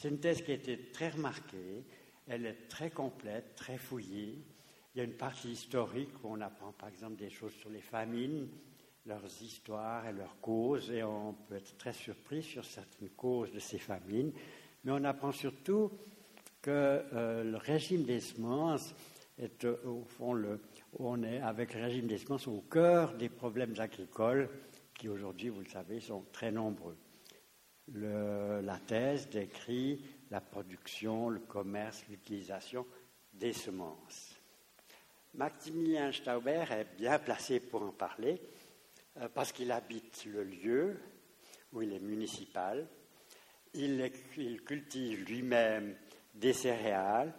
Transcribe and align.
C'est 0.00 0.08
une 0.08 0.18
thèse 0.18 0.40
qui 0.40 0.52
a 0.52 0.54
été 0.54 0.78
très 0.92 1.10
remarquée, 1.10 1.84
elle 2.26 2.46
est 2.46 2.68
très 2.70 2.88
complète, 2.88 3.54
très 3.54 3.76
fouillée. 3.76 4.38
Il 4.94 4.98
y 4.98 5.00
a 5.02 5.04
une 5.04 5.12
partie 5.12 5.50
historique 5.50 6.24
où 6.24 6.28
on 6.30 6.40
apprend 6.40 6.72
par 6.72 6.88
exemple 6.88 7.16
des 7.16 7.28
choses 7.28 7.52
sur 7.52 7.68
les 7.68 7.82
famines, 7.82 8.48
leurs 9.04 9.26
histoires 9.42 10.08
et 10.08 10.14
leurs 10.14 10.40
causes, 10.40 10.90
et 10.90 11.02
on 11.02 11.34
peut 11.34 11.56
être 11.56 11.76
très 11.76 11.92
surpris 11.92 12.42
sur 12.42 12.64
certaines 12.64 13.10
causes 13.10 13.52
de 13.52 13.58
ces 13.58 13.76
famines. 13.76 14.32
Mais 14.84 14.92
on 14.92 15.04
apprend 15.04 15.32
surtout 15.32 15.90
que 16.62 16.70
euh, 16.70 17.44
le 17.44 17.58
régime 17.58 18.04
des 18.04 18.20
semences 18.20 18.94
est 19.36 19.66
euh, 19.66 19.76
au 19.84 20.04
fond 20.04 20.42
on 20.98 21.22
est 21.22 21.42
avec 21.42 21.74
le 21.74 21.82
régime 21.82 22.06
des 22.06 22.16
semences 22.16 22.48
au 22.48 22.62
cœur 22.70 23.12
des 23.18 23.28
problèmes 23.28 23.74
agricoles 23.78 24.48
qui 24.94 25.10
aujourd'hui, 25.10 25.50
vous 25.50 25.60
le 25.60 25.68
savez, 25.68 26.00
sont 26.00 26.24
très 26.32 26.50
nombreux. 26.50 26.96
La 27.94 28.78
thèse 28.86 29.28
décrit 29.28 30.04
la 30.30 30.40
production, 30.40 31.28
le 31.28 31.40
commerce, 31.40 32.04
l'utilisation 32.08 32.86
des 33.32 33.52
semences. 33.52 34.36
Maximilien 35.34 36.12
Stauber 36.12 36.64
est 36.70 36.96
bien 36.96 37.18
placé 37.18 37.60
pour 37.60 37.82
en 37.82 37.92
parler 37.92 38.40
euh, 39.18 39.28
parce 39.32 39.52
qu'il 39.52 39.70
habite 39.70 40.24
le 40.26 40.44
lieu 40.44 41.00
où 41.72 41.82
il 41.82 41.92
est 41.92 42.00
municipal. 42.00 42.86
Il, 43.74 44.10
cultive 44.64 45.24
lui-même 45.26 45.96
des 46.34 46.52
céréales 46.52 47.32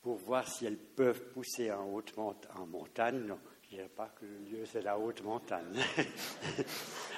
pour 0.00 0.16
voir 0.16 0.48
si 0.48 0.64
elles 0.64 0.78
peuvent 0.78 1.28
pousser 1.32 1.70
en 1.70 1.84
haute 1.92 2.14
en 2.16 2.66
montagne. 2.66 3.18
Non, 3.26 3.38
je 3.62 3.66
ne 3.66 3.76
dirais 3.76 3.90
pas 3.94 4.08
que 4.08 4.24
le 4.24 4.38
lieu 4.38 4.64
c'est 4.64 4.80
la 4.80 4.98
haute 4.98 5.22
montagne. 5.22 5.76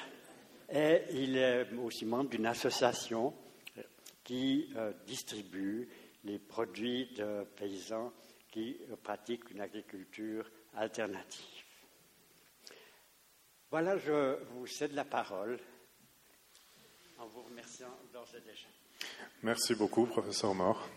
Et 0.74 1.02
il 1.12 1.36
est 1.36 1.66
aussi 1.84 2.06
membre 2.06 2.30
d'une 2.30 2.46
association 2.46 3.34
qui 4.24 4.72
euh, 4.76 4.92
distribue 5.06 5.88
les 6.24 6.38
produits 6.38 7.12
de 7.14 7.44
paysans 7.56 8.12
qui 8.50 8.78
euh, 8.91 8.97
pratiquent 8.97 9.50
une 9.50 9.60
agriculture 9.60 10.48
alternative. 10.74 11.44
Voilà, 13.70 13.98
je 13.98 14.38
vous 14.52 14.66
cède 14.66 14.92
la 14.94 15.05
parole 15.05 15.58
en 17.19 17.27
vous 17.27 17.42
remerciant 17.42 17.94
d'ores 18.12 18.34
et 18.36 18.41
déjà. 18.41 18.69
Merci 19.42 19.75
beaucoup, 19.75 20.06
professeur 20.06 20.54
Mort. 20.54 20.88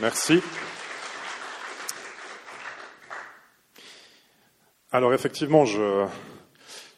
Merci. 0.00 0.40
Alors 4.92 5.14
effectivement, 5.14 5.64
je, 5.64 6.06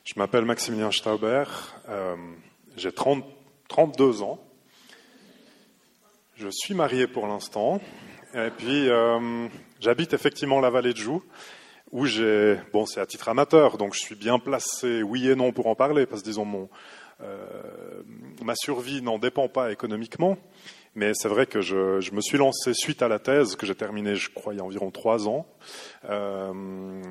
je 0.04 0.14
m'appelle 0.16 0.44
Maximilien 0.44 0.90
Stauber, 0.90 1.44
euh, 1.88 2.16
j'ai 2.76 2.92
32 2.92 4.22
ans. 4.22 4.38
Je 6.34 6.48
suis 6.50 6.74
marié 6.74 7.06
pour 7.06 7.28
l'instant. 7.28 7.80
Et 8.34 8.50
puis, 8.50 8.88
euh, 8.88 9.48
j'habite 9.80 10.12
effectivement 10.12 10.58
la 10.58 10.70
vallée 10.70 10.92
de 10.92 10.98
Joux, 10.98 11.22
où 11.92 12.06
j'ai, 12.06 12.58
bon, 12.72 12.84
c'est 12.84 13.00
à 13.00 13.06
titre 13.06 13.28
amateur, 13.28 13.78
donc 13.78 13.94
je 13.94 14.00
suis 14.00 14.14
bien 14.16 14.38
placé, 14.38 15.02
oui 15.02 15.28
et 15.28 15.36
non, 15.36 15.52
pour 15.52 15.66
en 15.68 15.74
parler, 15.74 16.06
parce 16.06 16.22
que 16.22 16.26
disons, 16.26 16.46
mon, 16.46 16.68
euh, 17.20 18.02
ma 18.42 18.54
survie 18.56 19.02
n'en 19.02 19.18
dépend 19.18 19.48
pas 19.48 19.70
économiquement. 19.70 20.36
Mais 20.94 21.12
c'est 21.14 21.28
vrai 21.28 21.46
que 21.46 21.62
je, 21.62 22.12
me 22.12 22.20
suis 22.20 22.36
lancé 22.36 22.74
suite 22.74 23.00
à 23.00 23.08
la 23.08 23.18
thèse 23.18 23.56
que 23.56 23.64
j'ai 23.64 23.74
terminée, 23.74 24.14
je 24.14 24.28
crois, 24.28 24.52
il 24.52 24.58
y 24.58 24.60
a 24.60 24.64
environ 24.64 24.90
trois 24.90 25.26
ans. 25.26 25.46
Euh, 26.04 26.52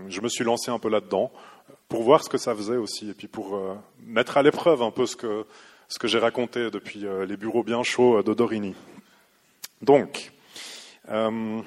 je 0.08 0.22
me 0.22 0.30
suis 0.30 0.44
lancé 0.44 0.70
un 0.70 0.78
peu 0.78 0.90
là-dedans 0.90 1.32
pour 1.90 2.04
voir 2.04 2.24
ce 2.24 2.30
que 2.30 2.38
ça 2.38 2.54
faisait 2.54 2.78
aussi, 2.78 3.10
et 3.10 3.14
puis 3.14 3.28
pour 3.28 3.56
euh, 3.56 3.74
mettre 4.06 4.38
à 4.38 4.44
l'épreuve 4.44 4.84
un 4.84 4.92
peu 4.92 5.08
ce 5.08 5.16
que, 5.16 5.46
ce 5.88 5.98
que 5.98 6.08
j'ai 6.08 6.20
raconté 6.20 6.70
depuis 6.70 7.08
euh, 7.08 7.26
les 7.26 7.38
bureaux 7.38 7.64
bien 7.64 7.82
chauds 7.82 8.22
de 8.22 8.34
Dorini. 8.34 8.76
Donc, 9.82 10.32
on 11.10 11.64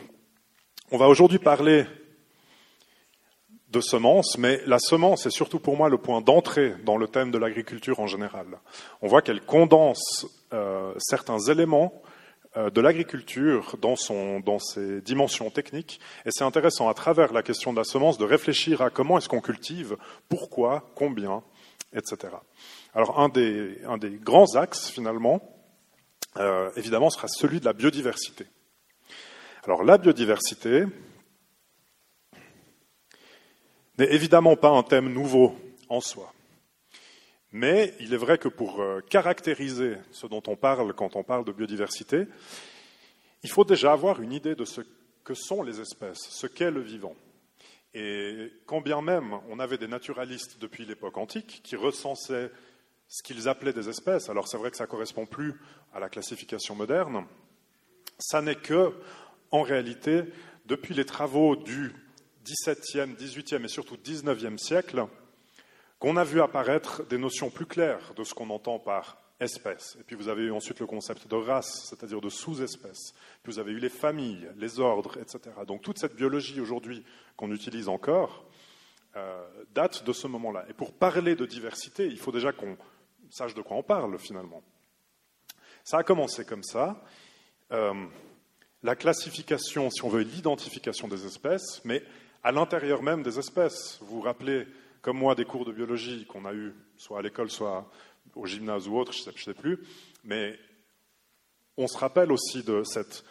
va 0.92 1.08
aujourd'hui 1.08 1.40
parler 1.40 1.84
de 3.70 3.80
semences, 3.80 4.38
mais 4.38 4.60
la 4.66 4.78
semence 4.78 5.26
est 5.26 5.30
surtout 5.30 5.58
pour 5.58 5.76
moi 5.76 5.88
le 5.88 5.98
point 5.98 6.20
d'entrée 6.20 6.74
dans 6.84 6.96
le 6.96 7.08
thème 7.08 7.32
de 7.32 7.38
l'agriculture 7.38 7.98
en 7.98 8.06
général. 8.06 8.46
On 9.02 9.08
voit 9.08 9.20
qu'elle 9.20 9.40
condense 9.40 10.26
certains 10.98 11.40
éléments 11.40 12.00
de 12.56 12.80
l'agriculture 12.80 13.76
dans, 13.80 13.96
dans 14.40 14.58
ses 14.58 15.00
dimensions 15.00 15.50
techniques, 15.50 16.00
et 16.24 16.30
c'est 16.30 16.44
intéressant 16.44 16.88
à 16.88 16.94
travers 16.94 17.32
la 17.32 17.42
question 17.42 17.72
de 17.72 17.78
la 17.78 17.84
semence 17.84 18.16
de 18.16 18.24
réfléchir 18.24 18.80
à 18.80 18.90
comment 18.90 19.18
est-ce 19.18 19.28
qu'on 19.28 19.40
cultive, 19.40 19.96
pourquoi, 20.28 20.90
combien, 20.94 21.42
etc. 21.94 22.34
Alors 22.94 23.20
un 23.20 23.28
des, 23.28 23.78
un 23.86 23.98
des 23.98 24.10
grands 24.10 24.54
axes 24.54 24.90
finalement, 24.90 25.40
euh, 26.36 26.70
évidemment, 26.76 27.10
sera 27.10 27.28
celui 27.28 27.60
de 27.60 27.64
la 27.64 27.72
biodiversité. 27.72 28.46
Alors 29.64 29.82
la 29.82 29.98
biodiversité 29.98 30.84
n'est 33.98 34.12
évidemment 34.12 34.56
pas 34.56 34.70
un 34.70 34.82
thème 34.82 35.12
nouveau 35.12 35.56
en 35.88 36.00
soi. 36.00 36.32
Mais 37.54 37.94
il 38.00 38.12
est 38.12 38.16
vrai 38.18 38.36
que 38.36 38.48
pour 38.48 38.80
euh, 38.80 39.00
caractériser 39.08 39.96
ce 40.10 40.26
dont 40.26 40.42
on 40.48 40.56
parle 40.56 40.92
quand 40.92 41.14
on 41.14 41.22
parle 41.22 41.44
de 41.44 41.52
biodiversité, 41.52 42.26
il 43.44 43.48
faut 43.48 43.64
déjà 43.64 43.92
avoir 43.92 44.20
une 44.20 44.32
idée 44.32 44.56
de 44.56 44.64
ce 44.64 44.80
que 45.22 45.34
sont 45.34 45.62
les 45.62 45.80
espèces, 45.80 46.18
ce 46.18 46.48
qu'est 46.48 46.72
le 46.72 46.80
vivant. 46.80 47.14
Et 47.94 48.52
quand 48.66 48.80
bien 48.80 49.00
même 49.02 49.38
on 49.48 49.60
avait 49.60 49.78
des 49.78 49.86
naturalistes 49.86 50.58
depuis 50.60 50.84
l'époque 50.84 51.16
antique 51.16 51.60
qui 51.62 51.76
recensaient 51.76 52.50
ce 53.06 53.22
qu'ils 53.22 53.48
appelaient 53.48 53.72
des 53.72 53.88
espèces, 53.88 54.28
alors 54.28 54.48
c'est 54.48 54.58
vrai 54.58 54.72
que 54.72 54.76
ça 54.76 54.86
ne 54.86 54.90
correspond 54.90 55.24
plus 55.24 55.54
à 55.92 56.00
la 56.00 56.08
classification 56.08 56.74
moderne, 56.74 57.24
ça 58.18 58.42
n'est 58.42 58.56
que, 58.56 58.92
en 59.52 59.62
réalité, 59.62 60.24
depuis 60.66 60.92
les 60.92 61.04
travaux 61.04 61.54
du 61.54 61.92
XVIIe, 62.44 63.14
XVIIIe 63.14 63.64
et 63.64 63.68
surtout 63.68 63.96
XIXe 63.96 64.60
siècle, 64.60 65.06
qu'on 66.04 66.18
a 66.18 66.24
vu 66.24 66.42
apparaître 66.42 67.02
des 67.06 67.16
notions 67.16 67.48
plus 67.48 67.64
claires 67.64 68.12
de 68.14 68.24
ce 68.24 68.34
qu'on 68.34 68.50
entend 68.50 68.78
par 68.78 69.16
espèce. 69.40 69.96
Et 69.98 70.02
puis 70.02 70.16
vous 70.16 70.28
avez 70.28 70.42
eu 70.42 70.52
ensuite 70.52 70.78
le 70.80 70.84
concept 70.84 71.26
de 71.26 71.34
race, 71.34 71.86
c'est-à-dire 71.88 72.20
de 72.20 72.28
sous-espèces. 72.28 73.14
Puis 73.42 73.54
vous 73.54 73.58
avez 73.58 73.72
eu 73.72 73.78
les 73.78 73.88
familles, 73.88 74.46
les 74.58 74.80
ordres, 74.80 75.16
etc. 75.16 75.40
Donc 75.66 75.80
toute 75.80 75.98
cette 75.98 76.14
biologie 76.14 76.60
aujourd'hui 76.60 77.02
qu'on 77.38 77.50
utilise 77.52 77.88
encore 77.88 78.44
euh, 79.16 79.48
date 79.74 80.04
de 80.04 80.12
ce 80.12 80.26
moment-là. 80.26 80.66
Et 80.68 80.74
pour 80.74 80.92
parler 80.92 81.36
de 81.36 81.46
diversité, 81.46 82.04
il 82.04 82.18
faut 82.18 82.32
déjà 82.32 82.52
qu'on 82.52 82.76
sache 83.30 83.54
de 83.54 83.62
quoi 83.62 83.78
on 83.78 83.82
parle 83.82 84.18
finalement. 84.18 84.62
Ça 85.84 85.96
a 85.96 86.02
commencé 86.02 86.44
comme 86.44 86.64
ça. 86.64 87.02
Euh, 87.72 87.94
la 88.82 88.94
classification, 88.94 89.88
si 89.88 90.04
on 90.04 90.10
veut, 90.10 90.20
l'identification 90.20 91.08
des 91.08 91.24
espèces, 91.24 91.82
mais 91.86 92.02
à 92.42 92.52
l'intérieur 92.52 93.02
même 93.02 93.22
des 93.22 93.38
espèces. 93.38 93.96
Vous 94.02 94.16
vous 94.16 94.20
rappelez, 94.20 94.66
comme 95.04 95.18
moi, 95.18 95.34
des 95.34 95.44
cours 95.44 95.66
de 95.66 95.72
biologie 95.72 96.24
qu'on 96.24 96.46
a 96.46 96.54
eus, 96.54 96.72
soit 96.96 97.18
à 97.18 97.22
l'école, 97.22 97.50
soit 97.50 97.90
au 98.34 98.46
gymnase 98.46 98.88
ou 98.88 98.96
autre, 98.96 99.12
je 99.12 99.28
ne 99.28 99.36
sais, 99.36 99.52
plus, 99.52 99.78
mais 100.24 100.58
on 101.76 101.86
se 101.86 101.98
rappelle 101.98 102.32
aussi 102.32 102.62
de 102.62 102.82
cette, 102.84 103.22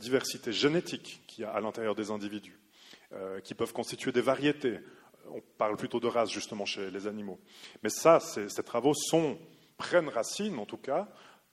diversité 0.00 0.50
génétique 0.50 1.22
qu'il 1.28 1.42
y 1.42 1.44
a 1.44 1.52
à 1.52 1.60
l'intérieur 1.60 1.94
des 1.94 2.10
individus, 2.10 2.58
euh, 3.12 3.38
qui 3.38 3.54
peuvent 3.54 3.72
constituer 3.72 4.10
des 4.10 4.22
variétés. 4.22 4.80
On 5.30 5.40
parle 5.56 5.76
plutôt 5.76 6.00
de 6.00 6.08
race, 6.08 6.32
justement, 6.32 6.64
chez 6.64 6.90
les 6.90 7.06
animaux. 7.06 7.38
Mais 7.84 7.90
ça, 7.90 8.18
ces, 8.18 8.48
travaux 8.64 8.92
prennent 9.78 10.08
racine, 10.08 10.58
en 10.58 10.66
tout 10.66 10.78
cas, 10.78 11.08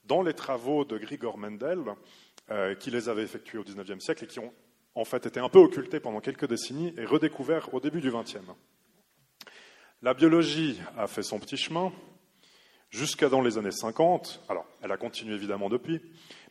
dans 0.06 0.22
les 0.22 0.34
travaux 0.34 0.84
de 0.84 0.98
Grigor 0.98 1.38
Mendel, 1.38 1.84
euh, 2.50 2.74
qui 2.74 2.90
les 2.90 3.08
avait 3.08 3.22
effectués 3.22 3.58
au 3.58 3.62
XIXe 3.62 4.04
siècle 4.04 4.24
et 4.24 4.26
qui 4.26 4.40
ont 4.40 4.52
en 4.96 5.04
fait 5.04 5.24
été 5.24 5.38
un 5.38 5.48
peu 5.48 5.60
occultés 5.60 6.00
pendant 6.00 6.20
quelques 6.20 6.48
décennies 6.48 6.92
et 6.98 7.04
redécouverts 7.04 7.72
au 7.72 7.78
début 7.78 8.00
du 8.00 8.10
XXe. 8.10 8.40
La 10.04 10.14
biologie 10.14 10.80
a 10.98 11.06
fait 11.06 11.22
son 11.22 11.38
petit 11.38 11.56
chemin 11.56 11.92
jusqu'à 12.90 13.28
dans 13.28 13.40
les 13.40 13.56
années 13.56 13.70
50. 13.70 14.42
Alors, 14.48 14.66
elle 14.82 14.90
a 14.90 14.96
continué 14.96 15.36
évidemment 15.36 15.68
depuis, 15.68 16.00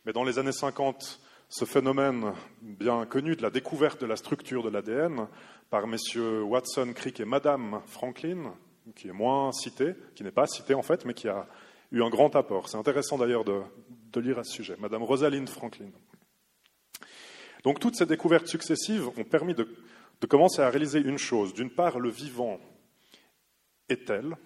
mais 0.06 0.14
dans 0.14 0.24
les 0.24 0.38
années 0.38 0.52
50, 0.52 1.20
ce 1.50 1.66
phénomène 1.66 2.32
bien 2.62 3.04
connu 3.04 3.36
de 3.36 3.42
la 3.42 3.50
découverte 3.50 4.00
de 4.00 4.06
la 4.06 4.16
structure 4.16 4.62
de 4.62 4.70
l'ADN 4.70 5.28
par 5.68 5.86
messieurs 5.86 6.42
Watson, 6.42 6.94
Crick 6.94 7.20
et 7.20 7.26
Madame 7.26 7.82
Franklin, 7.84 8.54
qui 8.96 9.08
est 9.08 9.12
moins 9.12 9.52
cité, 9.52 9.92
qui 10.14 10.24
n'est 10.24 10.30
pas 10.30 10.46
cité 10.46 10.72
en 10.72 10.80
fait, 10.80 11.04
mais 11.04 11.12
qui 11.12 11.28
a 11.28 11.46
eu 11.90 12.02
un 12.02 12.08
grand 12.08 12.34
apport. 12.34 12.70
C'est 12.70 12.78
intéressant 12.78 13.18
d'ailleurs 13.18 13.44
de, 13.44 13.60
lire 14.18 14.38
à 14.38 14.44
ce 14.44 14.52
sujet. 14.52 14.76
Madame 14.78 15.02
Rosalind 15.02 15.46
Franklin. 15.46 15.90
Donc 17.64 17.80
toutes 17.80 17.96
ces 17.96 18.06
découvertes 18.06 18.46
successives 18.46 19.08
ont 19.08 19.24
permis 19.24 19.52
de, 19.52 19.68
commencer 20.26 20.62
à 20.62 20.70
réaliser 20.70 21.00
une 21.00 21.18
chose. 21.18 21.52
D'une 21.52 21.68
part, 21.68 21.98
le 21.98 22.08
vivant 22.08 22.58
est 23.92 24.06
tel. 24.06 24.36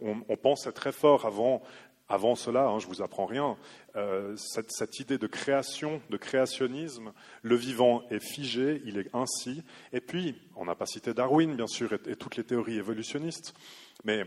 On, 0.00 0.36
pensait 0.36 0.70
très 0.70 0.92
fort 0.92 1.26
avant, 1.26 1.60
avant 2.08 2.36
cela, 2.36 2.68
hein, 2.68 2.78
je 2.78 2.86
ne 2.86 2.92
vous 2.92 3.02
apprends 3.02 3.26
rien, 3.26 3.56
euh, 3.96 4.36
cette, 4.36 5.00
idée 5.00 5.18
de 5.18 5.26
création, 5.26 6.00
de 6.08 6.16
créationnisme, 6.16 7.12
le 7.42 7.56
vivant 7.56 8.08
est 8.10 8.24
figé, 8.24 8.80
il 8.84 8.96
est 8.96 9.12
ainsi. 9.12 9.64
Et 9.92 10.00
puis, 10.00 10.40
on 10.54 10.66
n'a 10.66 10.76
pas 10.76 10.86
cité 10.86 11.14
Darwin, 11.14 11.56
bien 11.56 11.66
sûr, 11.66 11.92
et 11.92 12.14
toutes 12.14 12.36
les 12.36 12.44
théories 12.44 12.76
évolutionnistes, 12.76 13.54
mais 14.04 14.22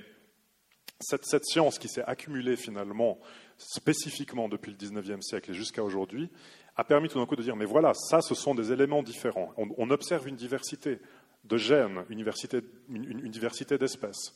cette, 0.99 1.25
cette 1.25 1.45
science 1.45 1.79
qui 1.79 1.87
s'est 1.87 2.03
accumulée 2.03 2.57
finalement 2.57 3.17
spécifiquement 3.57 4.49
depuis 4.49 4.71
le 4.71 4.77
19e 4.77 5.21
siècle 5.21 5.51
et 5.51 5.53
jusqu'à 5.53 5.83
aujourd'hui, 5.83 6.29
a 6.75 6.83
permis 6.83 7.09
tout 7.09 7.19
d'un 7.19 7.25
coup 7.25 7.35
de 7.35 7.43
dire, 7.43 7.55
mais 7.55 7.65
voilà, 7.65 7.93
ça, 7.93 8.21
ce 8.21 8.35
sont 8.35 8.55
des 8.55 8.71
éléments 8.71 9.03
différents. 9.03 9.53
On, 9.57 9.89
observe 9.89 10.27
une 10.27 10.35
diversité 10.35 10.99
de 11.43 11.57
gènes, 11.57 12.03
une 12.09 12.17
diversité, 12.17 13.77
d'espèces. 13.77 14.33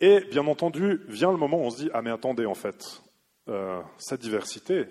Et 0.00 0.20
bien 0.30 0.46
entendu, 0.46 1.00
vient 1.08 1.30
le 1.30 1.38
moment 1.38 1.58
où 1.58 1.64
on 1.64 1.70
se 1.70 1.82
dit, 1.82 1.90
ah 1.92 2.02
mais 2.02 2.10
attendez, 2.10 2.46
en 2.46 2.54
fait, 2.54 3.02
euh, 3.48 3.80
cette 3.98 4.20
diversité, 4.20 4.86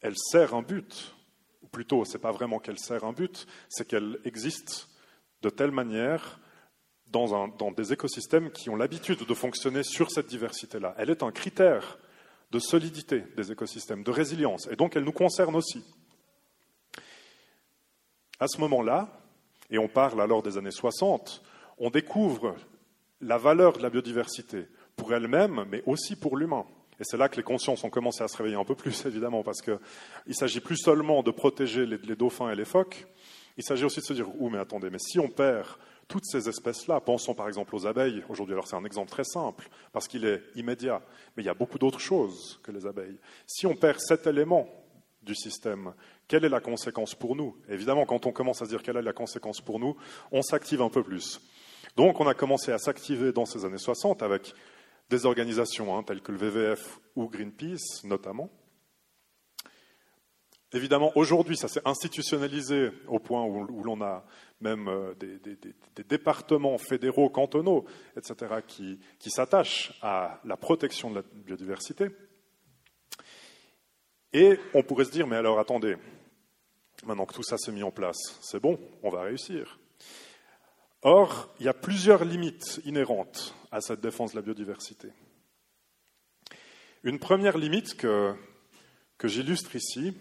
elle 0.00 0.16
sert 0.16 0.54
un 0.54 0.62
but. 0.62 1.14
Ou 1.62 1.68
plutôt, 1.68 2.04
ce 2.04 2.14
n'est 2.14 2.20
pas 2.20 2.32
vraiment 2.32 2.58
qu'elle 2.58 2.78
sert 2.78 3.04
un 3.04 3.12
but, 3.12 3.46
c'est 3.68 3.86
qu'elle 3.86 4.18
existe 4.24 4.88
de 5.42 5.50
telle 5.50 5.70
manière 5.70 6.40
dans, 7.06 7.48
dans, 7.48 7.70
des 7.70 7.92
écosystèmes 7.92 8.50
qui 8.50 8.70
ont 8.70 8.76
l'habitude 8.76 9.24
de 9.24 9.34
fonctionner 9.34 9.82
sur 9.82 10.10
cette 10.10 10.26
diversité-là. 10.26 10.94
Elle 10.98 11.10
est 11.10 11.22
un 11.22 11.30
critère 11.30 11.98
de 12.50 12.58
solidité 12.58 13.24
des 13.36 13.52
écosystèmes, 13.52 14.02
de 14.02 14.10
résilience, 14.10 14.68
et 14.70 14.76
donc 14.76 14.96
elle 14.96 15.04
nous 15.04 15.12
concerne 15.12 15.54
aussi. 15.56 15.84
À 18.40 18.48
ce 18.48 18.58
moment-là, 18.60 19.23
et 19.74 19.78
on 19.78 19.88
parle 19.88 20.22
alors 20.22 20.40
des 20.40 20.56
années 20.56 20.70
60, 20.70 21.42
on 21.78 21.90
découvre 21.90 22.54
la 23.20 23.38
valeur 23.38 23.72
de 23.72 23.82
la 23.82 23.90
biodiversité 23.90 24.68
pour 24.94 25.12
elle-même, 25.12 25.64
mais 25.68 25.82
aussi 25.84 26.14
pour 26.14 26.36
l'humain. 26.36 26.64
Et 27.00 27.02
c'est 27.02 27.16
là 27.16 27.28
que 27.28 27.34
les 27.36 27.42
consciences 27.42 27.82
ont 27.82 27.90
commencé 27.90 28.22
à 28.22 28.28
se 28.28 28.36
réveiller 28.36 28.54
un 28.54 28.64
peu 28.64 28.76
plus, 28.76 29.04
évidemment, 29.06 29.42
parce 29.42 29.62
qu'il 29.62 29.78
ne 30.28 30.32
s'agit 30.32 30.60
plus 30.60 30.76
seulement 30.76 31.24
de 31.24 31.32
protéger 31.32 31.86
les, 31.86 31.98
les, 31.98 32.14
dauphins 32.14 32.50
et 32.50 32.54
les 32.54 32.64
phoques, 32.64 33.04
il 33.56 33.64
s'agit 33.64 33.84
aussi 33.84 33.98
de 33.98 34.04
se 34.04 34.12
dire, 34.12 34.28
oh 34.38 34.48
mais 34.48 34.58
attendez, 34.58 34.90
mais 34.90 35.00
si 35.00 35.18
on 35.18 35.26
perd 35.26 35.66
toutes 36.06 36.24
ces 36.24 36.48
espèces-là, 36.48 37.00
pensons 37.00 37.34
par 37.34 37.48
exemple 37.48 37.74
aux 37.74 37.84
abeilles, 37.84 38.22
aujourd'hui 38.28 38.54
alors 38.54 38.68
c'est 38.68 38.76
un 38.76 38.84
exemple 38.84 39.10
très 39.10 39.24
simple, 39.24 39.68
parce 39.92 40.06
qu'il 40.06 40.24
est 40.24 40.40
immédiat, 40.54 41.02
mais 41.36 41.42
il 41.42 41.46
y 41.46 41.50
a 41.50 41.54
beaucoup 41.54 41.78
d'autres 41.78 42.00
choses 42.00 42.60
que 42.62 42.70
les 42.70 42.86
abeilles. 42.86 43.18
Si 43.44 43.66
on 43.66 43.74
perd 43.74 43.98
cet 43.98 44.28
élément 44.28 44.68
du 45.24 45.34
système, 45.34 45.94
quelle 46.28 46.44
est 46.44 46.48
la 46.48 46.60
conséquence 46.60 47.14
pour 47.14 47.36
nous? 47.36 47.56
Évidemment, 47.68 48.06
quand 48.06 48.26
on 48.26 48.32
commence 48.32 48.62
à 48.62 48.64
se 48.64 48.70
dire 48.70 48.82
quelle 48.82 48.96
est 48.96 49.02
la 49.02 49.12
conséquence 49.12 49.60
pour 49.60 49.78
nous, 49.78 49.96
on 50.32 50.42
s'active 50.42 50.82
un 50.82 50.90
peu 50.90 51.02
plus. 51.02 51.40
Donc 51.96 52.20
on 52.20 52.26
a 52.26 52.34
commencé 52.34 52.72
à 52.72 52.78
s'activer 52.78 53.32
dans 53.32 53.44
ces 53.44 53.64
années 53.64 53.78
60 53.78 54.22
avec 54.22 54.54
des 55.10 55.26
organisations 55.26 55.96
hein, 55.96 56.02
telles 56.02 56.22
que 56.22 56.32
le 56.32 56.38
WWF 56.38 57.00
ou 57.16 57.28
Greenpeace 57.28 58.04
notamment, 58.04 58.50
Évidemment, 60.74 61.12
aujourd'hui, 61.14 61.56
ça 61.56 61.68
s'est 61.68 61.80
institutionnalisé 61.84 62.90
au 63.06 63.20
point 63.20 63.44
où, 63.44 63.84
l'on 63.84 64.02
a 64.02 64.24
même 64.60 64.88
euh, 64.88 65.14
des, 65.14 65.38
départements 66.02 66.78
fédéraux, 66.78 67.30
cantonaux, 67.30 67.84
etc., 68.16 68.56
qui, 68.66 68.98
s'attachent 69.30 69.96
à 70.02 70.40
la 70.44 70.56
protection 70.56 71.10
de 71.10 71.16
la 71.16 71.22
biodiversité. 71.32 72.08
Et 74.34 74.58
on 74.74 74.82
pourrait 74.82 75.04
se 75.04 75.12
dire, 75.12 75.28
mais 75.28 75.36
alors 75.36 75.60
attendez, 75.60 75.96
maintenant 77.06 77.24
que 77.24 77.34
tout 77.34 77.44
ça 77.44 77.56
s'est 77.56 77.72
mis 77.72 77.84
en 77.84 77.92
place, 77.92 78.38
c'est 78.42 78.60
bon, 78.60 78.78
on 79.04 79.10
va 79.10 79.22
réussir. 79.22 79.78
Or, 81.02 81.54
il 81.60 81.66
y 81.66 81.68
a 81.68 81.74
plusieurs 81.74 82.24
limites 82.24 82.80
inhérentes 82.84 83.54
à 83.70 83.80
cette 83.80 84.00
défense 84.00 84.32
de 84.32 84.36
la 84.36 84.42
biodiversité. 84.42 85.08
Une 87.04 87.20
première 87.20 87.58
limite 87.58 87.96
que, 87.96 88.34
j'illustre 89.22 89.76
ici, 89.76 90.16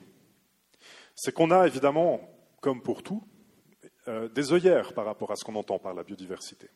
c'est 1.15 1.33
qu'on 1.33 1.49
a 1.49 1.65
évidemment, 1.65 2.21
comme 2.61 2.83
pour 2.83 3.01
tout, 3.01 3.23
euh, 4.07 4.27
des 4.29 4.53
œillères 4.53 4.93
par 4.93 5.05
rapport 5.05 5.31
à 5.31 5.35
ce 5.35 5.43
qu'on 5.43 5.55
entend 5.55 5.79
par 5.79 5.93
la 5.93 6.03
biodiversité. 6.03 6.69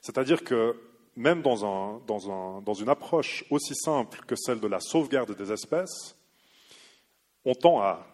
C'est-à-dire 0.00 0.42
que 0.42 0.76
même 1.14 1.42
dans, 1.42 2.74
une 2.74 2.88
approche 2.88 3.44
aussi 3.50 3.74
simple 3.74 4.24
que 4.26 4.34
celle 4.34 4.60
de 4.60 4.66
la 4.66 4.80
sauvegarde 4.80 5.36
des 5.36 5.52
espèces, 5.52 6.16
on 7.44 7.54
tend 7.54 7.80
à, 7.80 8.06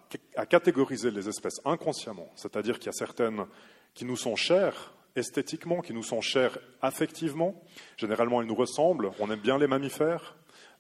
catégoriser 0.49 1.11
les 1.11 1.29
espèces 1.29 1.61
inconsciemment. 1.65 2.29
C'est-à-dire 2.35 2.79
qu'il 2.79 2.87
y 2.87 2.89
a 2.89 2.93
certaines 2.93 3.47
qui 3.95 4.05
nous 4.05 4.17
sont 4.17 4.35
chères 4.35 4.93
esthétiquement, 5.15 5.81
qui 5.81 5.93
nous 5.93 6.03
sont 6.03 6.21
chères 6.21 6.59
affectivement. 6.83 7.63
Généralement, 7.97 8.41
elles 8.41 8.49
nous 8.49 8.55
ressemblent. 8.55 9.11
On 9.21 9.31
aime 9.31 9.41
bien 9.41 9.59
les 9.59 9.69
mammifères, 9.69 10.37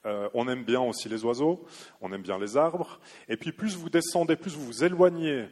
euh, 0.07 0.29
on 0.35 0.49
aime 0.49 0.65
bien 0.65 0.81
aussi 0.81 1.09
les 1.09 1.25
oiseaux, 1.25 1.65
on 2.01 2.13
aime 2.13 2.23
bien 2.23 2.39
les 2.39 2.57
arbres. 2.57 3.01
Et 3.29 3.37
puis 3.37 3.53
plus 3.53 3.77
vous 3.77 3.91
descendez, 3.91 4.37
plus 4.37 4.53
vous 4.53 4.65
vous 4.65 4.85
éloignez 4.85 5.47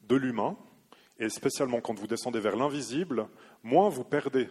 de 0.00 0.16
l'humain, 0.16 0.56
et 1.18 1.28
spécialement 1.28 1.80
quand 1.80 1.98
vous 1.98 2.06
descendez 2.06 2.40
vers 2.40 2.56
l'invisible, 2.56 3.28
moins 3.62 3.88
vous 3.88 4.04
perdez 4.04 4.48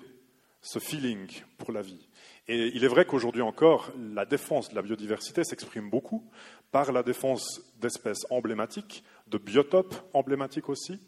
ce 0.61 0.79
feeling 0.79 1.27
pour 1.57 1.71
la 1.71 1.81
vie. 1.81 2.07
Et 2.47 2.71
il 2.75 2.83
est 2.83 2.87
vrai 2.87 3.05
qu'aujourd'hui 3.05 3.41
encore, 3.41 3.91
la 3.97 4.25
défense 4.25 4.69
de 4.69 4.75
la 4.75 4.81
biodiversité 4.81 5.43
s'exprime 5.43 5.89
beaucoup 5.89 6.29
par 6.71 6.91
la 6.91 7.03
défense 7.03 7.61
d'espèces 7.79 8.25
emblématiques, 8.29 9.03
de 9.27 9.37
biotopes 9.37 9.95
emblématiques 10.13 10.69
aussi. 10.69 10.99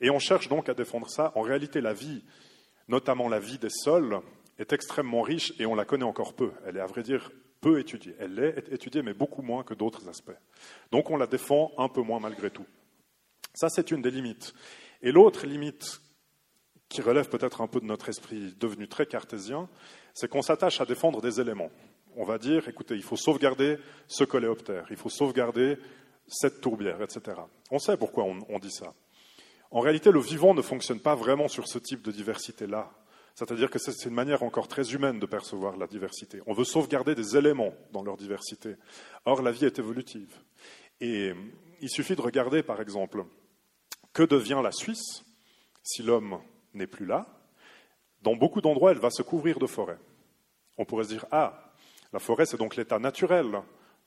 Et 0.00 0.10
on 0.10 0.18
cherche 0.18 0.48
donc 0.48 0.68
à 0.68 0.74
défendre 0.74 1.08
ça. 1.08 1.32
En 1.34 1.42
réalité, 1.42 1.80
la 1.80 1.94
vie, 1.94 2.24
notamment 2.88 3.28
la 3.28 3.38
vie 3.38 3.58
des 3.58 3.70
sols, 3.70 4.20
est 4.58 4.72
extrêmement 4.72 5.22
riche 5.22 5.52
et 5.58 5.66
on 5.66 5.74
la 5.74 5.84
connaît 5.84 6.04
encore 6.04 6.34
peu. 6.34 6.52
Elle 6.66 6.76
est, 6.76 6.80
à 6.80 6.86
vrai 6.86 7.02
dire, 7.02 7.30
peu 7.60 7.78
étudiée. 7.78 8.14
Elle 8.18 8.38
est 8.38 8.72
étudiée, 8.72 9.02
mais 9.02 9.14
beaucoup 9.14 9.42
moins 9.42 9.62
que 9.62 9.74
d'autres 9.74 10.08
aspects. 10.08 10.36
Donc 10.90 11.10
on 11.10 11.16
la 11.16 11.26
défend 11.26 11.72
un 11.78 11.88
peu 11.88 12.02
moins 12.02 12.20
malgré 12.20 12.50
tout. 12.50 12.66
Ça, 13.54 13.68
c'est 13.68 13.90
une 13.90 14.02
des 14.02 14.10
limites. 14.10 14.52
Et 15.00 15.12
l'autre 15.12 15.46
limite, 15.46 16.00
qui 16.88 17.00
relève 17.00 17.28
peut-être 17.28 17.60
un 17.60 17.66
peu 17.66 17.80
de 17.80 17.86
notre 17.86 18.08
esprit 18.08 18.54
devenu 18.58 18.88
très 18.88 19.06
cartésien, 19.06 19.68
c'est 20.12 20.28
qu'on 20.28 20.42
s'attache 20.42 20.80
à 20.80 20.84
défendre 20.84 21.20
des 21.20 21.40
éléments. 21.40 21.70
On 22.16 22.24
va 22.24 22.38
dire, 22.38 22.68
écoutez, 22.68 22.94
il 22.94 23.02
faut 23.02 23.16
sauvegarder 23.16 23.78
ce 24.06 24.24
coléoptère, 24.24 24.86
il 24.90 24.96
faut 24.96 25.08
sauvegarder 25.08 25.76
cette 26.26 26.60
tourbière, 26.60 27.02
etc. 27.02 27.36
On 27.70 27.78
sait 27.78 27.96
pourquoi 27.96 28.24
on 28.24 28.58
dit 28.58 28.70
ça. 28.70 28.94
En 29.70 29.80
réalité, 29.80 30.12
le 30.12 30.20
vivant 30.20 30.54
ne 30.54 30.62
fonctionne 30.62 31.00
pas 31.00 31.16
vraiment 31.16 31.48
sur 31.48 31.66
ce 31.66 31.78
type 31.78 32.02
de 32.02 32.12
diversité-là. 32.12 32.92
C'est-à-dire 33.34 33.68
que 33.68 33.80
c'est 33.80 34.08
une 34.08 34.14
manière 34.14 34.44
encore 34.44 34.68
très 34.68 34.92
humaine 34.92 35.18
de 35.18 35.26
percevoir 35.26 35.76
la 35.76 35.88
diversité. 35.88 36.40
On 36.46 36.52
veut 36.52 36.64
sauvegarder 36.64 37.16
des 37.16 37.36
éléments 37.36 37.74
dans 37.92 38.04
leur 38.04 38.16
diversité. 38.16 38.76
Or, 39.24 39.42
la 39.42 39.50
vie 39.50 39.64
est 39.64 39.80
évolutive. 39.80 40.32
Et 41.00 41.32
il 41.80 41.90
suffit 41.90 42.14
de 42.14 42.20
regarder, 42.20 42.62
par 42.62 42.80
exemple, 42.80 43.24
que 44.12 44.22
devient 44.22 44.60
la 44.62 44.70
Suisse 44.70 45.24
si 45.82 46.04
l'homme 46.04 46.38
n'est 46.72 46.86
plus 46.86 47.04
là. 47.04 47.26
Dans 48.22 48.36
beaucoup 48.36 48.60
d'endroits, 48.60 48.92
elle 48.92 49.00
va 49.00 49.10
se 49.10 49.22
couvrir 49.22 49.58
de 49.58 49.66
forêts. 49.66 49.98
On 50.78 50.84
pourrait 50.84 51.04
se 51.04 51.08
dire, 51.08 51.26
ah, 51.32 51.63
la 52.14 52.20
forêt, 52.20 52.46
c'est 52.46 52.56
donc 52.56 52.76
l'état 52.76 53.00
naturel, 53.00 53.60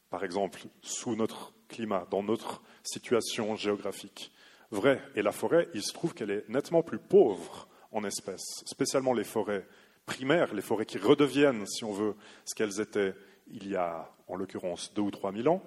par 0.10 0.24
exemple, 0.24 0.62
sous 0.82 1.18
notre 1.18 1.54
climat, 1.68 2.08
dans 2.10 2.24
notre 2.24 2.62
situation 2.82 3.58
géographique. 3.58 4.32
Vrai. 4.72 5.02
Et 5.16 5.22
la 5.22 5.34
forêt, 5.34 5.68
il 5.74 5.84
se 5.84 5.92
trouve 5.92 6.14
qu'elle 6.14 6.32
est 6.32 6.48
nettement 6.48 6.84
plus 6.84 7.00
pauvre 7.00 7.68
en 7.92 8.06
espèces, 8.06 8.64
spécialement 8.66 9.12
les 9.12 9.26
forêts 9.26 9.68
primaires, 10.06 10.54
les 10.54 10.62
forêts 10.62 10.86
qui 10.86 10.98
redeviennent, 10.98 11.68
si 11.68 11.84
on 11.84 11.92
veut, 11.92 12.16
ce 12.46 12.56
qu'elles 12.56 12.80
étaient 12.80 13.14
il 13.50 13.68
y 13.68 13.76
a, 13.76 14.10
en 14.30 14.38
l'occurrence, 14.38 14.94
deux 14.94 15.02
ou 15.02 15.12
trois 15.12 15.34
mille 15.34 15.50
ans, 15.50 15.62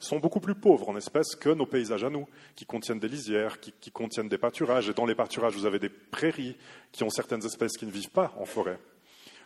sont 0.00 0.18
beaucoup 0.18 0.40
plus 0.40 0.56
pauvres 0.56 0.88
en 0.88 0.96
espèces 0.96 1.36
que 1.36 1.50
nos 1.50 1.66
paysages 1.66 2.02
à 2.02 2.10
nous, 2.10 2.26
qui 2.56 2.66
contiennent 2.66 2.98
des 2.98 3.08
lisières, 3.08 3.60
qui, 3.60 3.72
qui, 3.80 3.92
contiennent 3.92 4.28
des 4.28 4.38
pâturages. 4.38 4.88
Et 4.88 4.92
dans 4.92 5.06
les 5.06 5.14
pâturages, 5.14 5.54
vous 5.54 5.66
avez 5.66 5.78
des 5.78 5.88
prairies 5.88 6.56
qui 6.90 7.04
ont 7.04 7.10
certaines 7.10 7.44
espèces 7.44 7.76
qui 7.76 7.86
ne 7.86 7.92
vivent 7.92 8.10
pas 8.10 8.34
en 8.38 8.44
forêt. 8.44 8.80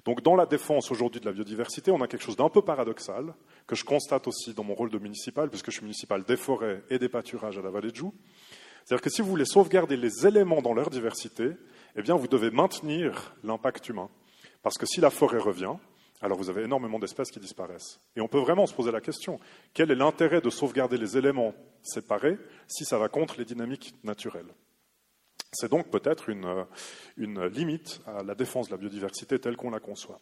Donc 0.05 0.23
dans 0.23 0.35
la 0.35 0.47
défense 0.47 0.91
aujourd'hui 0.91 1.21
de 1.21 1.27
la 1.27 1.33
biodiversité, 1.33 1.91
on 1.91 2.01
a 2.01 2.09
quelque 2.09 2.23
chose 2.23 2.37
d'un 2.37 2.49
peu 2.49 2.63
paradoxal, 2.63 3.35
que 3.67 3.77
je 3.77 3.85
constate 3.85 4.27
aussi 4.27 4.55
dans 4.55 4.65
mon 4.65 4.75
rôle 4.75 4.91
de 4.91 4.99
municipal, 4.99 5.49
puisque 5.51 5.67
je 5.67 5.77
suis 5.77 5.85
municipal 5.85 6.25
des 6.25 6.37
forêts 6.37 6.83
et 6.91 6.99
des 6.99 7.09
pâturages 7.09 7.59
à 7.59 7.63
la 7.63 7.71
vallée 7.71 7.91
de 7.91 7.97
Joux. 7.97 8.15
C'est-à-dire 8.85 9.03
que 9.03 9.11
si 9.11 9.23
vous 9.23 9.29
voulez 9.29 9.45
sauvegarder 9.45 9.97
les 9.97 10.27
éléments 10.27 10.63
dans 10.63 10.73
leur 10.73 10.91
diversité, 10.91 11.53
eh 11.97 12.03
vous 12.03 12.29
devez 12.29 12.51
maintenir 12.51 13.35
l'impact 13.45 13.89
humain. 13.89 14.09
Parce 14.63 14.79
que 14.79 14.87
si 14.87 15.01
la 15.01 15.11
forêt 15.11 15.39
revient, 15.39 15.75
alors 16.23 16.39
vous 16.39 16.51
avez 16.51 16.65
énormément 16.65 16.99
d'espèces 16.99 17.31
qui 17.31 17.41
disparaissent. 17.41 18.01
Et 18.17 18.21
on 18.21 18.29
peut 18.29 18.39
vraiment 18.39 18.67
se 18.67 18.75
poser 18.75 18.93
la 18.93 19.01
question, 19.01 19.41
quel 19.75 19.91
est 19.91 19.95
l'intérêt 19.95 20.41
de 20.41 20.51
sauvegarder 20.51 20.99
les 20.99 21.17
éléments 21.17 21.55
séparés 21.83 22.39
si 22.67 22.85
ça 22.85 22.99
va 22.99 23.09
contre 23.09 23.39
les 23.39 23.45
dynamiques 23.45 23.95
naturelles? 24.05 24.53
C'est 25.53 25.71
donc 25.71 25.91
peut-être 25.91 26.29
une, 26.29 26.67
une, 27.17 27.45
limite 27.47 28.01
à 28.07 28.23
la 28.23 28.35
défense 28.35 28.69
de 28.69 28.73
la 28.73 28.79
biodiversité 28.79 29.39
telle 29.39 29.57
qu'on 29.57 29.71
la 29.71 29.81
conçoit. 29.81 30.21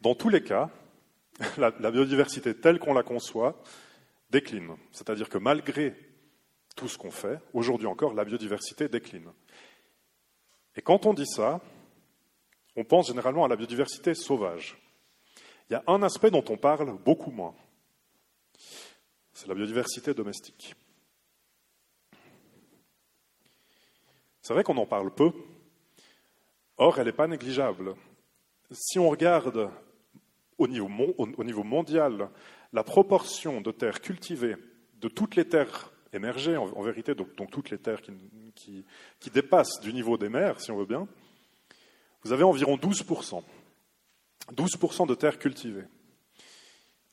Dans 0.00 0.14
tous 0.14 0.28
les 0.28 0.42
cas, 0.42 0.70
la 1.58 1.90
biodiversité 1.90 2.54
telle 2.54 2.78
qu'on 2.78 2.94
la 2.94 3.02
conçoit 3.02 3.62
décline. 4.30 4.76
C'est-à-dire 4.92 5.28
que 5.28 5.38
malgré 5.38 5.94
tout 6.74 6.88
ce 6.88 6.98
qu'on 6.98 7.10
fait, 7.10 7.38
aujourd'hui 7.52 7.86
encore, 7.86 8.14
la 8.14 8.24
biodiversité 8.24 8.88
décline. 8.88 9.30
Et 10.74 10.82
quand 10.82 11.06
on 11.06 11.14
dit 11.14 11.26
ça, 11.26 11.60
on 12.76 12.84
pense 12.84 13.08
généralement 13.08 13.44
à 13.44 13.48
la 13.48 13.56
biodiversité 13.56 14.14
sauvage. 14.14 14.78
Il 15.68 15.74
y 15.74 15.76
a 15.76 15.84
un 15.86 16.02
aspect 16.02 16.30
dont 16.30 16.44
on 16.48 16.56
parle 16.56 16.96
beaucoup 16.98 17.30
moins. 17.30 17.54
C'est 19.32 19.46
la 19.46 19.54
biodiversité 19.54 20.14
domestique. 20.14 20.74
C'est 24.42 24.52
vrai 24.52 24.64
qu'on 24.64 24.76
en 24.76 24.86
parle 24.86 25.14
peu, 25.14 25.32
Or, 26.78 26.98
elle 26.98 27.06
n'est 27.06 27.12
pas 27.12 27.28
négligeable. 27.28 27.94
Si 28.72 28.98
on 28.98 29.08
regarde 29.08 29.70
au 30.58 30.66
niveau, 30.66 30.88
au 31.16 31.44
niveau, 31.44 31.62
mondial 31.62 32.28
la 32.72 32.82
proportion 32.82 33.60
de 33.60 33.70
terres 33.70 34.00
cultivées 34.00 34.56
de 34.96 35.08
toutes 35.08 35.36
les 35.36 35.48
terres 35.48 35.92
émergées, 36.12 36.56
en, 36.56 36.82
vérité, 36.82 37.14
donc, 37.14 37.50
toutes 37.50 37.70
les 37.70 37.78
terres 37.78 38.02
qui, 38.02 38.84
dépassent 39.32 39.80
du 39.80 39.92
niveau 39.92 40.18
des 40.18 40.28
mers, 40.28 40.60
si 40.60 40.72
on 40.72 40.76
veut 40.76 40.86
bien, 40.86 41.06
vous 42.24 42.32
avez 42.32 42.44
environ 42.44 42.76
12%. 42.76 43.42
12% 44.54 45.06
de 45.06 45.14
terres 45.14 45.38
cultivées. 45.38 45.86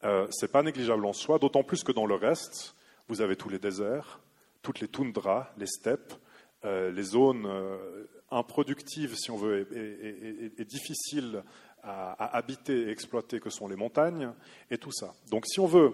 Euh, 0.03 0.27
Ce 0.31 0.45
n'est 0.45 0.51
pas 0.51 0.63
négligeable 0.63 1.05
en 1.05 1.13
soi, 1.13 1.37
d'autant 1.37 1.63
plus 1.63 1.83
que 1.83 1.91
dans 1.91 2.05
le 2.05 2.15
reste, 2.15 2.75
vous 3.07 3.21
avez 3.21 3.35
tous 3.35 3.49
les 3.49 3.59
déserts, 3.59 4.19
toutes 4.61 4.79
les 4.79 4.87
toundras, 4.87 5.51
les 5.57 5.67
steppes, 5.67 6.13
les 6.63 7.03
zones 7.03 7.45
euh, 7.45 8.05
improductives, 8.31 9.15
si 9.15 9.31
on 9.31 9.37
veut, 9.37 9.67
et, 10.57 10.65
difficiles 10.65 11.43
à, 11.83 12.35
habiter 12.35 12.81
et 12.81 12.89
exploiter 12.89 13.39
que 13.39 13.49
sont 13.49 13.67
les 13.67 13.75
montagnes, 13.75 14.33
et 14.69 14.77
tout 14.77 14.91
ça. 14.91 15.13
Donc 15.29 15.45
si 15.47 15.59
on 15.59 15.65
veut, 15.65 15.93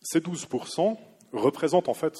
ces 0.00 0.20
12% 0.20 0.96
représentent 1.32 1.88
en 1.88 1.94
fait 1.94 2.16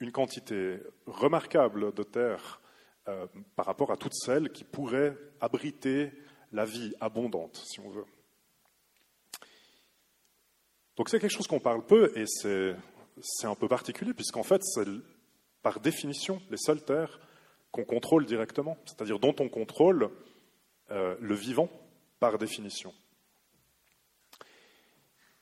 une 0.00 0.12
quantité 0.12 0.78
remarquable 1.06 1.92
de 1.92 2.02
terres 2.02 2.60
euh, 3.08 3.26
par 3.56 3.66
rapport 3.66 3.90
à 3.90 3.96
toutes 3.96 4.14
celles 4.14 4.50
qui 4.50 4.64
pourraient 4.64 5.16
abriter 5.40 6.10
la 6.52 6.64
vie 6.64 6.94
abondante, 7.00 7.62
si 7.66 7.80
on 7.80 7.90
veut. 7.90 8.06
Donc 10.96 11.08
c'est 11.08 11.20
quelque 11.20 11.30
chose 11.30 11.46
qu'on 11.46 11.60
parle 11.60 11.84
peu 11.84 12.10
et 12.16 12.24
c'est 12.26 13.46
un 13.46 13.54
peu 13.54 13.68
particulier 13.68 14.14
puisqu'en 14.14 14.42
fait 14.42 14.62
c'est 14.64 14.84
par 15.68 15.80
définition 15.80 16.40
les 16.50 16.56
seules 16.56 16.82
terres 16.82 17.20
qu'on 17.72 17.84
contrôle 17.84 18.24
directement, 18.24 18.78
c'est-à-dire 18.86 19.18
dont 19.18 19.34
on 19.38 19.50
contrôle 19.50 20.08
euh, 20.90 21.14
le 21.20 21.34
vivant 21.34 21.68
par 22.20 22.38
définition. 22.38 22.94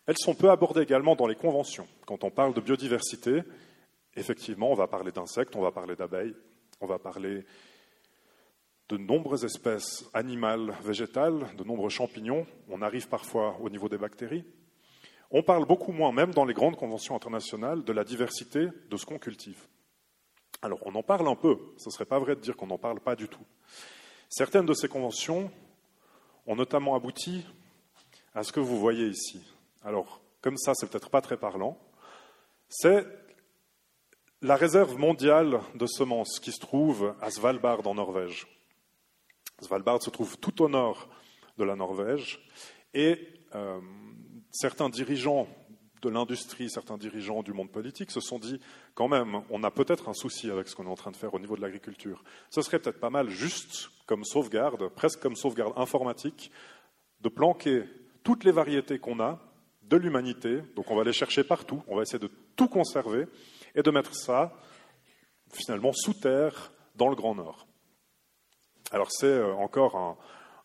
Elles 0.05 0.19
sont 0.19 0.35
peu 0.35 0.51
abordées 0.51 0.81
également 0.83 1.15
dans 1.15 1.29
les 1.29 1.37
conventions. 1.37 1.87
Quand 2.07 2.25
on 2.25 2.33
parle 2.33 2.55
de 2.55 2.61
biodiversité, 2.61 3.45
effectivement, 4.17 4.73
on 4.73 4.75
va 4.75 4.89
parler 4.89 5.13
d'insectes, 5.13 5.55
on 5.55 5.61
va 5.61 5.71
parler 5.71 5.95
d'abeilles, 5.95 6.35
on 6.81 6.89
va 6.89 6.99
parler 6.99 7.45
de 8.89 8.97
nombreuses 8.97 9.45
espèces 9.45 10.11
animales, 10.13 10.75
végétales, 10.83 11.55
de 11.57 11.63
nombreux 11.63 11.91
champignons. 11.91 12.49
On 12.69 12.83
arrive 12.83 13.07
parfois 13.07 13.57
au 13.61 13.71
niveau 13.71 13.89
des 13.89 13.99
bactéries. 13.99 14.45
On 15.31 15.45
parle 15.45 15.67
beaucoup 15.67 15.93
moins, 15.93 16.11
même 16.11 16.35
dans 16.35 16.45
les 16.45 16.55
grandes 16.55 16.77
conventions 16.77 17.15
internationales, 17.15 17.85
de 17.85 17.93
la 17.93 18.03
diversité 18.03 18.67
de 18.91 18.97
ce 18.97 19.07
qu'on 19.07 19.21
cultive. 19.21 19.69
Alors, 20.67 20.81
on 20.85 20.97
en 20.97 21.03
parle 21.05 21.29
un 21.29 21.37
peu. 21.37 21.61
Ce 21.77 21.89
ne 21.89 21.93
serait 21.93 22.07
pas 22.07 22.19
vrai 22.19 22.35
de 22.35 22.41
dire 22.41 22.57
qu'on 22.57 22.67
n'en 22.67 22.77
parle 22.77 22.99
pas 22.99 23.15
du 23.15 23.29
tout. 23.29 23.47
Certaines 24.29 24.67
de 24.67 24.75
ces 24.75 24.89
conventions 24.89 25.49
ont 26.45 26.57
notamment 26.57 26.97
abouti 26.97 27.47
à 28.35 28.43
ce 28.43 28.51
que 28.51 28.59
vous 28.59 28.77
voyez 28.77 29.07
ici. 29.07 29.41
Alors, 29.85 30.21
comme 30.41 30.57
ça, 30.57 30.73
c'est 30.75 30.91
peut-être 30.91 31.09
pas 31.09 31.21
très 31.21 31.37
parlant. 31.37 31.79
C'est 32.69 33.07
la 34.43 34.57
réserve 34.57 34.99
mondiale 34.99 35.61
de 35.77 35.87
semences 35.87 36.41
qui 36.41 36.51
se 36.51 36.59
trouve 36.59 37.15
à 37.21 37.31
Svalbard 37.31 37.87
en 37.87 37.95
Norvège. 37.95 38.49
Svalbard 39.61 40.03
se 40.03 40.11
trouve 40.11 40.37
tout 40.37 40.63
au 40.63 40.69
nord 40.69 41.09
de 41.59 41.63
la 41.63 41.77
Norvège 41.77 42.45
et 42.93 43.21
euh, 43.55 43.81
certains 44.51 44.89
dirigeants 44.89 45.47
de 46.03 46.09
l'industrie, 46.09 46.69
certains 46.71 46.99
dirigeants 46.99 47.43
du 47.43 47.53
monde 47.53 47.71
politique 47.71 48.11
se 48.11 48.21
sont 48.21 48.39
dit 48.39 48.61
quand 48.95 49.09
même, 49.09 49.43
on 49.51 49.65
a 49.65 49.71
peut-être 49.71 50.09
un 50.09 50.15
souci 50.15 50.51
avec 50.51 50.69
ce 50.69 50.77
qu'on 50.77 50.87
est 50.87 50.91
en 50.91 50.97
train 50.97 51.11
de 51.11 51.17
faire 51.17 51.35
au 51.35 51.39
niveau 51.39 51.57
de 51.57 51.63
l'agriculture. 51.63 52.23
Ce 52.51 52.63
serait 52.63 52.79
peut-être 52.79 53.01
pas 53.01 53.11
mal, 53.11 53.29
juste 53.29 53.91
comme 54.07 54.25
sauvegarde, 54.25 54.89
presque 54.89 55.21
comme 55.21 55.37
sauvegarde 55.37 55.73
informatique, 55.77 56.51
de 57.21 57.29
planquer 57.29 57.85
toutes 58.23 58.45
les 58.45 58.53
variétés 58.53 58.99
qu'on 58.99 59.21
a 59.21 59.41
de 59.83 59.97
l'humanité. 59.97 60.63
Donc 60.75 60.91
on 60.91 60.97
va 60.97 61.05
les 61.05 61.13
chercher 61.13 61.45
partout, 61.45 61.83
on 61.87 61.97
va 61.97 62.03
essayer 62.03 62.19
de 62.19 62.31
tout 62.57 62.69
conserver 62.69 63.27
et 63.75 63.83
de 63.83 63.91
mettre 63.91 64.15
ça 64.15 64.53
finalement 65.53 65.93
sous 65.93 66.15
terre 66.15 66.73
dans 66.95 67.09
le 67.09 67.17
Grand 67.17 67.35
Nord. 67.35 67.67
Alors 68.91 69.11
c'est 69.11 69.27
euh, 69.27 69.53
encore 69.55 69.97
un, 69.97 70.17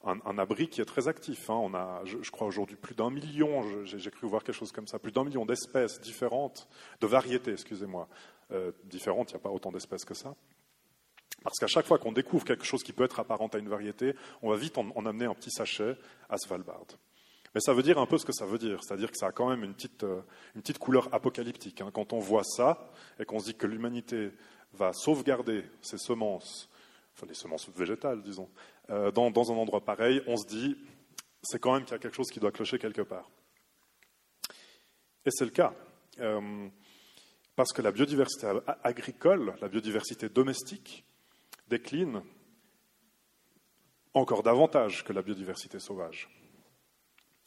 un, 0.03 0.37
abri 0.37 0.67
qui 0.67 0.81
est 0.81 0.85
très 0.85 1.07
actif. 1.07 1.49
Hein. 1.49 1.59
On 1.61 1.73
a, 1.73 2.01
je, 2.05 2.31
crois 2.31 2.47
aujourd'hui, 2.47 2.75
plus 2.75 2.95
d'un 2.95 3.09
million, 3.09 3.63
j'ai 3.85 4.11
cru 4.11 4.27
voir 4.27 4.43
quelque 4.43 4.55
chose 4.55 4.71
comme 4.71 4.87
ça, 4.87 4.99
plus 4.99 5.11
d'un 5.11 5.23
million 5.23 5.45
d'espèces 5.45 5.99
différentes, 6.01 6.67
de 6.99 7.07
variétés, 7.07 7.51
excusez-moi, 7.51 8.07
euh, 8.51 8.71
différentes, 8.85 9.31
il 9.31 9.35
n'y 9.35 9.41
a 9.41 9.43
pas 9.43 9.49
autant 9.49 9.71
d'espèces 9.71 10.05
que 10.05 10.13
ça. 10.13 10.35
Parce 11.43 11.57
qu'à 11.57 11.67
chaque 11.67 11.85
fois 11.85 11.97
qu'on 11.97 12.11
découvre 12.11 12.45
quelque 12.45 12.65
chose 12.65 12.83
qui 12.83 12.93
peut 12.93 13.03
être 13.03 13.19
apparent 13.19 13.47
à 13.47 13.57
une 13.57 13.69
variété, 13.69 14.15
on 14.41 14.49
va 14.49 14.57
vite 14.57 14.77
en, 14.77 15.05
amener 15.05 15.25
un 15.25 15.33
petit 15.33 15.51
sachet 15.51 15.97
à 16.29 16.37
Svalbard. 16.37 16.85
Mais 17.53 17.61
ça 17.61 17.73
veut 17.73 17.83
dire 17.83 17.97
un 17.97 18.05
peu 18.05 18.17
ce 18.17 18.25
que 18.25 18.31
ça 18.31 18.45
veut 18.45 18.57
dire, 18.57 18.79
c'est-à-dire 18.83 19.11
que 19.11 19.17
ça 19.17 19.27
a 19.27 19.31
quand 19.31 19.49
même 19.49 19.63
une 19.63 19.73
petite, 19.73 20.03
euh, 20.03 20.21
une 20.55 20.61
petite 20.61 20.77
couleur 20.77 21.13
apocalyptique. 21.13 21.81
Hein. 21.81 21.91
Quand 21.93 22.13
on 22.13 22.19
voit 22.19 22.43
ça 22.43 22.91
et 23.19 23.25
qu'on 23.25 23.39
se 23.39 23.45
dit 23.45 23.55
que 23.55 23.67
l'humanité 23.67 24.31
va 24.73 24.93
sauvegarder 24.93 25.65
ses 25.81 25.97
semences, 25.97 26.69
enfin 27.15 27.27
les 27.27 27.33
semences 27.33 27.69
végétales, 27.69 28.21
disons, 28.21 28.49
euh, 28.89 29.11
dans, 29.11 29.51
un 29.51 29.55
endroit 29.55 29.83
pareil, 29.83 30.21
on 30.27 30.37
se 30.37 30.45
dit, 30.47 30.77
c'est 31.43 31.59
quand 31.59 31.73
même 31.73 31.83
qu'il 31.83 31.93
y 31.93 31.95
a 31.95 31.99
quelque 31.99 32.15
chose 32.15 32.29
qui 32.29 32.39
doit 32.39 32.51
clocher 32.51 32.79
quelque 32.79 33.01
part. 33.01 33.29
Et 35.25 35.31
c'est 35.31 35.45
le 35.45 35.51
cas. 35.51 35.73
Euh, 36.19 36.67
parce 37.55 37.73
que 37.73 37.81
la 37.81 37.91
biodiversité 37.91 38.47
agricole, 38.83 39.53
la 39.61 39.67
biodiversité 39.67 40.29
domestique, 40.29 41.05
décline 41.67 42.23
encore 44.13 44.43
davantage 44.43 45.03
que 45.03 45.13
la 45.13 45.21
biodiversité 45.21 45.79
sauvage. 45.79 46.29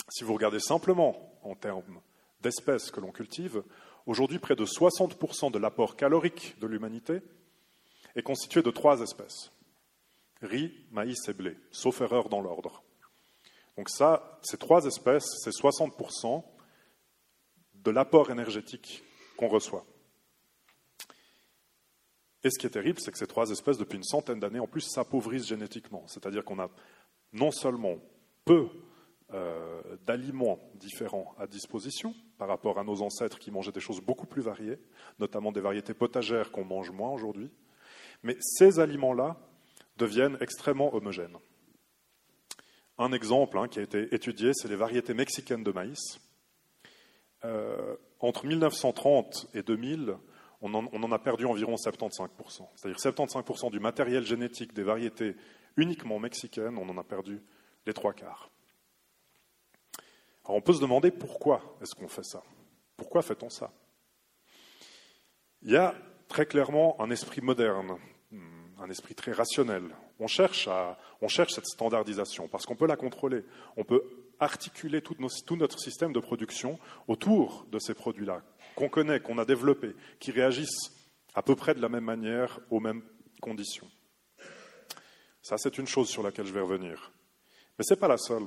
Si 0.08 0.24
vous 0.24 0.34
regardez 0.34 0.60
simplement 0.60 1.38
en 1.42 1.54
termes 1.54 2.00
d'espèces 2.40 2.90
que 2.90 3.00
l'on 3.00 3.12
cultive, 3.12 3.62
aujourd'hui 4.06 4.38
près 4.38 4.56
de 4.56 4.64
60% 4.64 5.50
de 5.50 5.58
l'apport 5.58 5.96
calorique 5.96 6.56
de 6.60 6.66
l'humanité 6.66 7.20
est 8.14 8.22
constitué 8.22 8.62
de 8.62 8.70
trois 8.70 9.00
espèces 9.00 9.50
riz, 10.44 10.72
maïs 10.90 11.28
et 11.28 11.32
blé, 11.32 11.56
sauf 11.70 12.00
erreur 12.00 12.28
dans 12.28 12.40
l'ordre. 12.40 12.82
Donc 13.76 13.88
ça, 13.90 14.38
ces 14.42 14.56
trois 14.56 14.84
espèces, 14.84 15.26
c'est 15.42 15.50
60% 15.50 16.44
de 17.74 17.90
l'apport 17.90 18.30
énergétique 18.30 19.02
qu'on 19.36 19.48
reçoit. 19.48 19.84
Et 22.44 22.50
ce 22.50 22.58
qui 22.58 22.66
est 22.66 22.70
terrible, 22.70 23.00
c'est 23.00 23.10
que 23.10 23.18
ces 23.18 23.26
trois 23.26 23.50
espèces, 23.50 23.78
depuis 23.78 23.96
une 23.96 24.04
centaine 24.04 24.38
d'années, 24.38 24.60
en 24.60 24.66
plus, 24.66 24.82
s'appauvrissent 24.82 25.46
génétiquement. 25.46 26.04
C'est-à-dire 26.06 26.44
qu'on 26.44 26.58
a 26.58 26.70
non 27.32 27.50
seulement 27.50 27.96
peu 28.44 28.68
euh, 29.32 29.96
d'aliments 30.06 30.58
différents 30.74 31.34
à 31.38 31.46
disposition 31.46 32.14
par 32.36 32.48
rapport 32.48 32.78
à 32.78 32.84
nos 32.84 33.00
ancêtres 33.00 33.38
qui 33.38 33.50
mangeaient 33.50 33.72
des 33.72 33.80
choses 33.80 34.00
beaucoup 34.00 34.26
plus 34.26 34.42
variées, 34.42 34.78
notamment 35.18 35.50
des 35.50 35.62
variétés 35.62 35.94
potagères 35.94 36.52
qu'on 36.52 36.64
mange 36.64 36.90
moins 36.90 37.10
aujourd'hui, 37.10 37.50
mais 38.22 38.36
ces 38.40 38.78
aliments-là 38.78 39.36
deviennent 39.96 40.36
extrêmement 40.40 40.94
homogènes. 40.94 41.36
Un 42.98 43.12
exemple 43.12 43.58
hein, 43.58 43.68
qui 43.68 43.80
a 43.80 43.82
été 43.82 44.14
étudié, 44.14 44.52
c'est 44.54 44.68
les 44.68 44.76
variétés 44.76 45.14
mexicaines 45.14 45.64
de 45.64 45.72
maïs. 45.72 46.20
Euh, 47.44 47.96
entre 48.20 48.46
1930 48.46 49.48
et 49.54 49.62
2000, 49.62 50.16
on 50.62 50.74
en, 50.74 51.12
a 51.12 51.18
perdu 51.18 51.44
environ 51.44 51.74
75%. 51.74 52.30
C'est-à-dire 52.74 52.98
75% 52.98 53.70
du 53.70 53.80
matériel 53.80 54.24
génétique 54.24 54.72
des 54.72 54.82
variétés 54.82 55.36
uniquement 55.76 56.18
mexicaines, 56.18 56.78
on 56.78 56.88
en 56.88 56.96
a 56.96 57.04
perdu 57.04 57.42
les 57.84 57.92
trois 57.92 58.14
quarts. 58.14 58.50
Alors 60.44 60.56
on 60.56 60.62
peut 60.62 60.72
se 60.72 60.80
demander 60.80 61.10
pourquoi 61.10 61.76
est-ce 61.82 61.94
qu'on 61.94 62.08
fait 62.08 62.24
ça? 62.24 62.42
Pourquoi 62.96 63.22
fait-on 63.22 63.50
ça? 63.50 63.72
Il 65.62 65.70
y 65.70 65.76
a 65.76 65.94
très 66.28 66.46
clairement 66.46 67.00
un 67.00 67.10
esprit 67.10 67.40
moderne 67.40 67.98
un 68.84 68.90
esprit 68.90 69.14
très 69.14 69.32
rationnel. 69.32 69.82
On 70.20 70.26
cherche, 70.26 70.68
cette 71.28 71.66
standardisation 71.66 72.48
parce 72.48 72.66
qu'on 72.66 72.76
peut 72.76 72.86
la 72.86 72.96
contrôler. 72.96 73.44
On 73.76 73.84
peut 73.84 74.02
articuler 74.38 75.00
tout, 75.00 75.16
notre 75.56 75.78
système 75.78 76.12
de 76.12 76.20
production 76.20 76.78
autour 77.08 77.66
de 77.70 77.78
ces 77.78 77.94
produits-là, 77.94 78.42
qu'on 78.76 78.90
connaît, 78.90 79.20
qu'on 79.20 79.38
a 79.38 79.46
développés, 79.46 79.94
qui 80.20 80.32
réagissent 80.32 80.92
à 81.34 81.42
peu 81.42 81.56
près 81.56 81.74
de 81.74 81.80
la 81.80 81.88
même 81.88 82.04
manière, 82.04 82.60
aux 82.70 82.80
mêmes 82.80 83.02
conditions. 83.40 83.90
Ça, 85.40 85.56
c'est 85.56 85.78
une 85.78 85.86
chose 85.86 86.08
sur 86.08 86.22
laquelle 86.22 86.46
je 86.46 86.52
vais 86.52 86.60
revenir. 86.60 87.12
Mais 87.78 87.84
ce 87.84 87.94
n'est 87.94 88.00
pas 88.00 88.08
la 88.08 88.18
seule. 88.18 88.44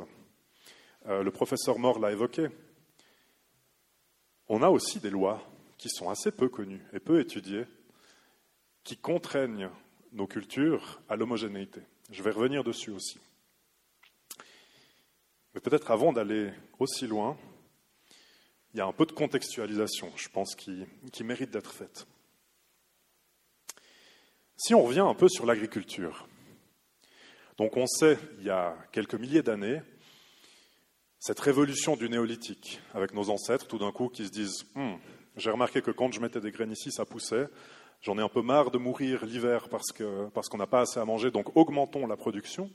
Euh, 1.08 1.24
le 1.24 1.32
professeur 1.32 1.80
Moore 1.80 2.00
l'a 2.00 2.12
évoqué. 2.12 2.48
On 4.50 4.62
a 4.62 4.70
aussi 4.70 5.00
des 5.00 5.10
lois 5.10 5.42
qui 5.78 5.90
sont 5.90 6.10
assez 6.10 6.32
peu 6.32 6.48
connues 6.48 6.86
et 6.94 7.00
peu 7.00 7.20
étudiées, 7.20 7.66
qui 8.84 8.98
contraignent 8.98 9.70
nos 10.18 10.28
cultures 10.28 11.00
à 11.08 11.16
l'homogénéité. 11.16 11.82
Je 12.12 12.24
vais 12.24 12.32
revenir 12.32 12.64
dessus 12.64 12.90
aussi. 12.90 13.20
Mais 15.54 15.62
peut-être 15.62 15.92
avant 15.92 16.12
d'aller 16.12 16.52
aussi 16.80 17.08
loin, 17.08 17.38
il 18.74 18.78
y 18.78 18.82
a 18.82 18.86
un 18.86 18.92
peu 18.92 19.06
de 19.06 19.12
contextualisation, 19.12 20.12
je 20.16 20.28
pense, 20.30 20.56
qui, 20.56 20.86
mérite 21.24 21.52
d'être 21.52 21.72
faite. 21.72 22.08
Si 24.58 24.74
on 24.74 24.84
revient 24.84 25.06
un 25.08 25.14
peu 25.14 25.30
sur 25.30 25.46
l'agriculture, 25.46 26.28
Donc 27.58 27.78
on 27.78 27.88
sait, 27.88 28.18
il 28.40 28.46
y 28.46 28.50
a 28.50 28.76
quelques 28.92 29.16
milliers 29.16 29.42
d'années, 29.42 29.82
cette 31.20 31.40
révolution 31.40 31.96
du 31.96 32.10
néolithique, 32.10 32.80
avec 32.94 33.14
nos 33.14 33.30
ancêtres, 33.30 33.68
tout 33.68 33.80
d'un 33.80 33.92
coup, 33.92 34.10
qui 34.10 34.26
se 34.26 34.32
disent 34.32 34.66
hum, 34.76 35.00
J'ai 35.36 35.52
remarqué 35.52 35.82
que 35.82 35.92
quand 35.92 36.12
je 36.12 36.20
mettais 36.20 36.42
des 36.42 36.52
graines 36.52 36.72
ici, 36.72 36.92
ça 36.92 37.06
poussait. 37.06 37.48
J'en 38.02 38.18
ai 38.18 38.22
un 38.22 38.30
peu 38.30 38.42
marre 38.42 38.72
de 38.72 38.78
mourir 38.78 39.26
l'hiver 39.26 39.70
parce 39.70 39.92
qu'on 39.92 40.58
n'a 40.58 40.68
pas 40.68 40.82
assez 40.82 41.00
à 41.00 41.06
manger, 41.06 41.32
donc 41.32 41.56
augmentons 41.56 42.06
la 42.08 42.16
production, 42.16 42.72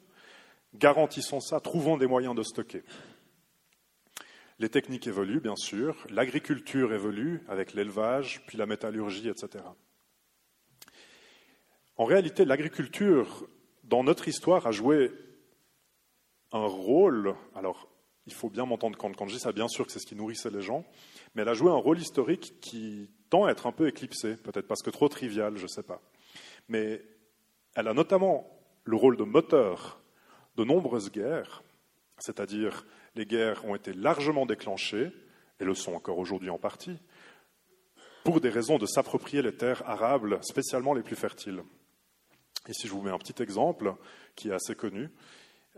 garantissons 0.74 1.40
ça, 1.40 1.60
trouvons 1.60 1.96
des 1.96 2.06
moyens 2.06 2.34
de 2.34 2.42
stocker. 2.42 2.82
Les 4.58 4.68
techniques 4.68 5.06
évoluent, 5.06 5.40
bien 5.40 5.56
sûr, 5.56 6.06
l'agriculture 6.10 6.92
évolue 6.92 7.42
avec 7.48 7.72
l'élevage, 7.72 8.44
puis 8.46 8.58
la 8.58 8.66
métallurgie, 8.66 9.28
etc. 9.28 9.64
En 11.96 12.04
réalité, 12.04 12.44
l'agriculture, 12.44 13.46
dans 13.84 14.04
notre 14.04 14.28
histoire, 14.28 14.66
a 14.66 14.72
joué 14.72 15.12
un 16.52 16.66
rôle, 16.66 17.34
alors 17.54 17.88
il 18.26 18.34
faut 18.34 18.50
bien 18.50 18.66
m'entendre 18.66 18.96
quand, 18.96 19.14
quand 19.16 19.26
je 19.26 19.34
dis 19.34 19.40
ça, 19.40 19.52
bien 19.52 19.68
sûr 19.68 19.86
que 19.86 19.92
c'est 19.92 19.98
ce 19.98 20.06
qui 20.06 20.14
nourrissait 20.14 20.50
les 20.50 20.62
gens, 20.62 20.84
mais 21.34 21.42
elle 21.42 21.48
a 21.48 21.54
joué 21.54 21.70
un 21.70 21.76
rôle 21.76 21.98
historique 21.98 22.60
qui 22.60 23.10
tend 23.30 23.46
à 23.46 23.50
être 23.50 23.66
un 23.66 23.72
peu 23.72 23.88
éclipsé, 23.88 24.36
peut-être 24.36 24.66
parce 24.66 24.82
que 24.82 24.90
trop 24.90 25.08
trivial, 25.08 25.56
je 25.56 25.62
ne 25.62 25.68
sais 25.68 25.82
pas. 25.82 26.00
Mais 26.68 27.02
elle 27.74 27.88
a 27.88 27.94
notamment 27.94 28.46
le 28.84 28.96
rôle 28.96 29.16
de 29.16 29.24
moteur 29.24 30.00
de 30.56 30.64
nombreuses 30.64 31.10
guerres, 31.10 31.62
c'est-à-dire 32.18 32.84
les 33.14 33.26
guerres 33.26 33.64
ont 33.64 33.74
été 33.74 33.92
largement 33.92 34.46
déclenchées, 34.46 35.10
et 35.60 35.64
le 35.64 35.74
sont 35.74 35.94
encore 35.94 36.18
aujourd'hui 36.18 36.50
en 36.50 36.58
partie, 36.58 36.98
pour 38.24 38.40
des 38.40 38.50
raisons 38.50 38.78
de 38.78 38.86
s'approprier 38.86 39.42
les 39.42 39.54
terres 39.54 39.82
arables, 39.88 40.38
spécialement 40.42 40.94
les 40.94 41.02
plus 41.02 41.16
fertiles. 41.16 41.62
Ici, 42.68 42.86
je 42.86 42.92
vous 42.92 43.02
mets 43.02 43.10
un 43.10 43.18
petit 43.18 43.42
exemple 43.42 43.94
qui 44.36 44.48
est 44.48 44.52
assez 44.52 44.74
connu. 44.74 45.10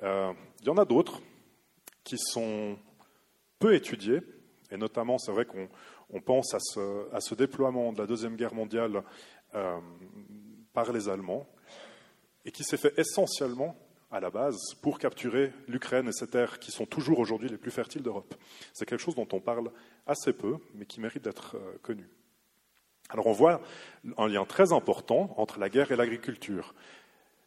Euh, 0.03 0.33
il 0.61 0.67
y 0.67 0.71
en 0.71 0.77
a 0.77 0.85
d'autres 0.85 1.21
qui 2.03 2.19
sont 2.19 2.77
peu 3.59 3.75
étudiés, 3.75 4.21
et 4.75 4.77
notamment, 4.77 5.19
c'est 5.19 5.33
vrai 5.33 5.47
qu'on 5.47 6.21
pense 6.21 6.53
à 6.55 6.59
ce, 6.59 7.35
déploiement 7.35 7.93
de 7.93 7.99
la 7.99 8.07
Deuxième 8.07 8.37
Guerre 8.37 8.55
mondiale 8.55 9.03
euh, 9.55 9.79
par 10.73 10.93
les 10.93 11.09
Allemands, 11.09 11.47
et 12.45 12.51
qui 12.51 12.65
s'est 12.65 12.77
fait 12.77 12.93
essentiellement 12.99 13.77
à 14.11 14.21
la 14.21 14.31
base 14.31 14.75
pour 14.83 14.99
capturer 14.99 15.53
l'Ukraine 15.67 16.09
et 16.09 16.13
ses 16.13 16.29
terres 16.29 16.59
qui 16.59 16.71
sont 16.71 16.87
toujours 16.87 17.19
aujourd'hui 17.19 17.49
les 17.49 17.57
plus 17.57 17.71
fertiles 17.71 18.03
d'Europe. 18.03 18.35
C'est 18.73 18.85
quelque 18.85 19.01
chose 19.01 19.15
dont 19.15 19.29
on 19.33 19.41
parle 19.41 19.71
assez 20.07 20.33
peu, 20.33 20.57
mais 20.75 20.87
qui 20.87 21.01
mérite 21.01 21.25
d'être 21.25 21.57
euh, 21.57 21.79
connu. 21.83 22.09
Alors 23.11 23.27
on 23.27 23.33
voit 23.33 23.61
un 24.17 24.29
lien 24.29 24.45
très 24.45 24.73
important 24.73 25.35
entre 25.37 25.59
la 25.59 25.69
guerre 25.69 25.93
et 25.93 25.97
l'agriculture. 25.97 26.75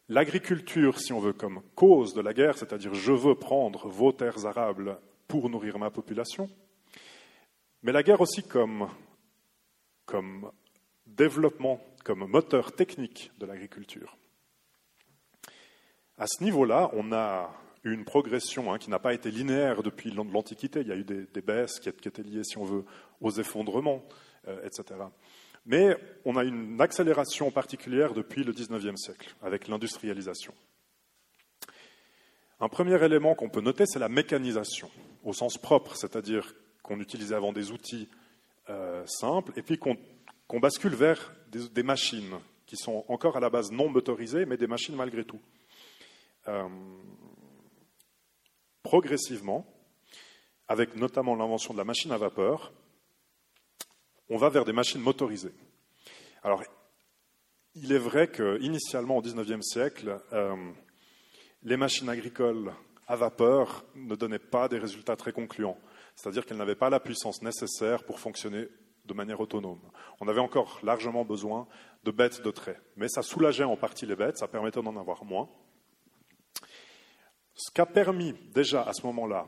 L'agriculture, 0.08 0.98
si 0.98 1.12
on 1.12 1.20
veut, 1.20 1.34
comme 1.34 1.60
cause 1.74 2.14
de 2.14 2.22
la 2.22 2.32
guerre, 2.32 2.56
c'est-à-dire 2.56 2.94
je 2.94 3.12
veux 3.12 3.34
prendre 3.34 3.88
vos 3.88 4.12
terres 4.12 4.46
arables 4.46 4.98
pour 5.26 5.50
nourrir 5.50 5.78
ma 5.78 5.90
population, 5.90 6.48
mais 7.82 7.92
la 7.92 8.02
guerre 8.02 8.20
aussi 8.20 8.42
comme, 8.42 8.88
développement, 11.06 11.80
comme 12.04 12.26
moteur 12.26 12.72
technique 12.72 13.30
de 13.38 13.46
l'agriculture. 13.46 14.16
À 16.16 16.26
ce 16.26 16.42
niveau-là, 16.42 16.90
on 16.94 17.12
a 17.12 17.54
eu 17.84 17.92
une 17.92 18.04
progression 18.04 18.72
hein, 18.72 18.78
qui 18.78 18.90
n'a 18.90 18.98
pas 18.98 19.14
été 19.14 19.30
linéaire 19.30 19.82
depuis 19.82 20.10
l'Antiquité. 20.10 20.80
Il 20.80 20.88
y 20.88 20.92
a 20.92 20.96
eu 20.96 21.04
des, 21.04 21.42
baisses 21.42 21.78
qui, 21.78 21.88
étaient 21.88 22.22
liées, 22.22 22.42
si 22.42 22.58
on 22.58 22.64
veut, 22.64 22.84
aux 23.20 23.30
effondrements, 23.30 24.04
euh, 24.48 24.60
etc. 24.64 24.98
Mais 25.64 25.96
on 26.24 26.36
a 26.36 26.44
une 26.44 26.80
accélération 26.80 27.50
particulière 27.50 28.14
depuis 28.14 28.42
le 28.42 28.52
XIXe 28.52 28.96
siècle, 28.96 29.34
avec 29.42 29.68
l'industrialisation. 29.68 30.54
Un 32.60 32.68
premier 32.68 33.02
élément 33.04 33.36
qu'on 33.36 33.50
peut 33.50 33.60
noter, 33.60 33.84
c'est 33.86 34.00
la 34.00 34.08
mécanisation, 34.08 34.90
au 35.22 35.32
sens 35.32 35.58
propre, 35.58 35.94
c'est-à-dire 35.94 36.54
qu'on 36.82 37.00
utilisait 37.00 37.34
avant 37.34 37.52
des 37.52 37.70
outils 37.70 38.08
euh, 38.70 39.04
simples, 39.06 39.52
et 39.56 39.62
puis 39.62 39.78
qu'on 39.78 40.60
bascule 40.60 40.94
vers 40.94 41.32
des, 41.50 41.82
machines 41.82 42.38
qui 42.66 42.76
sont 42.76 43.04
encore 43.08 43.36
à 43.36 43.40
la 43.40 43.50
base 43.50 43.70
non 43.72 43.88
motorisées, 43.88 44.44
mais 44.44 44.56
des 44.56 44.66
machines 44.66 44.94
malgré 44.94 45.24
tout. 45.24 45.40
Euh, 46.48 46.68
progressivement, 48.82 49.66
avec 50.66 50.96
notamment 50.96 51.34
l'invention 51.34 51.72
de 51.72 51.78
la 51.78 51.84
machine 51.84 52.12
à 52.12 52.18
vapeur, 52.18 52.72
on 54.28 54.36
va 54.36 54.50
vers 54.50 54.64
des 54.64 54.72
machines 54.72 55.00
motorisées. 55.00 55.54
Alors, 56.42 56.62
il 57.74 57.92
est 57.92 57.98
vrai 57.98 58.30
qu'initialement, 58.30 59.16
au 59.16 59.22
XIXe 59.22 59.64
siècle, 59.64 60.20
euh, 60.32 60.56
les 61.62 61.76
machines 61.76 62.08
agricoles 62.08 62.72
à 63.06 63.16
vapeur 63.16 63.84
ne 63.94 64.14
donnaient 64.14 64.38
pas 64.38 64.68
des 64.68 64.78
résultats 64.78 65.16
très 65.16 65.32
concluants, 65.32 65.78
c'est-à-dire 66.18 66.44
qu'elles 66.44 66.56
n'avaient 66.56 66.74
pas 66.74 66.90
la 66.90 66.98
puissance 66.98 67.42
nécessaire 67.42 68.02
pour 68.02 68.18
fonctionner 68.18 68.66
de 69.04 69.14
manière 69.14 69.38
autonome. 69.38 69.80
On 70.20 70.26
avait 70.26 70.40
encore 70.40 70.80
largement 70.82 71.24
besoin 71.24 71.68
de 72.02 72.10
bêtes 72.10 72.42
de 72.42 72.50
trait, 72.50 72.80
mais 72.96 73.06
ça 73.08 73.22
soulageait 73.22 73.62
en 73.62 73.76
partie 73.76 74.04
les 74.04 74.16
bêtes, 74.16 74.36
ça 74.36 74.48
permettait 74.48 74.82
d'en 74.82 74.96
avoir 74.96 75.24
moins. 75.24 75.48
Ce 77.54 77.70
qu'a 77.70 77.86
permis 77.86 78.34
déjà 78.52 78.82
à 78.82 78.92
ce 78.94 79.06
moment-là 79.06 79.46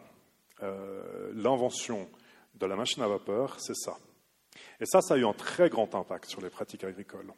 euh, 0.63 1.33
l'invention 1.35 2.09
de 2.55 2.67
la 2.67 2.77
machine 2.77 3.03
à 3.03 3.09
vapeur, 3.09 3.59
c'est 3.59 3.75
ça. 3.75 3.97
Et 4.79 4.87
ça, 4.87 5.01
ça 5.01 5.15
a 5.15 5.17
eu 5.17 5.27
un 5.27 5.33
très 5.33 5.71
grand 5.71 5.93
impact 5.97 6.27
sur 6.27 6.41
les 6.41 6.51
pratiques 6.51 6.85
agricoles. 6.85 7.33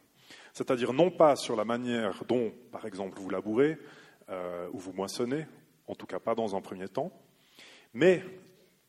C'est-à-dire 0.53 0.93
non 0.93 1.09
pas 1.09 1.35
sur 1.35 1.55
la 1.55 1.65
manière 1.65 2.23
dont, 2.25 2.53
par 2.71 2.85
exemple, 2.85 3.19
vous 3.19 3.31
labourez 3.31 3.79
euh, 4.29 4.69
ou 4.73 4.77
vous 4.77 4.93
moissonnez, 4.93 5.47
en 5.87 5.95
tout 5.95 6.05
cas 6.05 6.19
pas 6.19 6.35
dans 6.35 6.55
un 6.55 6.61
premier 6.61 6.87
temps, 6.87 7.11
mais 7.93 8.23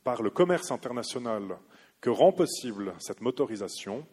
par 0.05 0.23
le 0.23 0.31
commerce 0.31 0.71
international 0.71 1.59
que 2.01 2.11
rend 2.11 2.33
possible 2.33 2.95
cette 2.99 3.23
motorisation, 3.23 4.07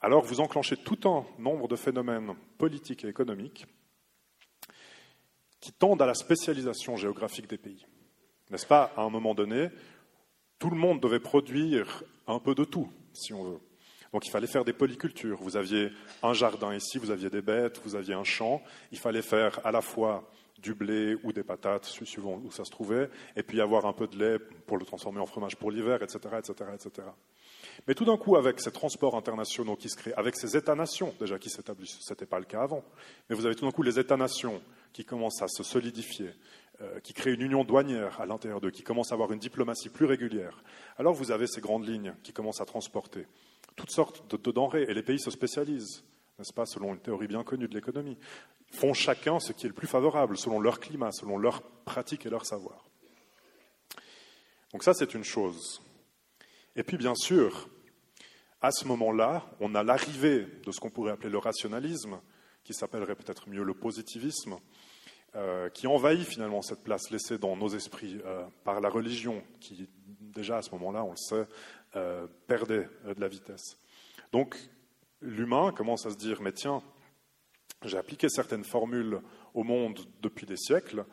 alors 0.00 0.24
vous 0.24 0.40
enclenchez 0.40 0.76
tout 0.76 1.08
un 1.08 1.24
nombre 1.38 1.68
de 1.68 1.76
phénomènes 1.76 2.34
politiques 2.58 3.04
et 3.04 3.08
économiques 3.08 3.66
qui 5.60 5.72
tendent 5.72 6.02
à 6.02 6.06
la 6.06 6.14
spécialisation 6.14 6.96
géographique 6.96 7.48
des 7.48 7.56
pays. 7.56 7.86
N'est-ce 8.50 8.66
pas 8.66 8.92
À 8.96 9.02
un 9.02 9.10
moment 9.10 9.34
donné, 9.34 9.70
tout 10.58 10.70
le 10.70 10.76
monde 10.76 11.00
devait 11.00 11.20
produire 11.20 12.02
un 12.26 12.38
peu 12.38 12.54
de 12.54 12.64
tout, 12.64 12.88
si 13.12 13.32
on 13.32 13.44
veut. 13.44 13.60
Donc 14.12 14.26
il 14.26 14.30
fallait 14.30 14.46
faire 14.46 14.64
des 14.64 14.72
polycultures. 14.74 15.38
Vous 15.40 15.56
aviez 15.56 15.90
un 16.22 16.34
jardin 16.34 16.74
ici, 16.74 16.98
vous 16.98 17.10
aviez 17.10 17.30
des 17.30 17.40
bêtes, 17.40 17.80
vous 17.84 17.94
aviez 17.94 18.14
un 18.14 18.24
champ. 18.24 18.62
Il 18.90 18.98
fallait 18.98 19.22
faire 19.22 19.64
à 19.64 19.72
la 19.72 19.80
fois 19.80 20.30
du 20.62 20.74
blé 20.74 21.16
ou 21.24 21.32
des 21.32 21.42
patates, 21.42 21.84
suivant 21.84 22.40
où 22.44 22.50
ça 22.50 22.64
se 22.64 22.70
trouvait, 22.70 23.10
et 23.36 23.42
puis 23.42 23.60
avoir 23.60 23.86
un 23.86 23.92
peu 23.92 24.06
de 24.06 24.16
lait 24.16 24.38
pour 24.38 24.78
le 24.78 24.84
transformer 24.84 25.20
en 25.20 25.26
fromage 25.26 25.56
pour 25.56 25.70
l'hiver, 25.70 26.02
etc.. 26.02 26.20
Mais 27.86 27.94
tout 27.94 28.04
d'un 28.04 28.16
coup, 28.16 28.36
avec 28.36 28.60
ces 28.60 28.70
transports 28.70 29.16
internationaux 29.16 29.76
qui 29.76 29.88
se 29.88 29.96
créent, 29.96 30.14
avec 30.14 30.36
ces 30.36 30.56
États-nations 30.56 31.14
déjà 31.18 31.38
qui 31.38 31.50
s'établissent, 31.50 31.98
ce 32.00 32.12
n'était 32.12 32.26
pas 32.26 32.38
le 32.38 32.44
cas 32.44 32.62
avant, 32.62 32.84
mais 33.28 33.36
vous 33.36 33.46
avez 33.46 33.54
tout 33.54 33.64
d'un 33.64 33.72
coup 33.72 33.82
les 33.82 33.98
États-nations 33.98 34.62
qui 34.92 35.04
commencent 35.04 35.42
à 35.42 35.48
se 35.48 35.62
solidifier, 35.62 36.30
euh, 36.80 37.00
qui 37.00 37.12
créent 37.12 37.34
une 37.34 37.42
union 37.42 37.64
douanière 37.64 38.20
à 38.20 38.26
l'intérieur 38.26 38.60
d'eux, 38.60 38.70
qui 38.70 38.82
commencent 38.82 39.12
à 39.12 39.14
avoir 39.14 39.32
une 39.32 39.38
diplomatie 39.38 39.88
plus 39.88 40.06
régulière. 40.06 40.62
Alors 40.98 41.14
vous 41.14 41.30
avez 41.30 41.46
ces 41.46 41.60
grandes 41.60 41.86
lignes 41.86 42.14
qui 42.22 42.32
commencent 42.32 42.60
à 42.60 42.66
transporter 42.66 43.26
toutes 43.76 43.90
sortes 43.90 44.30
de 44.30 44.50
denrées, 44.50 44.84
et 44.88 44.94
les 44.94 45.02
pays 45.02 45.18
se 45.18 45.30
spécialisent, 45.30 46.04
n'est-ce 46.42 46.52
pas, 46.52 46.66
selon 46.66 46.92
une 46.94 47.00
théorie 47.00 47.28
bien 47.28 47.44
connue 47.44 47.68
de 47.68 47.74
l'économie, 47.74 48.18
font 48.72 48.94
chacun 48.94 49.38
ce 49.38 49.52
qui 49.52 49.66
est 49.66 49.68
le 49.68 49.74
plus 49.74 49.86
favorable, 49.86 50.36
selon 50.36 50.58
leur 50.58 50.80
climat, 50.80 51.12
selon 51.12 51.38
leurs 51.38 51.62
pratiques 51.62 52.26
et 52.26 52.30
leur 52.30 52.44
savoir. 52.44 52.84
Donc 54.72 54.82
ça, 54.82 54.92
c'est 54.92 55.14
une 55.14 55.22
chose. 55.22 55.82
Et 56.74 56.82
puis, 56.82 56.96
bien 56.96 57.14
sûr, 57.14 57.68
à 58.60 58.72
ce 58.72 58.86
moment-là, 58.86 59.46
on 59.60 59.74
a 59.76 59.84
l'arrivée 59.84 60.46
de 60.64 60.72
ce 60.72 60.80
qu'on 60.80 60.90
pourrait 60.90 61.12
appeler 61.12 61.30
le 61.30 61.38
rationalisme, 61.38 62.20
qui 62.64 62.74
s'appellerait 62.74 63.14
peut-être 63.14 63.48
mieux 63.48 63.62
le 63.62 63.74
positivisme, 63.74 64.56
euh, 65.36 65.68
qui 65.68 65.86
envahit 65.86 66.26
finalement 66.26 66.60
cette 66.60 66.82
place 66.82 67.10
laissée 67.10 67.38
dans 67.38 67.56
nos 67.56 67.68
esprits 67.68 68.20
euh, 68.24 68.44
par 68.64 68.80
la 68.80 68.88
religion, 68.88 69.42
qui 69.60 69.88
déjà 70.20 70.56
à 70.58 70.62
ce 70.62 70.70
moment-là, 70.72 71.04
on 71.04 71.10
le 71.10 71.16
sait, 71.16 71.46
euh, 71.94 72.26
perdait 72.46 72.88
de 73.06 73.20
la 73.20 73.28
vitesse. 73.28 73.78
Donc 74.32 74.56
l'humain 75.22 75.72
commence 75.72 76.06
à 76.06 76.10
se 76.10 76.16
dire, 76.16 76.42
mais 76.42 76.52
tiens, 76.52 76.82
j'ai 77.84 77.96
appliqué 77.96 78.28
certaines 78.28 78.64
formules 78.64 79.20
au 79.54 79.64
monde 79.64 80.00
depuis 80.20 80.46
des 80.46 80.56
siècles, 80.56 81.04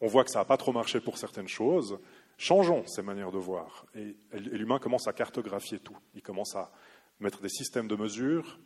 on 0.00 0.06
voit 0.06 0.24
que 0.24 0.30
ça 0.30 0.40
n'a 0.40 0.44
pas 0.44 0.56
trop 0.56 0.72
marché 0.72 1.00
pour 1.00 1.18
certaines 1.18 1.48
choses, 1.48 1.98
Changeons 2.38 2.86
ces 2.86 3.02
manières 3.02 3.32
de 3.32 3.38
voir. 3.38 3.86
Et, 3.94 4.16
l'humain 4.32 4.78
commence 4.78 5.08
à 5.08 5.12
cartographier 5.12 5.78
tout. 5.78 5.96
Il 6.14 6.22
commence 6.22 6.54
à 6.54 6.70
mettre 7.18 7.40
des 7.40 7.48
systèmes 7.48 7.88
de 7.88 7.96
mesures, 7.96 8.58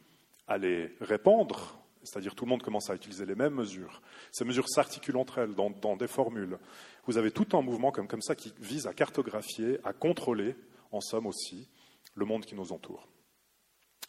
à 0.48 0.58
les 0.58 0.92
répandre, 1.00 1.78
c'est-à-dire 2.02 2.34
tout 2.34 2.46
le 2.46 2.50
monde 2.50 2.62
commence 2.62 2.90
à 2.90 2.94
utiliser 2.94 3.26
les 3.26 3.36
mêmes 3.36 3.54
mesures. 3.54 4.02
Ces 4.32 4.44
mesures 4.44 4.68
s'articulent 4.68 5.18
entre 5.18 5.38
elles 5.38 5.54
dans, 5.54 5.96
des 5.96 6.08
formules. 6.08 6.58
Vous 7.06 7.16
avez 7.16 7.30
tout 7.30 7.56
un 7.56 7.62
mouvement 7.62 7.92
comme, 7.92 8.08
comme 8.08 8.22
ça 8.22 8.34
qui 8.34 8.52
vise 8.58 8.88
à 8.88 8.92
cartographier, 8.92 9.78
à 9.84 9.92
contrôler, 9.92 10.56
en 10.90 11.00
somme 11.00 11.26
aussi, 11.26 11.68
le 12.16 12.24
monde 12.24 12.44
qui 12.44 12.56
nous 12.56 12.72
entoure. 12.72 13.06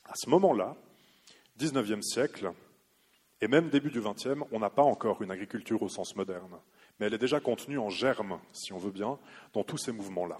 À 0.05 0.13
ce 0.15 0.29
moment-là, 0.29 0.75
19e 1.59 2.01
siècle, 2.01 2.51
Et 3.43 3.47
même 3.47 3.69
début 3.69 3.89
du 3.89 4.01
XXe, 4.01 4.45
on 4.51 4.59
n'a 4.59 4.69
pas 4.69 4.83
encore 4.83 5.23
une 5.23 5.31
agriculture 5.31 5.81
au 5.81 5.89
sens 5.89 6.15
moderne, 6.15 6.59
mais 6.99 7.07
elle 7.07 7.15
est 7.15 7.17
déjà 7.17 7.39
contenue 7.39 7.79
en 7.79 7.89
germe, 7.89 8.39
si 8.53 8.71
on 8.71 8.77
veut 8.77 8.91
bien, 8.91 9.17
dans 9.53 9.63
tous 9.63 9.79
ces 9.79 9.91
mouvements-là. 9.91 10.39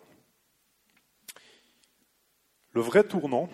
Le 2.74 2.82
vrai 2.82 3.04
tournant, 3.04 3.50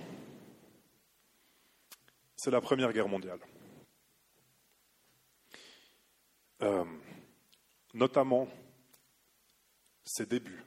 c'est 2.35 2.51
la 2.51 2.59
Première 2.59 2.91
Guerre 2.91 3.07
mondiale. 3.07 3.39
Euh, 6.61 6.83
notamment 7.93 8.47
ses 10.03 10.25
débuts. 10.25 10.63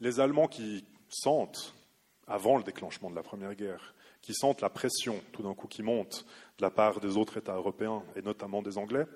Les 0.00 0.20
Allemands 0.20 0.48
qui 0.48 0.84
sentent, 1.08 1.74
avant 2.26 2.56
le 2.56 2.64
déclenchement 2.64 3.10
de 3.10 3.16
la 3.16 3.22
Première 3.22 3.54
Guerre, 3.54 3.94
qui 4.28 4.34
sentent 4.34 4.60
la 4.60 4.68
pression 4.68 5.22
tout 5.32 5.42
d'un 5.42 5.54
coup 5.54 5.68
qui 5.68 5.82
monte 5.82 6.26
de 6.58 6.62
la 6.62 6.70
part 6.70 7.00
des 7.00 7.16
autres 7.16 7.38
États 7.38 7.54
européens 7.54 8.02
et 8.14 8.20
notamment 8.20 8.60
des 8.60 8.76
Anglais, 8.76 9.06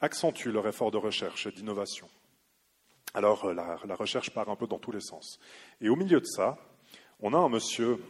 accentuent 0.00 0.52
leur 0.52 0.68
effort 0.68 0.90
de 0.90 0.98
recherche 0.98 1.46
et 1.46 1.50
d'innovation. 1.50 2.10
Alors 3.14 3.46
euh, 3.46 3.54
la, 3.54 3.78
la, 3.86 3.94
recherche 3.94 4.28
part 4.28 4.50
un 4.50 4.56
peu 4.56 4.66
dans 4.66 4.78
tous 4.78 4.92
les 4.92 5.00
sens. 5.00 5.38
Et 5.80 5.88
au 5.88 5.96
milieu 5.96 6.20
de 6.20 6.26
ça, 6.26 6.58
on 7.20 7.32
a 7.32 7.38
un 7.38 7.48
monsieur, 7.48 8.04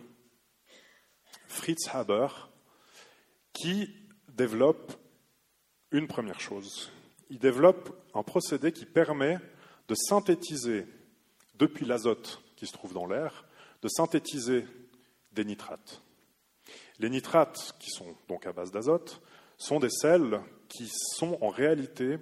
Fritz 1.46 1.88
Haber, 1.92 2.50
qui 3.52 3.94
développe 4.26 4.94
une 5.92 6.08
première 6.08 6.40
chose. 6.40 6.90
Il 7.30 7.38
développe 7.38 7.96
un 8.12 8.24
procédé 8.24 8.72
qui 8.72 8.86
permet 8.86 9.38
de 9.86 9.94
synthétiser, 9.94 10.84
depuis 11.54 11.86
l'azote 11.86 12.42
qui 12.56 12.66
se 12.66 12.72
trouve 12.72 12.92
dans 12.92 13.06
l'air, 13.06 13.44
de 13.82 13.88
synthétiser 13.88 14.66
des 15.34 15.44
nitrates. 15.44 16.02
Les 16.98 17.10
nitrates, 17.10 17.74
qui 17.78 17.90
sont 17.90 18.14
donc 18.28 18.46
à 18.46 18.52
base 18.52 18.70
d'azote, 18.70 19.20
sont 19.56 19.80
des 19.80 19.90
sels 19.90 20.40
qui 20.68 20.90
sont 21.16 21.38
en 21.40 21.48
réalité 21.48 22.18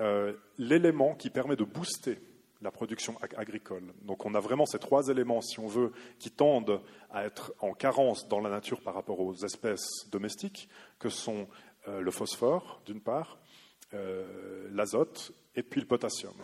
euh, 0.00 0.34
l'élément 0.58 1.14
qui 1.14 1.30
permet 1.30 1.56
de 1.56 1.64
booster 1.64 2.18
la 2.62 2.70
production 2.70 3.16
agricole. 3.36 3.92
Donc 4.02 4.24
on 4.24 4.34
a 4.34 4.40
vraiment 4.40 4.66
ces 4.66 4.78
trois 4.78 5.08
éléments, 5.08 5.40
si 5.40 5.60
on 5.60 5.66
veut, 5.66 5.92
qui 6.18 6.30
tendent 6.30 6.80
à 7.10 7.24
être 7.24 7.54
en 7.60 7.72
carence 7.74 8.28
dans 8.28 8.40
la 8.40 8.50
nature 8.50 8.80
par 8.80 8.94
rapport 8.94 9.20
aux 9.20 9.34
espèces 9.34 10.08
domestiques, 10.10 10.68
que 10.98 11.08
sont 11.08 11.48
euh, 11.88 12.00
le 12.00 12.10
phosphore, 12.10 12.82
d'une 12.86 13.00
part, 13.00 13.38
euh, 13.94 14.68
l'azote 14.72 15.32
et 15.54 15.62
puis 15.62 15.80
le 15.80 15.86
potassium. 15.86 16.34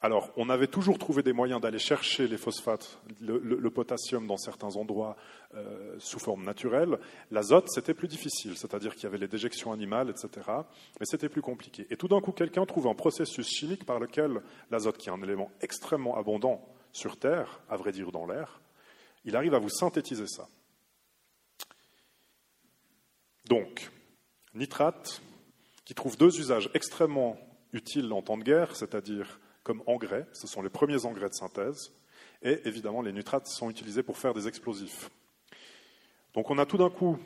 Alors, 0.00 0.30
on 0.36 0.48
avait 0.48 0.68
toujours 0.68 0.96
trouvé 0.96 1.24
des 1.24 1.32
moyens 1.32 1.60
d'aller 1.60 1.80
chercher 1.80 2.28
les 2.28 2.36
phosphates, 2.36 3.00
le, 3.20 3.70
potassium 3.70 4.28
dans 4.28 4.36
certains 4.36 4.76
endroits 4.76 5.16
euh, 5.54 5.96
sous 5.98 6.20
forme 6.20 6.44
naturelle. 6.44 7.00
L'azote, 7.32 7.68
c'était 7.68 7.94
plus 7.94 8.06
difficile, 8.06 8.56
c'est-à-dire 8.56 8.94
qu'il 8.94 9.04
y 9.04 9.06
avait 9.06 9.18
les 9.18 9.26
déjections 9.26 9.72
animales, 9.72 10.08
etc. 10.08 10.46
Mais 11.00 11.06
c'était 11.06 11.28
plus 11.28 11.42
compliqué. 11.42 11.84
Et 11.90 11.96
tout 11.96 12.06
d'un 12.06 12.20
coup, 12.20 12.30
quelqu'un 12.30 12.64
trouve 12.64 12.86
un 12.86 12.94
processus 12.94 13.48
chimique 13.48 13.84
par 13.84 13.98
lequel 13.98 14.40
l'azote, 14.70 14.98
qui 14.98 15.08
est 15.08 15.12
un 15.12 15.22
élément 15.22 15.50
extrêmement 15.62 16.16
abondant 16.16 16.64
sur 16.92 17.16
Terre, 17.16 17.60
à 17.68 17.76
vrai 17.76 17.90
dire 17.90 18.12
dans 18.12 18.26
l'air, 18.26 18.60
il 19.24 19.34
arrive 19.34 19.54
à 19.54 19.58
vous 19.58 19.68
synthétiser 19.68 20.28
ça. 20.28 20.46
Donc, 23.48 23.90
nitrate, 24.54 25.22
qui 25.84 25.94
trouve 25.94 26.16
deux 26.16 26.38
usages 26.38 26.70
extrêmement 26.72 27.36
utiles 27.72 28.12
en 28.12 28.22
temps 28.22 28.38
de 28.38 28.44
guerre, 28.44 28.76
c'est-à-dire 28.76 29.40
comme 29.68 29.82
engrais, 29.86 30.26
ce 30.32 30.46
sont 30.46 30.62
les 30.62 30.70
premiers 30.70 31.04
engrais 31.04 31.28
de 31.28 31.34
synthèse, 31.34 31.92
et 32.40 32.58
évidemment 32.64 33.02
les 33.02 33.12
nitrates 33.12 33.46
sont 33.48 33.68
utilisés 33.68 34.02
pour 34.02 34.16
faire 34.16 34.32
des 34.32 34.48
explosifs. 34.48 35.10
Donc 36.32 36.48
on 36.48 36.56
a 36.56 36.64
tout 36.64 36.78
d'un 36.78 36.88
coup 36.88 37.18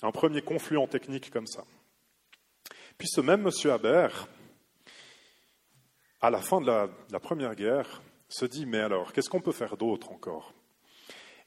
un 0.00 0.10
premier 0.10 0.40
confluent 0.40 0.88
technique 0.88 1.30
comme 1.30 1.46
ça. 1.46 1.64
Puis 2.96 3.08
ce 3.08 3.20
même 3.20 3.42
monsieur 3.42 3.72
Haber, 3.72 4.08
à 6.22 6.30
la 6.30 6.40
fin 6.40 6.62
de 6.62 6.66
la, 6.66 7.20
Première 7.20 7.54
Guerre, 7.54 8.00
se 8.26 8.46
dit, 8.46 8.64
mais 8.64 8.80
alors, 8.80 9.12
qu'est-ce 9.12 9.28
qu'on 9.28 9.42
peut 9.42 9.52
faire 9.52 9.76
d'autre 9.76 10.10
encore? 10.12 10.54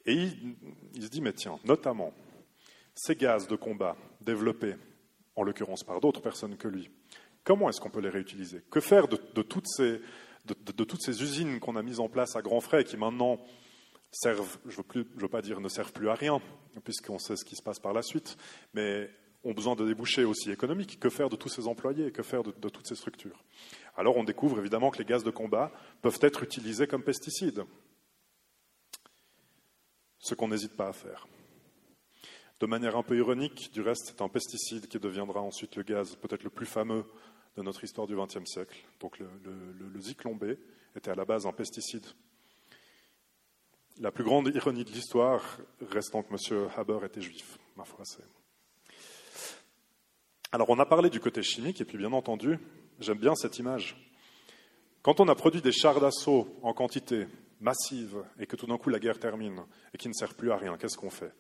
Et 0.06 0.14
il, 0.14 1.02
se 1.02 1.08
dit, 1.08 1.22
mais 1.22 1.34
tiens, 1.34 1.58
notamment, 1.66 2.14
ces 2.94 3.16
gaz 3.16 3.48
de 3.48 3.56
combat 3.56 3.98
développés, 4.22 4.76
en 5.36 5.42
l'occurrence 5.42 5.84
par 5.84 6.00
d'autres 6.02 6.22
personnes 6.22 6.56
que 6.56 6.68
lui, 6.68 6.92
comment 7.44 7.68
est-ce 7.68 7.82
qu'on 7.82 7.90
peut 7.90 8.00
les 8.00 8.10
réutiliser? 8.10 8.62
Que 8.70 8.80
faire 8.80 9.08
de 9.08 9.42
toutes 9.42 9.68
ces 9.68 10.02
de, 10.46 10.84
toutes 10.84 11.02
ces 11.02 11.22
usines 11.22 11.60
qu'on 11.60 11.76
a 11.76 11.84
mises 11.84 12.00
en 12.00 12.10
place 12.10 12.36
à 12.36 12.42
grands 12.42 12.62
frais 12.62 12.84
qui 12.84 12.98
maintenant 12.98 13.40
servent, 14.12 14.58
je 14.66 14.80
ne 14.80 15.04
veux, 15.18 15.28
pas 15.28 15.42
dire 15.42 15.60
ne 15.60 15.70
servent 15.70 15.92
plus 15.92 16.10
à 16.10 16.14
rien, 16.14 16.42
puisqu'on 16.84 17.20
sait 17.20 17.36
ce 17.36 17.46
qui 17.46 17.56
se 17.56 17.64
passe 17.64 17.80
par 17.80 17.94
la 17.94 18.02
suite, 18.02 18.38
mais 18.74 19.10
ont 19.44 19.54
besoin 19.54 19.76
de 19.76 19.86
débouchés 19.86 20.24
aussi 20.24 20.52
économiques. 20.52 21.00
Que 21.00 21.10
faire 21.10 21.30
de 21.30 21.36
tous 21.36 21.50
ces 21.50 21.68
employés? 21.68 22.12
Que 22.12 22.24
faire 22.24 22.44
de 22.44 22.70
toutes 22.70 22.88
ces 22.88 22.96
structures? 22.96 23.44
Alors 23.96 24.18
on 24.18 24.24
découvre 24.24 24.60
évidemment 24.60 24.92
que 24.92 24.98
les 24.98 25.06
gaz 25.06 25.24
de 25.24 25.32
combat 25.32 25.72
peuvent 26.02 26.20
être 26.22 26.44
utilisés 26.44 26.88
comme 26.88 27.04
pesticides, 27.04 27.64
ce 30.20 30.34
qu'on 30.34 30.48
n'hésite 30.48 30.76
pas 30.76 30.88
à 30.88 30.94
faire. 30.94 31.28
De 32.60 32.68
manière 32.68 32.96
un 32.96 33.04
peu 33.04 33.18
ironique, 33.18 33.72
du 33.74 33.82
reste, 33.82 34.06
c'est 34.08 34.22
un 34.22 34.30
pesticide 34.30 34.88
qui 34.88 34.98
deviendra 34.98 35.42
ensuite 35.42 35.76
le 35.76 35.84
gaz 35.84 36.16
peut-être 36.16 36.44
le 36.44 36.50
plus 36.50 36.66
fameux 36.66 37.04
de 37.56 37.62
notre 37.62 37.84
histoire 37.84 38.08
du 38.08 38.16
XXe 38.16 38.46
siècle. 38.46 38.78
Donc 39.00 39.20
le, 39.20 39.28
le, 39.44 40.58
était 40.96 41.12
à 41.12 41.16
la 41.16 41.26
base 41.26 41.46
un 41.46 41.52
pesticide. 41.52 42.06
La 44.00 44.12
plus 44.12 44.24
grande 44.24 44.54
ironie 44.54 44.84
de 44.84 44.92
l'histoire 44.92 45.58
restant 45.82 46.22
que 46.24 46.34
M. 46.34 46.70
Haber 46.76 47.06
était 47.06 47.22
juif. 47.22 47.58
Ma 47.78 47.86
foi, 47.86 48.04
c'est. 48.04 48.24
Alors 50.52 50.70
on 50.70 50.80
a 50.80 50.86
parlé 50.86 51.10
du 51.10 51.20
côté 51.20 51.44
chimique 51.44 51.82
et 51.82 51.86
puis 51.86 51.98
bien 51.98 52.14
entendu, 52.14 52.60
j'aime 53.00 53.18
bien 53.18 53.36
cette 53.36 53.60
image. 53.60 53.96
Quand 55.02 55.20
on 55.20 55.28
a 55.28 55.36
produit 55.36 55.62
des 55.62 55.72
chars 55.72 56.00
d'assaut 56.00 56.48
en 56.62 56.74
quantité 56.74 57.28
massive 57.60 58.24
et 58.40 58.48
que 58.48 58.56
tout 58.56 58.66
d'un 58.66 58.78
coup 58.78 58.90
la 58.90 59.00
guerre 59.00 59.20
termine 59.20 59.66
et 59.94 59.98
qui 59.98 60.08
ne 60.08 60.14
sert 60.14 60.34
plus 60.34 60.52
à 60.52 60.58
rien, 60.58 60.78
qu'est-ce 60.78 60.98
qu'on 60.98 61.10
fait? 61.10 61.34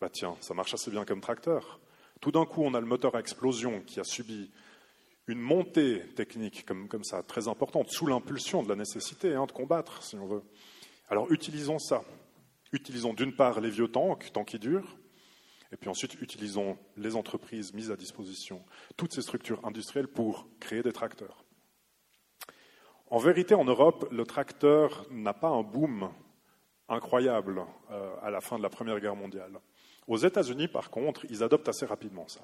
Bah 0.00 0.08
tiens, 0.10 0.36
ça 0.40 0.54
marche 0.54 0.74
assez 0.74 0.90
bien 0.90 1.04
comme 1.04 1.20
tracteur. 1.20 1.80
Tout 2.20 2.30
d'un 2.30 2.44
coup, 2.44 2.62
on 2.62 2.74
a 2.74 2.80
le 2.80 2.86
moteur 2.86 3.14
à 3.14 3.20
explosion 3.20 3.80
qui 3.80 4.00
a 4.00 4.04
subi 4.04 4.50
une 5.32 5.40
montée 5.40 6.00
technique 6.14 6.64
comme, 6.66 7.04
ça, 7.04 7.22
très 7.22 7.48
importante, 7.48 7.90
sous 7.90 8.06
l'impulsion 8.06 8.62
de 8.62 8.68
la 8.68 8.76
nécessité 8.76 9.34
hein, 9.34 9.46
de 9.46 9.52
combattre, 9.52 10.02
si 10.02 10.16
on 10.16 10.26
veut. 10.26 10.42
Alors 11.08 11.30
utilisons 11.32 11.78
ça. 11.78 12.04
Utilisons 12.72 13.12
d'une 13.12 13.34
part 13.34 13.60
les 13.60 13.70
vieux 13.70 13.88
tanks, 13.88 14.30
tant 14.32 14.44
qui 14.44 14.58
durent, 14.58 14.96
et 15.72 15.76
puis 15.76 15.90
ensuite 15.90 16.20
utilisons 16.20 16.78
les 16.96 17.16
entreprises 17.16 17.74
mises 17.74 17.90
à 17.90 17.96
disposition, 17.96 18.62
toutes 18.96 19.12
ces 19.12 19.22
structures 19.22 19.60
industrielles 19.64 20.08
pour 20.08 20.48
créer 20.60 20.82
des 20.82 20.92
tracteurs. 20.92 21.44
En 23.08 23.18
vérité, 23.18 23.54
en 23.54 23.64
Europe, 23.64 24.08
le 24.10 24.24
tracteur 24.24 25.06
n'a 25.10 25.34
pas 25.34 25.48
un 25.48 25.62
boom 25.62 26.10
incroyable 26.88 27.64
euh, 27.90 28.14
à 28.22 28.30
la 28.30 28.40
fin 28.40 28.56
de 28.56 28.62
la 28.62 28.70
Première 28.70 29.00
Guerre 29.00 29.16
mondiale. 29.16 29.60
Aux 30.06 30.16
États-Unis, 30.16 30.68
par 30.68 30.90
contre, 30.90 31.24
ils 31.28 31.42
adoptent 31.42 31.68
assez 31.68 31.86
rapidement 31.86 32.26
ça. 32.28 32.40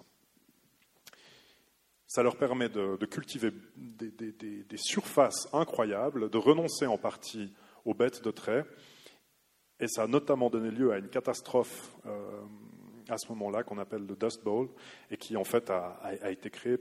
Ça 2.09 2.23
leur 2.23 2.37
permet 2.37 2.71
de, 2.71 2.97
cultiver 3.05 3.53
des, 3.77 4.77
surfaces 4.77 5.47
incroyables, 5.53 6.31
de 6.31 6.39
renoncer 6.39 6.87
en 6.87 6.97
partie 6.97 7.53
aux 7.85 7.93
bêtes 7.93 8.25
de 8.25 8.31
trait. 8.31 8.65
Et 9.79 9.87
ça 9.89 10.05
a 10.05 10.07
notamment 10.07 10.49
donné 10.49 10.71
lieu 10.71 10.91
à 10.91 10.99
une 10.99 11.09
catastrophe 11.09 11.95
euh, 12.07 12.41
à 13.11 13.19
ce 13.19 13.29
moment-là 13.29 13.63
qu'on 13.63 13.79
appelle 13.79 14.07
le 14.07 14.17
Dust 14.17 14.43
Bowl 14.43 14.69
et 15.11 15.19
qui 15.19 15.37
en 15.37 15.45
fait 15.45 15.71
a, 15.71 16.31
été 16.31 16.49
créée 16.49 16.79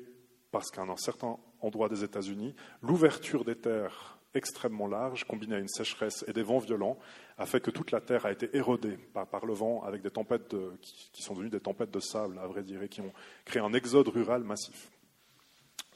parce 0.50 0.72
qu'à 0.72 0.82
un 0.82 0.96
certain 0.96 1.38
endroit 1.60 1.90
des 1.90 2.06
États-Unis, 2.06 2.56
l'ouverture 2.82 3.44
des 3.44 3.56
terres 3.56 4.18
extrêmement 4.34 4.88
large, 4.88 5.26
combinée 5.26 5.56
à 5.56 5.60
une 5.60 5.68
sécheresse 5.68 6.24
et 6.28 6.34
des 6.34 6.44
vents 6.44 6.60
violents, 6.60 6.98
a 7.38 7.46
fait 7.46 7.60
que 7.60 7.72
toute 7.72 7.92
la 7.92 8.00
terre 8.00 8.26
a 8.26 8.32
été 8.32 8.56
érodée 8.56 8.98
par, 9.13 9.46
le 9.46 9.54
vent 9.54 9.84
avec 9.84 10.02
des 10.02 10.12
tempêtes 10.12 10.56
qui, 10.82 11.10
qui, 11.12 11.22
sont 11.22 11.34
devenues 11.34 11.50
des 11.50 11.60
tempêtes 11.60 11.92
de 11.92 12.00
sable, 12.00 12.40
à 12.40 12.48
vrai 12.48 12.63
dire, 12.63 12.82
et 12.82 12.88
qui 12.90 13.02
ont 13.02 13.13
créé 13.46 13.62
un 13.62 13.74
exode 13.74 14.08
rural 14.08 14.44
massif. 14.44 14.90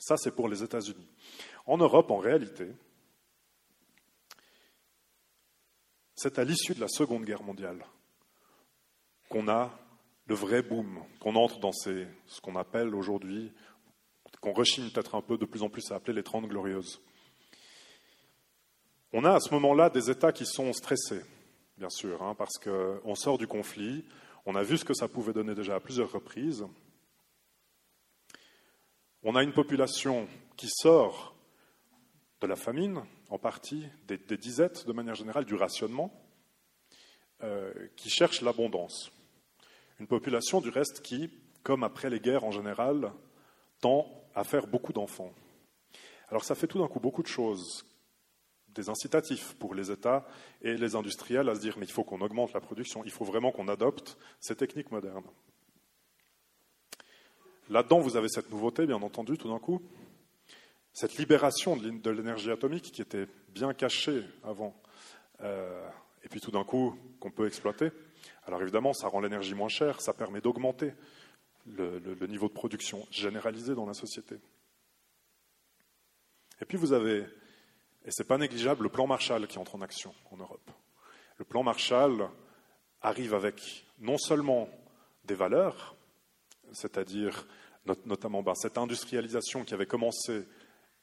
Ça, 0.01 0.17
c'est 0.17 0.31
pour 0.31 0.49
les 0.49 0.63
États-Unis. 0.63 1.07
En 1.67 1.77
Europe, 1.77 2.09
en 2.09 2.17
réalité, 2.17 2.65
c'est 6.15 6.39
à 6.39 6.43
l'issue 6.43 6.73
de 6.73 6.79
la 6.79 6.87
Seconde 6.87 7.23
Guerre 7.23 7.43
mondiale 7.43 7.85
qu'on 9.29 9.47
a 9.47 9.71
le 10.25 10.33
vrai 10.33 10.63
boom, 10.63 11.03
qu'on 11.19 11.35
entre 11.35 11.59
dans 11.59 11.71
ce 11.71 12.07
qu'on 12.41 12.55
appelle 12.55 12.95
aujourd'hui, 12.95 13.53
qu'on 14.41 14.53
rechigne 14.53 14.89
peut-être 14.89 15.13
un 15.13 15.21
peu 15.21 15.37
de 15.37 15.45
plus 15.45 15.61
en 15.61 15.69
plus 15.69 15.91
à 15.91 15.95
appeler 15.97 16.15
les 16.15 16.23
Trente 16.23 16.47
Glorieuses. 16.47 16.99
On 19.13 19.23
a 19.23 19.35
à 19.35 19.39
ce 19.39 19.53
moment-là 19.53 19.91
des 19.91 20.09
États 20.09 20.31
qui 20.31 20.47
sont 20.47 20.73
stressés, 20.73 21.21
bien 21.77 21.91
sûr, 21.91 22.23
hein, 22.23 22.33
parce 22.33 22.57
qu'on 22.57 23.13
sort 23.13 23.37
du 23.37 23.45
conflit, 23.45 24.03
on 24.47 24.55
a 24.55 24.63
vu 24.63 24.79
ce 24.79 24.85
que 24.85 24.95
ça 24.95 25.07
pouvait 25.07 25.33
donner 25.33 25.53
déjà 25.53 25.75
à 25.75 25.79
plusieurs 25.79 26.11
reprises, 26.11 26.65
on 29.23 29.35
a 29.35 29.43
une 29.43 29.53
population 29.53 30.27
qui 30.57 30.67
sort 30.69 31.35
de 32.41 32.47
la 32.47 32.55
famine, 32.55 33.03
en 33.29 33.37
partie, 33.37 33.85
des, 34.07 34.17
disettes 34.37 34.87
de 34.87 34.93
manière 34.93 35.15
générale, 35.15 35.45
du 35.45 35.55
rationnement, 35.55 36.11
euh, 37.43 37.71
qui 37.95 38.09
cherche 38.09 38.41
l'abondance. 38.41 39.11
Une 39.99 40.07
population, 40.07 40.59
du 40.59 40.69
reste, 40.69 41.01
qui 41.01 41.29
comme 41.63 41.83
après 41.83 42.09
les 42.09 42.19
guerres 42.19 42.43
en 42.43 42.51
général, 42.51 43.11
tend 43.79 44.07
à 44.35 44.43
faire 44.43 44.67
beaucoup 44.67 44.93
d'enfants. 44.93 45.33
Alors 46.29 46.43
ça 46.43 46.55
fait 46.55 46.67
tout 46.67 46.79
d'un 46.79 46.87
coup 46.87 46.99
beaucoup 46.99 47.23
de 47.23 47.27
choses, 47.27 47.85
des 48.69 48.89
incitatifs 48.89 49.55
pour 49.59 49.75
les 49.75 49.91
États 49.91 50.25
et 50.61 50.75
les 50.75 50.95
industriels 50.95 51.49
à 51.49 51.55
se 51.55 51.59
dire 51.59 51.77
mais 51.77 51.85
il 51.85 51.91
faut 51.91 52.03
qu'on 52.03 52.21
augmente 52.21 52.53
la 52.53 52.61
production, 52.61 53.03
il 53.03 53.11
faut 53.11 53.25
vraiment 53.25 53.51
qu'on 53.51 53.67
adopte 53.67 54.17
ces 54.39 54.55
techniques 54.55 54.91
modernes. 54.91 55.25
Là-dedans, 57.71 57.99
vous 57.99 58.17
avez 58.17 58.27
cette 58.27 58.51
nouveauté, 58.51 58.85
bien 58.85 59.01
entendu, 59.01 59.37
tout 59.37 59.47
d'un 59.47 59.57
coup, 59.57 59.81
cette 60.91 61.17
libération 61.17 61.77
de 61.77 62.09
l'énergie 62.09 62.51
atomique 62.51 62.91
qui 62.91 63.01
était 63.01 63.27
bien 63.47 63.73
cachée 63.73 64.25
avant, 64.43 64.75
euh, 65.39 65.89
et 66.21 66.27
puis 66.27 66.41
tout 66.41 66.51
d'un 66.51 66.65
coup 66.65 66.97
qu'on 67.21 67.31
peut 67.31 67.47
exploiter. 67.47 67.91
Alors 68.45 68.61
évidemment, 68.61 68.91
ça 68.91 69.07
rend 69.07 69.21
l'énergie 69.21 69.53
moins 69.53 69.69
chère, 69.69 70.01
ça 70.01 70.11
permet 70.11 70.41
d'augmenter 70.41 70.91
le, 71.65 71.99
le, 71.99 72.27
niveau 72.27 72.49
de 72.49 72.53
production 72.53 73.07
généralisé 73.09 73.73
dans 73.73 73.85
la 73.85 73.93
société. 73.93 74.35
Et 76.59 76.65
puis 76.65 76.77
vous 76.77 76.91
avez, 76.91 77.19
et 78.03 78.11
ce 78.11 78.21
n'est 78.21 78.27
pas 78.27 78.37
négligeable, 78.37 78.83
le 78.83 78.89
plan 78.89 79.07
Marshall 79.07 79.47
qui 79.47 79.59
entre 79.59 79.75
en 79.75 79.81
action 79.81 80.13
en 80.31 80.35
Europe. 80.35 80.69
Le 81.37 81.45
plan 81.45 81.63
Marshall 81.63 82.29
arrive 83.01 83.33
avec 83.33 83.85
non 83.97 84.17
seulement 84.17 84.67
des 85.23 85.35
valeurs, 85.35 85.95
c'est-à-dire 86.73 87.45
notamment 88.05 88.43
ben, 88.43 88.55
cette 88.55 88.77
industrialisation 88.77 89.63
qui 89.63 89.73
avait 89.73 89.85
commencé 89.85 90.45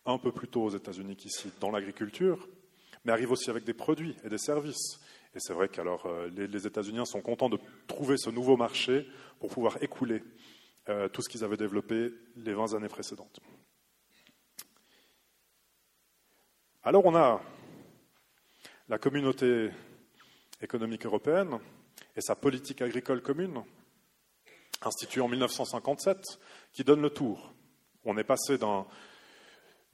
un 0.07 0.19
peu 0.19 0.33
plus 0.33 0.49
tôt 0.49 0.65
aux 0.65 0.71
États-Unis 0.71 1.17
qu'ici 1.17 1.51
dans 1.61 1.71
l'agriculture, 1.71 2.49
mais 3.05 3.13
arrive 3.13 3.31
aussi 3.31 3.51
avec 3.51 3.65
des 3.65 3.75
produits 3.75 4.17
et 4.25 4.29
des 4.29 4.39
services. 4.39 5.01
Et 5.35 5.41
c'est 5.41 5.53
vrai 5.53 5.69
qu'alors 5.69 6.07
euh, 6.07 6.31
les, 6.31 6.67
États-Unis 6.67 7.07
sont 7.07 7.21
contents 7.21 7.51
de 7.51 7.59
trouver 7.87 8.17
ce 8.17 8.31
nouveau 8.31 8.57
marché 8.57 9.07
pour 9.39 9.51
pouvoir 9.51 9.83
écouler 9.83 10.23
euh, 10.89 11.09
tout 11.09 11.21
ce 11.21 11.29
qu'ils 11.29 11.45
avaient 11.45 11.57
développé 11.57 12.11
les 12.37 12.55
20 12.55 12.75
années 12.75 12.89
précédentes. 12.89 13.41
Alors 16.83 17.05
on 17.05 17.15
a 17.15 17.43
la 18.89 18.99
communauté 18.99 19.71
économique 20.63 21.05
européenne 21.05 21.59
et 22.17 22.23
sa 22.23 22.35
politique 22.35 22.81
agricole 22.81 23.21
commune, 23.21 23.63
instituée 24.83 25.21
en 25.21 25.29
1957, 25.29 26.39
qui 26.73 26.85
donne 26.85 27.03
le 27.03 27.11
tour. 27.11 27.53
On 28.05 28.17
est 28.17 28.25
passé 28.25 28.59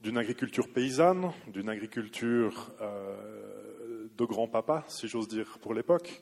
d'une 0.01 0.17
agriculture 0.17 0.71
paysanne, 0.71 1.31
d'une 1.47 1.69
agriculture 1.69 2.71
euh, 2.81 4.07
de 4.15 4.25
grand-papa, 4.25 4.85
si 4.87 5.07
j'ose 5.07 5.27
dire, 5.27 5.57
pour 5.61 5.73
l'époque, 5.73 6.21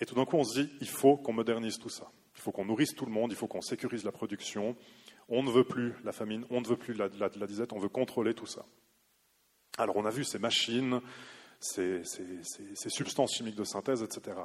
et 0.00 0.06
tout 0.06 0.14
d'un 0.14 0.24
coup 0.24 0.36
on 0.36 0.44
se 0.44 0.60
dit, 0.60 0.72
il 0.80 0.88
faut 0.88 1.16
qu'on 1.16 1.32
modernise 1.32 1.78
tout 1.78 1.90
ça. 1.90 2.10
Il 2.34 2.40
faut 2.40 2.50
qu'on 2.50 2.64
nourrisse 2.64 2.94
tout 2.94 3.06
le 3.06 3.12
monde, 3.12 3.30
il 3.30 3.36
faut 3.36 3.46
qu'on 3.46 3.60
sécurise 3.60 4.04
la 4.04 4.12
production. 4.12 4.74
On 5.28 5.42
ne 5.42 5.50
veut 5.50 5.64
plus 5.64 5.94
la 6.02 6.12
famine, 6.12 6.44
on 6.50 6.60
ne 6.60 6.66
veut 6.66 6.76
plus 6.76 6.94
la 6.94 7.08
disette, 7.46 7.72
on 7.72 7.78
veut 7.78 7.88
contrôler 7.88 8.34
tout 8.34 8.46
ça. 8.46 8.64
Alors 9.78 9.96
on 9.96 10.04
a 10.04 10.10
vu 10.10 10.24
ces 10.24 10.38
machines, 10.38 11.00
ces, 11.60 12.02
substances 12.88 13.34
chimiques 13.34 13.56
de 13.56 13.64
synthèse, 13.64 14.02
etc. 14.02 14.36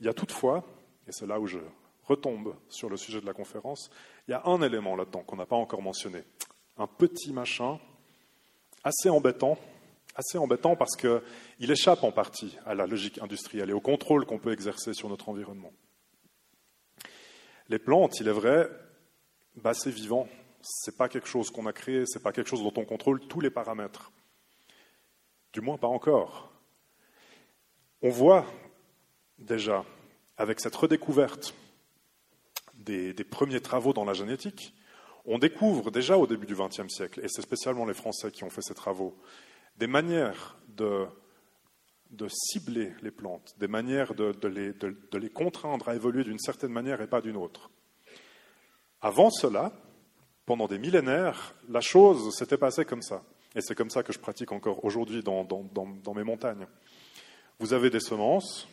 Il 0.00 0.06
y 0.06 0.08
a 0.08 0.12
toutefois, 0.12 0.64
et 1.06 1.12
c'est 1.12 1.26
là 1.26 1.40
où 1.40 1.46
je 1.46 1.58
retombe 2.06 2.56
sur 2.68 2.88
le 2.88 2.96
sujet 2.96 3.20
de 3.20 3.26
la 3.26 3.32
conférence, 3.32 3.90
il 4.28 4.32
y 4.32 4.34
a 4.34 4.42
un 4.46 4.62
élément 4.62 4.96
là-dedans 4.96 5.22
qu'on 5.22 5.36
n'a 5.36 5.46
pas 5.46 5.56
encore 5.56 5.82
mentionné. 5.82 6.24
Un 6.76 6.86
petit 6.86 7.32
machin 7.32 7.78
assez 8.84 9.08
embêtant, 9.08 9.58
assez 10.14 10.38
embêtant 10.38 10.76
parce 10.76 10.96
qu'il 10.96 11.70
échappe 11.70 12.04
en 12.04 12.12
partie 12.12 12.56
à 12.64 12.74
la 12.74 12.86
logique 12.86 13.20
industrielle 13.20 13.70
et 13.70 13.72
au 13.72 13.80
contrôle 13.80 14.26
qu'on 14.26 14.38
peut 14.38 14.52
exercer 14.52 14.94
sur 14.94 15.08
notre 15.08 15.28
environnement. 15.28 15.72
Les 17.68 17.78
plantes, 17.78 18.20
il 18.20 18.28
est 18.28 18.32
vrai, 18.32 18.70
bah, 19.56 19.74
c'est 19.74 19.90
vivant. 19.90 20.28
C'est 20.60 20.96
pas 20.96 21.08
quelque 21.08 21.28
chose 21.28 21.50
qu'on 21.50 21.66
a 21.66 21.72
créé, 21.72 22.04
c'est 22.06 22.22
pas 22.22 22.32
quelque 22.32 22.48
chose 22.48 22.62
dont 22.62 22.72
on 22.76 22.84
contrôle 22.84 23.20
tous 23.26 23.40
les 23.40 23.50
paramètres. 23.50 24.12
Du 25.52 25.60
moins 25.60 25.78
pas 25.78 25.86
encore. 25.86 26.52
On 28.02 28.10
voit 28.10 28.46
déjà, 29.38 29.84
avec 30.36 30.60
cette 30.60 30.74
redécouverte 30.74 31.54
des, 32.86 33.24
premiers 33.24 33.60
travaux 33.60 33.92
dans 33.92 34.04
la 34.04 34.14
génétique, 34.14 34.74
on 35.24 35.38
découvre 35.38 35.90
déjà 35.90 36.16
au 36.16 36.26
début 36.26 36.46
du 36.46 36.54
XXe 36.54 36.88
siècle, 36.88 37.20
et 37.22 37.28
c'est 37.28 37.42
spécialement 37.42 37.84
les 37.84 37.94
Français 37.94 38.30
qui 38.30 38.44
ont 38.44 38.50
fait 38.50 38.62
ces 38.62 38.74
travaux, 38.74 39.16
des 39.76 39.88
manières 39.88 40.56
de, 40.68 41.06
cibler 42.28 42.92
les 43.02 43.10
plantes, 43.10 43.54
des 43.58 43.68
manières 43.68 44.14
de, 44.14 44.32
les, 45.18 45.30
contraindre 45.30 45.88
à 45.88 45.96
évoluer 45.96 46.24
d'une 46.24 46.38
certaine 46.38 46.72
manière 46.72 47.00
et 47.00 47.08
pas 47.08 47.20
d'une 47.20 47.36
autre. 47.36 47.70
Avant 49.00 49.30
cela, 49.30 49.72
pendant 50.46 50.68
des 50.68 50.78
millénaires, 50.78 51.54
la 51.68 51.80
chose 51.80 52.34
s'était 52.34 52.56
passée 52.56 52.84
comme 52.84 53.02
ça. 53.02 53.22
Et 53.54 53.60
c'est 53.60 53.74
comme 53.74 53.90
ça 53.90 54.02
que 54.02 54.12
je 54.12 54.18
pratique 54.18 54.52
encore 54.52 54.84
aujourd'hui 54.84 55.22
dans, 55.22 55.46
mes 56.14 56.24
montagnes. 56.24 56.66
Vous 57.58 57.72
avez 57.72 57.90
des 57.90 58.00
semences, 58.00 58.68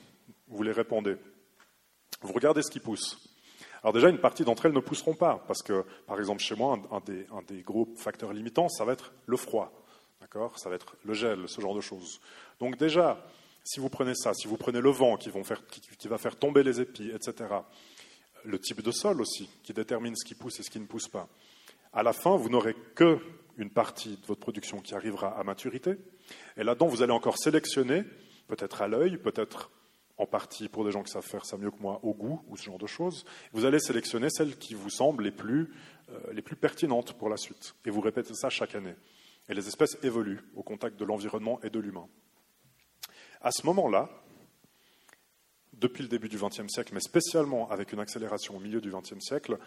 vous 0.47 0.61
les 0.61 0.71
répandez. 0.71 1.15
Vous 2.21 2.33
regardez 2.33 2.61
ce 2.61 2.69
qui 2.69 2.79
pousse. 2.79 3.32
Alors 3.83 3.93
déjà, 3.93 4.09
une 4.09 4.19
partie 4.19 4.45
d'entre 4.45 4.65
elles 4.65 4.73
ne 4.73 4.79
pousseront 4.79 5.13
pas, 5.13 5.43
parce 5.45 5.61
que, 5.61 5.83
par 6.07 6.17
exemple, 6.17 6.41
chez 6.41 6.55
moi, 6.55 6.79
un, 6.91 7.01
des, 7.01 7.61
gros 7.63 7.87
facteurs 7.97 8.31
limitants, 8.31 8.69
ça 8.69 8.85
va 8.85 8.93
être 8.93 9.13
le 9.25 9.35
froid. 9.35 9.71
D'accord? 10.21 10.57
Ça 10.57 10.69
va 10.69 10.75
être 10.75 10.95
le 11.03 11.13
gel, 11.13 11.47
ce 11.47 11.59
genre 11.59 11.75
de 11.75 11.81
choses. 11.81 12.21
Donc 12.59 12.77
déjà, 12.77 13.25
si 13.63 13.81
vous 13.81 13.89
prenez 13.89 14.15
ça, 14.15 14.33
si 14.33 14.47
vous 14.47 14.55
prenez 14.55 14.79
le 14.79 14.89
vent 14.89 15.17
qui, 15.17 15.31
qui 15.97 16.07
va 16.07 16.17
faire 16.17 16.37
tomber 16.37 16.63
les 16.63 16.79
épis, 16.79 17.11
etc., 17.13 17.49
le 18.45 18.59
type 18.59 18.81
de 18.81 18.91
sol 18.91 19.21
aussi, 19.21 19.49
qui 19.63 19.73
détermine 19.73 20.15
ce 20.15 20.25
qui 20.25 20.35
pousse 20.35 20.59
et 20.59 20.63
ce 20.63 20.69
qui 20.69 20.79
ne 20.79 20.85
pousse 20.85 21.09
pas, 21.09 21.27
à 21.91 22.03
la 22.03 22.13
fin, 22.13 22.35
vous 22.37 22.49
n'aurez 22.49 22.75
que 22.95 23.19
une 23.57 23.69
partie 23.69 24.17
de 24.17 24.25
votre 24.25 24.39
production 24.39 24.79
qui 24.79 24.95
arrivera 24.95 25.37
à 25.39 25.43
maturité. 25.43 25.95
Et 26.57 26.63
là-dedans, 26.63 26.87
vous 26.87 27.03
allez 27.03 27.11
encore 27.11 27.37
sélectionner, 27.37 28.03
peut-être 28.47 28.81
à 28.81 28.87
l'œil, 28.87 29.17
peut-être 29.17 29.69
en 30.17 30.25
partie 30.25 30.69
pour 30.69 30.85
des 30.85 30.91
gens 30.91 31.03
qui 31.03 31.11
savent 31.11 31.25
faire 31.25 31.45
ça 31.45 31.57
mieux 31.57 31.71
que 31.71 31.81
moi 31.81 31.99
au 32.03 32.13
goût 32.13 32.41
ou 32.47 32.57
ce 32.57 32.63
genre 32.63 32.77
de 32.77 32.87
choses. 32.87 33.25
Vous 33.51 33.65
allez 33.65 33.79
sélectionner 33.79 34.29
celles 34.29 34.57
qui 34.57 34.73
vous 34.73 34.89
semblent 34.89 35.23
les 35.23 35.31
plus, 35.31 35.73
euh, 36.09 36.33
les 36.33 36.41
plus 36.41 36.55
pertinentes 36.55 37.13
pour 37.13 37.29
la 37.29 37.37
suite. 37.37 37.75
Et 37.85 37.89
vous 37.89 38.01
répétez 38.01 38.33
ça 38.33 38.49
chaque 38.49 38.75
année. 38.75 38.95
Et 39.49 39.53
les 39.53 39.67
espèces 39.67 39.97
évoluent 40.03 40.41
au 40.55 40.63
contact 40.63 40.97
de 40.97 41.05
l'environnement 41.05 41.59
et 41.63 41.69
de 41.69 41.79
l'humain. 41.79 42.07
À 43.41 43.51
ce 43.51 43.65
moment-là, 43.65 44.09
depuis 45.73 46.03
le 46.03 46.09
début 46.09 46.29
du 46.29 46.37
XXe 46.37 46.67
siècle, 46.67 46.93
mais 46.93 47.01
spécialement 47.01 47.69
avec 47.69 47.91
une 47.91 47.99
accélération 47.99 48.55
au 48.55 48.59
milieu 48.59 48.79
du 48.79 48.91
XXe 48.91 49.19
siècle, 49.19 49.57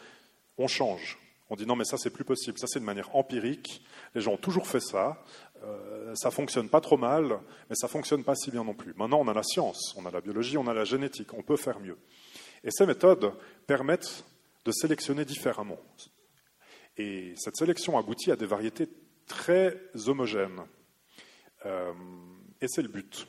on 0.56 0.68
change. 0.68 1.18
On 1.50 1.56
dit 1.56 1.66
non, 1.66 1.76
mais 1.76 1.84
ça, 1.84 1.98
c'est 1.98 2.10
plus 2.10 2.24
possible. 2.24 2.58
Ça, 2.58 2.66
c'est 2.66 2.80
de 2.80 2.84
manière 2.84 3.14
empirique. 3.14 3.84
Les 4.14 4.20
gens 4.20 4.32
ont 4.32 4.38
toujours 4.38 4.66
fait 4.66 4.80
ça. 4.80 5.22
Euh, 5.66 6.14
ça 6.14 6.30
fonctionne 6.30 6.68
pas 6.68 6.80
trop 6.80 6.96
mal, 6.96 7.40
mais 7.68 7.76
ça 7.76 7.88
fonctionne 7.88 8.24
pas 8.24 8.34
si 8.34 8.50
bien 8.50 8.64
non 8.64 8.74
plus. 8.74 8.94
Maintenant, 8.94 9.20
on 9.20 9.28
a 9.28 9.34
la 9.34 9.42
science, 9.42 9.94
on 9.96 10.06
a 10.06 10.10
la 10.10 10.20
biologie, 10.20 10.56
on 10.56 10.66
a 10.66 10.74
la 10.74 10.84
génétique. 10.84 11.34
On 11.34 11.42
peut 11.42 11.56
faire 11.56 11.80
mieux. 11.80 11.98
Et 12.64 12.70
ces 12.70 12.86
méthodes 12.86 13.32
permettent 13.66 14.24
de 14.64 14.72
sélectionner 14.72 15.24
différemment. 15.24 15.78
Et 16.96 17.34
cette 17.36 17.56
sélection 17.56 17.98
aboutit 17.98 18.30
à 18.30 18.36
des 18.36 18.46
variétés 18.46 18.88
très 19.26 19.80
homogènes. 20.06 20.62
Euh, 21.66 21.92
et 22.60 22.68
c'est 22.68 22.82
le 22.82 22.88
but. 22.88 23.26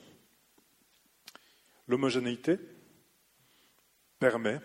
L'homogénéité 1.88 2.58
permet 4.20 4.60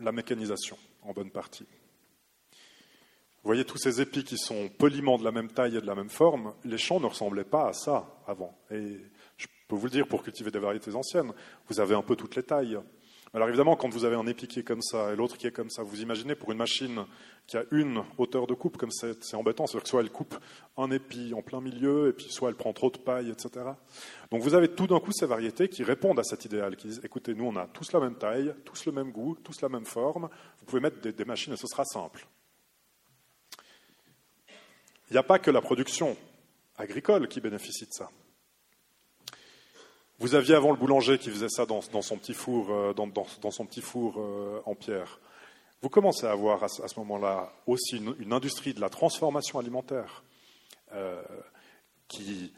la 0.00 0.12
mécanisation 0.12 0.78
en 1.02 1.12
bonne 1.12 1.30
partie. 1.30 1.66
Vous 3.48 3.54
voyez 3.54 3.64
tous 3.64 3.78
ces 3.78 4.02
épis 4.02 4.24
qui 4.24 4.36
sont 4.36 4.68
poliment 4.68 5.16
de 5.16 5.24
la 5.24 5.32
même 5.32 5.48
taille 5.48 5.78
et 5.78 5.80
de 5.80 5.86
la 5.86 5.94
même 5.94 6.10
forme, 6.10 6.52
les 6.66 6.76
champs 6.76 7.00
ne 7.00 7.06
ressemblaient 7.06 7.44
pas 7.44 7.68
à 7.68 7.72
ça 7.72 8.20
avant. 8.26 8.54
Et 8.70 8.98
je 9.38 9.46
peux 9.66 9.74
vous 9.74 9.86
le 9.86 9.90
dire, 9.90 10.06
pour 10.06 10.22
cultiver 10.22 10.50
des 10.50 10.58
variétés 10.58 10.94
anciennes, 10.94 11.32
vous 11.66 11.80
avez 11.80 11.94
un 11.94 12.02
peu 12.02 12.14
toutes 12.14 12.36
les 12.36 12.42
tailles. 12.42 12.78
Alors 13.32 13.48
évidemment, 13.48 13.74
quand 13.74 13.88
vous 13.88 14.04
avez 14.04 14.16
un 14.16 14.26
épi 14.26 14.48
qui 14.48 14.60
est 14.60 14.64
comme 14.64 14.82
ça 14.82 15.14
et 15.14 15.16
l'autre 15.16 15.38
qui 15.38 15.46
est 15.46 15.50
comme 15.50 15.70
ça, 15.70 15.82
vous 15.82 16.02
imaginez 16.02 16.34
pour 16.34 16.52
une 16.52 16.58
machine 16.58 17.06
qui 17.46 17.56
a 17.56 17.64
une 17.70 18.02
hauteur 18.18 18.46
de 18.46 18.52
coupe 18.52 18.76
comme 18.76 18.90
c'est, 18.90 19.24
c'est 19.24 19.34
embêtant. 19.34 19.66
C'est-à-dire 19.66 19.84
que 19.84 19.88
soit 19.88 20.02
elle 20.02 20.10
coupe 20.10 20.36
un 20.76 20.90
épi 20.90 21.32
en 21.32 21.40
plein 21.40 21.62
milieu, 21.62 22.10
et 22.10 22.12
puis 22.12 22.26
soit 22.28 22.50
elle 22.50 22.54
prend 22.54 22.74
trop 22.74 22.90
de 22.90 22.98
paille, 22.98 23.30
etc. 23.30 23.64
Donc 24.30 24.42
vous 24.42 24.52
avez 24.52 24.68
tout 24.68 24.86
d'un 24.86 25.00
coup 25.00 25.12
ces 25.12 25.24
variétés 25.24 25.70
qui 25.70 25.84
répondent 25.84 26.18
à 26.20 26.24
cet 26.24 26.44
idéal, 26.44 26.76
qui 26.76 26.88
disent, 26.88 27.00
écoutez, 27.02 27.32
nous 27.32 27.46
on 27.46 27.56
a 27.56 27.66
tous 27.66 27.92
la 27.92 28.00
même 28.00 28.16
taille, 28.16 28.54
tous 28.66 28.84
le 28.84 28.92
même 28.92 29.10
goût, 29.10 29.38
tous 29.42 29.62
la 29.62 29.70
même 29.70 29.86
forme, 29.86 30.28
vous 30.58 30.66
pouvez 30.66 30.82
mettre 30.82 31.00
des, 31.00 31.12
des 31.12 31.24
machines 31.24 31.54
et 31.54 31.56
ce 31.56 31.66
sera 31.66 31.86
simple. 31.86 32.28
Il 35.10 35.14
n'y 35.14 35.18
a 35.18 35.22
pas 35.22 35.38
que 35.38 35.50
la 35.50 35.60
production 35.60 36.16
agricole 36.76 37.28
qui 37.28 37.40
bénéficie 37.40 37.86
de 37.86 37.92
ça. 37.92 38.10
Vous 40.20 40.34
aviez 40.34 40.54
avant 40.54 40.72
le 40.72 40.76
boulanger 40.76 41.16
qui 41.16 41.30
faisait 41.30 41.48
ça 41.48 41.64
dans, 41.64 41.80
son 41.80 42.16
petit 42.16 42.34
four, 42.34 42.70
euh, 42.70 42.92
euh, 42.96 44.60
en 44.66 44.74
pierre. 44.74 45.20
Vous 45.80 45.88
commencez 45.88 46.26
à 46.26 46.32
avoir 46.32 46.64
à 46.64 46.68
ce, 46.68 46.98
moment-là 46.98 47.52
aussi 47.66 48.02
une, 48.18 48.32
industrie 48.32 48.74
de 48.74 48.80
la 48.80 48.88
transformation 48.88 49.60
alimentaire 49.60 50.24
euh, 50.92 51.22
qui, 52.08 52.52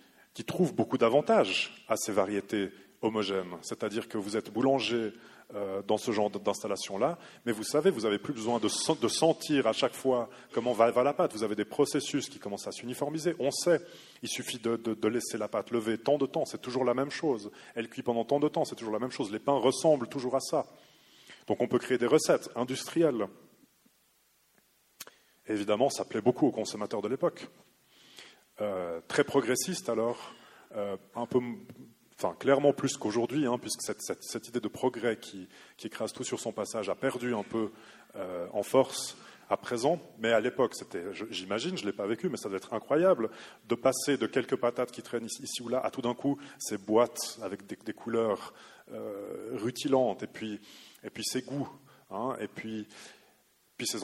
trouve 0.47 0.75
beaucoup 0.75 0.97
d'avantages 0.97 1.85
à 1.87 1.97
ces 1.99 2.13
variétés 2.13 2.71
homogènes. 3.03 3.59
C'est-à-dire 3.61 4.09
que 4.09 4.17
vous 4.17 4.39
êtes 4.39 4.51
boulanger 4.51 5.13
euh, 5.55 5.83
dans 5.83 5.97
ce 5.97 6.13
genre 6.13 6.31
d'installation-là. 6.31 7.19
Mais 7.45 7.53
vous 7.53 7.65
savez, 7.65 7.91
vous 7.91 8.03
n'avez 8.03 8.19
plus 8.19 8.33
besoin 8.33 8.61
de, 8.61 8.69
sentir 9.09 9.67
à 9.67 9.73
chaque 9.73 9.95
fois 9.95 10.31
comment 10.53 10.73
va, 10.73 10.91
la 11.03 11.13
pâte. 11.13 11.33
Vous 11.33 11.43
avez 11.43 11.57
des 11.57 11.65
processus 11.65 12.29
qui 12.29 12.39
commencent 12.39 12.69
à 12.69 12.73
s'uniformiser. 12.73 13.35
On 13.39 13.51
sait, 13.51 13.81
il 14.23 14.29
suffit 14.29 14.59
de, 14.59 15.09
laisser 15.09 15.39
la 15.39 15.49
pâte 15.49 15.71
lever 15.73 15.99
tant 15.99 16.19
de 16.19 16.27
temps, 16.27 16.45
c'est 16.45 16.61
toujours 16.61 16.85
la 16.85 16.95
même 16.95 17.11
chose. 17.11 17.51
Elle 17.75 17.89
cuit 17.89 18.03
pendant 18.03 18.25
tant 18.25 18.39
de 18.39 18.49
temps, 18.49 18.65
c'est 18.65 18.77
toujours 18.77 18.93
la 18.93 19.01
même 19.01 19.11
chose. 19.11 19.33
Les 19.33 19.41
pains 19.41 19.59
ressemblent 19.59 20.09
toujours 20.09 20.37
à 20.37 20.41
ça. 20.41 20.67
Donc 21.47 21.61
on 21.61 21.67
peut 21.67 21.79
créer 21.79 21.99
des 21.99 22.07
recettes 22.07 22.49
industrielles. 22.55 23.27
évidemment, 25.47 25.91
ça 25.91 26.05
plaît 26.05 26.21
beaucoup 26.21 26.47
aux 26.47 26.53
consommateurs 26.53 27.03
de 27.03 27.09
l'époque. 27.09 27.49
Euh, 28.61 29.01
très 29.09 29.25
progressiste 29.25 29.89
alors, 29.89 30.33
euh, 30.77 30.97
un 31.15 31.27
peu, 31.27 31.41
enfin 32.21 32.35
clairement 32.39 32.73
plus 32.73 32.97
qu'aujourd'hui, 32.97 33.47
hein, 33.47 33.59
puisque 33.59 33.81
cette, 33.83 34.49
idée 34.49 34.61
de 34.61 34.69
progrès 34.69 35.17
qui, 35.17 35.49
qui, 35.77 35.87
écrase 35.87 36.13
tout 36.13 36.25
sur 36.25 36.39
son 36.39 36.53
passage 36.53 36.89
a 36.91 36.95
perdu 36.95 37.35
un 37.35 37.43
peu 37.43 37.71
euh, 38.17 38.47
en 38.53 38.63
force 38.63 39.17
à 39.49 39.57
présent, 39.57 40.01
mais 40.19 40.31
à 40.31 40.39
l'époque, 40.39 40.75
c'était, 40.75 41.03
j'imagine, 41.31 41.77
je 41.77 41.83
ne 41.83 41.91
l'ai 41.91 41.97
pas 41.97 42.07
vécu, 42.07 42.29
mais 42.29 42.37
ça 42.37 42.49
doit 42.49 42.59
être 42.59 42.73
incroyable 42.73 43.31
de 43.69 43.75
passer 43.75 44.17
de 44.17 44.27
quelques 44.27 44.55
patates 44.55 44.93
qui 44.93 45.03
traînent 45.03 45.25
ici, 45.25 45.63
ou 45.63 45.69
là 45.69 45.81
à 45.81 45.91
tout 45.91 46.03
d'un 46.03 46.15
coup 46.15 46.39
ces 46.59 46.79
boîtes 46.79 47.39
avec 47.43 47.67
des, 47.67 47.93
couleurs 47.93 48.55
euh, 48.93 49.51
rutilantes 49.55 50.23
et 50.23 50.29
puis, 50.29 50.61
ces 51.25 51.43
goûts, 51.43 51.69
hein, 52.11 52.37
et 52.41 52.49
puis 52.49 52.87
ces 53.83 53.99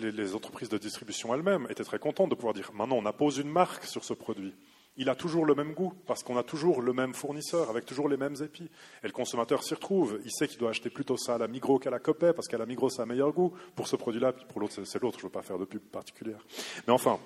les, 0.00 0.12
les, 0.12 0.34
entreprises 0.36 0.68
de 0.68 0.78
distribution 0.78 1.34
elles-mêmes 1.34 1.66
étaient 1.70 1.82
très 1.82 1.98
contentes 1.98 2.30
de 2.30 2.36
pouvoir 2.36 2.54
dire 2.54 2.70
maintenant 2.72 2.96
on 2.96 3.04
appose 3.04 3.38
une 3.38 3.50
marque 3.50 3.84
sur 3.84 4.04
ce 4.04 4.14
produit. 4.14 4.54
Il 5.00 5.08
a 5.08 5.14
toujours 5.14 5.46
le 5.46 5.54
même 5.54 5.74
goût 5.74 5.94
parce 6.06 6.24
qu'on 6.24 6.36
a 6.36 6.42
toujours 6.42 6.82
le 6.82 6.92
même 6.92 7.14
fournisseur 7.14 7.70
avec 7.70 7.86
toujours 7.86 8.08
les 8.08 8.16
mêmes 8.16 8.34
épis. 8.42 8.68
Et 9.04 9.06
le 9.06 9.12
consommateur 9.12 9.62
s'y 9.62 9.72
retrouve. 9.74 10.20
Il 10.24 10.32
sait 10.32 10.48
qu'il 10.48 10.58
doit 10.58 10.70
acheter 10.70 10.90
plutôt 10.90 11.16
ça 11.16 11.36
à 11.36 11.38
la 11.38 11.46
Migros 11.46 11.78
qu'à 11.78 11.90
la 11.90 12.00
Copet 12.00 12.32
parce 12.32 12.48
qu'à 12.48 12.58
la 12.58 12.66
Migros 12.66 12.90
ça 12.90 13.04
a 13.04 13.06
meilleur 13.06 13.32
goût 13.32 13.54
pour 13.76 13.86
ce 13.86 13.94
produit-là. 13.94 14.32
Puis 14.32 14.44
pour 14.46 14.60
l'autre 14.60 14.74
c'est 14.84 15.00
l'autre. 15.00 15.18
Je 15.18 15.24
ne 15.24 15.28
veux 15.28 15.32
pas 15.32 15.42
faire 15.42 15.58
de 15.58 15.64
pub 15.64 15.82
particulière. 15.82 16.44
Mais 16.86 16.92
enfin, 16.92 17.20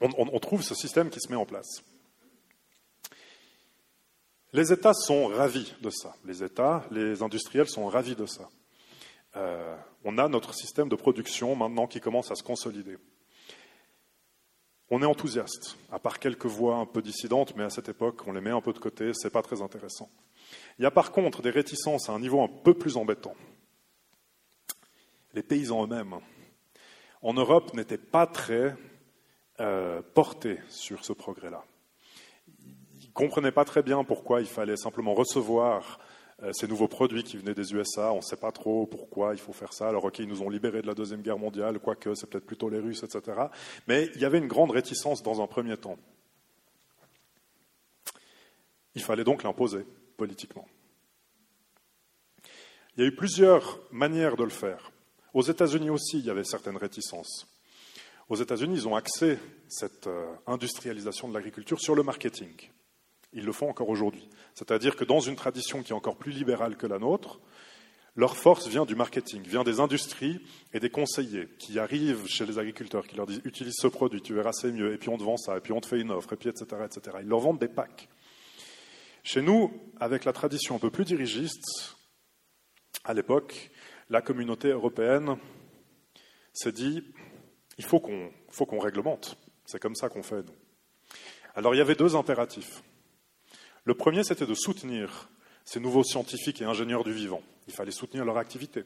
on, 0.00 0.38
trouve 0.38 0.62
ce 0.62 0.74
système 0.74 1.08
qui 1.08 1.20
se 1.20 1.30
met 1.30 1.36
en 1.36 1.46
place. 1.46 1.82
Les 4.52 4.70
États 4.70 4.92
sont 4.92 5.28
ravis 5.28 5.72
de 5.80 5.88
ça. 5.88 6.14
Les 6.26 6.44
États, 6.44 6.84
les 6.90 7.22
industriels 7.22 7.68
sont 7.68 7.86
ravis 7.86 8.16
de 8.16 8.26
ça. 8.26 8.50
Euh, 9.36 9.76
on 10.04 10.18
a 10.18 10.28
notre 10.28 10.52
système 10.52 10.90
de 10.90 10.96
production 10.96 11.56
maintenant 11.56 11.86
qui 11.86 12.00
commence 12.00 12.30
à 12.30 12.34
se 12.34 12.42
consolider. 12.42 12.98
On 14.94 15.00
est 15.00 15.06
enthousiaste, 15.06 15.78
à 15.90 15.98
part 15.98 16.18
quelques 16.18 16.44
voix 16.44 16.76
un 16.76 16.84
peu 16.84 17.00
dissidentes, 17.00 17.56
mais 17.56 17.64
à 17.64 17.70
cette 17.70 17.88
époque, 17.88 18.26
on 18.26 18.32
les 18.32 18.42
met 18.42 18.50
un 18.50 18.60
peu 18.60 18.74
de 18.74 18.78
côté, 18.78 19.12
c'est 19.14 19.30
pas 19.30 19.40
très 19.40 19.62
intéressant. 19.62 20.10
Il 20.78 20.82
y 20.82 20.84
a 20.84 20.90
par 20.90 21.12
contre 21.12 21.40
des 21.40 21.48
réticences 21.48 22.10
à 22.10 22.12
un 22.12 22.20
niveau 22.20 22.42
un 22.42 22.48
peu 22.62 22.74
plus 22.74 22.98
embêtant. 22.98 23.32
Les 25.32 25.42
paysans 25.42 25.84
eux-mêmes, 25.84 26.16
en 27.22 27.32
Europe, 27.32 27.72
n'étaient 27.72 27.96
pas 27.96 28.26
très 28.26 28.76
euh, 29.60 30.02
portés 30.12 30.58
sur 30.68 31.06
ce 31.06 31.14
progrès-là. 31.14 31.64
Ils 32.60 33.06
ne 33.06 33.12
comprenaient 33.14 33.50
pas 33.50 33.64
très 33.64 33.82
bien 33.82 34.04
pourquoi 34.04 34.42
il 34.42 34.46
fallait 34.46 34.76
simplement 34.76 35.14
recevoir 35.14 36.00
ces 36.52 36.66
nouveaux 36.66 36.88
produits 36.88 37.22
qui 37.22 37.36
venaient 37.36 37.54
des 37.54 37.72
USA, 37.72 38.12
on 38.12 38.16
ne 38.16 38.22
sait 38.22 38.36
pas 38.36 38.50
trop 38.50 38.86
pourquoi 38.86 39.32
il 39.32 39.38
faut 39.38 39.52
faire 39.52 39.72
ça. 39.72 39.88
Alors, 39.88 40.04
ok, 40.04 40.18
ils 40.18 40.28
nous 40.28 40.42
ont 40.42 40.50
libérés 40.50 40.82
de 40.82 40.88
la 40.88 40.94
Deuxième 40.94 41.22
Guerre 41.22 41.38
mondiale, 41.38 41.78
quoique 41.78 42.14
c'est 42.14 42.28
peut-être 42.28 42.46
plutôt 42.46 42.68
les 42.68 42.80
Russes, 42.80 43.04
etc. 43.04 43.38
Mais 43.86 44.10
il 44.16 44.20
y 44.20 44.24
avait 44.24 44.38
une 44.38 44.48
grande 44.48 44.72
réticence 44.72 45.22
dans 45.22 45.40
un 45.40 45.46
premier 45.46 45.76
temps. 45.76 45.96
Il 48.94 49.02
fallait 49.02 49.24
donc 49.24 49.44
l'imposer 49.44 49.86
politiquement. 50.16 50.66
Il 52.96 53.02
y 53.02 53.04
a 53.04 53.08
eu 53.08 53.14
plusieurs 53.14 53.80
manières 53.90 54.36
de 54.36 54.44
le 54.44 54.50
faire. 54.50 54.92
Aux 55.32 55.42
États-Unis 55.42 55.90
aussi, 55.90 56.18
il 56.18 56.26
y 56.26 56.30
avait 56.30 56.44
certaines 56.44 56.76
réticences. 56.76 57.46
Aux 58.28 58.36
États-Unis, 58.36 58.74
ils 58.74 58.88
ont 58.88 58.96
axé 58.96 59.38
cette 59.68 60.06
euh, 60.06 60.26
industrialisation 60.46 61.28
de 61.28 61.34
l'agriculture 61.34 61.80
sur 61.80 61.94
le 61.94 62.02
marketing. 62.02 62.52
Ils 63.32 63.44
le 63.44 63.52
font 63.52 63.68
encore 63.68 63.88
aujourd'hui. 63.88 64.28
C'est-à-dire 64.54 64.96
que 64.96 65.04
dans 65.04 65.20
une 65.20 65.36
tradition 65.36 65.82
qui 65.82 65.92
est 65.92 65.96
encore 65.96 66.16
plus 66.16 66.32
libérale 66.32 66.76
que 66.76 66.86
la 66.86 66.98
nôtre, 66.98 67.40
leur 68.14 68.36
force 68.36 68.68
vient 68.68 68.84
du 68.84 68.94
marketing, 68.94 69.42
vient 69.42 69.64
des 69.64 69.80
industries 69.80 70.40
et 70.74 70.80
des 70.80 70.90
conseillers 70.90 71.48
qui 71.58 71.78
arrivent 71.78 72.26
chez 72.26 72.44
les 72.44 72.58
agriculteurs, 72.58 73.06
qui 73.06 73.16
leur 73.16 73.26
disent 73.26 73.40
utilise 73.44 73.74
ce 73.78 73.86
produit, 73.86 74.20
tu 74.20 74.34
verras 74.34 74.52
c'est 74.52 74.70
mieux, 74.70 74.92
et 74.92 74.98
puis 74.98 75.08
on 75.08 75.16
te 75.16 75.22
vend 75.22 75.38
ça, 75.38 75.56
et 75.56 75.60
puis 75.60 75.72
on 75.72 75.80
te 75.80 75.86
fait 75.86 76.00
une 76.00 76.10
offre, 76.10 76.32
et 76.34 76.36
puis 76.36 76.50
etc. 76.50 76.66
etc. 76.84 77.18
Ils 77.22 77.28
leur 77.28 77.40
vendent 77.40 77.58
des 77.58 77.68
packs. 77.68 78.08
Chez 79.22 79.40
nous, 79.40 79.72
avec 79.98 80.24
la 80.24 80.32
tradition 80.32 80.76
un 80.76 80.78
peu 80.78 80.90
plus 80.90 81.04
dirigiste, 81.04 81.96
à 83.04 83.14
l'époque, 83.14 83.70
la 84.10 84.20
communauté 84.20 84.68
européenne 84.68 85.38
s'est 86.52 86.72
dit 86.72 87.02
il 87.78 87.84
faut 87.84 88.00
qu'on 88.00 88.30
qu'on 88.50 88.78
réglemente. 88.78 89.38
C'est 89.64 89.80
comme 89.80 89.94
ça 89.94 90.10
qu'on 90.10 90.22
fait, 90.22 90.42
nous. 90.42 90.54
Alors 91.54 91.74
il 91.74 91.78
y 91.78 91.80
avait 91.80 91.94
deux 91.94 92.14
impératifs. 92.14 92.82
Le 93.84 93.94
premier, 93.94 94.22
c'était 94.22 94.46
de 94.46 94.54
soutenir 94.54 95.28
ces 95.64 95.80
nouveaux 95.80 96.04
scientifiques 96.04 96.62
et 96.62 96.64
ingénieurs 96.64 97.04
du 97.04 97.12
vivant. 97.12 97.42
Il 97.66 97.74
fallait 97.74 97.90
soutenir 97.92 98.24
leur 98.24 98.38
activité. 98.38 98.84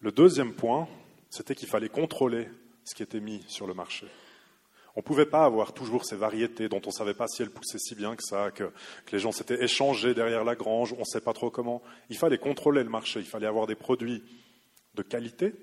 Le 0.00 0.12
deuxième 0.12 0.54
point, 0.54 0.88
c'était 1.28 1.54
qu'il 1.54 1.68
fallait 1.68 1.88
contrôler 1.88 2.48
ce 2.84 2.94
qui 2.94 3.02
était 3.02 3.20
mis 3.20 3.44
sur 3.48 3.66
le 3.66 3.74
marché. 3.74 4.06
On 4.96 5.00
ne 5.00 5.04
pouvait 5.04 5.26
pas 5.26 5.44
avoir 5.44 5.74
toujours 5.74 6.04
ces 6.04 6.16
variétés 6.16 6.68
dont 6.68 6.80
on 6.84 6.88
ne 6.88 6.92
savait 6.92 7.14
pas 7.14 7.28
si 7.28 7.42
elles 7.42 7.50
poussaient 7.50 7.78
si 7.78 7.94
bien 7.94 8.16
que 8.16 8.22
ça, 8.22 8.50
que, 8.50 8.64
que 9.04 9.12
les 9.12 9.18
gens 9.18 9.32
s'étaient 9.32 9.62
échangés 9.62 10.14
derrière 10.14 10.44
la 10.44 10.56
grange, 10.56 10.92
on 10.94 11.00
ne 11.00 11.04
sait 11.04 11.20
pas 11.20 11.34
trop 11.34 11.50
comment. 11.50 11.82
Il 12.10 12.16
fallait 12.16 12.38
contrôler 12.38 12.82
le 12.82 12.90
marché, 12.90 13.20
il 13.20 13.26
fallait 13.26 13.46
avoir 13.46 13.66
des 13.66 13.76
produits 13.76 14.24
de 14.94 15.02
qualité 15.02 15.54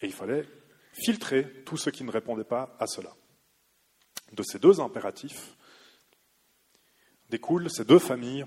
et 0.00 0.06
il 0.06 0.12
fallait 0.12 0.44
filtrer 0.92 1.62
tout 1.64 1.76
ce 1.76 1.90
qui 1.90 2.02
ne 2.02 2.10
répondait 2.10 2.44
pas 2.44 2.76
à 2.80 2.86
cela 2.86 3.14
de 4.32 4.42
ces 4.42 4.58
deux 4.58 4.80
impératifs 4.80 5.56
découlent 7.30 7.70
ces 7.70 7.84
deux 7.84 7.98
familles 7.98 8.44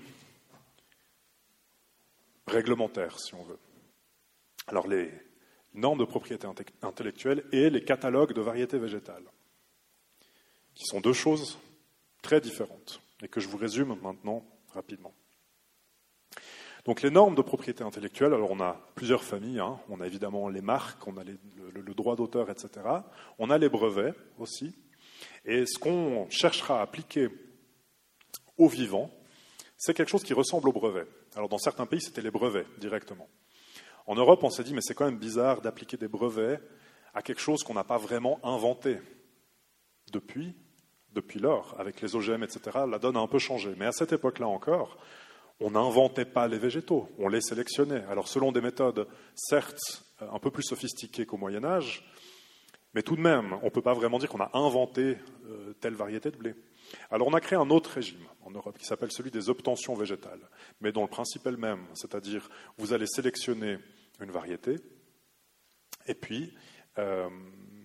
réglementaires, 2.46 3.18
si 3.18 3.34
on 3.34 3.44
veut. 3.44 3.58
Alors 4.66 4.86
les 4.86 5.10
normes 5.74 5.98
de 5.98 6.04
propriété 6.04 6.46
intellectuelle 6.82 7.44
et 7.52 7.70
les 7.70 7.84
catalogues 7.84 8.32
de 8.32 8.40
variétés 8.40 8.78
végétales, 8.78 9.24
qui 10.74 10.84
sont 10.84 11.00
deux 11.00 11.12
choses 11.12 11.58
très 12.22 12.40
différentes 12.40 13.00
et 13.22 13.28
que 13.28 13.40
je 13.40 13.48
vous 13.48 13.56
résume 13.56 13.96
maintenant 14.02 14.44
rapidement. 14.72 15.14
Donc 16.84 17.02
les 17.02 17.10
normes 17.10 17.36
de 17.36 17.42
propriété 17.42 17.84
intellectuelle, 17.84 18.34
alors 18.34 18.50
on 18.50 18.60
a 18.60 18.80
plusieurs 18.96 19.22
familles, 19.22 19.60
hein. 19.60 19.78
on 19.88 20.00
a 20.00 20.06
évidemment 20.06 20.48
les 20.48 20.62
marques, 20.62 21.06
on 21.06 21.16
a 21.16 21.22
le, 21.22 21.94
droit 21.94 22.16
d'auteur, 22.16 22.50
etc. 22.50 22.70
On 23.38 23.50
a 23.50 23.58
les 23.58 23.68
brevets 23.68 24.14
aussi, 24.38 24.74
et 25.44 25.66
ce 25.66 25.78
qu'on 25.78 26.28
cherchera 26.30 26.80
à 26.80 26.82
appliquer 26.82 27.28
au 28.58 28.68
vivant, 28.68 29.10
c'est 29.76 29.94
quelque 29.94 30.10
chose 30.10 30.22
qui 30.22 30.34
ressemble 30.34 30.68
au 30.68 30.72
brevet. 30.72 31.06
Alors 31.34 31.48
dans 31.48 31.58
certains 31.58 31.86
pays, 31.86 32.00
c'était 32.00 32.22
les 32.22 32.30
brevets 32.30 32.66
directement. 32.78 33.28
En 34.06 34.14
Europe, 34.14 34.42
on 34.42 34.50
s'est 34.50 34.64
dit, 34.64 34.74
mais 34.74 34.80
c'est 34.82 34.94
quand 34.94 35.04
même 35.04 35.18
bizarre 35.18 35.60
d'appliquer 35.60 35.96
des 35.96 36.08
brevets 36.08 36.60
à 37.14 37.22
quelque 37.22 37.40
chose 37.40 37.62
qu'on 37.62 37.74
n'a 37.74 37.84
pas 37.84 37.98
vraiment 37.98 38.40
inventé. 38.42 38.98
Depuis, 40.12 40.54
depuis 41.12 41.38
lors, 41.38 41.78
avec 41.78 42.00
les 42.00 42.16
OGM, 42.16 42.42
etc., 42.42 42.80
la 42.88 42.98
donne 42.98 43.16
a 43.16 43.20
un 43.20 43.26
peu 43.26 43.38
changé. 43.38 43.74
Mais 43.76 43.86
à 43.86 43.92
cette 43.92 44.12
époque-là 44.12 44.48
encore, 44.48 44.98
on 45.60 45.70
n'inventait 45.70 46.24
pas 46.24 46.48
les 46.48 46.58
végétaux, 46.58 47.08
on 47.18 47.28
les 47.28 47.40
sélectionnait. 47.40 48.04
Alors 48.10 48.28
selon 48.28 48.52
des 48.52 48.60
méthodes, 48.60 49.06
certes, 49.34 50.04
un 50.20 50.38
peu 50.38 50.50
plus 50.50 50.64
sophistiquées 50.64 51.26
qu'au 51.26 51.36
Moyen 51.36 51.64
Âge, 51.64 52.04
mais 52.94 53.02
tout 53.02 53.16
de 53.16 53.20
même, 53.20 53.54
on 53.62 53.66
ne 53.66 53.70
peut 53.70 53.82
pas 53.82 53.94
vraiment 53.94 54.18
dire 54.18 54.28
qu'on 54.28 54.40
a 54.40 54.50
inventé 54.56 55.16
euh, 55.46 55.72
telle 55.80 55.94
variété 55.94 56.30
de 56.30 56.36
blé. 56.36 56.54
Alors 57.10 57.28
on 57.28 57.34
a 57.34 57.40
créé 57.40 57.58
un 57.58 57.70
autre 57.70 57.90
régime 57.90 58.26
en 58.42 58.50
Europe 58.50 58.76
qui 58.78 58.84
s'appelle 58.84 59.12
celui 59.12 59.30
des 59.30 59.48
obtentions 59.48 59.94
végétales, 59.94 60.48
mais 60.80 60.92
dont 60.92 61.02
le 61.02 61.08
principe 61.08 61.46
est 61.46 61.50
le 61.50 61.56
même, 61.56 61.84
c'est-à-dire 61.94 62.48
vous 62.76 62.92
allez 62.92 63.06
sélectionner 63.06 63.78
une 64.20 64.30
variété, 64.30 64.76
et 66.06 66.14
puis 66.14 66.52
euh, 66.98 67.28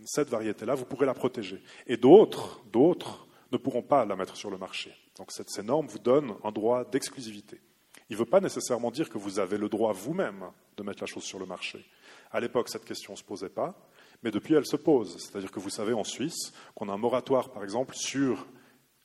cette 0.05 0.29
variété-là, 0.29 0.75
vous 0.75 0.85
pourrez 0.85 1.05
la 1.05 1.13
protéger. 1.13 1.61
Et 1.85 1.97
d'autres, 1.97 2.63
d'autres 2.71 3.27
ne 3.51 3.57
pourront 3.57 3.81
pas 3.83 4.05
la 4.05 4.15
mettre 4.15 4.35
sur 4.35 4.49
le 4.49 4.57
marché. 4.57 4.93
Donc 5.17 5.31
ces 5.31 5.63
normes 5.63 5.87
vous 5.87 5.99
donnent 5.99 6.35
un 6.43 6.51
droit 6.51 6.83
d'exclusivité. 6.83 7.61
Il 8.09 8.13
ne 8.13 8.19
veut 8.19 8.25
pas 8.25 8.39
nécessairement 8.39 8.91
dire 8.91 9.09
que 9.09 9.17
vous 9.17 9.39
avez 9.39 9.57
le 9.57 9.69
droit 9.69 9.91
vous-même 9.91 10.51
de 10.77 10.83
mettre 10.83 11.03
la 11.03 11.07
chose 11.07 11.23
sur 11.23 11.39
le 11.39 11.45
marché. 11.45 11.85
À 12.31 12.39
l'époque, 12.39 12.69
cette 12.69 12.85
question 12.85 13.13
ne 13.13 13.17
se 13.17 13.23
posait 13.23 13.49
pas. 13.49 13.75
Mais 14.23 14.31
depuis, 14.31 14.55
elle 14.55 14.65
se 14.65 14.75
pose. 14.75 15.17
C'est-à-dire 15.17 15.51
que 15.51 15.59
vous 15.59 15.69
savez 15.69 15.93
en 15.93 16.03
Suisse 16.03 16.53
qu'on 16.75 16.89
a 16.89 16.93
un 16.93 16.97
moratoire, 16.97 17.51
par 17.51 17.63
exemple, 17.63 17.95
sur 17.95 18.47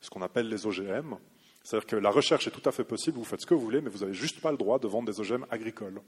ce 0.00 0.10
qu'on 0.10 0.22
appelle 0.22 0.48
les 0.48 0.66
OGM. 0.66 1.16
C'est-à-dire 1.62 1.86
que 1.86 1.96
la 1.96 2.10
recherche 2.10 2.46
est 2.46 2.50
tout 2.50 2.68
à 2.68 2.72
fait 2.72 2.84
possible, 2.84 3.18
vous 3.18 3.24
faites 3.24 3.40
ce 3.40 3.46
que 3.46 3.54
vous 3.54 3.60
voulez, 3.60 3.80
mais 3.80 3.90
vous 3.90 4.00
n'avez 4.00 4.14
juste 4.14 4.40
pas 4.40 4.50
le 4.50 4.56
droit 4.56 4.78
de 4.78 4.88
vendre 4.88 5.12
des 5.12 5.20
OGM 5.20 5.46
agricoles. 5.50 6.00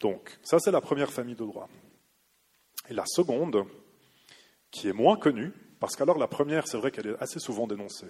Donc, 0.00 0.38
ça, 0.42 0.58
c'est 0.58 0.70
la 0.70 0.80
première 0.80 1.10
famille 1.10 1.34
de 1.34 1.44
droits. 1.44 1.68
Et 2.88 2.94
la 2.94 3.04
seconde, 3.06 3.64
qui 4.70 4.88
est 4.88 4.92
moins 4.92 5.16
connue, 5.16 5.52
parce 5.78 5.96
qu'alors 5.96 6.18
la 6.18 6.26
première, 6.26 6.66
c'est 6.66 6.76
vrai 6.76 6.90
qu'elle 6.90 7.06
est 7.06 7.22
assez 7.22 7.38
souvent 7.38 7.66
dénoncée, 7.66 8.08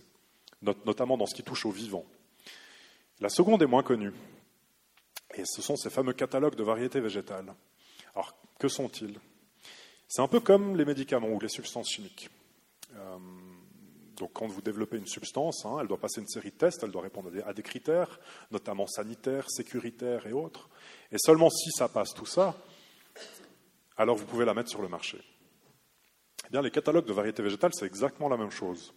notamment 0.63 1.17
dans 1.17 1.27
ce 1.27 1.35
qui 1.35 1.43
touche 1.43 1.67
au 1.67 1.71
vivant. 1.71 2.05
La 3.21 3.29
seconde 3.29 3.63
est 3.63 3.67
moins 3.67 3.83
connue. 3.83 4.13
Et 5.35 5.45
ce 5.45 5.63
sont 5.63 5.77
ces 5.77 5.91
fameux 5.91 6.13
catalogues 6.13 6.57
de 6.57 6.65
variétés 6.65 7.01
végétales. 7.01 7.55
Alors, 8.15 8.35
que 8.61 8.69
sont-ils? 8.69 9.19
C'est 10.07 10.23
un 10.23 10.29
peu 10.29 10.39
comme 10.39 10.77
les 10.77 10.85
médicaments 10.85 11.31
ou 11.31 11.41
les 11.41 11.49
substances 11.49 11.89
chimiques. 11.89 12.29
Euh, 12.95 13.17
donc, 14.17 14.33
quand 14.35 14.47
vous 14.47 14.61
développez 14.61 14.99
une 14.99 15.07
substance, 15.07 15.65
hein, 15.65 15.79
elle 15.81 15.89
doit 15.89 15.99
passer 15.99 16.21
une 16.21 16.29
série 16.29 16.51
de 16.51 16.57
tests, 16.57 16.83
elle 16.83 16.91
doit 16.91 17.03
répondre 17.03 17.31
à 17.47 17.55
des, 17.55 17.63
critères, 17.63 18.21
notamment 18.51 18.87
sanitaires, 18.87 19.51
sécuritaires 19.51 20.27
et 20.27 20.33
autres. 20.33 20.69
Et 21.11 21.17
seulement 21.19 21.49
si 21.49 21.71
ça 21.71 21.89
passe 21.89 22.13
tout 22.13 22.27
ça, 22.27 22.55
alors 23.97 24.17
vous 24.17 24.27
pouvez 24.27 24.45
la 24.45 24.53
mettre 24.53 24.69
sur 24.69 24.83
le 24.83 24.89
marché. 24.89 25.19
Eh 26.47 26.51
bien, 26.51 26.61
les 26.61 26.71
catalogues 26.71 27.07
de 27.07 27.13
variétés 27.15 27.43
végétales, 27.43 27.73
c'est 27.73 27.87
exactement 27.87 28.29
la 28.29 28.37
même 28.37 28.51
chose. 28.51 28.93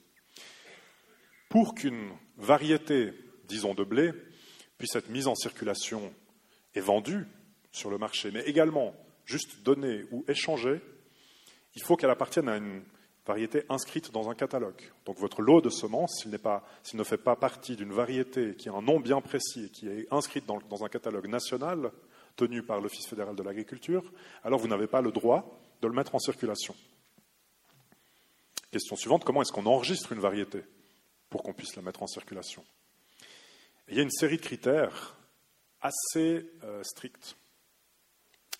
Pour 1.47 1.73
qu'une 1.73 2.11
variété, 2.35 3.13
disons 3.45 3.75
de 3.75 3.85
blé, 3.85 4.11
puisse 4.77 4.95
être 4.95 5.09
mise 5.09 5.27
en 5.27 5.35
circulation 5.35 6.13
et 6.75 6.81
vendue 6.81 7.27
sur 7.71 7.89
le 7.89 7.97
marché, 7.97 8.29
mais 8.31 8.41
également 8.41 8.93
juste 9.25 9.63
donnée 9.63 10.05
ou 10.11 10.25
échangée, 10.27 10.81
il 11.75 11.81
faut 11.81 11.95
qu'elle 11.95 12.09
appartienne 12.09 12.49
à 12.49 12.57
une 12.57 12.83
variété 13.25 13.63
inscrite 13.69 14.11
dans 14.11 14.29
un 14.29 14.35
catalogue. 14.35 14.81
Donc 15.05 15.17
votre 15.17 15.41
lot 15.41 15.61
de 15.61 15.69
semences, 15.69 16.21
s'il, 16.21 16.31
ne 16.97 17.03
fait 17.03 17.17
pas 17.17 17.35
partie 17.35 17.75
d'une 17.75 17.93
variété 17.93 18.55
qui 18.55 18.69
a 18.69 18.73
un 18.73 18.81
nom 18.81 18.99
bien 18.99 19.21
précis 19.21 19.65
et 19.65 19.69
qui 19.69 19.87
est 19.87 20.07
inscrite 20.11 20.45
dans, 20.45 20.83
un 20.83 20.89
catalogue 20.89 21.27
national 21.27 21.91
tenu 22.35 22.63
par 22.63 22.81
l'Office 22.81 23.07
fédéral 23.07 23.35
de 23.35 23.43
l'agriculture, 23.43 24.11
alors 24.43 24.59
vous 24.59 24.67
n'avez 24.67 24.87
pas 24.87 25.01
le 25.01 25.11
droit 25.11 25.59
de 25.81 25.87
le 25.87 25.93
mettre 25.93 26.15
en 26.15 26.19
circulation. 26.19 26.75
Question 28.71 28.95
suivante, 28.95 29.23
comment 29.23 29.41
est-ce 29.41 29.51
qu'on 29.51 29.67
enregistre 29.67 30.11
une 30.11 30.19
variété 30.19 30.63
pour 31.29 31.43
qu'on 31.43 31.53
puisse 31.53 31.75
la 31.75 31.83
mettre 31.83 32.01
en 32.01 32.07
circulation? 32.07 32.65
Il 33.87 33.95
y 33.95 33.99
a 33.99 34.03
une 34.03 34.11
série 34.11 34.37
de 34.37 34.41
critères 34.41 35.15
assez 35.79 36.49
euh, 36.63 36.81
stricts. 36.83 37.35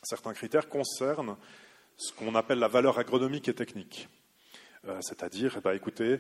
Certains 0.04 0.34
critères 0.34 0.70
concernent 0.70 1.38
ce 1.98 2.14
qu'on 2.14 2.36
appelle 2.36 2.60
la 2.60 2.68
valeur 2.68 3.00
agronomique 3.00 3.48
et 3.48 3.54
technique. 3.54 4.10
Euh, 4.88 5.00
c'est-à-dire, 5.02 5.62
ben, 5.64 5.74
écoutez, 5.74 6.20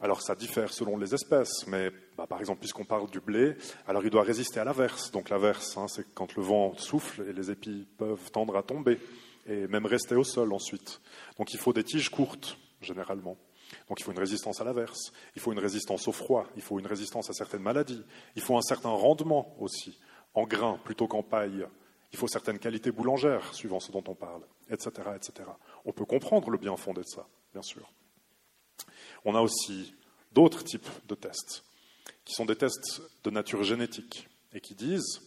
alors 0.00 0.22
ça 0.22 0.34
diffère 0.34 0.72
selon 0.72 0.96
les 0.96 1.14
espèces, 1.14 1.66
mais 1.66 1.90
bah, 2.16 2.26
par 2.26 2.40
exemple, 2.40 2.60
puisqu'on 2.60 2.84
parle 2.84 3.10
du 3.10 3.20
blé, 3.20 3.56
alors 3.86 4.02
il 4.02 4.10
doit 4.10 4.22
résister 4.22 4.58
à 4.58 4.64
l'averse. 4.64 5.10
Donc 5.10 5.28
l'averse, 5.28 5.76
hein, 5.76 5.86
c'est 5.88 6.14
quand 6.14 6.34
le 6.36 6.42
vent 6.42 6.76
souffle 6.78 7.22
et 7.28 7.32
les 7.32 7.50
épis 7.50 7.86
peuvent 7.98 8.30
tendre 8.30 8.56
à 8.56 8.62
tomber 8.62 8.98
et 9.46 9.66
même 9.68 9.86
rester 9.86 10.14
au 10.14 10.24
sol 10.24 10.52
ensuite. 10.52 11.00
Donc 11.38 11.52
il 11.52 11.60
faut 11.60 11.72
des 11.72 11.84
tiges 11.84 12.08
courtes, 12.08 12.58
généralement. 12.80 13.36
Donc 13.88 14.00
il 14.00 14.02
faut 14.02 14.12
une 14.12 14.18
résistance 14.18 14.60
à 14.60 14.64
l'averse, 14.64 15.12
il 15.36 15.42
faut 15.42 15.52
une 15.52 15.58
résistance 15.58 16.08
au 16.08 16.12
froid, 16.12 16.46
il 16.56 16.62
faut 16.62 16.78
une 16.78 16.86
résistance 16.86 17.30
à 17.30 17.32
certaines 17.32 17.62
maladies, 17.62 18.02
il 18.34 18.42
faut 18.42 18.56
un 18.56 18.62
certain 18.62 18.88
rendement 18.88 19.54
aussi, 19.60 19.98
en 20.34 20.44
grains 20.44 20.80
plutôt 20.82 21.06
qu'en 21.06 21.22
paille, 21.22 21.66
il 22.12 22.18
faut 22.18 22.28
certaines 22.28 22.58
qualités 22.58 22.90
boulangères, 22.90 23.54
suivant 23.54 23.80
ce 23.80 23.92
dont 23.92 24.04
on 24.06 24.14
parle, 24.14 24.42
etc., 24.68 24.90
etc. 25.14 25.48
On 25.84 25.92
peut 25.92 26.04
comprendre 26.04 26.50
le 26.50 26.58
bien 26.58 26.76
fondé 26.76 27.02
de 27.02 27.06
ça, 27.06 27.26
bien 27.52 27.62
sûr. 27.62 27.92
On 29.24 29.34
a 29.34 29.40
aussi 29.40 29.94
d'autres 30.32 30.64
types 30.64 30.88
de 31.06 31.14
tests, 31.14 31.64
qui 32.24 32.34
sont 32.34 32.46
des 32.46 32.56
tests 32.56 33.02
de 33.24 33.30
nature 33.30 33.62
génétique, 33.62 34.28
et 34.52 34.60
qui 34.60 34.74
disent, 34.74 35.20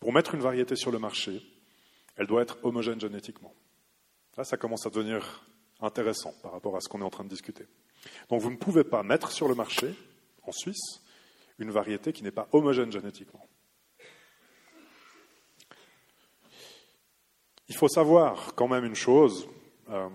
pour 0.00 0.12
mettre 0.12 0.34
une 0.34 0.40
variété 0.40 0.76
sur 0.76 0.90
le 0.90 0.98
marché, 0.98 1.42
elle 2.16 2.26
doit 2.26 2.42
être 2.42 2.58
homogène 2.62 3.00
génétiquement. 3.00 3.54
Là, 4.36 4.44
ça 4.44 4.56
commence 4.56 4.86
à 4.86 4.90
devenir 4.90 5.44
intéressant 5.80 6.32
par 6.42 6.52
rapport 6.52 6.76
à 6.76 6.80
ce 6.80 6.88
qu'on 6.88 7.00
est 7.00 7.04
en 7.04 7.10
train 7.10 7.24
de 7.24 7.28
discuter. 7.28 7.66
Donc 8.28 8.40
vous 8.40 8.50
ne 8.50 8.56
pouvez 8.56 8.84
pas 8.84 9.02
mettre 9.02 9.30
sur 9.30 9.48
le 9.48 9.54
marché, 9.54 9.94
en 10.44 10.52
Suisse, 10.52 11.00
une 11.58 11.70
variété 11.70 12.12
qui 12.12 12.22
n'est 12.22 12.30
pas 12.30 12.48
homogène 12.52 12.90
génétiquement. 12.90 13.46
Il 17.72 17.76
faut 17.76 17.88
savoir 17.88 18.54
quand 18.54 18.68
même 18.68 18.84
une 18.84 18.94
chose. 18.94 19.48
Euh, 19.88 20.10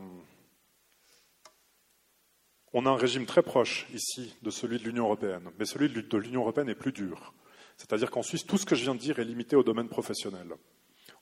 on 2.72 2.86
a 2.86 2.92
un 2.92 2.96
régime 2.96 3.26
très 3.26 3.42
proche 3.42 3.88
ici 3.96 4.36
de 4.44 4.52
celui 4.52 4.78
de 4.78 4.84
l'Union 4.84 5.06
européenne, 5.06 5.50
mais 5.58 5.66
celui 5.66 5.90
de 5.90 6.18
l'Union 6.20 6.42
européenne 6.42 6.70
est 6.70 6.76
plus 6.76 6.92
dur. 6.92 7.34
C'est-à-dire 7.76 8.12
qu'en 8.12 8.22
Suisse, 8.22 8.46
tout 8.46 8.60
ce 8.60 8.66
que 8.68 8.76
je 8.76 8.84
viens 8.84 8.94
de 8.94 9.00
dire 9.00 9.18
est 9.18 9.26
limité 9.26 9.56
au 9.56 9.64
domaine 9.64 9.90
professionnel. 9.90 10.54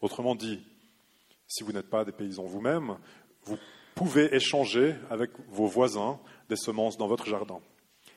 Autrement 0.01 0.35
dit, 0.35 0.61
si 1.47 1.63
vous 1.63 1.71
n'êtes 1.71 1.89
pas 1.89 2.03
des 2.03 2.11
paysans 2.11 2.43
vous-même, 2.43 2.97
vous 3.43 3.57
pouvez 3.95 4.35
échanger 4.35 4.93
avec 5.09 5.31
vos 5.47 5.67
voisins 5.67 6.19
des 6.49 6.57
semences 6.57 6.97
dans 6.97 7.07
votre 7.07 7.27
jardin. 7.27 7.61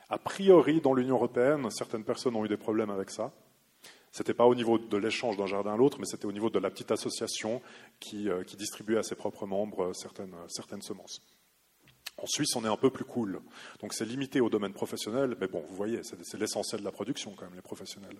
A 0.08 0.18
priori, 0.18 0.80
dans 0.80 0.92
l'Union 0.92 1.14
européenne, 1.14 1.70
certaines 1.70 2.04
personnes 2.04 2.34
ont 2.34 2.44
eu 2.44 2.48
des 2.48 2.56
problèmes 2.56 2.90
avec 2.90 3.10
ça. 3.10 3.32
Ce 4.18 4.24
n'était 4.24 4.34
pas 4.34 4.46
au 4.46 4.54
niveau 4.56 4.80
de 4.80 4.96
l'échange 4.96 5.36
d'un 5.36 5.46
jardin 5.46 5.74
à 5.74 5.76
l'autre, 5.76 6.00
mais 6.00 6.04
c'était 6.04 6.26
au 6.26 6.32
niveau 6.32 6.50
de 6.50 6.58
la 6.58 6.70
petite 6.70 6.90
association 6.90 7.62
qui, 8.00 8.28
euh, 8.28 8.42
distribuait 8.42 8.98
à 8.98 9.04
ses 9.04 9.14
propres 9.14 9.46
membres 9.46 9.90
euh, 9.90 9.92
certaines, 9.92 10.34
certaines 10.48 10.82
semences. 10.82 11.22
En 12.16 12.26
Suisse, 12.26 12.56
on 12.56 12.64
est 12.64 12.68
un 12.68 12.76
peu 12.76 12.90
plus 12.90 13.04
cool. 13.04 13.40
Donc 13.78 13.94
c'est 13.94 14.04
limité 14.04 14.40
au 14.40 14.50
domaine 14.50 14.72
professionnel, 14.72 15.36
mais 15.40 15.46
bon, 15.46 15.64
vous 15.68 15.76
voyez, 15.76 16.00
c'est 16.02 16.36
l'essentiel 16.36 16.80
de 16.80 16.84
la 16.84 16.90
production 16.90 17.32
quand 17.36 17.44
même, 17.44 17.54
les 17.54 17.62
professionnels. 17.62 18.16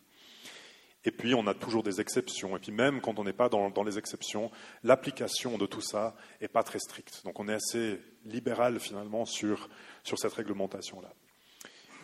Et 1.05 1.11
puis, 1.11 1.35
on 1.35 1.45
a 1.49 1.55
toujours 1.55 1.83
des 1.83 2.01
exceptions. 2.01 2.57
Et 2.57 2.61
puis, 2.61 2.71
même 2.71 3.01
quand 3.01 3.19
on 3.19 3.25
n'est 3.25 3.33
pas 3.33 3.49
dans, 3.49 3.83
les 3.83 3.99
exceptions, 3.99 4.53
l'application 4.85 5.59
de 5.59 5.67
tout 5.67 5.81
ça 5.81 6.15
n'est 6.41 6.47
pas 6.47 6.63
très 6.63 6.79
stricte. 6.79 7.23
Donc, 7.25 7.41
on 7.41 7.49
est 7.49 7.55
assez 7.55 8.01
libéral, 8.25 8.79
finalement, 8.79 9.25
sur, 9.25 9.69
cette 10.05 10.33
réglementation-là. 10.33 11.13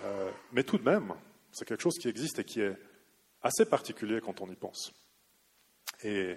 Euh, 0.03 0.31
mais 0.53 0.65
tout 0.65 0.79
de 0.79 0.85
même, 0.85 1.15
c'est 1.53 1.65
quelque 1.65 1.83
chose 1.83 1.99
qui 2.01 2.09
existe 2.09 2.41
et 2.41 2.45
qui 2.45 2.61
est 2.61 2.77
assez 3.45 3.67
particulier 3.67 4.21
quand 4.21 4.41
on 4.41 4.51
y 4.51 4.57
pense. 4.57 4.93
Et, 6.03 6.37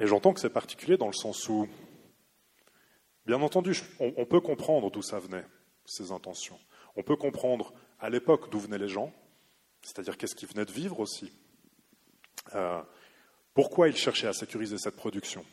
j'entends 0.00 0.32
que 0.32 0.40
c'est 0.40 0.50
particulier 0.50 0.96
dans 0.96 1.06
le 1.06 1.12
sens 1.12 1.48
où, 1.48 1.68
bien 3.26 3.40
entendu, 3.42 3.78
on 4.00 4.24
peut 4.24 4.40
comprendre 4.40 4.90
d'où 4.90 5.02
ça 5.02 5.18
venait, 5.20 5.44
ces 5.84 6.10
intentions. 6.10 6.58
On 6.96 7.02
peut 7.02 7.16
comprendre 7.16 7.72
à 8.00 8.10
l'époque 8.10 8.50
d'où 8.50 8.58
venaient 8.58 8.78
les 8.78 8.88
gens, 8.88 9.12
c'est-à-dire 9.82 10.16
qu'est-ce 10.16 10.34
qu'ils 10.34 10.48
venaient 10.48 10.64
de 10.64 10.72
vivre 10.72 10.98
aussi. 10.98 11.32
Euh, 12.54 12.82
pourquoi 13.54 13.88
ils 13.88 13.96
cherchaient 13.96 14.26
à 14.26 14.32
sécuriser 14.32 14.78
cette 14.78 14.96
production 14.96 15.44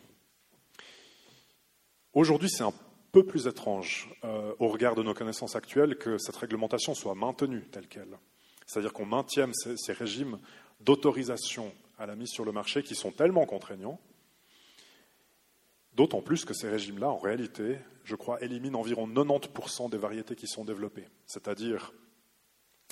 Aujourd'hui, 2.14 2.50
c'est 2.50 2.64
un 2.64 2.74
peu 3.12 3.26
plus 3.26 3.48
étrange 3.48 4.10
euh, 4.24 4.54
au 4.60 4.70
regard 4.70 4.96
de 4.96 5.04
nos 5.04 5.14
connaissances 5.14 5.56
actuelles 5.56 5.98
que 5.98 6.18
cette 6.18 6.36
réglementation 6.36 6.94
soit 6.94 7.16
maintenue 7.16 7.68
telle 7.72 7.88
qu'elle. 7.88 8.18
C'est-à-dire 8.66 8.94
qu'on 8.94 9.06
maintienne 9.06 9.54
ces, 9.54 9.94
régimes 9.94 10.40
d'autorisation 10.82 11.74
à 11.98 12.06
la 12.06 12.16
mise 12.16 12.30
sur 12.30 12.46
le 12.46 12.52
marché 12.52 12.84
qui 12.84 12.96
sont 12.96 13.12
tellement 13.12 13.46
contraignants, 13.46 14.00
d'autant 15.94 16.22
plus 16.22 16.46
que 16.46 16.54
ces 16.54 16.70
régimes-là, 16.70 17.10
en 17.10 17.18
réalité, 17.18 17.78
je 18.04 18.16
crois, 18.16 18.42
éliminent 18.44 18.80
environ 18.80 19.08
90% 19.08 19.90
des 19.90 19.98
variétés 19.98 20.36
qui 20.36 20.48
sont 20.48 20.66
développées. 20.66 21.08
C'est-à-dire 21.26 21.94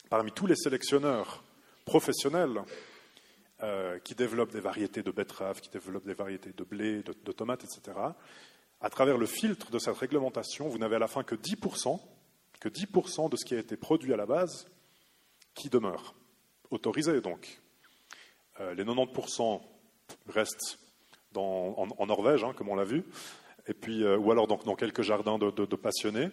parmi 0.10 0.32
tous 0.32 0.46
les 0.46 0.56
sélectionneurs 0.56 1.44
professionnels 1.86 2.62
euh, 3.62 4.00
qui 4.00 4.16
développent 4.16 4.52
des 4.52 4.60
variétés 4.60 5.04
de 5.04 5.12
betteraves, 5.12 5.62
qui 5.62 5.70
développent 5.70 6.06
des 6.06 6.14
variétés 6.14 6.52
de 6.52 6.64
blé, 6.64 7.02
de, 7.04 7.32
tomates, 7.32 7.64
etc., 7.64 7.98
à 8.82 8.90
travers 8.90 9.18
le 9.18 9.26
filtre 9.26 9.72
de 9.72 9.80
cette 9.80 9.96
réglementation, 9.96 10.68
vous 10.68 10.78
n'avez 10.78 10.98
à 10.98 11.00
la 11.00 11.08
fin 11.08 11.24
que 11.24 11.36
10%, 11.36 12.00
que 12.60 12.70
10% 12.70 13.30
de 13.30 13.38
ce 13.38 13.46
qui 13.46 13.56
a 13.56 13.60
été 13.60 13.78
produit 13.78 14.12
à 14.14 14.18
la 14.18 14.26
base 14.26 14.68
qui 15.54 15.70
demeure, 15.70 16.16
autorisé 16.72 17.22
donc. 17.22 17.62
Euh, 18.60 18.74
les 18.74 18.84
90% 18.84 19.62
restent 20.28 20.80
en, 21.36 22.06
Norvège, 22.06 22.44
hein, 22.44 22.54
comme 22.56 22.70
on 22.70 22.76
l'a 22.76 22.84
vu, 22.84 23.04
et 23.68 23.74
puis, 23.74 24.04
euh, 24.04 24.18
ou 24.18 24.32
alors 24.32 24.48
dans, 24.48 24.76
quelques 24.76 25.02
jardins 25.02 25.38
de 25.38 25.76
passionnés. 25.76 26.30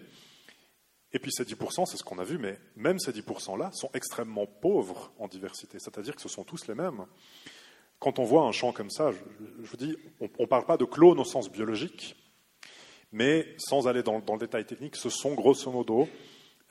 Et 1.12 1.18
puis 1.18 1.32
ces 1.32 1.44
10%, 1.44 1.86
c'est 1.86 1.96
ce 1.96 2.04
qu'on 2.04 2.18
a 2.18 2.24
vu, 2.24 2.38
mais 2.38 2.58
même 2.76 2.98
ces 2.98 3.12
10%-là 3.12 3.70
sont 3.72 3.90
extrêmement 3.94 4.46
pauvres 4.46 5.12
en 5.18 5.26
diversité, 5.26 5.78
c'est-à-dire 5.78 6.14
que 6.14 6.22
ce 6.22 6.28
sont 6.28 6.44
tous 6.44 6.68
les 6.68 6.74
mêmes. 6.74 7.04
Quand 7.98 8.18
on 8.18 8.24
voit 8.24 8.42
un 8.42 8.52
champ 8.52 8.72
comme 8.72 8.90
ça, 8.90 9.10
je, 9.12 9.66
vous 9.66 9.76
dis, 9.76 9.96
on 10.20 10.28
ne 10.38 10.46
parle 10.46 10.66
pas 10.66 10.76
de 10.76 10.84
clone 10.84 11.18
au 11.18 11.24
sens 11.24 11.50
biologique, 11.50 12.16
mais 13.12 13.54
sans 13.58 13.88
aller 13.88 14.02
dans, 14.02 14.18
le 14.18 14.38
détail 14.38 14.64
technique, 14.64 14.96
ce 14.96 15.10
sont 15.10 15.34
grosso 15.34 15.70
modo, 15.70 16.08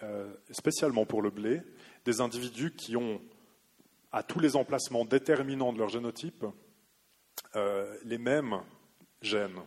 euh, 0.04 0.34
spécialement 0.52 1.06
pour 1.06 1.22
le 1.22 1.30
blé, 1.30 1.62
des 2.10 2.22
individus 2.22 2.72
qui 2.72 2.97
ont, 2.97 3.22
à 4.12 4.24
tous 4.24 4.39
les 4.39 4.55
emplacements 4.55 5.05
déterminants 5.05 5.72
de 5.72 5.78
leur 5.78 5.89
génotype, 5.89 6.43
euh, 7.55 7.95
les 8.03 8.18
mêmes 8.18 8.62
gènes 9.22 9.62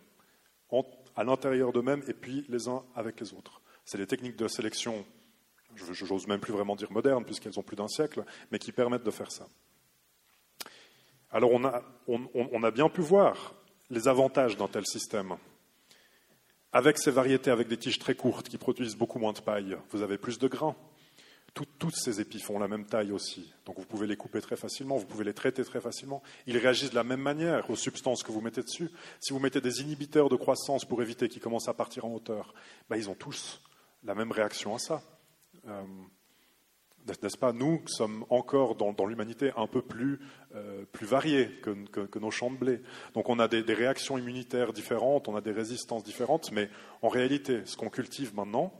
à 1.14 1.24
l'intérieur 1.24 1.72
d'eux-mêmes 1.72 2.03
et 2.09 2.14
puis 2.14 2.45
les 2.49 2.66
uns 2.66 2.82
avec 2.97 3.20
les 3.20 3.32
autres. 3.34 3.61
C'est 3.84 3.99
des 3.99 4.07
techniques 4.07 4.36
de 4.36 4.49
sélection, 4.49 5.05
je 5.76 6.05
n'ose 6.05 6.26
même 6.26 6.40
plus 6.40 6.53
vraiment 6.53 6.74
dire 6.74 6.90
modernes, 6.90 7.24
puisqu'elles 7.24 7.59
ont 7.59 7.62
plus 7.62 7.76
d'un 7.76 7.88
siècle, 7.88 8.24
mais 8.51 8.59
qui 8.59 8.72
permettent 8.72 9.05
de 9.05 9.11
faire 9.11 9.30
ça. 9.30 9.47
Alors 11.30 11.53
on 11.53 12.62
a 12.64 12.70
bien 12.70 12.88
pu 12.88 13.03
voir 13.03 13.55
les 13.90 14.09
avantages 14.09 14.57
d'un 14.57 14.68
tel 14.68 14.86
système. 14.86 15.36
Avec 16.72 16.99
ces 16.99 17.11
variétés 17.11 17.51
avec 17.51 17.68
des 17.68 17.76
tiges 17.76 17.99
très 17.99 18.14
courtes 18.14 18.49
qui 18.49 18.59
produisent 18.59 18.97
beaucoup 18.97 19.18
moins 19.18 19.34
de 19.34 19.40
paille, 19.40 19.76
vous 19.90 20.03
avez 20.03 20.16
plus 20.18 20.38
de 20.38 20.49
grains. 20.49 20.74
Toutes 21.55 21.96
ces 21.96 22.20
épis 22.20 22.40
font 22.40 22.59
la 22.59 22.68
même 22.68 22.86
taille 22.86 23.12
aussi, 23.12 23.53
donc 23.66 23.78
vous 23.78 23.84
pouvez 23.84 24.07
les 24.07 24.16
couper 24.16 24.40
très 24.40 24.57
facilement, 24.57 24.96
vous 24.96 25.05
pouvez 25.07 25.24
les 25.24 25.34
traiter 25.34 25.62
très 25.64 25.80
facilement. 25.80 26.22
Ils 26.46 26.57
réagissent 26.57 26.90
de 26.90 26.94
la 26.94 27.05
même 27.05 27.20
manière 27.20 27.68
aux 27.68 27.76
substances 27.76 28.22
que 28.22 28.32
vous 28.32 28.40
mettez 28.40 28.62
dessus. 28.62 28.90
Si 29.20 29.32
vous 29.32 29.38
mettez 29.38 29.61
des 29.61 29.82
inhibiteurs 29.82 30.30
de 30.30 30.36
croissance 30.36 30.86
pour 30.86 31.03
éviter 31.03 31.28
qu'ils 31.28 31.42
commencent 31.42 31.68
à 31.68 31.74
partir 31.74 32.07
en 32.07 32.14
hauteur, 32.14 32.55
ben, 32.88 32.96
ils 32.96 33.11
ont 33.11 33.14
tous 33.14 33.61
la 34.03 34.14
même 34.14 34.32
réaction 34.32 34.74
à 34.74 34.78
ça. 34.78 35.03
Euh, 35.68 35.82
n'est-ce 37.22 37.36
pas? 37.36 37.53
Nous 37.53 37.82
sommes 37.86 38.24
encore 38.30 38.76
dans, 38.76 39.07
l'humanité 39.07 39.53
un 39.57 39.66
peu 39.66 39.82
plus, 39.82 40.20
euh, 40.55 40.84
plus 40.92 41.07
variés 41.07 41.50
que, 41.62 42.18
nos 42.18 42.30
champs 42.30 42.50
de 42.50 42.57
blé. 42.57 42.80
Donc 43.14 43.28
on 43.28 43.38
a 43.38 43.48
des, 43.48 43.62
réactions 43.74 44.18
immunitaires 44.18 44.72
différentes, 44.72 45.28
on 45.28 45.36
a 45.36 45.40
des 45.40 45.53
résistances 45.53 46.05
différentes, 46.05 46.53
mais 46.53 46.70
en 47.03 47.09
réalité, 47.09 47.62
ce 47.64 47.76
qu'on 47.76 47.90
cultive 47.90 48.34
maintenant 48.34 48.72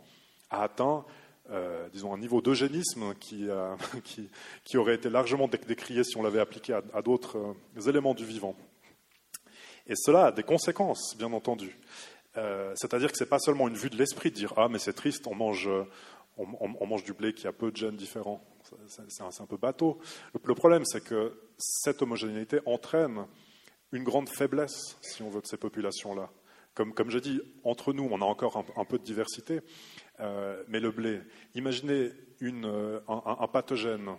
a 0.50 0.62
atteint 0.62 1.04
euh, 1.51 1.88
disons, 1.88 2.14
un 2.14 2.18
niveau 2.18 2.40
d'eugénisme 2.40 3.14
qui, 3.14 3.49
qui, 4.05 4.30
qui, 4.64 4.76
aurait 4.76 4.95
été 4.95 5.11
largement 5.11 5.49
décrié 5.49 6.05
si 6.05 6.16
on 6.16 6.22
l'avait 6.22 6.40
appliqué 6.40 6.72
à, 6.72 7.03
d'autres 7.03 7.38
euh, 7.38 7.88
éléments 7.88 8.14
du 8.14 8.24
vivant. 8.24 8.57
Et 9.86 9.95
cela 9.97 10.26
a 10.26 10.32
des 10.32 10.45
conséquences, 10.45 11.16
bien 11.16 11.32
entendu. 11.32 11.76
Euh, 12.36 12.72
c'est-à-dire 12.76 13.11
que 13.11 13.18
ce 13.18 13.24
n'est 13.24 13.28
pas 13.30 13.40
seulement 13.40 13.68
une 13.68 13.74
vue 13.74 13.90
de 13.90 13.97
l'esprit 13.97 14.30
de 14.30 14.36
dire 14.36 14.55
Ah, 14.57 14.68
mais 14.68 14.78
c'est 14.78 14.93
triste, 14.93 15.26
on 15.26 15.34
mange, 15.34 15.68
on, 16.38 16.86
mange 16.86 17.03
du 17.03 17.12
blé 17.12 17.34
qui 17.34 17.47
a 17.49 17.53
peu 17.53 17.72
de 17.72 17.76
gènes 17.76 17.97
différents. 17.97 18.43
C'est 18.86 19.22
un, 19.22 19.47
peu 19.47 19.57
bateau. 19.57 19.99
Le, 20.45 20.55
problème, 20.55 20.84
c'est 20.84 21.03
que 21.03 21.36
cette 21.59 22.01
homogénéité 22.01 22.61
entraîne 22.64 23.26
une 23.90 24.05
grande 24.05 24.28
faiblesse, 24.28 24.97
si 25.03 25.22
on 25.22 25.28
veut, 25.28 25.43
de 25.43 25.47
ces 25.47 25.59
populations-là. 25.59 26.30
Comme, 26.74 26.95
comme 26.95 27.11
je 27.11 27.18
dis, 27.18 27.43
entre 27.64 27.93
nous, 27.93 28.09
on 28.11 28.22
a 28.22 28.24
encore 28.24 28.64
un 28.76 28.84
peu 28.86 28.99
de 28.99 29.05
diversité, 29.05 29.61
euh, 30.20 30.62
mais 30.68 30.80
le 30.80 30.90
blé, 30.90 31.20
imaginez 31.54 32.12
euh, 32.42 33.00
un, 33.08 33.46
pathogène 33.46 34.10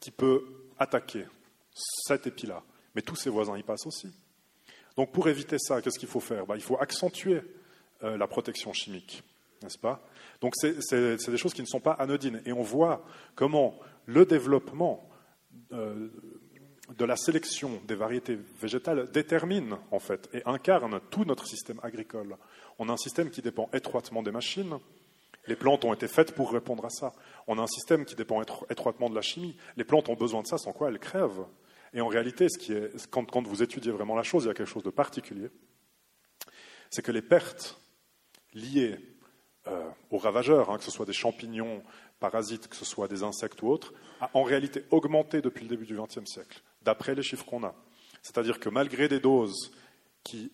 qui 0.00 0.10
peut 0.10 0.44
attaquer 0.78 1.24
cet 1.72 2.26
épi-là, 2.26 2.62
mais 2.94 3.02
tous 3.02 3.16
ses 3.16 3.30
voisins 3.30 3.56
y 3.56 3.62
passent 3.62 3.86
aussi. 3.86 4.12
Donc 4.96 5.12
pour 5.12 5.28
éviter 5.28 5.56
ça, 5.58 5.82
qu'est-ce 5.82 5.98
qu'il 5.98 6.08
faut 6.08 6.20
faire? 6.20 6.46
Bah, 6.46 6.56
Il 6.56 6.62
faut 6.62 6.78
accentuer 6.78 7.42
euh, 8.02 8.16
la 8.16 8.26
protection 8.26 8.72
chimique, 8.72 9.22
n'est-ce 9.62 9.78
pas? 9.78 10.06
Donc 10.40 10.54
c'est 10.56 11.00
des 11.00 11.36
choses 11.36 11.54
qui 11.54 11.62
ne 11.62 11.66
sont 11.66 11.80
pas 11.80 11.92
anodines. 11.92 12.42
Et 12.44 12.52
on 12.52 12.62
voit 12.62 13.04
comment 13.34 13.78
le 14.06 14.26
développement 14.26 15.08
de 16.88 17.04
la 17.04 17.16
sélection 17.16 17.80
des 17.86 17.94
variétés 17.94 18.38
végétales 18.60 19.10
détermine 19.10 19.76
en 19.90 19.98
fait 19.98 20.28
et 20.34 20.42
incarne 20.44 21.00
tout 21.10 21.24
notre 21.24 21.46
système 21.46 21.80
agricole. 21.82 22.36
On 22.78 22.88
a 22.88 22.92
un 22.92 22.98
système 22.98 23.30
qui 23.30 23.42
dépend 23.42 23.70
étroitement 23.72 24.22
des 24.22 24.32
machines. 24.32 24.78
Les 25.46 25.56
plantes 25.56 25.84
ont 25.84 25.92
été 25.92 26.08
faites 26.08 26.34
pour 26.34 26.52
répondre 26.52 26.84
à 26.84 26.90
ça. 26.90 27.12
On 27.46 27.58
a 27.58 27.62
un 27.62 27.66
système 27.66 28.04
qui 28.04 28.14
dépend 28.14 28.42
étroitement 28.70 29.10
de 29.10 29.14
la 29.14 29.22
chimie. 29.22 29.56
Les 29.76 29.84
plantes 29.84 30.08
ont 30.08 30.14
besoin 30.14 30.42
de 30.42 30.46
ça, 30.46 30.58
sans 30.58 30.72
quoi 30.72 30.88
elles 30.88 30.98
crèvent. 30.98 31.46
Et 31.92 32.00
en 32.00 32.08
réalité, 32.08 32.48
ce 32.48 32.58
qui 32.58 32.72
est, 32.72 33.08
quand, 33.10 33.46
vous 33.46 33.62
étudiez 33.62 33.92
vraiment 33.92 34.16
la 34.16 34.22
chose, 34.22 34.44
il 34.44 34.48
y 34.48 34.50
a 34.50 34.54
quelque 34.54 34.68
chose 34.68 34.82
de 34.82 34.90
particulier. 34.90 35.48
C'est 36.90 37.02
que 37.02 37.12
les 37.12 37.22
pertes 37.22 37.78
liées 38.52 38.98
euh, 39.68 39.88
aux 40.10 40.18
ravageurs, 40.18 40.70
hein, 40.70 40.78
que 40.78 40.84
ce 40.84 40.90
soit 40.90 41.06
des 41.06 41.12
champignons, 41.12 41.82
parasites, 42.20 42.68
que 42.68 42.76
ce 42.76 42.84
soit 42.84 43.08
des 43.08 43.22
insectes 43.22 43.62
ou 43.62 43.68
autres, 43.68 43.92
a 44.20 44.30
en 44.34 44.42
réalité 44.42 44.84
augmenté 44.90 45.40
depuis 45.40 45.62
le 45.62 45.68
début 45.68 45.86
du 45.86 45.96
XXe 45.96 46.24
siècle, 46.24 46.62
d'après 46.84 47.14
les 47.14 47.22
chiffres 47.22 47.44
qu'on 47.44 47.64
a. 47.64 47.74
C'est-à-dire 48.22 48.58
que 48.58 48.68
malgré 48.68 49.08
des 49.08 49.20
doses 49.20 49.72
qui 50.22 50.50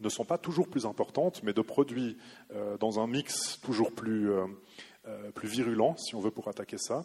ne 0.00 0.08
sont 0.08 0.24
pas 0.24 0.38
toujours 0.38 0.68
plus 0.68 0.86
importantes, 0.86 1.42
mais 1.42 1.52
de 1.52 1.62
produits 1.62 2.16
euh, 2.52 2.76
dans 2.78 3.00
un 3.00 3.06
mix 3.06 3.60
toujours 3.60 3.92
plus, 3.92 4.30
euh, 4.30 4.46
euh, 5.06 5.30
plus 5.32 5.48
virulent, 5.48 5.96
si 5.96 6.14
on 6.14 6.20
veut, 6.20 6.30
pour 6.30 6.48
attaquer 6.48 6.78
ça. 6.78 7.04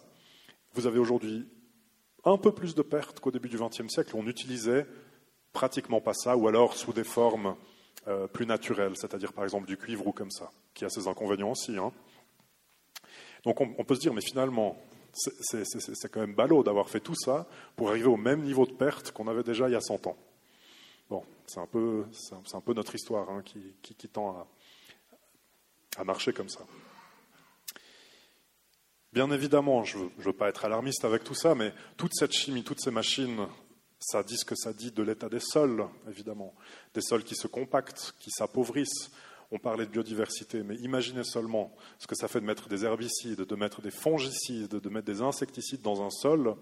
Vous 0.73 0.87
avez 0.87 0.99
aujourd'hui 0.99 1.47
un 2.23 2.37
peu 2.37 2.51
plus 2.51 2.75
de 2.75 2.81
pertes 2.81 3.19
qu'au 3.19 3.31
début 3.31 3.49
du 3.49 3.57
XXe 3.57 3.87
siècle. 3.87 4.11
On 4.15 4.23
n'utilisait 4.23 4.85
pratiquement 5.53 6.01
pas 6.01 6.13
ça, 6.13 6.37
ou 6.37 6.47
alors 6.47 6.75
sous 6.75 6.93
des 6.93 7.03
formes 7.03 7.55
plus 8.33 8.47
naturelles, 8.47 8.93
c'est-à-dire 8.95 9.31
par 9.31 9.43
exemple 9.43 9.67
du 9.67 9.77
cuivre 9.77 10.07
ou 10.07 10.11
comme 10.11 10.31
ça, 10.31 10.49
qui 10.73 10.85
a 10.85 10.89
ses 10.89 11.07
inconvénients 11.07 11.51
aussi. 11.51 11.77
Hein. 11.77 11.91
Donc 13.43 13.61
on, 13.61 13.75
on, 13.77 13.83
peut 13.83 13.93
se 13.93 13.99
dire, 13.99 14.13
mais 14.13 14.21
finalement, 14.21 14.77
c'est 15.13 16.11
quand 16.11 16.21
même 16.21 16.35
ballot 16.35 16.63
d'avoir 16.63 16.89
fait 16.89 16.99
tout 16.99 17.15
ça 17.15 17.47
pour 17.75 17.89
arriver 17.89 18.07
au 18.07 18.17
même 18.17 18.41
niveau 18.41 18.65
de 18.65 18.71
perte 18.71 19.11
qu'on 19.11 19.27
avait 19.27 19.43
déjà 19.43 19.67
il 19.67 19.73
y 19.73 19.75
a 19.75 19.81
100 19.81 20.07
ans. 20.07 20.17
Bon, 21.09 21.23
c'est 21.45 21.59
un, 21.59 21.67
peu, 21.67 22.05
notre 22.73 22.95
histoire 22.95 23.29
hein, 23.29 23.41
qui, 23.43 23.75
qui, 23.81 24.07
tend 24.07 24.47
à, 25.97 26.03
marcher 26.05 26.31
comme 26.31 26.47
ça. 26.47 26.61
Bien 29.11 29.29
évidemment, 29.31 29.83
je 29.83 29.97
ne 29.97 30.09
veux, 30.19 30.31
pas 30.31 30.47
être 30.47 30.63
alarmiste 30.63 31.03
avec 31.03 31.25
tout 31.25 31.35
ça, 31.35 31.53
mais 31.53 31.73
toute 31.97 32.13
cette 32.13 32.31
chimie, 32.31 32.63
toutes 32.63 32.79
ces 32.79 32.91
machines, 32.91 33.45
ça 33.99 34.23
dit 34.23 34.37
ce 34.37 34.45
que 34.45 34.55
ça 34.55 34.71
dit 34.71 34.91
de 34.91 35.03
l'état 35.03 35.27
des 35.27 35.41
sols, 35.41 35.85
évidemment. 36.07 36.53
Des 36.93 37.01
sols 37.01 37.25
qui 37.25 37.35
se 37.35 37.47
compactent, 37.47 38.15
qui 38.19 38.31
s'appauvrissent. 38.31 39.11
On 39.51 39.59
parlait 39.59 39.85
de 39.85 39.91
biodiversité, 39.91 40.63
mais 40.63 40.75
imaginez 40.77 41.25
seulement 41.25 41.75
ce 41.99 42.07
que 42.07 42.15
ça 42.15 42.29
fait 42.29 42.39
de 42.39 42.45
mettre 42.45 42.69
des 42.69 42.85
herbicides, 42.85 43.41
de 43.41 43.55
mettre 43.55 43.81
des 43.81 43.91
fongicides, 43.91 44.75
de 44.75 44.89
mettre 44.89 45.07
des 45.07 45.21
insecticides 45.21 45.81
dans 45.81 46.01
un 46.01 46.09
sol 46.09 46.55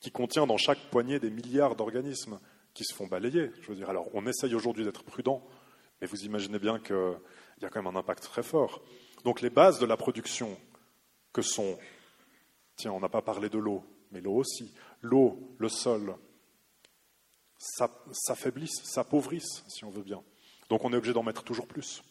qui 0.00 0.10
contient 0.10 0.46
dans 0.46 0.58
chaque 0.58 0.90
poignée 0.90 1.18
des 1.18 1.30
milliards 1.30 1.76
d'organismes 1.76 2.38
qui 2.74 2.84
se 2.84 2.94
font 2.94 3.06
balayer. 3.06 3.50
Je 3.62 3.68
veux 3.68 3.74
dire, 3.74 3.88
alors 3.88 4.08
on 4.12 4.26
essaye 4.26 4.54
aujourd'hui 4.54 4.84
d'être 4.84 5.02
prudent, 5.02 5.42
mais 6.00 6.06
vous 6.06 6.24
imaginez 6.24 6.58
bien 6.58 6.78
qu'il 6.78 7.16
y 7.62 7.64
a 7.64 7.70
quand 7.70 7.82
même 7.82 7.94
un 7.94 7.98
impact 7.98 8.24
très 8.24 8.42
fort. 8.42 8.82
Donc 9.24 9.40
les 9.40 9.50
bases 9.50 9.78
de 9.78 9.86
la 9.86 9.96
production, 9.96 10.58
que 11.32 11.42
sont, 11.42 11.78
tiens, 12.76 12.92
on 12.92 13.00
n'a 13.00 13.08
pas 13.08 13.22
parlé 13.22 13.48
de 13.48 13.58
l'eau, 13.58 13.82
mais 14.10 14.20
l'eau 14.20 14.36
aussi, 14.36 14.74
l'eau, 15.00 15.54
le 15.58 15.68
sol, 15.68 16.16
s'affaiblissent, 17.58 18.82
s'appauvrissent, 18.84 19.64
si 19.68 19.84
on 19.84 19.90
veut 19.90 20.02
bien. 20.02 20.22
Donc 20.68 20.84
on 20.84 20.92
est 20.92 20.96
obligé 20.96 21.14
d'en 21.14 21.22
mettre 21.22 21.44
toujours 21.44 21.66
plus. 21.66 22.02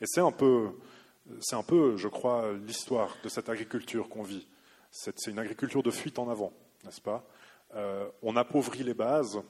Et 0.00 0.06
c'est 0.06 0.20
un 0.20 0.32
peu, 0.32 1.96
je 1.96 2.08
crois, 2.08 2.52
l'histoire 2.66 3.16
de 3.22 3.28
cette 3.28 3.48
agriculture 3.48 4.08
qu'on 4.08 4.22
vit. 4.22 4.46
C'est 4.90 5.26
une 5.26 5.38
agriculture 5.38 5.82
de 5.82 5.90
fuite 5.90 6.18
en 6.18 6.28
avant, 6.28 6.52
n'est-ce 6.84 7.00
pas? 7.00 7.26
Euh, 7.74 8.08
On 8.22 8.36
appauvrit 8.36 8.82
les 8.82 8.94
bases 8.94 9.40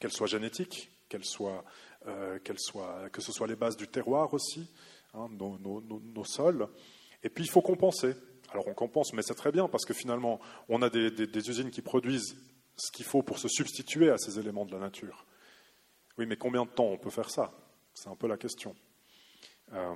qu'elles 0.00 0.12
soient 0.12 0.26
génétiques, 0.26 0.90
qu'elles 1.08 1.24
soient, 1.24 1.64
euh, 2.06 2.38
que 2.38 3.20
ce 3.20 3.32
soit 3.32 3.46
les 3.46 3.56
bases 3.56 3.76
du 3.76 3.88
terroir 3.88 4.32
aussi, 4.32 4.70
hein, 5.14 5.28
nos, 5.30 6.24
sols. 6.24 6.68
Et 7.22 7.28
puis 7.28 7.44
il 7.44 7.50
faut 7.50 7.62
compenser. 7.62 8.14
Alors 8.50 8.66
on 8.68 8.74
compense, 8.74 9.12
mais 9.12 9.22
c'est 9.22 9.34
très 9.34 9.52
bien 9.52 9.68
parce 9.68 9.84
que 9.84 9.92
finalement, 9.92 10.40
on 10.68 10.80
a 10.82 10.88
des, 10.88 11.50
usines 11.50 11.70
qui 11.70 11.82
produisent 11.82 12.36
ce 12.76 12.90
qu'il 12.92 13.04
faut 13.04 13.22
pour 13.22 13.38
se 13.38 13.48
substituer 13.48 14.10
à 14.10 14.16
ces 14.16 14.38
éléments 14.38 14.64
de 14.64 14.72
la 14.72 14.78
nature. 14.78 15.26
Oui, 16.16 16.26
mais 16.26 16.36
combien 16.36 16.64
de 16.64 16.70
temps 16.70 16.86
on 16.86 16.98
peut 16.98 17.10
faire 17.10 17.30
ça? 17.30 17.52
C'est 17.92 18.08
un 18.08 18.16
peu 18.16 18.28
la 18.28 18.36
question. 18.36 18.74
Euh, 19.72 19.94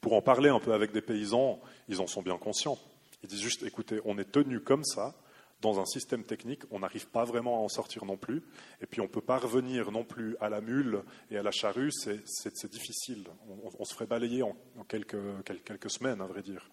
pour 0.00 0.12
en 0.12 0.22
parler 0.22 0.48
un 0.48 0.60
peu 0.60 0.72
avec 0.72 0.92
des 0.92 1.02
paysans, 1.02 1.60
ils 1.88 2.00
en 2.00 2.06
sont 2.06 2.22
bien 2.22 2.38
conscients. 2.38 2.78
Ils 3.22 3.28
disent 3.28 3.40
juste, 3.40 3.62
écoutez, 3.62 4.00
on 4.04 4.18
est 4.18 4.30
tenu 4.30 4.60
comme 4.60 4.84
ça, 4.84 5.14
dans 5.62 5.80
un 5.80 5.86
système 5.86 6.22
technique, 6.22 6.62
on 6.70 6.80
n'arrive 6.80 7.08
pas 7.08 7.24
vraiment 7.24 7.56
à 7.56 7.60
en 7.60 7.68
sortir 7.68 8.04
non 8.04 8.16
plus. 8.16 8.42
Et 8.82 8.86
puis 8.86 9.00
on 9.00 9.04
ne 9.04 9.08
peut 9.08 9.22
pas 9.22 9.38
revenir 9.38 9.90
non 9.90 10.04
plus 10.04 10.36
à 10.40 10.48
la 10.48 10.60
mule 10.60 11.02
et 11.30 11.38
à 11.38 11.42
la 11.42 11.50
charrue, 11.50 11.90
c'est 11.92 12.70
difficile. 12.70 13.24
On, 13.78 13.84
se 13.84 13.94
ferait 13.94 14.06
balayer 14.06 14.42
en, 14.42 14.54
quelques, 14.86 15.16
semaines, 15.90 16.20
à 16.20 16.26
vrai 16.26 16.42
dire, 16.42 16.70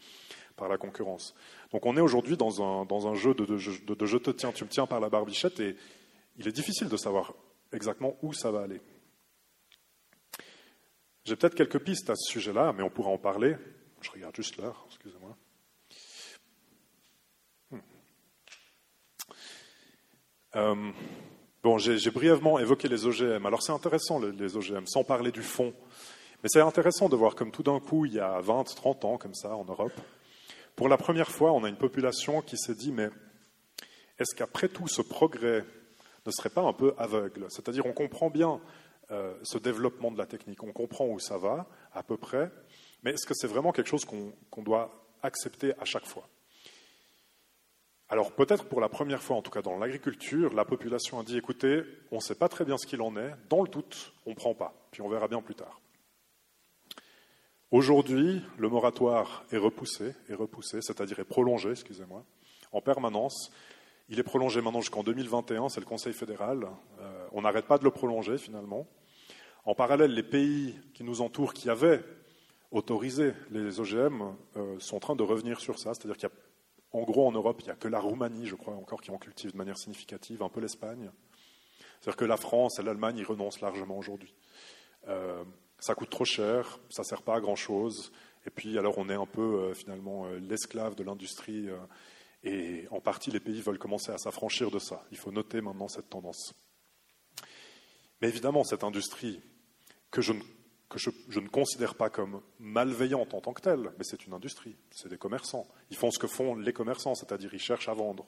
par 0.58 0.68
la 0.68 0.78
concurrence. 0.78 1.34
Donc 1.72 1.86
on 1.86 1.96
est 1.96 2.02
aujourd'hui 2.02 2.36
dans 2.36 2.62
un, 2.62 3.16
jeu 3.16 3.34
de, 3.34 3.58
je 3.58 4.18
te 4.18 4.32
tiens, 4.32 4.52
tu 4.52 4.66
me 4.66 4.70
tiens 4.70 4.86
par 4.86 5.00
la 5.00 5.10
barbichette, 5.10 5.60
et 5.60 5.78
il 6.38 6.48
est 6.48 6.52
difficile 6.52 6.90
de 6.90 6.98
savoir 6.98 7.34
exactement 7.72 8.18
où 8.22 8.34
ça 8.34 8.52
va 8.52 8.62
aller. 8.64 8.82
J'ai 11.26 11.36
peut-être 11.38 11.56
quelques 11.56 11.80
pistes 11.80 12.10
à 12.10 12.16
ce 12.16 12.32
sujet-là, 12.32 12.74
mais 12.74 12.84
on 12.84 12.90
pourra 12.90 13.10
en 13.10 13.18
parler. 13.18 13.56
Je 14.02 14.12
regarde 14.12 14.36
juste 14.36 14.58
l'heure, 14.58 14.86
excusez-moi. 14.90 15.38
Euh, 20.56 20.92
bon, 21.64 21.78
j'ai 21.80 22.12
brièvement 22.12 22.60
évoqué 22.60 22.88
les 22.88 23.08
OGM. 23.08 23.46
Alors 23.46 23.64
c'est 23.64 23.72
intéressant 23.72 24.20
les 24.20 24.56
OGM, 24.56 24.86
sans 24.86 25.04
parler 25.04 25.32
du 25.32 25.42
fond. 25.42 25.74
Mais 26.44 26.50
c'est 26.50 26.62
intéressant 26.62 27.08
de 27.08 27.16
voir 27.16 27.36
comme 27.36 27.52
tout 27.52 27.64
d'un 27.64 27.80
coup, 27.80 28.06
il 28.06 28.14
y 28.14 28.20
a 28.20 28.42
20, 28.42 28.66
30 28.76 29.06
ans, 29.06 29.18
comme 29.18 29.34
ça, 29.34 29.56
en 29.56 29.64
Europe, 29.64 29.94
pour 30.76 30.90
la 30.90 30.98
première 30.98 31.30
fois, 31.30 31.54
on 31.54 31.64
a 31.64 31.70
une 31.70 31.78
population 31.78 32.42
qui 32.42 32.58
s'est 32.58 32.76
dit, 32.76 32.92
mais 32.92 33.10
est-ce 34.20 34.36
qu'après 34.36 34.68
tout, 34.68 34.88
ce 34.88 35.02
progrès 35.02 35.64
ne 36.26 36.32
serait 36.32 36.50
pas 36.50 36.62
un 36.62 36.74
peu 36.74 36.94
aveugle? 36.98 37.46
C'est-à-dire, 37.50 37.86
on 37.86 37.94
comprend 37.94 38.30
bien 38.30 38.60
euh, 39.12 39.34
ce 39.44 39.58
développement 39.58 40.12
de 40.12 40.18
la 40.18 40.26
technique, 40.26 40.64
on 40.64 40.72
comprend 40.72 41.08
où 41.08 41.20
ça 41.20 41.38
va, 41.38 41.68
à 41.94 42.04
peu 42.04 42.18
près, 42.18 42.52
mais 43.04 43.12
est-ce 43.12 43.26
que 43.26 43.34
c'est 43.34 43.48
vraiment 43.48 43.72
quelque 43.72 43.90
chose 43.90 44.06
qu'on 44.06 44.64
doit 44.64 44.92
accepter 45.22 45.74
à 45.80 45.86
chaque 45.86 46.06
fois? 46.06 46.28
Alors 48.10 48.32
peut-être 48.32 48.66
pour 48.66 48.80
la 48.80 48.90
première 48.90 49.24
fois, 49.24 49.38
en 49.38 49.42
tout 49.42 49.52
cas 49.52 49.62
dans 49.62 49.78
l'agriculture, 49.78 50.54
la 50.54 50.66
population 50.66 51.20
a 51.20 51.24
dit, 51.24 51.38
écoutez, 51.38 51.84
on 52.12 52.18
ne 52.18 52.22
sait 52.22 52.36
pas 52.36 52.48
très 52.48 52.66
bien 52.66 52.78
ce 52.78 52.86
qu'il 52.86 53.02
en 53.02 53.18
est, 53.18 53.34
dans 53.50 53.62
le 53.62 53.68
doute, 53.68 54.14
on 54.26 54.32
ne 54.32 54.36
prend 54.36 54.54
pas, 54.54 54.74
puis 54.92 55.02
on 55.02 55.10
verra 55.10 55.28
bien 55.28 55.42
plus 55.42 55.56
tard. 55.56 55.82
Aujourd'hui, 57.72 58.40
le 58.60 58.70
moratoire 58.70 59.44
est 59.52 59.58
repoussé, 59.58 60.14
est 60.30 60.36
repoussé, 60.36 60.78
c'est-à-dire 60.82 61.20
est 61.20 61.24
prolongé, 61.24 61.72
excusez-moi, 61.72 62.24
en 62.72 62.82
permanence. 62.82 63.52
Il 64.14 64.20
est 64.20 64.24
prolongé 64.24 64.62
maintenant 64.62 64.82
jusqu'en 64.82 65.02
2021, 65.02 65.70
c'est 65.70 65.80
le 65.80 65.88
Conseil 65.88 66.14
fédéral. 66.14 66.68
Euh, 67.00 67.28
on 67.32 67.42
n'arrête 67.42 67.66
pas 67.66 67.80
de 67.80 67.84
le 67.84 67.90
prolonger 67.90 68.38
finalement. 68.38 68.86
En 69.66 69.74
parallèle, 69.74 70.14
les 70.14 70.22
pays 70.22 70.80
qui 70.94 71.04
nous 71.04 71.22
entourent, 71.22 71.52
qui 71.52 71.68
avaient 71.68 72.04
autorisé 72.70 73.34
les 73.50 73.80
OGM, 73.80 74.36
euh, 74.56 74.80
sont 74.80 74.98
en 74.98 75.00
train 75.00 75.16
de 75.16 75.24
revenir 75.24 75.60
sur 75.60 75.80
ça. 75.80 75.96
C'est-à-dire 75.96 76.16
qu'il 76.16 76.30
y 76.30 77.00
a, 77.00 77.04
gros, 77.06 77.28
en 77.28 77.32
Europe, 77.32 77.58
il 77.62 77.66
n'y 77.66 77.72
a 77.72 77.76
que 77.76 77.88
la 77.88 78.00
Roumanie, 78.00 78.46
je 78.46 78.54
crois, 78.54 78.76
encore 78.76 79.02
qui 79.02 79.10
en 79.10 79.18
cultive 79.18 79.54
de 79.54 79.58
manière 79.58 79.80
significative, 79.80 80.44
un 80.44 80.50
peu 80.50 80.62
l'Espagne. 80.62 81.10
C'est-à-dire 82.00 82.18
que 82.18 82.26
la 82.26 82.38
France 82.38 82.78
et 82.78 82.84
l'Allemagne 82.84 83.18
y 83.18 83.24
renoncent 83.24 83.62
largement 83.62 83.98
aujourd'hui. 83.98 84.36
Euh, 85.08 85.44
ça 85.80 85.96
coûte 85.96 86.12
trop 86.12 86.26
cher, 86.26 86.78
ça 86.92 87.02
ne 87.02 87.08
sert 87.08 87.24
pas 87.24 87.38
à 87.38 87.42
grand-chose. 87.42 88.12
Et 88.46 88.52
puis, 88.52 88.78
alors, 88.78 89.00
on 89.00 89.10
est 89.10 89.16
un 89.16 89.26
peu 89.26 89.74
finalement 89.74 90.28
l'esclave 90.40 90.94
de 90.94 91.04
l'industrie 91.04 91.68
et 92.44 92.88
en 92.92 93.00
partie, 93.00 93.32
les 93.32 93.40
pays 93.40 93.62
veulent 93.62 93.80
commencer 93.80 94.12
à 94.12 94.18
s'affranchir 94.18 94.70
de 94.70 94.80
ça. 94.80 95.06
Il 95.12 95.18
faut 95.18 95.32
noter 95.32 95.62
maintenant 95.62 95.88
cette 95.88 96.10
tendance. 96.10 96.54
Mais 98.22 98.28
évidemment, 98.28 98.64
cette 98.64 98.84
industrie, 98.84 99.42
que 100.12 100.22
je 100.22 100.34
ne, 100.34 101.48
considère 101.48 101.96
pas 101.96 102.10
comme 102.10 102.42
malveillante 102.60 103.34
en 103.34 103.42
tant 103.42 103.54
que 103.54 103.62
telle, 103.62 103.92
mais 103.98 104.04
c'est 104.04 104.26
une 104.26 104.34
industrie, 104.34 104.76
c'est 104.92 105.10
des 105.10 105.18
commerçants. 105.18 105.68
Ils 105.90 105.98
font 105.98 106.12
ce 106.12 106.20
que 106.20 106.28
font 106.28 106.56
les 106.56 106.74
commerçants, 106.74 107.16
c'est-à-dire 107.16 107.54
ils 107.54 107.60
cherchent 107.60 107.90
à 107.90 107.94
vendre. 107.94 108.26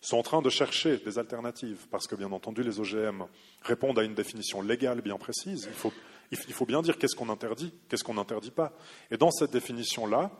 sont 0.00 0.18
en 0.18 0.22
train 0.22 0.42
de 0.42 0.50
chercher 0.50 0.98
des 0.98 1.18
alternatives, 1.18 1.86
parce 1.90 2.06
que 2.06 2.14
bien 2.14 2.30
entendu, 2.32 2.62
les 2.62 2.80
OGM 2.80 3.24
répondent 3.62 3.98
à 3.98 4.04
une 4.04 4.14
définition 4.14 4.60
légale 4.60 5.00
bien 5.00 5.16
précise. 5.16 5.64
Il 5.68 5.74
faut, 5.74 5.92
il 6.30 6.52
faut 6.52 6.66
bien 6.66 6.82
dire 6.82 6.98
qu'est-ce 6.98 7.16
qu'on 7.16 7.30
interdit, 7.30 7.72
qu'est-ce 7.88 8.04
qu'on 8.04 8.14
n'interdit 8.14 8.50
pas. 8.50 8.72
Et 9.10 9.16
dans 9.16 9.30
cette 9.30 9.50
définition-là, 9.50 10.30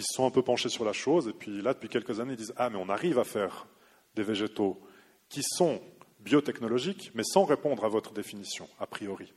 ils 0.00 0.04
se 0.04 0.14
sont 0.14 0.26
un 0.26 0.30
peu 0.30 0.40
penchés 0.40 0.70
sur 0.70 0.86
la 0.86 0.94
chose, 0.94 1.28
et 1.28 1.34
puis 1.34 1.60
là, 1.60 1.74
depuis 1.74 1.90
quelques 1.90 2.20
années, 2.20 2.32
ils 2.32 2.38
disent 2.38 2.54
Ah, 2.56 2.70
mais 2.70 2.78
on 2.78 2.88
arrive 2.88 3.18
à 3.18 3.24
faire 3.24 3.66
des 4.14 4.22
végétaux 4.22 4.80
qui 5.28 5.42
sont 5.42 5.78
biotechnologiques, 6.20 7.10
mais 7.14 7.22
sans 7.22 7.44
répondre 7.44 7.84
à 7.84 7.88
votre 7.88 8.14
définition, 8.14 8.66
a 8.78 8.86
priori. 8.86 9.32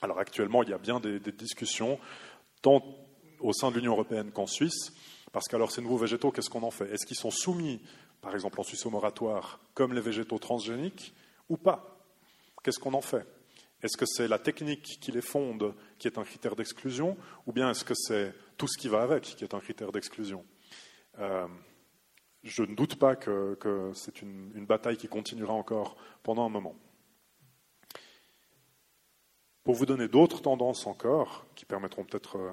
Alors 0.00 0.18
actuellement, 0.18 0.62
il 0.62 0.70
y 0.70 0.72
a 0.72 0.78
bien 0.78 0.98
des, 0.98 1.20
discussions, 1.20 1.98
tant 2.62 2.82
au 3.38 3.52
sein 3.52 3.70
de 3.70 3.76
l'Union 3.76 3.92
européenne 3.92 4.30
qu'en 4.32 4.46
Suisse, 4.46 4.94
parce 5.30 5.46
qu'alors 5.46 5.70
ces 5.70 5.82
nouveaux 5.82 5.98
végétaux, 5.98 6.30
qu'est-ce 6.30 6.48
qu'on 6.48 6.62
en 6.62 6.70
fait? 6.70 6.90
Est-ce 6.90 7.04
qu'ils 7.04 7.18
sont 7.18 7.30
soumis, 7.30 7.82
par 8.22 8.34
exemple 8.34 8.58
en 8.60 8.62
Suisse 8.62 8.86
au 8.86 8.90
moratoire, 8.90 9.60
comme 9.74 9.92
les 9.92 10.00
végétaux 10.00 10.38
transgéniques, 10.38 11.12
ou 11.50 11.58
pas? 11.58 12.02
Qu'est-ce 12.64 12.78
qu'on 12.78 12.94
en 12.94 13.02
fait? 13.02 13.26
Est-ce 13.82 13.98
que 13.98 14.06
c'est 14.06 14.28
la 14.28 14.38
technique 14.38 14.98
qui 15.00 15.12
les 15.12 15.22
fonde 15.22 15.74
qui 15.98 16.08
est 16.08 16.18
un 16.18 16.24
critère 16.24 16.56
d'exclusion, 16.56 17.16
ou 17.46 17.52
bien 17.52 17.70
est-ce 17.70 17.84
que 17.84 17.94
c'est 17.94 18.34
tout 18.60 18.68
ce 18.68 18.76
qui 18.76 18.88
va 18.88 19.00
avec 19.00 19.22
qui 19.22 19.42
est 19.42 19.54
un 19.54 19.58
critère 19.58 19.90
d'exclusion 19.90 20.44
euh, 21.18 21.48
Je 22.42 22.62
ne 22.62 22.74
doute 22.74 22.96
pas 22.96 23.16
que, 23.16 23.56
c'est 23.94 24.20
une, 24.20 24.66
bataille 24.66 24.98
qui 24.98 25.08
continuera 25.08 25.54
encore 25.54 25.96
pendant 26.22 26.44
un 26.44 26.50
moment. 26.50 26.76
Pour 29.64 29.74
vous 29.74 29.86
donner 29.86 30.08
d'autres 30.08 30.42
tendances 30.42 30.86
encore, 30.86 31.46
qui 31.54 31.64
permettront 31.64 32.04
peut-être 32.04 32.36
euh, 32.36 32.52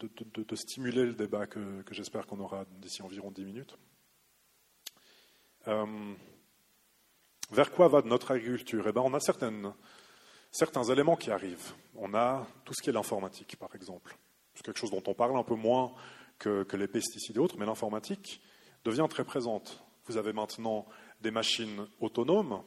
de, 0.00 0.56
stimuler 0.56 1.04
le 1.04 1.14
débat 1.14 1.46
que, 1.46 1.84
j'espère 1.92 2.26
qu'on 2.26 2.40
aura 2.40 2.64
d'ici 2.80 3.00
environ 3.00 3.30
dix 3.30 3.44
minutes. 3.44 3.78
Euh, 5.68 6.14
vers 7.52 7.70
quoi 7.70 7.86
va 7.86 8.02
notre 8.02 8.32
agriculture? 8.32 8.84
Eh 8.88 8.92
ben, 8.92 9.02
On 9.02 9.14
a 9.14 9.20
certains 9.20 10.84
éléments 10.90 11.14
qui 11.14 11.30
arrivent. 11.30 11.72
On 11.94 12.14
a 12.14 12.48
tout 12.64 12.74
ce 12.74 12.82
qui 12.82 12.90
est 12.90 12.92
l'informatique, 12.92 13.54
par 13.56 13.72
exemple. 13.76 14.18
C'est 14.54 14.64
quelque 14.64 14.78
chose 14.78 14.90
dont 14.90 15.02
on 15.06 15.14
parle 15.14 15.36
un 15.36 15.42
peu 15.42 15.54
moins 15.54 15.92
que, 16.38 16.66
les 16.76 16.88
pesticides 16.88 17.36
et 17.36 17.38
autres, 17.38 17.56
mais 17.58 17.66
l'informatique 17.66 18.40
devient 18.84 19.06
très 19.08 19.24
présente. 19.24 19.82
Vous 20.06 20.16
avez 20.16 20.32
maintenant 20.32 20.86
des 21.20 21.30
machines 21.30 21.86
autonomes, 22.00 22.62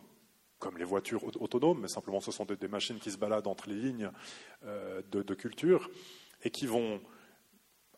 comme 0.59 0.77
les 0.77 0.83
voitures 0.83 1.23
autonomes, 1.41 1.81
mais 1.81 1.87
simplement 1.87 2.19
ce 2.19 2.31
sont 2.31 2.45
des, 2.45 2.67
machines 2.67 2.99
qui 2.99 3.11
se 3.11 3.17
baladent 3.17 3.47
entre 3.47 3.69
les 3.69 3.75
lignes 3.75 4.11
euh, 4.65 5.01
de, 5.11 5.33
culture 5.35 5.89
et 6.43 6.49
qui 6.49 6.65
vont, 6.65 6.99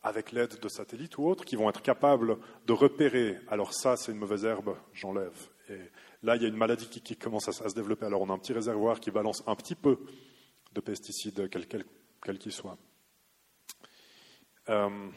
avec 0.02 0.32
l'aide 0.32 0.58
de 0.60 0.68
satellites 0.68 1.16
ou 1.16 1.26
autres, 1.26 1.44
qui 1.44 1.56
vont 1.56 1.70
être 1.70 1.80
capables 1.80 2.36
de 2.66 2.72
repérer, 2.72 3.38
alors 3.48 3.72
ça 3.72 3.96
c'est 3.96 4.12
une 4.12 4.18
mauvaise 4.18 4.44
herbe, 4.44 4.76
j'enlève, 4.92 5.48
et 5.70 5.90
Là, 6.22 6.36
il 6.36 6.42
y 6.42 6.44
a 6.44 6.48
une 6.48 6.56
maladie 6.56 6.88
qui, 6.88 7.16
commence 7.16 7.48
à, 7.48 7.52
se 7.52 7.74
développer. 7.74 8.04
Alors, 8.04 8.20
on 8.20 8.28
a 8.28 8.32
un 8.32 8.38
petit 8.38 8.52
réservoir 8.52 9.00
qui 9.00 9.10
balance 9.10 9.42
un 9.46 9.56
petit 9.56 9.74
peu 9.74 9.98
de 10.72 10.80
pesticides, 10.80 11.48
quel 11.48 11.66
qu'il 11.66 11.84
qu 12.38 12.50
soit. 12.50 12.76
Euh, 14.70 15.10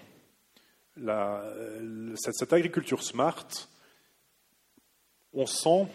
cette, 2.16 2.54
agriculture 2.54 3.04
smart, 3.04 3.47
on 5.32 5.45
sent 5.45 5.88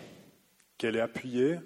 qu'elle 0.76 0.96
est 0.96 1.00
appuyée 1.00 1.58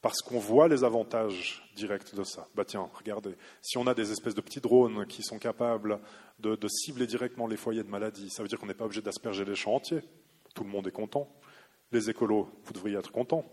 parce 0.00 0.20
qu'on 0.22 0.38
voit 0.38 0.68
les 0.68 0.84
avantages 0.84 1.70
directs 1.76 2.14
de 2.14 2.24
ça. 2.24 2.48
Bah 2.54 2.64
tiens, 2.64 2.88
regardez, 2.94 3.36
si 3.60 3.78
on 3.78 3.86
a 3.86 3.94
des 3.94 4.10
espèces 4.10 4.34
de 4.34 4.40
petits 4.40 4.60
drones 4.60 5.06
qui 5.06 5.22
sont 5.22 5.38
capables 5.38 6.00
de, 6.38 6.56
cibler 6.68 7.06
directement 7.06 7.46
les 7.46 7.56
foyers 7.56 7.82
de 7.82 7.88
maladie, 7.88 8.30
ça 8.30 8.42
veut 8.42 8.48
dire 8.48 8.58
qu'on 8.58 8.66
n'est 8.66 8.74
pas 8.74 8.84
obligé 8.84 9.02
d'asperger 9.02 9.44
les 9.44 9.56
champs 9.56 9.74
entiers. 9.74 10.02
Tout 10.54 10.64
le 10.64 10.70
monde 10.70 10.86
est 10.86 10.92
content. 10.92 11.28
Les 11.92 12.10
écolos, 12.10 12.48
vous 12.64 12.72
devriez 12.72 12.96
être 12.96 13.12
contents. 13.12 13.44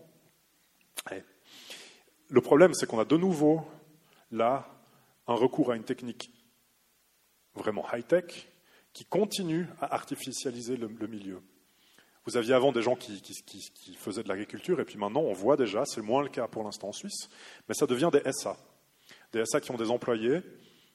le 2.28 2.40
problème, 2.40 2.74
c'est 2.74 2.86
qu'on 2.86 3.00
a 3.00 3.04
de 3.04 3.16
nouveau, 3.16 3.62
là, 4.30 4.68
un 5.26 5.34
recours 5.34 5.72
à 5.72 5.76
une 5.76 5.84
technique 5.84 6.30
vraiment 7.56 7.86
high-tech 7.92 8.48
qui 8.92 9.04
continue 9.04 9.66
à 9.80 9.94
artificialiser 9.94 10.76
le, 10.76 10.88
milieu. 11.06 11.40
Vous 12.24 12.36
aviez 12.36 12.54
avant 12.54 12.72
des 12.72 12.82
gens 12.82 12.96
qui, 12.96 13.20
qui 13.20 13.94
faisaient 13.94 14.22
de 14.22 14.28
l'agriculture, 14.28 14.80
et 14.80 14.84
puis 14.84 14.98
maintenant, 14.98 15.20
on 15.20 15.32
voit 15.32 15.56
déjà, 15.56 15.84
c'est 15.84 16.00
moins 16.00 16.22
le 16.22 16.28
cas 16.28 16.48
pour 16.48 16.64
l'instant 16.64 16.88
en 16.88 16.92
Suisse, 16.92 17.28
mais 17.68 17.74
ça 17.74 17.86
devient 17.86 18.10
des 18.12 18.22
SA. 18.32 18.56
Des 19.32 19.44
SA 19.44 19.60
qui 19.60 19.70
ont 19.70 19.76
des 19.76 19.90
employés, 19.90 20.40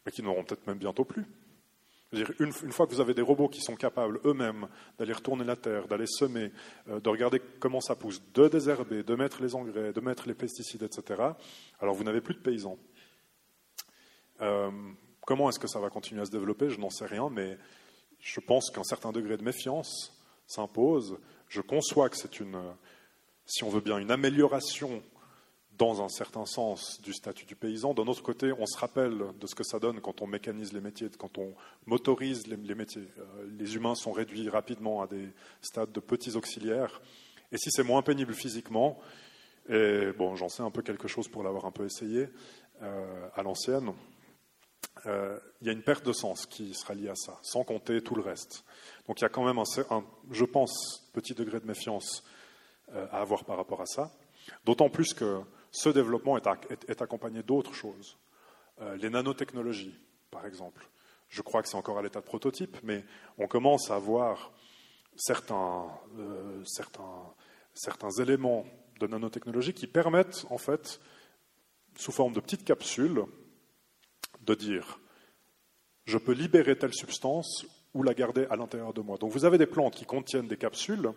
mais 0.05 0.12
qui 0.12 0.24
n'auront 0.24 0.43
peut-être 0.43 0.66
même 0.66 0.80
bientôt 0.80 1.05
plus 1.05 1.26
une, 2.14 2.51
fois 2.51 2.88
que 2.88 2.93
vous 2.93 3.01
avez 3.01 3.14
des 3.14 3.22
robots 3.22 3.47
qui 3.47 3.62
sont 3.62 3.76
capables 3.76 4.20
eux-mêmes 4.26 4.68
d'aller 4.97 5.14
retourner 5.14 5.45
la 5.45 5.55
terre, 5.55 5.88
d'aller 5.88 6.07
semer, 6.07 6.51
euh, 6.89 6.99
de 6.99 7.09
regarder 7.09 7.41
comment 7.59 7.80
ça 7.80 7.95
pousse, 7.95 8.22
de 8.34 8.47
désherber, 8.47 9.03
de 9.03 9.16
mettre 9.16 9.41
les 9.41 9.55
engrais, 9.55 9.93
de 9.93 10.01
mettre 10.01 10.28
les 10.28 10.34
pesticides, 10.34 10.84
etc., 10.84 11.22
alors 11.80 11.95
vous 11.95 12.03
n'avez 12.03 12.22
plus 12.22 12.34
de 12.34 12.39
paysans. 12.39 12.78
Euh, 14.41 14.72
comment 15.26 15.49
est-ce 15.49 15.59
que 15.59 15.67
ça 15.67 15.80
va 15.80 15.89
continuer 15.89 16.22
à 16.22 16.26
se 16.26 16.32
développer 16.32 16.69
Je 16.69 16.80
n'en 16.80 16.89
sais 16.89 17.05
rien, 17.05 17.30
mais 17.30 17.57
je 18.19 18.39
pense 18.39 18.69
qu'un 18.69 18.84
certain 18.84 19.11
degré 19.11 19.38
de 19.38 19.43
méfiance 19.43 20.13
s'impose. 20.47 21.17
Je 21.47 21.61
conçois 21.61 22.09
que 22.09 22.17
c'est 22.17 22.39
une, 22.39 22.59
si 23.45 23.63
on 23.63 23.69
veut 23.69 23.82
bien, 23.82 23.97
une 23.97 24.11
amélioration 24.11 25.01
dans 25.78 26.03
un 26.03 26.09
certain 26.09 26.45
sens 26.45 27.01
du 27.01 27.13
statut 27.13 27.45
du 27.45 27.55
paysan. 27.55 27.93
D'un 27.93 28.05
autre 28.05 28.22
côté, 28.22 28.51
on 28.51 28.65
se 28.67 28.78
rappelle 28.78 29.17
de 29.39 29.47
ce 29.47 29.55
que 29.55 29.63
ça 29.63 29.80
donne 29.80 29.99
quand 29.99 30.22
on 30.22 30.28
mécanise 30.28 30.74
les 30.74 30.82
métiers, 30.82 31.09
quand 31.17 31.38
on 31.38 31.55
motorise 31.88 32.45
les, 32.45 32.76
métiers. 32.76 33.07
Euh, 33.17 33.47
les 33.57 33.76
humains 33.76 33.95
sont 33.95 34.11
réduits 34.11 34.47
rapidement 34.49 35.01
à 35.01 35.07
des 35.07 35.30
stades 35.61 35.91
de 35.91 35.99
petits 35.99 36.36
auxiliaires. 36.36 37.01
Et 37.51 37.57
si 37.57 37.72
c'est 37.72 37.84
moins 37.84 38.03
pénible 38.03 38.34
physiquement, 38.34 38.99
et 39.69 40.11
bon, 40.17 40.36
j'en 40.36 40.49
sais 40.49 40.63
un 40.63 40.72
peu 40.72 40.82
quelque 40.82 41.07
chose 41.07 41.28
pour 41.28 41.43
l'avoir 41.43 41.65
un 41.65 41.72
peu 41.72 41.86
essayé 41.86 42.30
euh, 42.82 43.28
à 43.36 43.41
l'ancienne, 43.41 43.91
euh, 45.05 45.39
il 45.61 45.67
y 45.67 45.69
a 45.69 45.73
une 45.73 45.83
perte 45.83 46.05
de 46.05 46.13
sens 46.13 46.45
qui 46.45 46.73
sera 46.73 46.93
liée 46.93 47.09
à 47.09 47.15
ça, 47.15 47.39
sans 47.41 47.63
compter 47.63 48.01
tout 48.01 48.15
le 48.15 48.21
reste. 48.21 48.63
Donc 49.07 49.19
il 49.19 49.23
y 49.23 49.25
a 49.25 49.29
quand 49.29 49.45
même, 49.45 49.57
un, 49.57 50.03
je 50.31 50.45
pense, 50.45 51.09
petit 51.13 51.33
degré 51.33 51.59
de 51.59 51.65
méfiance 51.65 52.23
à 52.93 53.21
avoir 53.21 53.45
par 53.45 53.57
rapport 53.57 53.81
à 53.81 53.85
ça. 53.85 54.11
D'autant 54.65 54.89
plus 54.89 55.13
que 55.13 55.41
ce 55.71 55.89
développement 55.89 56.37
est, 56.37 57.01
accompagné 57.01 57.43
d'autres 57.43 57.73
choses. 57.73 58.17
Euh, 58.81 58.97
les 58.97 59.09
nanotechnologies, 59.09 59.97
par 60.29 60.45
exemple. 60.45 60.87
Je 61.29 61.41
crois 61.41 61.61
que 61.61 61.69
c'est 61.69 61.77
encore 61.77 61.97
à 61.97 62.01
l'état 62.01 62.19
de 62.19 62.25
prototype, 62.25 62.77
mais 62.83 63.05
on 63.37 63.47
commence 63.47 63.89
à 63.89 63.97
voir 63.97 64.51
certains, 65.15 65.87
euh, 66.19 66.61
certains, 66.65 67.33
certains 67.73 68.11
éléments 68.21 68.65
de 68.99 69.07
nanotechnologie 69.07 69.73
qui 69.73 69.87
permettent, 69.87 70.45
en 70.49 70.57
fait, 70.57 70.99
sous 71.95 72.11
forme 72.11 72.33
de 72.33 72.41
petites 72.41 72.65
capsules, 72.65 73.23
de 74.41 74.55
dire 74.55 74.99
je 76.05 76.17
peux 76.17 76.33
libérer 76.33 76.77
telle 76.77 76.93
substance 76.93 77.65
ou 77.93 78.03
la 78.03 78.13
garder 78.13 78.45
à 78.49 78.55
l'intérieur 78.55 78.93
de 78.93 79.01
moi. 79.01 79.17
Donc 79.17 79.31
vous 79.31 79.45
avez 79.45 79.57
des 79.57 79.65
plantes 79.65 79.95
qui 79.95 80.05
contiennent 80.05 80.47
des 80.47 80.57
capsules, 80.57 81.11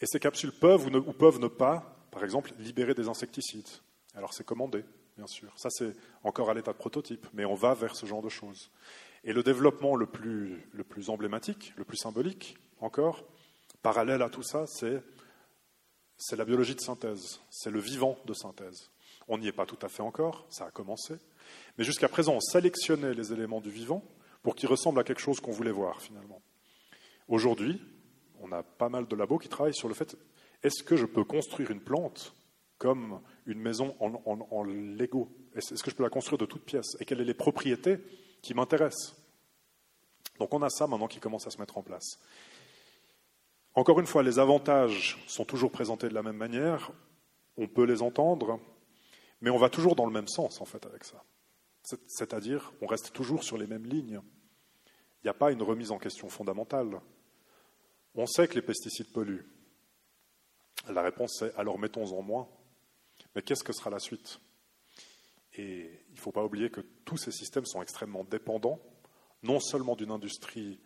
et 0.00 0.06
ces 0.06 0.20
capsules 0.20 0.52
peuvent 0.52 0.86
ou 0.86 1.12
peuvent 1.12 1.40
ne 1.40 1.48
pas 1.48 1.98
par 2.10 2.24
exemple, 2.24 2.52
libérer 2.58 2.94
des 2.94 3.08
insecticides. 3.08 3.68
Alors 4.14 4.32
c'est 4.32 4.44
commandé, 4.44 4.84
bien 5.16 5.26
sûr. 5.26 5.52
Ça, 5.56 5.70
c'est 5.70 5.92
encore 6.24 6.50
à 6.50 6.54
l'état 6.54 6.72
de 6.72 6.78
prototype, 6.78 7.26
mais 7.32 7.44
on 7.44 7.54
va 7.54 7.74
vers 7.74 7.94
ce 7.94 8.06
genre 8.06 8.22
de 8.22 8.28
choses. 8.28 8.70
Et 9.24 9.32
le 9.32 9.42
développement 9.42 9.96
plus, 10.06 10.68
le 10.72 10.84
plus 10.84 11.10
emblématique, 11.10 11.72
le 11.76 11.84
plus 11.84 11.96
symbolique, 11.96 12.56
encore, 12.80 13.24
parallèle 13.82 14.22
à 14.22 14.30
tout 14.30 14.42
ça, 14.42 14.66
c'est, 14.66 15.02
la 16.36 16.44
biologie 16.44 16.74
de 16.74 16.80
synthèse, 16.80 17.40
c'est 17.50 17.70
le 17.70 17.80
vivant 17.80 18.18
de 18.26 18.34
synthèse. 18.34 18.90
On 19.28 19.38
n'y 19.38 19.48
est 19.48 19.52
pas 19.52 19.66
tout 19.66 19.78
à 19.82 19.88
fait 19.88 20.02
encore, 20.02 20.46
ça 20.48 20.66
a 20.66 20.70
commencé, 20.70 21.14
Mais 21.76 21.84
jusqu'à 21.84 22.08
présent, 22.08 22.34
on 22.34 22.40
sélectionnait 22.40 23.14
les 23.14 23.32
éléments 23.32 23.60
du 23.60 23.70
vivant 23.70 24.02
pour 24.42 24.54
qu'ils 24.54 24.68
ressemblent 24.68 25.00
à 25.00 25.04
quelque 25.04 25.20
chose 25.20 25.40
qu'on 25.40 25.52
voulait 25.52 25.72
voir 25.72 26.00
finalement. 26.00 26.42
Aujourd'hui, 27.28 27.80
on 28.40 28.52
a 28.52 28.62
pas 28.62 28.88
mal 28.88 29.06
de 29.06 29.16
labos 29.16 29.38
qui 29.38 29.48
travaillent 29.48 29.74
sur 29.74 29.88
le 29.88 29.94
fait 29.94 30.16
est-ce 30.62 30.82
que 30.82 30.96
je 30.96 31.06
peux 31.06 31.24
construire 31.24 31.70
une 31.70 31.80
plante 31.80 32.34
comme 32.78 33.20
une 33.46 33.60
maison 33.60 33.96
en, 34.00 34.64
Lego? 34.64 35.28
Est-ce 35.54 35.82
que 35.82 35.90
je 35.90 35.96
peux 35.96 36.02
la 36.02 36.10
construire 36.10 36.38
de 36.38 36.46
toutes 36.46 36.64
pièces? 36.64 36.96
Et 37.00 37.04
quelles 37.04 37.18
sont 37.18 37.24
les 37.24 37.34
propriétés 37.34 37.98
qui 38.42 38.54
m'intéressent? 38.54 39.14
Donc 40.38 40.52
on 40.54 40.62
a 40.62 40.70
ça 40.70 40.86
maintenant 40.86 41.08
qui 41.08 41.20
commence 41.20 41.46
à 41.46 41.50
se 41.50 41.58
mettre 41.58 41.78
en 41.78 41.82
place. 41.82 42.18
Encore 43.74 44.00
une 44.00 44.06
fois, 44.06 44.22
les 44.22 44.38
avantages 44.38 45.22
sont 45.28 45.44
toujours 45.44 45.70
présentés 45.70 46.08
de 46.08 46.14
la 46.14 46.22
même 46.22 46.36
manière, 46.36 46.90
on 47.56 47.68
peut 47.68 47.84
les 47.84 48.02
entendre, 48.02 48.60
mais 49.40 49.50
on 49.50 49.58
va 49.58 49.68
toujours 49.68 49.94
dans 49.94 50.06
le 50.06 50.12
même 50.12 50.28
sens 50.28 50.60
en 50.60 50.64
fait 50.64 50.84
avec 50.86 51.04
ça. 51.04 51.22
C'est-à-dire, 51.82 52.72
on 52.80 52.86
reste 52.86 53.12
toujours 53.12 53.44
sur 53.44 53.56
les 53.56 53.66
mêmes 53.66 53.86
lignes. 53.86 54.20
Il 55.22 55.26
n'y 55.26 55.30
a 55.30 55.34
pas 55.34 55.52
une 55.52 55.62
remise 55.62 55.90
en 55.90 55.98
question 55.98 56.28
fondamentale. 56.28 57.00
On 58.14 58.26
sait 58.26 58.48
que 58.48 58.54
les 58.54 58.62
pesticides 58.62 59.12
polluent. 59.12 59.46
La 60.88 61.02
réponse 61.02 61.42
est 61.42 61.54
alors 61.56 61.78
mettons-en 61.78 62.22
moins. 62.22 62.48
Mais 63.34 63.42
qu'est-ce 63.42 63.64
que 63.64 63.72
sera 63.72 63.90
la 63.90 63.98
suite? 63.98 64.40
Et 65.54 66.04
il 66.08 66.14
ne 66.14 66.20
faut 66.20 66.32
pas 66.32 66.44
oublier 66.44 66.70
que 66.70 66.80
tous 67.04 67.16
ces 67.16 67.32
systèmes 67.32 67.66
sont 67.66 67.82
extrêmement 67.82 68.24
dépendants, 68.24 68.80
non 69.42 69.60
seulement 69.60 69.96
d'une 69.96 70.10
industrie 70.10 70.80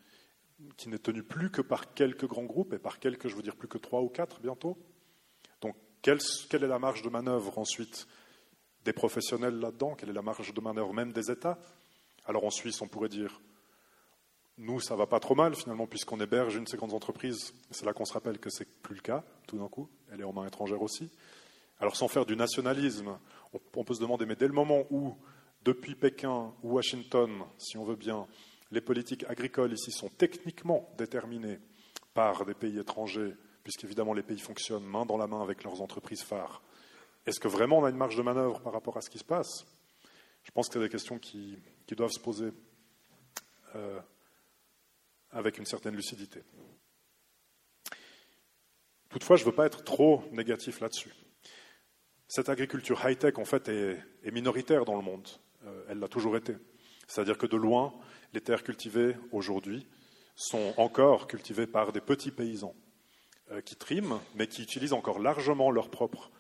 qui 0.76 0.88
n'est 0.88 0.99
tenue 0.99 1.22
plus 1.22 1.51
que 1.51 1.62
par 1.62 1.93
quelques 1.95 2.26
grands 2.26 2.45
groupes, 2.45 2.72
et 2.72 2.78
par 2.78 3.01
quelques, 3.01 3.28
je 3.28 3.34
veux 3.34 3.43
dire 3.43 3.57
plus 3.57 3.68
que 3.68 3.78
trois 3.78 4.01
ou 4.01 4.09
quatre 4.09 4.40
bientôt. 4.40 4.78
Donc, 5.61 5.76
quelle, 6.01 6.20
quelle 6.49 6.64
est 6.64 6.68
la 6.68 6.78
marge 6.78 7.03
de 7.03 7.09
manœuvre 7.09 7.59
ensuite? 7.59 8.07
Des 8.85 8.93
professionnels 8.93 9.59
là-dedans 9.59 9.95
Quelle 9.95 10.11
est 10.11 10.14
la 10.14 10.22
marge 10.22 10.53
de 10.53 10.61
manœuvre 10.61 10.93
même 10.93 11.12
des 11.12 11.30
États? 11.30 11.59
Alors 12.26 12.45
en 12.45 12.51
Suisse, 12.51 12.80
on 12.83 12.89
pourrait 12.89 13.09
dire 13.09 13.41
nous, 14.59 14.80
ça 14.80 14.97
va 14.97 15.07
pas 15.07 15.18
trop 15.18 15.35
mal 15.35 15.55
finalement, 15.55 15.87
puisqu'on 15.87 16.20
héberge 16.20 16.57
une 16.57 16.64
de 16.64 16.68
ces 16.68 16.76
grandes 16.76 16.93
entreprises. 16.93 17.55
C'est 17.70 17.87
là 17.87 17.93
qu'on 17.93 18.05
se 18.05 18.12
rappelle 18.12 18.39
que 18.39 18.51
c'est 18.51 18.68
plus 18.83 18.95
le 18.95 19.01
cas, 19.01 19.24
tout 19.47 19.59
d'un 19.59 19.68
coup. 19.68 19.89
Elle 20.12 20.20
est 20.20 20.24
en 20.24 20.33
main 20.33 20.47
étrangère 20.47 20.83
aussi. 20.83 21.11
Alors, 21.80 21.97
sans 21.97 22.07
faire 22.07 22.26
du 22.26 22.37
nationalisme, 22.37 23.18
on, 23.74 23.85
peut 23.85 23.95
se 23.95 24.01
demander, 24.01 24.26
mais 24.26 24.37
dès 24.37 24.47
le 24.47 24.53
moment 24.53 24.85
où, 24.91 25.16
depuis 25.64 25.95
Pékin 25.95 26.53
ou 26.62 26.74
Washington, 26.74 27.43
si 27.59 27.76
on 27.76 27.85
veut 27.85 27.97
bien, 27.97 28.26
les 28.70 28.80
politiques 28.80 29.24
agricoles 29.28 29.72
ici 29.72 29.91
sont 29.91 30.09
techniquement 30.11 30.89
déterminées 30.97 31.59
par 32.14 32.45
des 32.45 32.55
pays 32.55 32.78
étrangers, 32.78 33.35
puisqu'évidemment 33.64 34.12
les 34.12 34.22
pays 34.22 34.39
fonctionnent 34.39 34.85
main 34.85 35.07
dans 35.07 35.16
la 35.16 35.26
main 35.26 35.43
avec 35.43 35.64
leurs 35.64 35.80
entreprises 35.83 36.22
phares, 36.22 36.62
est-ce 37.26 37.40
que 37.40 37.48
vraiment 37.48 37.78
on 37.78 37.84
a 37.84 37.90
une 37.90 37.96
marge 37.96 38.16
de 38.16 38.22
manœuvre 38.22 38.60
par 38.60 38.72
rapport 38.72 38.96
à 38.96 39.00
ce 39.00 39.10
qui 39.10 39.18
se 39.18 39.24
passe? 39.24 39.66
Je 40.42 40.50
pense 40.50 40.68
que 40.68 40.74
c'est 40.74 40.80
des 40.80 40.88
questions 40.88 41.18
qui, 41.18 41.58
doivent 41.96 42.10
se 42.10 42.20
poser 42.20 42.48
euh, 43.74 44.00
avec 45.30 45.58
une 45.58 45.66
certaine 45.66 45.94
lucidité. 45.94 46.42
Toutefois, 49.10 49.36
je 49.36 49.42
ne 49.42 49.50
veux 49.50 49.54
pas 49.54 49.66
être 49.66 49.84
trop 49.84 50.24
négatif 50.32 50.80
là-dessus. 50.80 51.12
Cette 52.28 52.48
agriculture 52.48 52.98
high-tech, 53.04 53.34
en 53.36 53.44
fait, 53.44 53.68
est, 53.68 54.30
minoritaire 54.30 54.86
dans 54.86 54.96
le 54.96 55.02
monde. 55.02 55.28
Euh, 55.66 55.84
elle 55.90 55.98
l'a 55.98 56.08
toujours 56.08 56.34
été. 56.36 56.56
C'est-à-dire 57.06 57.36
que 57.36 57.46
de 57.46 57.58
loin, 57.58 57.92
les 58.32 58.40
terres 58.40 58.64
cultivées 58.64 59.16
aujourd'hui 59.32 59.86
sont 60.34 60.72
encore 60.78 61.26
cultivées 61.26 61.66
par 61.66 61.92
des 61.92 62.00
petits 62.00 62.30
paysans 62.30 62.74
euh, 63.50 63.60
qui 63.60 63.76
triment, 63.76 64.18
mais 64.34 64.46
qui 64.46 64.62
utilisent 64.62 64.94
encore 64.94 65.18
largement 65.18 65.70
leur 65.70 65.90
propre 65.90 66.30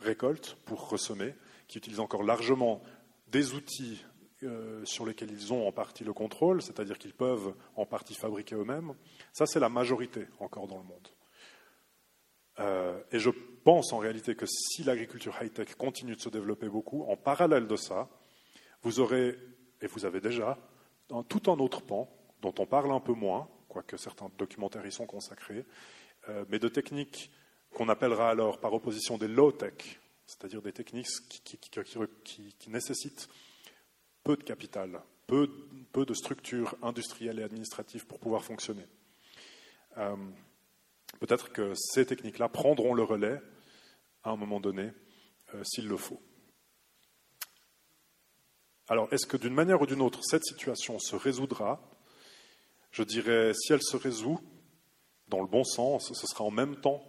récolte 0.00 0.56
pour 0.64 0.88
ressemer, 0.88 1.34
qui 1.66 1.78
utilisent 1.78 2.00
encore 2.00 2.22
largement 2.22 2.82
des 3.28 3.54
outils 3.54 4.04
euh, 4.44 4.84
sur 4.84 5.04
lesquels 5.04 5.30
ils 5.30 5.52
ont 5.52 5.66
en 5.66 5.72
partie 5.72 6.04
le 6.04 6.12
contrôle, 6.12 6.62
c'est-à-dire 6.62 6.98
qu'ils 6.98 7.12
peuvent 7.12 7.54
en 7.76 7.86
partie 7.86 8.14
fabriquer 8.14 8.54
eux-mêmes. 8.54 8.94
Ça, 9.32 9.46
c'est 9.46 9.60
la 9.60 9.68
majorité 9.68 10.26
encore 10.38 10.68
dans 10.68 10.78
le 10.78 10.84
monde. 10.84 11.08
Euh, 12.60 13.00
et 13.12 13.18
je 13.18 13.30
pense 13.64 13.92
en 13.92 13.98
réalité 13.98 14.34
que 14.34 14.46
si 14.46 14.84
l'agriculture 14.84 15.36
high-tech 15.40 15.74
continue 15.74 16.16
de 16.16 16.20
se 16.20 16.28
développer 16.28 16.68
beaucoup, 16.68 17.02
en 17.04 17.16
parallèle 17.16 17.66
de 17.66 17.76
ça, 17.76 18.08
vous 18.82 19.00
aurez, 19.00 19.36
et 19.80 19.86
vous 19.88 20.04
avez 20.04 20.20
déjà, 20.20 20.58
tout 21.28 21.50
un 21.50 21.58
autre 21.58 21.82
pan 21.82 22.08
dont 22.40 22.54
on 22.58 22.66
parle 22.66 22.92
un 22.92 23.00
peu 23.00 23.12
moins, 23.12 23.48
quoique 23.68 23.96
certains 23.96 24.30
documentaires 24.38 24.86
y 24.86 24.92
sont 24.92 25.06
consacrés, 25.06 25.66
euh, 26.28 26.44
mais 26.48 26.58
de 26.58 26.68
techniques 26.68 27.30
qu'on 27.78 27.88
appellera 27.88 28.30
alors 28.30 28.58
par 28.58 28.74
opposition 28.74 29.18
des 29.18 29.28
low-tech, 29.28 30.00
c'est-à-dire 30.26 30.60
des 30.60 30.72
techniques 30.72 31.06
qui, 31.44 32.70
nécessitent 32.70 33.28
peu 34.24 34.36
de 34.36 34.42
capital, 34.42 35.00
peu, 35.28 35.48
peu 35.92 36.04
de 36.04 36.12
structures 36.12 36.74
industrielles 36.82 37.38
et 37.38 37.44
administratives 37.44 38.04
pour 38.04 38.18
pouvoir 38.18 38.42
fonctionner. 38.42 38.84
Euh, 39.96 40.16
peut-être 41.20 41.52
que 41.52 41.72
ces 41.76 42.04
techniques-là 42.04 42.48
prendront 42.48 42.94
le 42.94 43.04
relais 43.04 43.40
à 44.24 44.30
un 44.30 44.36
moment 44.36 44.58
donné, 44.58 44.90
euh, 45.54 45.62
s'il 45.62 45.86
le 45.86 45.96
faut. 45.96 46.20
Alors, 48.88 49.06
est-ce 49.12 49.26
que 49.26 49.36
d'une 49.36 49.54
manière 49.54 49.80
ou 49.80 49.86
d'une 49.86 50.02
autre, 50.02 50.24
cette 50.24 50.44
situation 50.44 50.98
se 50.98 51.14
résoudra? 51.14 51.80
Je 52.90 53.04
dirais, 53.04 53.52
si 53.54 53.72
elle 53.72 53.82
se 53.82 53.96
résout 53.96 54.40
dans 55.28 55.42
le 55.42 55.46
bon 55.46 55.62
sens, 55.62 56.12
ce 56.12 56.26
sera 56.26 56.42
en 56.42 56.50
même 56.50 56.80
temps 56.80 57.04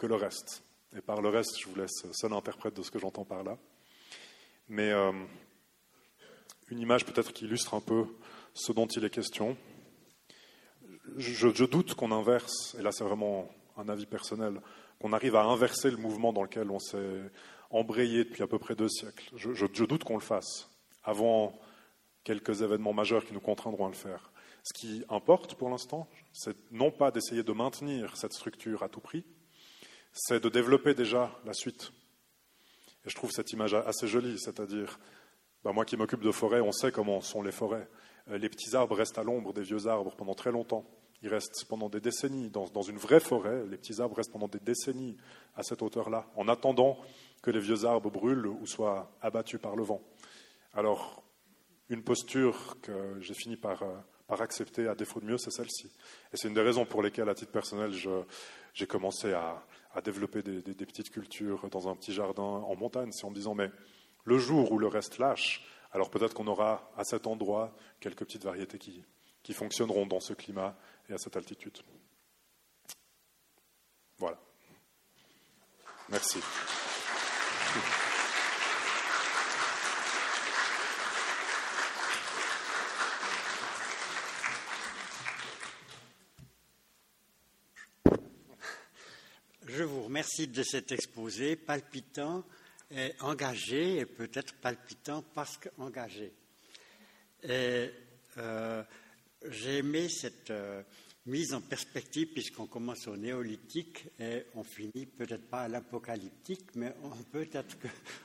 que 0.00 0.06
le 0.06 0.14
reste. 0.14 0.62
Et 0.96 1.02
par 1.02 1.20
le 1.20 1.28
reste, 1.28 1.60
je 1.60 1.68
vous 1.68 1.76
laisse 1.76 2.06
seul 2.12 2.32
interprète 2.32 2.74
de 2.74 2.82
ce 2.82 2.90
que 2.90 2.98
j'entends 2.98 3.26
par 3.26 3.44
là. 3.44 3.58
Mais 4.66 4.90
euh, 4.90 5.12
une 6.70 6.80
image 6.80 7.04
peut-être 7.04 7.34
qui 7.34 7.44
illustre 7.44 7.74
un 7.74 7.82
peu 7.82 8.06
ce 8.54 8.72
dont 8.72 8.86
il 8.86 9.04
est 9.04 9.10
question. 9.10 9.58
Je, 11.18 11.64
doute 11.66 11.94
qu'on 11.94 12.12
inverse, 12.12 12.74
et 12.78 12.82
là 12.82 12.92
c'est 12.92 13.04
vraiment 13.04 13.50
un 13.76 13.90
avis 13.90 14.06
personnel, 14.06 14.62
qu'on 15.00 15.12
arrive 15.12 15.36
à 15.36 15.44
inverser 15.44 15.90
le 15.90 15.98
mouvement 15.98 16.32
dans 16.32 16.42
lequel 16.42 16.70
on 16.70 16.78
s'est 16.78 17.30
embrayé 17.68 18.24
depuis 18.24 18.42
à 18.42 18.46
peu 18.46 18.58
près 18.58 18.74
deux 18.74 18.88
siècles. 18.88 19.30
Je, 19.36 19.52
je 19.52 19.84
doute 19.84 20.04
qu'on 20.04 20.14
le 20.14 20.22
fasse 20.22 20.70
avant 21.04 21.52
quelques 22.24 22.62
événements 22.62 22.94
majeurs 22.94 23.26
qui 23.26 23.34
nous 23.34 23.40
contraindront 23.40 23.86
à 23.86 23.90
le 23.90 23.94
faire. 23.94 24.32
Ce 24.62 24.72
qui 24.72 25.04
importe 25.10 25.56
pour 25.56 25.68
l'instant, 25.68 26.08
c'est 26.32 26.56
non 26.70 26.90
pas 26.90 27.10
d'essayer 27.10 27.42
de 27.42 27.52
maintenir 27.52 28.16
cette 28.16 28.32
structure 28.32 28.82
à 28.82 28.88
tout 28.88 29.00
prix, 29.00 29.24
c'est 30.12 30.42
de 30.42 30.48
développer 30.48 30.94
déjà 30.94 31.30
la 31.44 31.52
suite. 31.52 31.92
Et 33.04 33.10
je 33.10 33.14
trouve 33.14 33.30
cette 33.30 33.52
image 33.52 33.74
assez 33.74 34.06
jolie, 34.06 34.38
c'est-à-dire 34.38 34.98
bah, 35.64 35.72
moi 35.72 35.84
qui 35.84 35.96
m'occupe 35.96 36.22
de 36.22 36.30
forêts, 36.30 36.60
on 36.60 36.72
sait 36.72 36.92
comment 36.92 37.20
sont 37.20 37.42
les 37.42 37.52
forêts. 37.52 37.88
Euh, 38.28 38.38
les 38.38 38.48
petits 38.48 38.76
arbres 38.76 38.96
restent 38.96 39.18
à 39.18 39.22
l'ombre 39.22 39.52
des 39.52 39.62
vieux 39.62 39.86
arbres 39.86 40.14
pendant 40.16 40.34
très 40.34 40.52
longtemps. 40.52 40.84
Ils 41.22 41.28
restent 41.28 41.64
pendant 41.66 41.88
des 41.88 42.00
décennies. 42.00 42.50
Dans, 42.50 42.66
dans 42.68 42.82
une 42.82 42.96
vraie 42.96 43.20
forêt, 43.20 43.64
les 43.66 43.76
petits 43.76 44.00
arbres 44.00 44.16
restent 44.16 44.32
pendant 44.32 44.48
des 44.48 44.60
décennies 44.60 45.16
à 45.54 45.62
cette 45.62 45.82
hauteur-là, 45.82 46.26
en 46.36 46.48
attendant 46.48 46.98
que 47.42 47.50
les 47.50 47.60
vieux 47.60 47.84
arbres 47.84 48.10
brûlent 48.10 48.46
ou 48.46 48.66
soient 48.66 49.10
abattus 49.20 49.60
par 49.60 49.76
le 49.76 49.82
vent. 49.82 50.02
Alors, 50.72 51.22
une 51.88 52.02
posture 52.02 52.76
que 52.82 53.18
j'ai 53.20 53.34
fini 53.34 53.56
par, 53.56 53.82
euh, 53.82 53.96
par, 54.26 54.40
accepter 54.40 54.88
à 54.88 54.94
défaut 54.94 55.20
de 55.20 55.26
mieux, 55.26 55.38
c'est 55.38 55.50
celle-ci. 55.50 55.90
Et 56.32 56.36
c'est 56.36 56.48
une 56.48 56.54
des 56.54 56.62
raisons 56.62 56.86
pour 56.86 57.02
lesquelles, 57.02 57.28
à 57.28 57.34
titre 57.34 57.52
personnel, 57.52 57.92
j'ai 58.72 58.86
commencé 58.86 59.32
à, 59.32 59.62
à 59.94 60.00
développer 60.00 60.42
des, 60.42 60.86
petites 60.86 61.10
cultures 61.10 61.68
dans 61.70 61.88
un 61.88 61.96
petit 61.96 62.12
jardin 62.12 62.42
en 62.42 62.76
montagne. 62.76 63.12
C'est 63.12 63.24
en 63.24 63.30
me 63.30 63.34
disant, 63.34 63.54
mais 63.54 63.70
le 64.24 64.38
jour 64.38 64.70
où 64.72 64.78
le 64.78 64.86
reste 64.86 65.18
lâche, 65.18 65.66
alors 65.92 66.10
peut-être 66.10 66.34
qu'on 66.34 66.46
aura 66.46 66.90
à 66.96 67.04
cet 67.04 67.26
endroit 67.26 67.76
quelques 67.98 68.20
petites 68.20 68.44
variétés 68.44 68.78
qui, 68.78 69.04
qui 69.42 69.52
fonctionneront 69.52 70.06
dans 70.06 70.20
ce 70.20 70.32
climat 70.32 70.76
et 71.08 71.12
à 71.12 71.18
cette 71.18 71.36
altitude. 71.36 71.78
Voilà. 74.18 74.38
Merci. 76.10 76.40
Je 89.80 89.84
vous 89.84 90.08
remercie 90.20 90.48
de 90.48 90.62
cet 90.62 90.92
exposé 90.92 91.56
palpitant 91.56 92.44
engagé 93.20 94.00
et 94.00 94.04
peut-être 94.04 94.52
palpitant 94.52 95.24
parce 95.34 95.56
qu'engagé. 95.56 96.30
Et 97.42 97.88
euh, 98.36 98.82
j'ai 99.48 99.78
aimé 99.78 100.10
cette 100.10 100.50
euh, 100.50 100.82
mise 101.24 101.54
en 101.54 101.62
perspective 101.62 102.34
puisqu'on 102.34 102.66
commence 102.66 103.08
au 103.08 103.16
néolithique 103.16 104.08
et 104.18 104.44
on 104.56 104.62
finit 104.62 105.06
peut-être 105.06 105.48
pas 105.48 105.62
à 105.62 105.68
l'apocalyptique, 105.68 106.66
mais 106.74 106.94
peut-être 107.32 107.78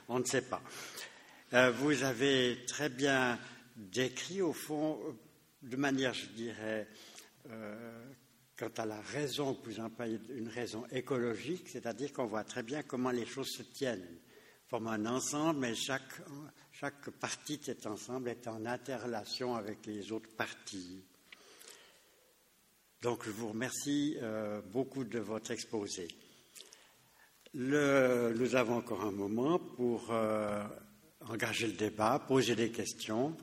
qu'on 0.07 0.19
ne 0.19 0.25
sait 0.25 0.49
pas. 0.49 0.61
Euh, 1.53 1.71
vous 1.71 2.03
avez 2.03 2.57
très 2.67 2.89
bien 2.89 3.39
décrit 3.77 4.41
au 4.41 4.51
fond, 4.51 4.99
de 5.61 5.77
manière, 5.77 6.13
je 6.13 6.25
dirais, 6.25 6.89
quant 8.57 8.71
à 8.77 8.85
la 8.85 9.01
raison 9.01 9.53
que 9.55 9.69
vous 9.69 9.79
employez, 9.79 10.19
une 10.29 10.47
raison 10.47 10.85
écologique, 10.91 11.67
c'est-à-dire 11.69 12.13
qu'on 12.13 12.25
voit 12.25 12.43
très 12.43 12.63
bien 12.63 12.83
comment 12.83 13.11
les 13.11 13.25
choses 13.25 13.49
se 13.49 13.63
tiennent 13.63 14.07
forment 14.67 14.87
un 14.87 15.05
ensemble, 15.05 15.59
mais 15.59 15.75
chaque, 15.75 16.21
chaque 16.71 17.09
partie 17.11 17.57
de 17.57 17.65
cet 17.65 17.85
ensemble 17.85 18.29
est 18.29 18.47
en 18.47 18.65
interrelation 18.65 19.55
avec 19.55 19.85
les 19.85 20.11
autres 20.11 20.29
parties. 20.35 21.03
Donc 23.01 23.23
je 23.25 23.31
vous 23.31 23.49
remercie 23.49 24.17
euh, 24.21 24.61
beaucoup 24.61 25.03
de 25.03 25.19
votre 25.19 25.51
exposé. 25.51 26.07
nous 27.53 28.55
avons 28.55 28.77
encore 28.77 29.03
un 29.03 29.11
moment 29.11 29.59
pour 29.59 30.11
euh, 30.11 30.63
engager 31.21 31.67
le 31.67 31.73
débat, 31.73 32.23
poser 32.27 32.55
des 32.55 32.71
questions. 32.71 33.37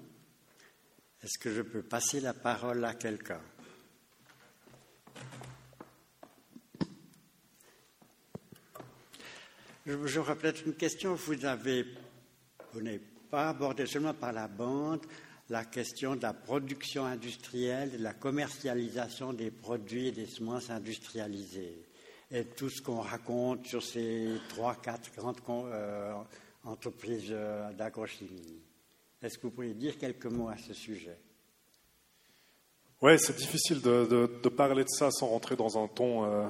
Est-ce 1.22 1.38
que 1.38 1.54
je 1.54 1.62
peux 1.62 1.82
passer 1.82 2.18
la 2.20 2.34
parole 2.34 2.84
à 2.84 2.94
quelqu'un? 2.94 3.40
J'aurais 9.85 10.37
peut-être 10.37 10.64
une 10.66 10.74
question. 10.74 11.14
Vous 11.14 11.45
avez, 11.45 11.85
vous 12.72 12.80
n'avez 12.80 13.01
pas 13.30 13.49
abordé 13.49 13.87
seulement 13.87 14.14
par 14.14 14.33
la 14.33 14.47
bande 14.47 15.05
la 15.49 15.64
question 15.64 16.16
de 16.16 16.22
la 16.22 16.33
production 16.33 17.05
industrielle, 17.05 17.99
de 17.99 18.03
la 18.03 18.14
commercialisation 18.14 19.33
des 19.33 19.51
produits 19.51 20.09
et 20.09 20.12
des 20.12 20.26
semences 20.26 20.70
industrialisées, 20.70 21.85
et 22.30 22.45
tout 22.45 22.70
ce 22.70 22.80
qu'on 22.80 23.01
raconte 23.01 23.66
sur 23.66 23.83
ces 23.83 24.28
trois, 24.49 24.76
quatre 24.76 25.12
grandes 25.14 25.41
euh, 25.51 26.14
entreprises 26.64 27.28
euh, 27.30 27.70
d'agrochimie. 27.72 28.62
Est-ce 29.20 29.37
que 29.37 29.43
vous 29.43 29.51
pourriez 29.51 29.74
dire 29.74 29.99
quelques 29.99 30.26
mots 30.26 30.49
à 30.49 30.57
ce 30.57 30.72
sujet? 30.72 31.18
Oui, 33.03 33.18
c'est 33.18 33.37
difficile 33.37 33.83
de, 33.83 34.49
parler 34.49 34.85
de 34.85 34.89
ça 34.89 35.11
sans 35.11 35.26
rentrer 35.26 35.57
dans 35.57 35.76
un 35.76 35.89
ton, 35.89 36.24
euh, 36.24 36.49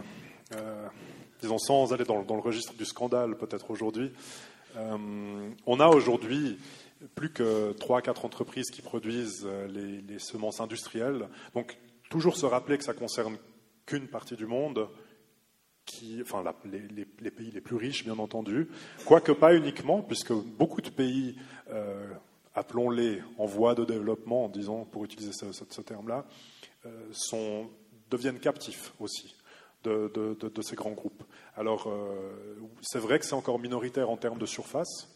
disons, 1.43 1.59
sans 1.59 1.93
aller 1.93 2.05
dans, 2.05 2.23
le 2.23 2.41
registre 2.41 2.73
du 2.75 2.87
scandale 2.87 3.37
peut-être 3.37 3.71
aujourd'hui. 3.71 4.13
on 4.77 5.81
a 5.81 5.89
aujourd'hui 5.89 6.59
plus 7.15 7.33
que 7.33 7.73
3-4 7.73 8.25
entreprises 8.25 8.71
qui 8.71 8.83
produisent 8.83 9.45
euh, 9.45 9.67
les, 10.07 10.19
semences 10.19 10.61
industrielles. 10.61 11.29
Donc, 11.55 11.79
toujours 12.11 12.37
se 12.37 12.47
rappeler 12.47 12.79
que 12.79 12.85
ça 12.85 12.95
concerne 12.95 13.37
qu'une 13.87 14.07
partie 14.07 14.37
du 14.37 14.47
monde, 14.47 14.89
qui, 15.85 16.21
enfin 16.23 16.45
les, 16.65 17.31
pays 17.31 17.51
les 17.51 17.61
plus 17.61 17.77
riches, 17.77 18.05
bien 18.05 18.19
entendu, 18.19 18.69
quoique 19.05 19.33
pas 19.33 19.55
uniquement, 19.55 20.03
puisque 20.03 20.33
beaucoup 20.33 20.81
de 20.81 20.91
pays, 20.91 21.37
euh, 21.71 22.07
appelons-les 22.55 23.21
en 23.39 23.47
voie 23.47 23.75
de 23.75 23.85
développement, 23.85 24.49
disons, 24.49 24.85
pour 24.85 25.05
utiliser 25.05 25.33
ce, 25.33 25.81
terme-là, 25.81 26.27
euh, 26.87 27.65
deviennent 28.11 28.39
captifs 28.39 28.93
aussi. 29.01 29.35
De, 29.85 30.63
ces 30.63 30.77
grands 30.77 30.93
groupes. 30.93 31.25
Alors, 31.57 31.93
c'est 32.83 33.01
vrai 33.01 33.19
que 33.19 33.25
c'est 33.25 33.35
encore 33.35 33.59
minoritaire 33.59 34.11
en 34.11 34.17
termes 34.17 34.39
de 34.39 34.47
surface, 34.47 35.09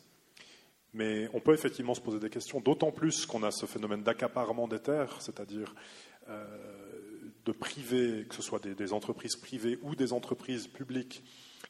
mais 0.96 1.28
on 1.34 1.40
peut 1.40 1.52
effectivement 1.52 1.94
se 1.94 2.00
poser 2.00 2.18
des 2.18 2.30
questions, 2.30 2.60
d'autant 2.60 2.90
plus 2.90 3.26
qu'on 3.26 3.42
a 3.42 3.50
ce 3.50 3.66
phénomène 3.66 4.02
d'accaparement 4.02 4.66
des 4.66 4.80
terres, 4.80 5.20
c'est-à-dire 5.20 5.74
euh, 6.28 6.44
de 7.44 7.52
priver, 7.52 8.24
que 8.26 8.34
ce 8.34 8.42
soit 8.42 8.58
des, 8.58 8.92
entreprises 8.92 9.36
privées 9.36 9.78
ou 9.82 9.94
des 9.94 10.12
entreprises 10.12 10.66
publiques 10.66 11.22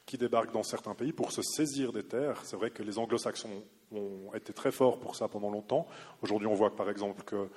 qui 0.05 0.17
débarquent 0.17 0.53
dans 0.53 0.63
certains 0.63 0.95
pays 0.95 1.11
pour 1.11 1.31
se 1.31 1.41
saisir 1.41 1.91
des 1.91 2.03
terres. 2.03 2.41
C'est 2.45 2.55
vrai 2.55 2.71
que 2.71 2.81
les 2.81 2.97
anglo-saxons 2.97 3.63
ont 3.91 4.33
été 4.33 4.53
très 4.53 4.71
forts 4.71 4.99
pour 4.99 5.15
ça 5.15 5.27
pendant 5.27 5.51
longtemps. 5.51 5.87
Aujourd'hui, 6.21 6.47
on 6.47 6.55
voit 6.55 6.75
par 6.75 6.89
exemple 6.89 7.23
que, 7.23 7.49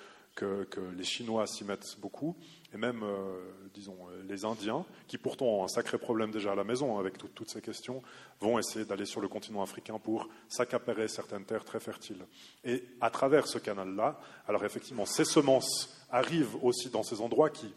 les 0.97 1.05
Chinois 1.05 1.47
s'y 1.47 1.65
mettent 1.65 1.97
beaucoup, 2.01 2.37
et 2.73 2.77
même, 2.77 3.03
euh, 3.03 3.51
disons, 3.75 3.97
les 4.29 4.45
Indiens, 4.45 4.85
qui 5.07 5.19
pourtant 5.19 5.47
ont 5.47 5.65
un 5.65 5.69
sacré 5.69 5.99
problème 5.99 6.31
déjà 6.31 6.53
à 6.53 6.55
la 6.55 6.65
maison 6.65 6.99
avec 6.99 7.19
toutes 7.19 7.51
ces 7.51 7.61
questions, 7.61 8.03
vont 8.41 8.59
essayer 8.59 8.85
d'aller 8.85 9.07
sur 9.07 9.21
le 9.21 9.29
continent 9.29 9.63
africain 9.63 9.99
pour 9.99 10.29
s'accaparer 10.49 11.09
certaines 11.09 11.45
terres 11.45 11.65
très 11.65 11.81
fertiles. 11.81 12.25
Et 12.65 12.85
à 13.01 13.11
travers 13.11 13.47
ce 13.47 13.59
canal-là, 13.59 14.21
alors 14.47 14.65
effectivement, 14.65 15.05
ces 15.05 15.25
semences 15.25 16.07
arrivent 16.11 16.57
aussi 16.63 16.91
dans 16.91 17.03
ces 17.03 17.21
endroits 17.21 17.51
qui, 17.51 17.73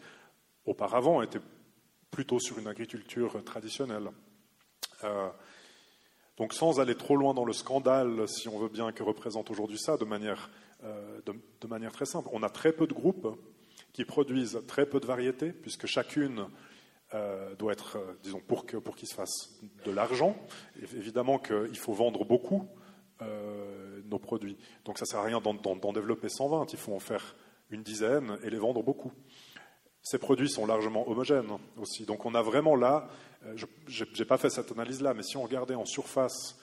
auparavant, 0.64 1.22
étaient 1.22 1.42
plutôt 2.10 2.38
sur 2.38 2.58
une 2.58 2.68
agriculture 2.68 3.42
traditionnelle. 3.44 4.10
Euh, 5.02 5.28
donc 6.36 6.52
sans 6.52 6.80
aller 6.80 6.96
trop 6.96 7.16
loin 7.16 7.34
dans 7.34 7.44
le 7.44 7.52
scandale, 7.52 8.28
si 8.28 8.48
on 8.48 8.58
veut 8.58 8.68
bien, 8.68 8.92
que 8.92 9.02
représente 9.02 9.50
aujourd'hui 9.50 9.78
ça, 9.78 9.96
de 9.96 10.04
manière 10.04 10.50
euh, 10.84 11.20
de, 11.24 11.66
manière 11.66 11.92
très 11.92 12.04
simple. 12.04 12.28
On 12.32 12.42
a 12.42 12.50
très 12.50 12.72
peu 12.72 12.86
de 12.86 12.92
groupes 12.92 13.26
qui 13.94 14.04
produisent 14.04 14.60
très 14.66 14.84
peu 14.84 15.00
de 15.00 15.06
variétés, 15.06 15.52
puisque 15.52 15.86
chacune 15.86 16.46
euh, 17.14 17.54
doit 17.54 17.72
être, 17.72 17.96
euh, 17.96 18.18
disons, 18.22 18.40
pour 18.40 18.66
qu'il 18.66 18.80
pour 18.80 18.98
se 18.98 19.14
fasse 19.14 19.58
de 19.86 19.90
l'argent, 19.90 20.36
évidemment 20.94 21.38
qu'il 21.38 21.78
faut 21.78 21.94
vendre 21.94 22.26
beaucoup 22.26 22.68
nos 24.06 24.18
produits. 24.18 24.58
Donc 24.84 24.98
ça 24.98 25.04
ne 25.04 25.06
sert 25.06 25.20
à 25.20 25.22
rien 25.22 25.40
d'en 25.40 25.92
développer 25.94 26.28
120, 26.28 26.70
il 26.74 26.78
faut 26.78 26.92
en 26.92 26.98
faire 26.98 27.34
une 27.70 27.82
dizaine 27.82 28.36
et 28.42 28.50
les 28.50 28.58
vendre 28.58 28.82
beaucoup. 28.82 29.12
Ces 30.02 30.18
produits 30.18 30.50
sont 30.50 30.66
largement 30.66 31.08
homogènes 31.08 31.48
aussi. 31.78 32.04
Donc 32.04 32.26
on 32.26 32.34
a 32.34 32.42
vraiment 32.42 32.76
là, 32.76 33.08
je 33.56 34.04
n'ai 34.18 34.24
pas 34.26 34.36
fait 34.36 34.50
cette 34.50 34.72
analyse-là, 34.72 35.14
mais 35.14 35.22
si 35.22 35.38
on 35.38 35.42
regardait 35.42 35.74
en 35.74 35.86
surface 35.86 36.58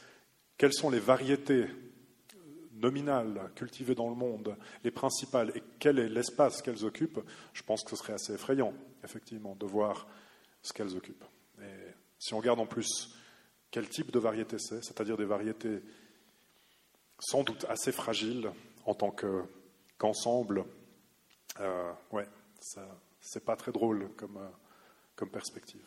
quelles 0.57 0.73
sont 0.73 0.91
les 0.91 0.99
variétés 0.99 1.65
nominales 2.81 3.51
cultivées 3.55 3.95
dans 3.95 4.09
le 4.09 4.15
monde, 4.15 4.55
les 4.83 4.91
principales, 4.91 5.51
et 5.55 5.63
quel 5.79 5.99
est 5.99 6.09
l'espace 6.09 6.61
qu'elles 6.61 6.83
occupent, 6.83 7.21
je 7.53 7.63
pense 7.63 7.83
que 7.83 7.91
ce 7.91 7.95
serait 7.95 8.13
assez 8.13 8.33
effrayant, 8.33 8.73
effectivement, 9.03 9.55
de 9.55 9.65
voir 9.65 10.07
ce 10.61 10.73
qu'elles 10.73 10.95
occupent. 10.95 11.25
Et 11.61 11.93
si 12.19 12.33
on 12.33 12.39
regarde 12.39 12.59
en 12.59 12.65
plus 12.65 13.15
quel 13.69 13.87
type 13.87 14.11
de 14.11 14.19
variété 14.19 14.57
c'est, 14.59 14.83
c'est-à-dire 14.83 15.17
des 15.17 15.25
variétés 15.25 15.81
sans 17.19 17.43
doute 17.43 17.65
assez 17.69 17.91
fragiles 17.91 18.51
en 18.85 18.95
tant 18.95 19.11
qu'ensemble, 19.11 20.65
euh, 21.59 21.91
ouais, 22.11 22.27
c'est 23.19 23.45
pas 23.45 23.55
très 23.55 23.71
drôle 23.71 24.09
comme, 24.15 24.37
euh, 24.37 24.49
comme 25.15 25.29
perspective. 25.29 25.85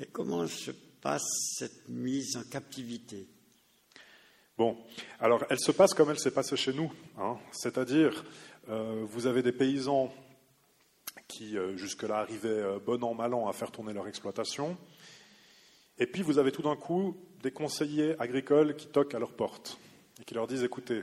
Et 0.00 0.06
comment 0.06 0.46
se 0.46 0.70
passe 1.00 1.26
cette 1.58 1.88
mise 1.88 2.36
en 2.36 2.44
captivité? 2.44 3.28
Bon, 4.56 4.78
alors 5.18 5.44
elle 5.50 5.58
se 5.58 5.72
passe 5.72 5.94
comme 5.94 6.10
elle 6.10 6.18
s'est 6.18 6.30
passée 6.30 6.54
chez 6.54 6.72
nous, 6.72 6.92
hein. 7.18 7.36
c'est-à-dire 7.50 8.24
euh, 8.68 9.04
vous 9.04 9.26
avez 9.26 9.42
des 9.42 9.50
paysans 9.50 10.14
qui 11.26 11.58
euh, 11.58 11.76
jusque-là 11.76 12.18
arrivaient 12.18 12.48
euh, 12.50 12.78
bon 12.78 13.02
an 13.02 13.14
mal 13.14 13.34
an 13.34 13.48
à 13.48 13.52
faire 13.52 13.72
tourner 13.72 13.92
leur 13.92 14.06
exploitation, 14.06 14.76
et 15.98 16.06
puis 16.06 16.22
vous 16.22 16.38
avez 16.38 16.52
tout 16.52 16.62
d'un 16.62 16.76
coup 16.76 17.16
des 17.42 17.50
conseillers 17.50 18.14
agricoles 18.20 18.76
qui 18.76 18.86
toquent 18.86 19.16
à 19.16 19.18
leur 19.18 19.32
porte 19.32 19.76
et 20.20 20.24
qui 20.24 20.34
leur 20.34 20.46
disent 20.46 20.62
écoutez, 20.62 21.02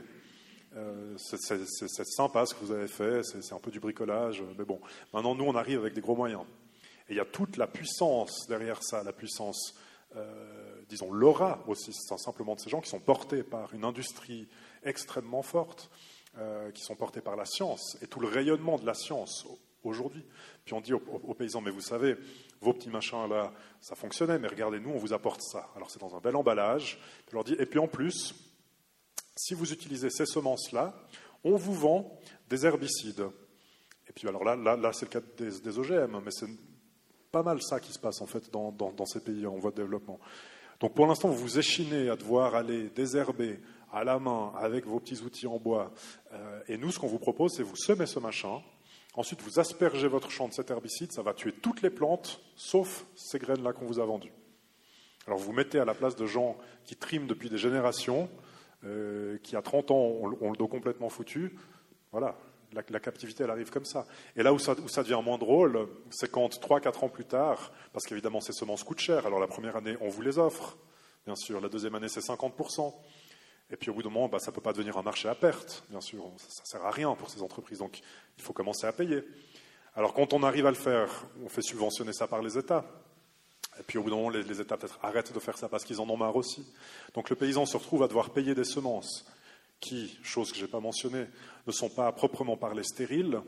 c'est 1.18 2.06
sympa 2.06 2.46
ce 2.46 2.54
que 2.54 2.60
vous 2.64 2.72
avez 2.72 2.88
fait, 2.88 3.22
c'est 3.22 3.52
un 3.52 3.58
peu 3.58 3.70
du 3.70 3.80
bricolage, 3.80 4.42
mais 4.56 4.64
bon, 4.64 4.80
maintenant 5.12 5.34
nous 5.34 5.44
on 5.44 5.56
arrive 5.56 5.80
avec 5.80 5.92
des 5.92 6.00
gros 6.00 6.16
moyens. 6.16 6.44
Et 7.10 7.12
il 7.12 7.16
y 7.16 7.20
a 7.20 7.26
toute 7.26 7.58
la 7.58 7.66
puissance 7.66 8.46
derrière 8.48 8.82
ça, 8.82 9.02
la 9.02 9.12
puissance 9.12 9.74
disons, 10.92 11.10
l'aura 11.10 11.64
aussi 11.66 11.90
simplement 11.92 12.54
de 12.54 12.60
ces 12.60 12.68
gens 12.68 12.82
qui 12.82 12.90
sont 12.90 13.00
portés 13.00 13.42
par 13.42 13.72
une 13.72 13.84
industrie 13.84 14.46
extrêmement 14.82 15.42
forte, 15.42 15.90
euh, 16.36 16.70
qui 16.70 16.82
sont 16.82 16.96
portés 16.96 17.22
par 17.22 17.34
la 17.34 17.46
science 17.46 17.96
et 18.02 18.06
tout 18.06 18.20
le 18.20 18.28
rayonnement 18.28 18.78
de 18.78 18.84
la 18.84 18.92
science 18.92 19.46
aujourd'hui. 19.84 20.22
Puis 20.66 20.74
on 20.74 20.82
dit 20.82 20.92
aux, 20.92 21.34
paysans, 21.34 21.62
mais 21.62 21.70
vous 21.70 21.80
savez, 21.80 22.16
vos 22.60 22.74
petits 22.74 22.90
machins 22.90 23.26
là, 23.26 23.52
ça 23.80 23.94
fonctionnait, 23.94 24.38
mais 24.38 24.48
regardez, 24.48 24.80
nous, 24.80 24.90
on 24.90 24.98
vous 24.98 25.14
apporte 25.14 25.40
ça. 25.40 25.70
Alors 25.74 25.90
c'est 25.90 25.98
dans 25.98 26.14
un 26.14 26.20
bel 26.20 26.36
emballage. 26.36 26.98
Puis 27.26 27.34
leur 27.34 27.44
dit, 27.44 27.56
et 27.58 27.64
puis 27.64 27.78
en 27.78 27.88
plus, 27.88 28.34
si 29.34 29.54
vous 29.54 29.72
utilisez 29.72 30.10
ces 30.10 30.26
semences-là, 30.26 30.94
on 31.42 31.56
vous 31.56 31.74
vend 31.74 32.20
des 32.50 32.66
herbicides. 32.66 33.26
Et 34.08 34.12
puis 34.12 34.28
alors 34.28 34.44
là, 34.44 34.56
là, 34.56 34.92
c'est 34.92 35.06
le 35.06 35.20
cas 35.20 35.26
des, 35.38 35.78
OGM, 35.78 36.20
mais 36.22 36.30
c'est 36.30 36.50
pas 37.30 37.42
mal 37.42 37.62
ça 37.62 37.80
qui 37.80 37.94
se 37.94 37.98
passe 37.98 38.20
en 38.20 38.26
fait 38.26 38.50
dans 38.50 39.06
ces 39.06 39.20
pays 39.20 39.46
en 39.46 39.56
voie 39.56 39.70
de 39.70 39.76
développement. 39.76 40.20
Donc 40.82 40.94
pour 40.94 41.06
l'instant, 41.06 41.28
vous 41.28 41.38
vous 41.38 41.58
échinez 41.60 42.10
à 42.10 42.16
devoir 42.16 42.56
aller 42.56 42.88
désherber 42.88 43.60
à 43.92 44.02
la 44.02 44.18
main 44.18 44.52
avec 44.58 44.84
vos 44.84 44.98
petits 44.98 45.22
outils 45.22 45.46
en 45.46 45.58
bois. 45.58 45.92
Euh, 46.32 46.60
et 46.66 46.76
nous, 46.76 46.90
ce 46.90 46.98
qu'on 46.98 47.06
vous 47.06 47.20
propose, 47.20 47.54
c'est 47.54 47.62
vous 47.62 47.76
semez 47.76 48.04
ce 48.04 48.18
machin. 48.18 48.60
Ensuite, 49.14 49.40
vous 49.42 49.60
aspergez 49.60 50.08
votre 50.08 50.28
champ 50.28 50.48
de 50.48 50.52
cet 50.52 50.72
herbicide. 50.72 51.12
Ça 51.12 51.22
va 51.22 51.34
tuer 51.34 51.52
toutes 51.52 51.82
les 51.82 51.90
plantes, 51.90 52.40
sauf 52.56 53.06
ces 53.14 53.38
graines-là 53.38 53.72
qu'on 53.72 53.86
vous 53.86 54.00
a 54.00 54.04
vendues. 54.04 54.32
Alors 55.28 55.38
vous 55.38 55.52
mettez 55.52 55.78
à 55.78 55.84
la 55.84 55.94
place 55.94 56.16
de 56.16 56.26
gens 56.26 56.56
qui 56.84 56.96
triment 56.96 57.28
depuis 57.28 57.48
des 57.48 57.58
générations, 57.58 58.28
euh, 58.82 59.38
qui 59.44 59.54
à 59.54 59.62
30 59.62 59.92
ans 59.92 59.94
ont, 59.94 60.50
le 60.50 60.56
dos 60.56 60.66
complètement 60.66 61.10
foutu. 61.10 61.56
Voilà, 62.10 62.36
la, 62.72 63.00
captivité, 63.00 63.44
elle 63.44 63.50
arrive 63.50 63.70
comme 63.70 63.84
ça. 63.84 64.06
Et 64.36 64.42
là 64.42 64.52
où 64.52 64.58
ça, 64.58 64.74
devient 64.74 65.20
moins 65.22 65.38
drôle, 65.38 65.88
c'est 66.10 66.30
quand 66.30 66.48
3-4 66.48 67.04
ans 67.04 67.08
plus 67.08 67.24
tard, 67.24 67.72
parce 67.92 68.04
qu'évidemment 68.06 68.40
ces 68.40 68.52
semences 68.52 68.84
coûtent 68.84 69.00
cher, 69.00 69.26
alors 69.26 69.40
la 69.40 69.46
première 69.46 69.76
année, 69.76 69.96
on 70.00 70.08
vous 70.08 70.22
les 70.22 70.38
offre, 70.38 70.76
bien 71.26 71.36
sûr, 71.36 71.60
la 71.60 71.68
deuxième 71.68 71.94
année, 71.94 72.08
c'est 72.08 72.20
50%. 72.20 72.94
Et 73.70 73.76
puis 73.76 73.90
au 73.90 73.94
bout 73.94 74.02
d'un 74.02 74.10
moment, 74.10 74.28
bah, 74.28 74.38
ça 74.38 74.50
ne 74.50 74.54
peut 74.54 74.60
pas 74.60 74.72
devenir 74.72 74.96
un 74.98 75.02
marché 75.02 75.28
à 75.28 75.34
perte, 75.34 75.84
bien 75.88 76.00
sûr, 76.00 76.30
ça 76.36 76.62
ne 76.62 76.66
sert 76.66 76.84
à 76.86 76.90
rien 76.90 77.14
pour 77.14 77.30
ces 77.30 77.42
entreprises, 77.42 77.78
donc 77.78 78.00
il 78.36 78.42
faut 78.42 78.52
commencer 78.52 78.86
à 78.86 78.92
payer. 78.92 79.24
Alors 79.94 80.14
quand 80.14 80.32
on 80.32 80.42
arrive 80.42 80.66
à 80.66 80.70
le 80.70 80.76
faire, 80.76 81.26
on 81.44 81.48
fait 81.48 81.62
subventionner 81.62 82.12
ça 82.12 82.26
par 82.26 82.42
les 82.42 82.58
États. 82.58 82.84
Et 83.80 83.82
puis 83.82 83.98
au 83.98 84.02
bout 84.02 84.10
d'un 84.10 84.16
moment, 84.16 84.28
les, 84.28 84.42
les 84.42 84.60
États 84.60 84.76
peut-être 84.76 84.98
arrêtent 85.02 85.32
de 85.32 85.40
faire 85.40 85.56
ça 85.56 85.68
parce 85.68 85.84
qu'ils 85.84 86.00
en 86.00 86.08
ont 86.08 86.16
marre 86.16 86.36
aussi. 86.36 86.66
Donc 87.14 87.30
le 87.30 87.36
paysan 87.36 87.64
se 87.64 87.76
retrouve 87.76 88.02
à 88.02 88.08
devoir 88.08 88.30
payer 88.30 88.54
des 88.54 88.64
semences 88.64 89.24
qui, 89.82 90.16
chose 90.22 90.52
que 90.52 90.58
je 90.58 90.62
n'ai 90.62 90.70
pas 90.70 90.80
mentionnée, 90.80 91.26
ne 91.66 91.72
sont 91.72 91.88
pas 91.88 92.06
à 92.06 92.12
proprement 92.12 92.56
parler 92.56 92.82
stériles, 92.82 93.40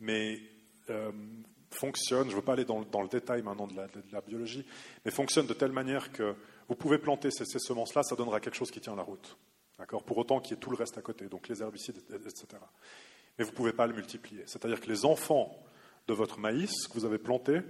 mais 0.00 0.40
euh, 0.90 1.12
fonctionnent, 1.70 2.26
je 2.26 2.32
ne 2.32 2.36
veux 2.36 2.42
pas 2.42 2.52
aller 2.52 2.64
dans, 2.64 2.80
le 2.80 3.08
détail 3.08 3.42
maintenant 3.42 3.66
de 3.66 3.74
la, 4.12 4.20
biologie, 4.20 4.66
mais 5.04 5.10
fonctionnent 5.10 5.46
de 5.46 5.54
telle 5.54 5.72
manière 5.72 6.12
que 6.12 6.34
vous 6.68 6.74
pouvez 6.74 6.98
planter 6.98 7.30
ces, 7.30 7.44
semences-là, 7.44 8.02
ça 8.02 8.16
donnera 8.16 8.40
quelque 8.40 8.56
chose 8.56 8.70
qui 8.70 8.80
tient 8.80 8.96
la 8.96 9.02
route. 9.02 9.36
D'accord 9.78 10.02
Pour 10.04 10.18
autant 10.18 10.40
qu'il 10.40 10.54
y 10.54 10.58
ait 10.58 10.60
tout 10.60 10.70
le 10.70 10.76
reste 10.76 10.98
à 10.98 11.02
côté, 11.02 11.26
donc 11.26 11.48
les 11.48 11.62
herbicides, 11.62 11.98
etc. 12.14 12.46
Mais 13.38 13.44
vous 13.44 13.50
ne 13.50 13.56
pouvez 13.56 13.72
pas 13.72 13.86
le 13.86 13.94
multiplier. 13.94 14.42
C'est-à-dire 14.46 14.80
que 14.80 14.88
les 14.88 15.04
enfants 15.04 15.56
de 16.06 16.14
votre 16.14 16.38
maïs 16.38 16.86
que 16.88 16.92
vous 16.94 17.04
avez 17.04 17.18
planté 17.18 17.60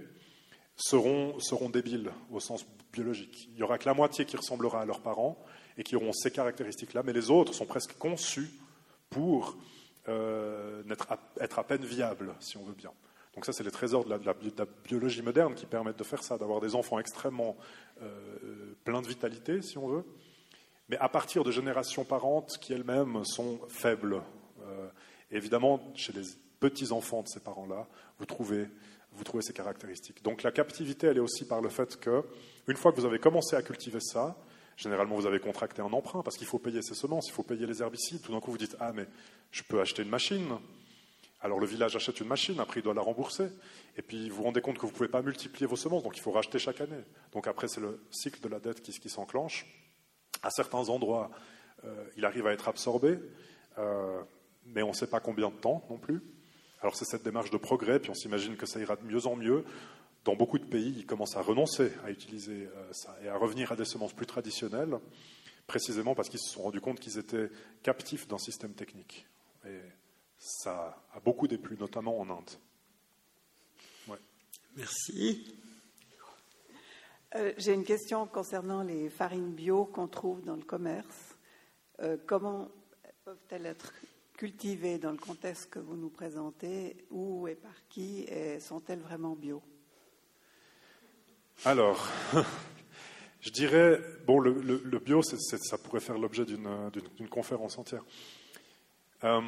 seront, 0.75 1.39
seront 1.39 1.69
débiles 1.69 2.11
au 2.31 2.39
sens 2.39 2.65
biologique. 2.91 3.45
Il 3.49 3.55
n'y 3.55 3.63
aura 3.63 3.77
que 3.77 3.85
la 3.85 3.93
moitié 3.93 4.25
qui 4.25 4.35
ressemblera 4.35 4.81
à 4.81 4.85
leurs 4.85 5.01
parents 5.01 5.43
et 5.77 5.83
qui 5.83 5.95
auront 5.95 6.11
ces 6.13 6.31
caractéristiques-là, 6.31 7.03
mais 7.03 7.13
les 7.13 7.31
autres 7.31 7.53
sont 7.53 7.65
presque 7.65 7.97
conçus 7.97 8.51
pour 9.13 9.57
euh, 10.09 10.83
être, 11.39 11.59
à, 11.59 11.63
peine 11.63 11.85
viables, 11.85 12.33
si 12.39 12.57
on 12.57 12.63
veut 12.63 12.73
bien. 12.73 12.91
Donc 13.35 13.45
ça, 13.45 13.53
c'est 13.53 13.63
les 13.63 13.71
trésors 13.71 14.03
de 14.03 14.09
la, 14.09 14.65
biologie 14.83 15.21
moderne 15.21 15.55
qui 15.55 15.65
permettent 15.65 15.97
de 15.97 16.03
faire 16.03 16.21
ça, 16.21 16.37
d'avoir 16.37 16.59
des 16.59 16.75
enfants 16.75 16.99
extrêmement 16.99 17.55
euh, 18.01 18.75
pleins 18.83 19.01
de 19.01 19.07
vitalité, 19.07 19.61
si 19.61 19.77
on 19.77 19.87
veut, 19.87 20.03
mais 20.89 20.97
à 20.97 21.09
partir 21.09 21.43
de 21.43 21.51
générations 21.51 22.03
parentes 22.03 22.57
qui 22.59 22.73
elles-mêmes 22.73 23.23
sont 23.23 23.59
faibles. 23.69 24.21
Euh, 24.61 24.87
évidemment, 25.31 25.79
chez 25.95 26.13
les 26.13 26.23
petits-enfants 26.59 27.23
de 27.23 27.27
ces 27.27 27.39
parents-là, 27.39 27.87
vous 28.19 28.25
trouvez, 28.25 28.67
vous 29.13 29.23
trouvez 29.23 29.41
ces 29.41 29.53
caractéristiques. 29.53 30.23
Donc 30.23 30.43
la 30.43 30.51
captivité, 30.51 31.07
elle 31.07 31.17
est 31.17 31.21
aussi 31.21 31.47
par 31.47 31.61
le 31.61 31.69
fait 31.69 31.99
que, 31.99 32.23
une 32.67 32.77
fois 32.77 32.91
que 32.91 32.99
vous 32.99 33.05
avez 33.05 33.19
commencé 33.19 33.55
à 33.55 33.61
cultiver 33.61 33.99
ça, 33.99 34.35
Généralement, 34.77 35.15
vous 35.15 35.27
avez 35.27 35.39
contracté 35.39 35.81
un 35.81 35.93
emprunt 35.93 36.23
parce 36.23 36.37
qu'il 36.37 36.47
faut 36.47 36.59
payer 36.59 36.81
ses 36.81 36.95
semences, 36.95 37.27
il 37.27 37.31
faut 37.31 37.43
payer 37.43 37.65
les 37.65 37.81
herbicides. 37.81 38.21
Tout 38.21 38.31
d'un 38.31 38.39
coup, 38.39 38.51
vous 38.51 38.57
dites 38.57 38.75
Ah, 38.79 38.91
mais 38.93 39.07
je 39.51 39.63
peux 39.63 39.79
acheter 39.79 40.01
une 40.01 40.09
machine. 40.09 40.57
Alors 41.43 41.59
le 41.59 41.65
village 41.65 41.93
achète 41.97 42.21
une 42.21 42.27
machine, 42.27 42.57
après 42.61 42.79
il 42.79 42.83
doit 42.83 42.93
la 42.93 43.01
rembourser. 43.01 43.49
Et 43.97 44.01
puis 44.01 44.29
vous 44.29 44.37
vous 44.37 44.43
rendez 44.43 44.61
compte 44.61 44.77
que 44.77 44.81
vous 44.81 44.93
ne 44.93 44.93
pouvez 44.93 45.09
pas 45.09 45.21
multiplier 45.21 45.67
vos 45.67 45.75
semences, 45.75 46.01
donc 46.01 46.17
il 46.17 46.21
faut 46.21 46.31
racheter 46.31 46.57
chaque 46.57 46.79
année. 46.79 47.03
Donc 47.33 47.47
après, 47.47 47.67
c'est 47.67 47.81
le 47.81 48.01
cycle 48.11 48.39
de 48.39 48.47
la 48.47 48.59
dette 48.59 48.81
qui, 48.81 49.09
s'enclenche. 49.09 49.65
À 50.41 50.49
certains 50.49 50.89
endroits, 50.89 51.29
euh, 51.83 52.05
il 52.15 52.23
arrive 52.23 52.47
à 52.47 52.53
être 52.53 52.69
absorbé, 52.69 53.19
euh, 53.77 54.21
mais 54.65 54.83
on 54.83 54.89
ne 54.89 54.93
sait 54.93 55.07
pas 55.07 55.19
combien 55.19 55.49
de 55.49 55.55
temps 55.55 55.85
non 55.89 55.97
plus. 55.97 56.21
Alors 56.79 56.95
c'est 56.95 57.05
cette 57.05 57.23
démarche 57.23 57.51
de 57.51 57.57
progrès, 57.57 57.99
puis 57.99 58.09
on 58.09 58.13
s'imagine 58.13 58.55
que 58.55 58.65
ça 58.65 58.79
ira 58.79 58.95
de 58.95 59.03
mieux 59.03 59.27
en 59.27 59.35
mieux 59.35 59.65
dans 60.25 60.35
beaucoup 60.35 60.57
de 60.57 60.65
pays, 60.65 60.93
ils 60.97 61.05
commencent 61.05 61.35
à 61.35 61.41
renoncer 61.41 61.91
à 62.03 62.11
utiliser 62.11 62.67
euh, 62.67 62.93
ça 62.93 63.15
et 63.23 63.27
à 63.27 63.37
revenir 63.37 63.71
à 63.71 63.75
des 63.75 63.85
semences 63.85 64.13
plus 64.13 64.25
traditionnelles, 64.25 64.97
précisément 65.67 66.15
parce 66.15 66.29
qu'ils 66.29 66.39
se 66.39 66.51
sont 66.51 66.63
rendus 66.63 66.81
compte 66.81 66.99
qu'ils 66.99 67.17
étaient 67.17 67.49
captifs 67.81 68.27
d'un 68.27 68.37
système 68.37 68.73
technique. 68.73 69.27
Et 69.65 69.79
ça 70.37 71.03
a 71.13 71.19
beaucoup 71.19 71.47
déplu, 71.47 71.77
notamment 71.77 72.19
en 72.19 72.29
Inde. 72.29 72.49
Merci. 74.75 75.55
Euh, 77.35 77.53
j'ai 77.57 77.73
une 77.73 77.83
question 77.83 78.25
concernant 78.25 78.81
les 78.81 79.09
farines 79.11 79.53
bio 79.53 79.85
qu'on 79.85 80.07
trouve 80.07 80.41
dans 80.43 80.55
le 80.55 80.63
commerce. 80.63 81.35
Euh, 82.01 82.17
comment 82.25 82.69
peuvent-elles 83.23 83.67
être 83.67 83.93
cultivées 84.35 84.97
dans 84.97 85.11
le 85.11 85.17
contexte 85.17 85.69
que 85.69 85.77
vous 85.77 85.95
nous 85.95 86.09
présentez? 86.09 87.05
Où 87.11 87.47
et 87.47 87.55
par 87.55 87.87
qui 87.87 88.27
sont-elles 88.59 88.99
vraiment 88.99 89.35
bio? 89.35 89.61
Alors, 91.65 92.07
je 93.41 93.49
dirais, 93.49 93.99
bon, 94.25 94.39
le, 94.39 94.99
bio, 94.99 95.21
ça 95.21 95.77
pourrait 95.77 96.01
faire 96.01 96.17
l'objet 96.17 96.45
d'une 96.45 97.29
conférence 97.29 97.77
entière. 97.77 98.03
Euh, 99.23 99.41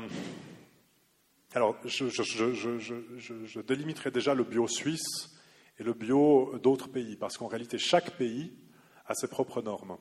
alors, 1.53 1.76
je, 1.86 2.10
je, 2.10 3.60
délimiterai 3.62 4.12
déjà 4.12 4.34
le 4.34 4.43
bio 4.43 4.68
suisse 4.68 5.38
et 5.80 5.84
le 5.84 5.93
bio 5.93 6.58
d'autres 6.62 6.89
pays, 6.89 7.16
parce 7.16 7.38
qu'en 7.38 7.47
réalité, 7.47 7.78
chaque 7.78 8.12
pays 8.12 8.53
a 9.08 9.14
ses 9.14 9.28
propres 9.28 9.62
normes. 9.62 9.97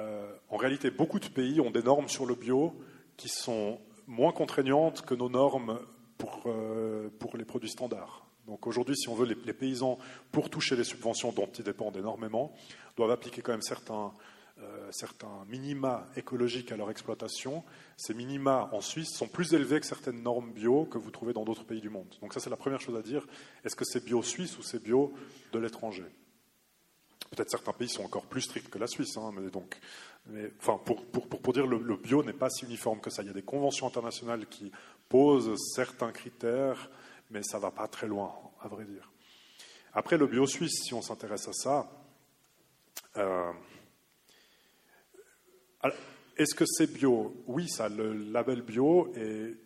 Euh, 0.00 0.32
en 0.48 0.56
réalité, 0.56 0.90
beaucoup 0.90 1.18
de 1.18 1.28
pays 1.28 1.60
ont 1.60 1.70
des 1.70 1.82
normes 1.82 2.08
sur 2.08 2.26
le 2.26 2.34
bio 2.34 2.74
qui 3.16 3.28
sont 3.28 3.80
moins 4.06 4.32
contraignantes 4.32 5.02
que 5.02 5.14
nos 5.14 5.28
normes 5.28 5.80
pour, 6.16 6.42
euh, 6.46 7.08
pour 7.18 7.36
les 7.36 7.44
produits 7.44 7.70
standards. 7.70 8.27
Donc 8.48 8.66
aujourd'hui, 8.66 8.96
si 8.96 9.08
on 9.08 9.14
veut, 9.14 9.26
les, 9.26 9.52
paysans, 9.52 9.98
pour 10.32 10.48
toucher 10.48 10.74
les 10.74 10.84
subventions 10.84 11.32
dont 11.32 11.48
ils 11.58 11.64
dépendent 11.64 11.98
énormément, 11.98 12.52
doivent 12.96 13.10
appliquer 13.10 13.42
quand 13.42 13.52
même 13.52 13.62
certains, 13.62 14.12
euh, 14.62 14.88
certains 14.90 15.44
minima 15.48 16.06
écologiques 16.16 16.72
à 16.72 16.76
leur 16.76 16.90
exploitation. 16.90 17.62
Ces 17.98 18.14
minima 18.14 18.70
en 18.72 18.80
Suisse 18.80 19.10
sont 19.14 19.28
plus 19.28 19.52
élevés 19.52 19.80
que 19.80 19.86
certaines 19.86 20.22
normes 20.22 20.50
bio 20.52 20.86
que 20.86 20.96
vous 20.96 21.10
trouvez 21.10 21.34
dans 21.34 21.44
d'autres 21.44 21.64
pays 21.64 21.82
du 21.82 21.90
monde. 21.90 22.08
Donc 22.22 22.32
ça, 22.32 22.40
c'est 22.40 22.48
la 22.48 22.56
première 22.56 22.80
chose 22.80 22.96
à 22.96 23.02
dire. 23.02 23.26
Est-ce 23.64 23.76
que 23.76 23.84
c'est 23.84 24.02
bio 24.02 24.22
suisse 24.22 24.58
ou 24.58 24.62
c'est 24.62 24.82
bio 24.82 25.12
de 25.52 25.58
l'étranger? 25.58 26.06
Peut-être 27.30 27.50
certains 27.50 27.74
pays 27.74 27.90
sont 27.90 28.04
encore 28.04 28.24
plus 28.24 28.40
stricts 28.40 28.70
que 28.70 28.78
la 28.78 28.86
Suisse, 28.86 29.14
hein, 29.18 29.32
mais 29.36 29.50
donc, 29.50 29.78
enfin, 30.58 30.80
pour, 30.82 31.04
pour, 31.04 31.28
pour, 31.28 31.52
dire 31.52 31.66
le, 31.66 31.76
le 31.76 31.96
bio 31.96 32.22
n'est 32.22 32.32
pas 32.32 32.48
si 32.48 32.64
uniforme 32.64 33.00
que 33.00 33.10
ça. 33.10 33.20
Il 33.20 33.26
y 33.26 33.30
a 33.30 33.34
des 33.34 33.42
conventions 33.42 33.86
internationales 33.86 34.46
qui 34.46 34.72
posent 35.10 35.54
certains 35.74 36.10
critères 36.10 36.88
mais 37.30 37.42
ça 37.42 37.58
va 37.58 37.70
pas 37.70 37.88
très 37.88 38.06
loin, 38.06 38.32
à 38.60 38.68
vrai 38.68 38.84
dire. 38.84 39.12
Après, 39.92 40.16
le 40.16 40.26
bio 40.26 40.46
suisse, 40.46 40.82
si 40.84 40.94
on 40.94 41.02
s'intéresse 41.02 41.48
à 41.48 41.52
ça, 41.52 41.90
euh, 43.16 43.52
est-ce 46.36 46.54
que 46.54 46.64
c'est 46.66 46.92
bio? 46.92 47.34
Oui, 47.46 47.68
ça 47.68 47.88
le 47.88 48.12
label 48.12 48.62
bio, 48.62 49.12
et 49.16 49.56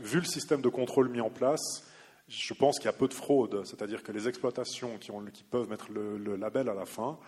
vu 0.00 0.20
le 0.20 0.24
système 0.24 0.62
de 0.62 0.68
contrôle 0.68 1.08
mis 1.08 1.20
en 1.20 1.30
place, 1.30 1.84
je 2.28 2.54
pense 2.54 2.78
qu'il 2.78 2.86
y 2.86 2.88
a 2.88 2.92
peu 2.92 3.08
de 3.08 3.14
fraude, 3.14 3.64
c'est-à-dire 3.64 4.02
que 4.02 4.12
les 4.12 4.28
exploitations 4.28 4.98
qui 4.98 5.44
peuvent 5.44 5.68
mettre 5.68 5.92
le, 5.92 6.36
label 6.36 6.68
à 6.68 6.74
la 6.74 6.86
fin 6.86 7.18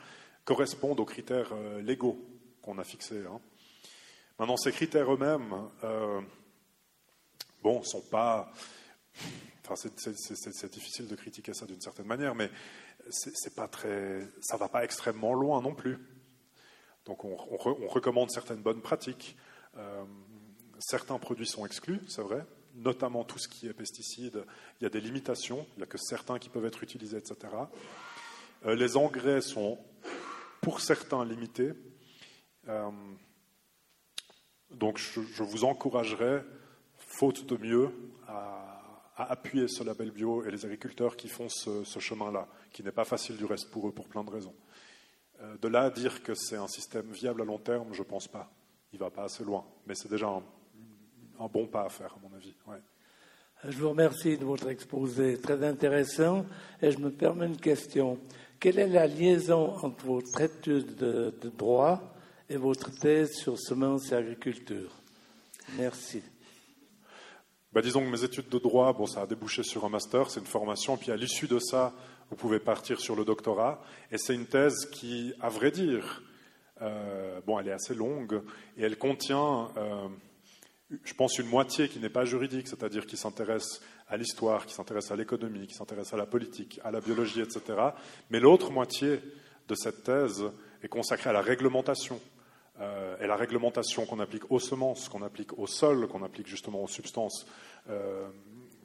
correspondent 0.45 0.99
aux 1.01 1.05
critères 1.05 1.53
euh, 1.53 1.83
légaux 1.83 2.18
qu'on 2.62 2.79
a 2.79 2.85
fixés. 2.85 3.24
Hein. 3.26 3.41
Maintenant, 4.39 4.57
ces 4.57 4.72
critères 4.72 5.12
eux-mêmes, 5.12 5.53
euh, 5.85 6.20
bon, 7.62 7.83
sont 7.83 8.01
pas 8.01 8.51
c'est 9.77 10.73
difficile 10.73 11.09
de 11.09 11.16
critiquer 11.16 11.55
ça 11.55 11.66
d'une 11.66 11.81
certaine 11.81 12.07
manière, 12.07 12.35
mais 12.35 12.51
c'est 13.11 13.55
pas 13.55 13.69
très, 13.69 14.27
ça 14.41 14.57
va 14.57 14.69
pas 14.69 14.85
extrêmement 14.85 15.35
loin 15.35 15.61
non 15.62 15.75
plus. 15.75 15.99
Donc 17.07 17.25
on, 17.25 17.37
recommande 17.37 18.31
certaines 18.31 18.61
bonnes 18.61 18.83
pratiques. 18.83 19.37
Euh, 19.77 20.05
certains 20.79 21.19
produits 21.19 21.47
sont 21.47 21.64
exclus, 21.64 22.01
c'est 22.07 22.23
vrai, 22.23 22.45
notamment 22.75 23.25
tout 23.25 23.39
ce 23.39 23.49
qui 23.49 23.66
est 23.66 23.73
pesticides. 23.73 24.45
Il 24.81 24.85
y 24.85 24.87
a 24.87 24.91
des 24.91 25.01
limitations, 25.01 25.66
il 25.77 25.79
n'y 25.79 25.83
a 25.85 25.87
que 25.87 25.99
certains 25.99 26.39
qui 26.39 26.51
peuvent 26.51 26.66
être 26.66 26.83
utilisés, 26.83 27.16
etc. 27.16 27.37
Euh, 28.66 28.75
les 28.75 28.97
engrais 28.97 29.41
sont 29.41 29.79
pour 30.61 30.81
certains 30.81 31.25
limités. 31.25 31.73
Euh, 32.69 32.91
donc 34.71 34.99
je, 34.99 35.23
je, 35.23 35.43
vous 35.43 35.64
encouragerais, 35.64 36.45
faute 36.99 37.47
de 37.47 37.57
mieux, 37.57 37.91
à 38.27 38.68
à 39.19 39.33
appuyer 39.33 39.66
ce 39.66 39.83
label 39.83 40.12
bio 40.12 40.45
et 40.45 40.51
les 40.51 40.64
agriculteurs 40.64 41.16
qui 41.16 41.29
font 41.29 41.49
ce, 41.49 41.99
chemin-là, 41.99 42.47
qui 42.73 42.85
n'est 42.85 42.93
pas 42.93 43.05
facile 43.05 43.37
du 43.37 43.45
reste 43.45 43.69
pour 43.71 43.89
eux 43.89 43.93
pour 43.93 44.07
plein 44.07 44.23
de 44.23 44.31
raisons. 44.31 44.55
Euh, 45.43 45.57
de 45.61 45.69
là 45.69 45.83
à 45.83 45.91
dire 45.91 46.23
que 46.23 46.35
c'est 46.35 46.57
un 46.57 46.69
système 46.69 47.11
viable 47.11 47.43
à 47.43 47.45
long 47.45 47.59
terme, 47.59 47.93
je 47.93 47.99
ne 47.99 48.07
pense 48.07 48.29
pas. 48.29 48.49
Il 48.93 49.01
ne 49.01 49.05
va 49.05 49.11
pas 49.11 49.25
assez 49.25 49.43
loin. 49.43 49.64
Mais 49.87 49.97
c'est 49.97 50.09
déjà 50.09 50.29
un, 50.29 51.49
bon 51.49 51.66
pas 51.66 51.85
à 51.85 51.89
faire, 51.89 52.14
à 52.14 52.19
mon 52.23 52.35
avis. 52.35 52.55
Je 53.64 53.77
vous 53.77 53.91
remercie 53.91 54.39
de 54.39 54.45
votre 54.45 54.69
exposé 54.69 55.37
très 55.41 55.66
intéressant 55.66 56.47
et 56.81 56.93
je 56.93 56.99
me 56.99 57.11
permets 57.11 57.47
une 57.47 57.57
question. 57.57 58.21
Quelle 58.61 58.79
est 58.79 58.87
la 58.87 59.09
liaison 59.09 59.77
entre 59.83 60.07
votre 60.07 60.41
étude 60.41 60.95
de, 60.95 61.35
de 61.41 61.49
droit 61.49 62.14
et 62.49 62.57
votre 62.57 62.97
thèse 63.01 63.33
sur 63.33 63.59
semences 63.59 64.12
et 64.12 64.14
agriculture? 64.14 64.93
Merci. 65.77 66.23
Bah, 67.73 67.83
disons 67.83 68.01
que 68.01 68.11
mes 68.11 68.25
études 68.25 68.49
de 68.49 68.59
droit, 68.59 68.93
bon, 68.95 69.07
ça 69.07 69.23
a 69.23 69.27
débouché 69.27 69.62
sur 69.62 69.85
un 69.85 69.91
master, 69.91 70.31
c'est 70.31 70.41
une 70.41 70.47
formation, 70.47 70.97
puis 70.97 71.12
à 71.12 71.16
l'issue 71.16 71.47
de 71.47 71.59
ça, 71.59 71.93
vous 72.31 72.37
pouvez 72.37 72.61
partir 72.61 72.99
sur 72.99 73.14
le 73.14 73.27
doctorat. 73.27 73.83
Et 74.11 74.16
c'est 74.16 74.35
une 74.35 74.47
thèse 74.47 74.87
qui, 74.91 75.35
à 75.41 75.51
vrai 75.51 75.71
dire, 75.71 76.23
euh, 76.81 77.41
bon, 77.47 77.59
elle 77.59 77.69
est 77.69 77.73
assez 77.73 77.95
longue 77.95 78.41
et 78.77 78.85
elle 78.85 78.97
contient, 78.97 79.69
euh, 79.77 80.09
je 81.05 81.12
pense, 81.12 81.39
une 81.39 81.49
moitié 81.49 81.89
qui 81.89 81.99
n'est 81.99 82.09
pas 82.09 82.25
juridique, 82.25 82.69
c'est-à-dire 82.69 83.07
qui 83.07 83.19
s'intéresse 83.19 83.83
à 84.09 84.16
l'histoire, 84.16 84.64
qui 84.64 84.73
s'intéresse 84.73 85.11
à 85.11 85.16
l'économie, 85.16 85.66
qui 85.66 85.75
s'intéresse 85.75 86.14
à 86.14 86.16
la 86.16 86.27
politique, 86.27 86.81
à 86.85 86.91
la 86.91 87.01
biologie, 87.01 87.41
etc. 87.41 87.61
Mais 88.31 88.41
l'autre 88.41 88.71
moitié 88.71 89.21
de 89.69 89.75
cette 89.75 90.05
thèse 90.05 90.45
est 90.83 90.89
consacrée 90.89 91.29
à 91.29 91.35
la 91.35 91.43
réglementation. 91.43 92.19
Euh, 92.81 93.16
et 93.20 93.26
la 93.26 93.37
réglementation 93.37 94.07
qu'on 94.07 94.20
applique 94.20 94.51
aux 94.51 94.61
semences, 94.61 95.09
qu'on 95.09 95.22
applique 95.22 95.59
au 95.59 95.66
sol, 95.66 96.07
qu'on 96.07 96.22
applique 96.22 96.47
justement 96.47 96.83
aux 96.83 96.89
substances 96.89 97.47
euh, 97.91 98.29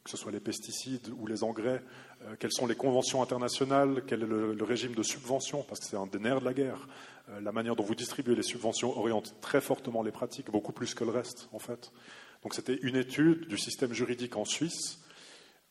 que 0.03 0.09
ce 0.09 0.17
soit 0.17 0.31
les 0.31 0.39
pesticides 0.39 1.09
ou 1.17 1.27
les 1.27 1.43
engrais, 1.43 1.81
euh, 2.23 2.35
quelles 2.37 2.51
sont 2.51 2.67
les 2.67 2.75
conventions 2.75 3.21
internationales, 3.21 4.03
quel 4.05 4.23
est 4.23 4.27
le, 4.27 4.63
régime 4.63 4.95
de 4.95 5.03
subvention, 5.03 5.63
parce 5.63 5.79
que 5.79 5.85
c'est 5.85 5.95
un 5.95 6.07
des 6.07 6.19
nerfs 6.19 6.41
de 6.41 6.45
la 6.45 6.53
guerre. 6.53 6.87
La 7.41 7.53
manière 7.53 7.77
dont 7.77 7.85
vous 7.85 7.95
distribuez 7.95 8.35
les 8.35 8.43
subventions 8.43 8.97
oriente 8.97 9.35
très 9.39 9.61
fortement 9.61 10.03
les 10.03 10.11
pratiques, 10.11 10.51
beaucoup 10.51 10.73
plus 10.73 10.93
que 10.93 11.05
le 11.05 11.11
reste, 11.11 11.47
en 11.53 11.59
fait. 11.59 11.93
Donc 12.41 12.53
c'était 12.53 12.77
une 12.81 12.97
étude 12.97 13.47
du 13.47 13.57
système 13.57 13.93
juridique 13.93 14.35
en 14.35 14.43
Suisse, 14.43 14.99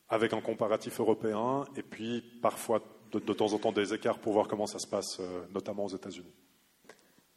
avec 0.09 0.33
un 0.33 0.41
comparatif 0.41 0.99
européen, 0.99 1.65
et 1.75 1.83
puis 1.83 2.23
parfois 2.41 2.81
de, 3.11 3.19
de 3.19 3.33
temps 3.33 3.53
en 3.53 3.59
temps 3.59 3.71
des 3.71 3.93
écarts 3.93 4.17
pour 4.17 4.33
voir 4.33 4.47
comment 4.47 4.65
ça 4.65 4.79
se 4.79 4.87
passe, 4.87 5.21
notamment 5.53 5.85
aux 5.85 5.95
États-Unis. 5.95 6.33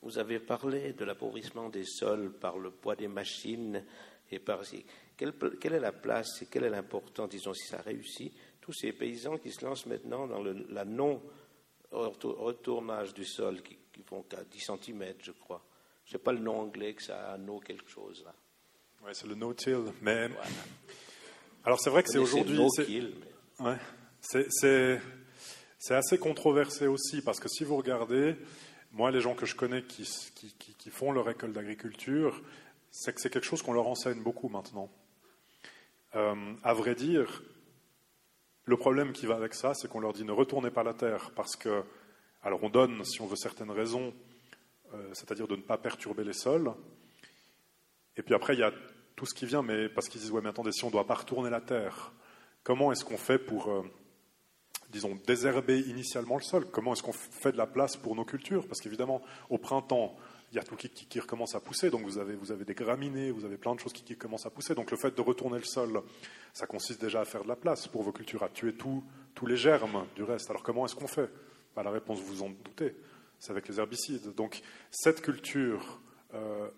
Vous 0.06 0.18
avez 0.18 0.38
parlé 0.38 0.92
de 0.92 1.04
l'appauvrissement 1.04 1.68
des 1.68 1.84
sols 1.84 2.30
par 2.30 2.58
le 2.58 2.70
poids 2.70 2.94
des 2.94 3.08
machines 3.08 3.84
et 4.30 4.38
par 4.38 4.60
quelle, 5.16 5.32
quelle 5.60 5.72
est 5.72 5.80
la 5.80 5.90
place 5.90 6.42
et 6.42 6.46
quelle 6.46 6.62
est 6.62 6.70
l'importance, 6.70 7.28
disons, 7.28 7.52
si 7.52 7.66
ça 7.66 7.82
réussit, 7.82 8.32
tous 8.60 8.72
ces 8.72 8.92
paysans 8.92 9.36
qui 9.36 9.50
se 9.50 9.64
lancent 9.64 9.86
maintenant 9.86 10.28
dans 10.28 10.40
le, 10.40 10.64
la 10.70 10.84
non-retournage 10.84 13.14
du 13.14 13.24
sol, 13.24 13.62
qui, 13.62 13.76
font 14.04 14.22
qu'à 14.22 14.44
10 14.44 14.60
cm, 14.60 15.14
je 15.22 15.32
crois. 15.32 15.66
Je 16.04 16.12
sais 16.12 16.18
pas 16.18 16.30
le 16.30 16.38
nom 16.38 16.60
anglais 16.60 16.94
que 16.94 17.02
ça 17.02 17.32
a, 17.32 17.36
no 17.36 17.58
quelque 17.58 17.90
chose 17.90 18.22
là. 18.24 18.32
Oui, 19.04 19.10
c'est 19.12 19.26
le 19.26 19.34
no-till. 19.34 19.86
Mais... 20.02 20.28
Alors 21.64 21.80
c'est 21.80 21.90
vrai 21.90 22.04
que 22.04 22.10
c'est 22.10 22.18
aujourd'hui. 22.18 22.60
Ouais. 23.58 23.76
C'est 24.20 25.00
assez 25.90 26.18
controversé 26.18 26.86
aussi, 26.86 27.22
parce 27.22 27.40
que 27.40 27.48
si 27.48 27.64
vous 27.64 27.76
regardez, 27.76 28.36
moi, 28.96 29.10
les 29.10 29.20
gens 29.20 29.34
que 29.34 29.44
je 29.44 29.54
connais 29.54 29.82
qui, 29.82 30.06
font 30.90 31.12
leur 31.12 31.28
école 31.28 31.52
d'agriculture, 31.52 32.40
c'est 32.90 33.12
que 33.12 33.20
c'est 33.20 33.28
quelque 33.28 33.44
chose 33.44 33.60
qu'on 33.60 33.74
leur 33.74 33.86
enseigne 33.88 34.22
beaucoup 34.22 34.48
maintenant. 34.48 34.90
Euh, 36.14 36.54
à 36.62 36.72
vrai 36.72 36.94
dire, 36.94 37.42
le 38.64 38.76
problème 38.78 39.12
qui 39.12 39.26
va 39.26 39.36
avec 39.36 39.52
ça, 39.52 39.74
c'est 39.74 39.86
qu'on 39.86 40.00
leur 40.00 40.14
dit 40.14 40.24
ne 40.24 40.32
retournez 40.32 40.70
pas 40.70 40.82
la 40.82 40.94
terre 40.94 41.30
parce 41.36 41.56
que, 41.56 41.82
alors 42.42 42.64
on 42.64 42.70
donne, 42.70 43.04
si 43.04 43.20
on 43.20 43.26
veut 43.26 43.36
certaines 43.36 43.70
raisons, 43.70 44.14
euh, 44.94 45.10
c'est-à-dire 45.12 45.46
de 45.46 45.56
ne 45.56 45.62
pas 45.62 45.76
perturber 45.76 46.24
les 46.24 46.32
sols. 46.32 46.72
Et 48.16 48.22
puis 48.22 48.34
après, 48.34 48.54
il 48.54 48.60
y 48.60 48.64
a 48.64 48.72
tout 49.14 49.26
ce 49.26 49.34
qui 49.34 49.44
vient, 49.44 49.62
mais 49.62 49.90
parce 49.90 50.08
qu'ils 50.08 50.22
disent 50.22 50.30
ouais, 50.30 50.40
mais 50.40 50.48
attendez, 50.48 50.72
si 50.72 50.84
on 50.84 50.86
ne 50.86 50.92
doit 50.92 51.06
pas 51.06 51.16
retourner 51.16 51.50
la 51.50 51.60
terre, 51.60 52.14
comment 52.62 52.92
est-ce 52.92 53.04
qu'on 53.04 53.18
fait 53.18 53.38
pour, 53.38 53.70
euh, 53.70 53.82
disons, 54.90 55.18
désherber 55.26 55.80
initialement 55.80 56.36
le 56.36 56.42
sol 56.42 56.66
Comment 56.70 56.92
est-ce 56.92 57.02
qu'on 57.02 57.12
fait 57.12 57.52
de 57.52 57.56
la 57.56 57.66
place 57.66 57.96
pour 57.96 58.14
nos 58.14 58.24
cultures? 58.24 58.66
Parce 58.66 58.80
qu'évidemment, 58.80 59.22
au 59.50 59.58
printemps, 59.58 60.16
il 60.52 60.56
y 60.56 60.58
a 60.58 60.62
tout 60.62 60.76
qui, 60.76 60.88
qui, 60.88 61.20
recommence 61.20 61.54
à 61.54 61.60
pousser, 61.60 61.90
donc 61.90 62.02
vous 62.02 62.18
avez, 62.18 62.34
vous 62.34 62.52
avez 62.52 62.64
des 62.64 62.74
graminées, 62.74 63.30
vous 63.30 63.44
avez 63.44 63.56
plein 63.56 63.74
de 63.74 63.80
choses 63.80 63.92
qui, 63.92 64.16
commencent 64.16 64.46
à 64.46 64.50
pousser. 64.50 64.74
Donc 64.74 64.90
le 64.90 64.96
fait 64.96 65.14
de 65.14 65.20
retourner 65.20 65.58
le 65.58 65.64
sol, 65.64 66.02
ça 66.52 66.66
consiste 66.66 67.00
déjà 67.00 67.20
à 67.20 67.24
faire 67.24 67.42
de 67.42 67.48
la 67.48 67.56
place 67.56 67.88
pour 67.88 68.02
vos 68.02 68.12
cultures, 68.12 68.42
à 68.42 68.48
tuer 68.48 68.74
tous 68.74 69.02
les 69.46 69.56
germes 69.56 70.06
du 70.14 70.22
reste. 70.22 70.48
Alors 70.50 70.62
comment 70.62 70.86
est-ce 70.86 70.94
qu'on 70.94 71.08
fait? 71.08 71.28
Bah, 71.74 71.82
La 71.82 71.90
réponse, 71.90 72.20
vous 72.20 72.42
en 72.42 72.50
doutez, 72.50 72.94
c'est 73.38 73.50
avec 73.50 73.68
les 73.68 73.78
herbicides. 73.78 74.34
Donc 74.34 74.62
cette 74.90 75.20
culture 75.20 76.00
euh, 76.34 76.68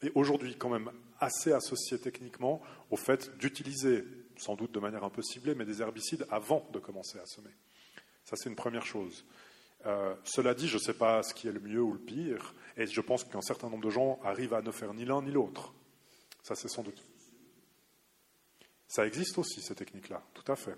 est 0.00 0.12
aujourd'hui 0.14 0.56
quand 0.56 0.70
même 0.70 0.90
assez 1.20 1.52
associée 1.52 1.98
techniquement 1.98 2.62
au 2.90 2.96
fait 2.96 3.36
d'utiliser, 3.38 4.04
sans 4.38 4.54
doute 4.54 4.72
de 4.72 4.80
manière 4.80 5.04
un 5.04 5.10
peu 5.10 5.22
ciblée, 5.22 5.54
mais 5.54 5.64
des 5.64 5.82
herbicides 5.82 6.26
avant 6.30 6.66
de 6.72 6.78
commencer 6.78 7.18
à 7.18 7.26
semer. 7.26 7.50
Ça, 8.24 8.36
c'est 8.36 8.48
une 8.48 8.56
première 8.56 8.86
chose. 8.86 9.24
Euh, 9.86 10.14
cela 10.24 10.54
dit, 10.54 10.68
je 10.68 10.76
ne 10.76 10.82
sais 10.82 10.94
pas 10.94 11.22
ce 11.22 11.34
qui 11.34 11.48
est 11.48 11.52
le 11.52 11.60
mieux 11.60 11.82
ou 11.82 11.92
le 11.92 11.98
pire, 11.98 12.54
et 12.76 12.86
je 12.86 13.00
pense 13.00 13.24
qu'un 13.24 13.42
certain 13.42 13.68
nombre 13.68 13.84
de 13.84 13.90
gens 13.90 14.18
arrivent 14.24 14.54
à 14.54 14.62
ne 14.62 14.70
faire 14.70 14.94
ni 14.94 15.04
l'un 15.04 15.22
ni 15.22 15.30
l'autre. 15.30 15.72
Ça, 16.42 16.54
c'est 16.54 16.68
sans 16.68 16.82
doute. 16.82 17.04
Ça 18.86 19.06
existe 19.06 19.38
aussi, 19.38 19.60
ces 19.60 19.74
techniques-là, 19.74 20.22
tout 20.34 20.50
à 20.50 20.56
fait. 20.56 20.76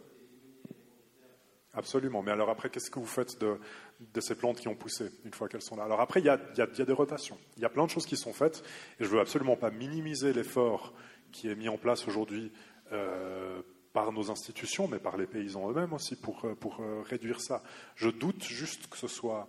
Absolument. 1.73 2.23
Mais 2.23 2.33
alors 2.33 2.51
après, 2.51 2.69
qu'est-ce 2.69 2.91
que 2.91 2.99
vous 2.99 3.07
faites 3.07 3.39
de, 3.41 3.59
ces 4.21 4.35
plantes 4.35 4.59
qui 4.59 4.67
ont 4.67 4.75
poussé 4.75 5.11
une 5.25 5.33
fois 5.33 5.49
qu'elles 5.49 5.63
sont 5.63 5.77
là? 5.77 5.85
Alors 5.85 6.01
après, 6.01 6.21
il 6.21 6.27
y, 6.27 6.29
a, 6.29 6.37
des 6.37 6.93
rotations. 6.93 7.39
Il 7.57 7.63
y 7.63 7.65
a 7.65 7.69
plein 7.69 7.85
de 7.85 7.91
choses 7.91 8.07
qui 8.07 8.17
sont 8.17 8.33
faites, 8.33 8.65
et 8.99 9.05
je 9.05 9.09
ne 9.09 9.15
veux 9.15 9.21
absolument 9.21 9.57
pas 9.57 9.71
minimiser 9.71 10.33
l'effort 10.33 10.93
qui 11.31 11.49
est 11.49 11.55
mis 11.55 11.69
en 11.69 11.79
place 11.79 12.09
aujourd'hui 12.09 12.51
euh, 12.93 13.63
par 13.93 14.13
nos 14.13 14.31
institutions, 14.31 14.87
mais 14.87 15.01
par 15.01 15.17
les 15.17 15.27
paysans 15.27 15.69
eux-mêmes 15.69 15.93
aussi, 15.93 16.15
pour, 16.15 16.45
euh, 16.45 16.55
pour 16.55 16.81
euh, 16.81 17.03
réduire 17.03 17.41
ça. 17.41 17.61
Je 17.97 18.09
doute 18.09 18.45
juste 18.45 18.89
que 18.89 18.97
ce 18.97 19.09
soit 19.09 19.49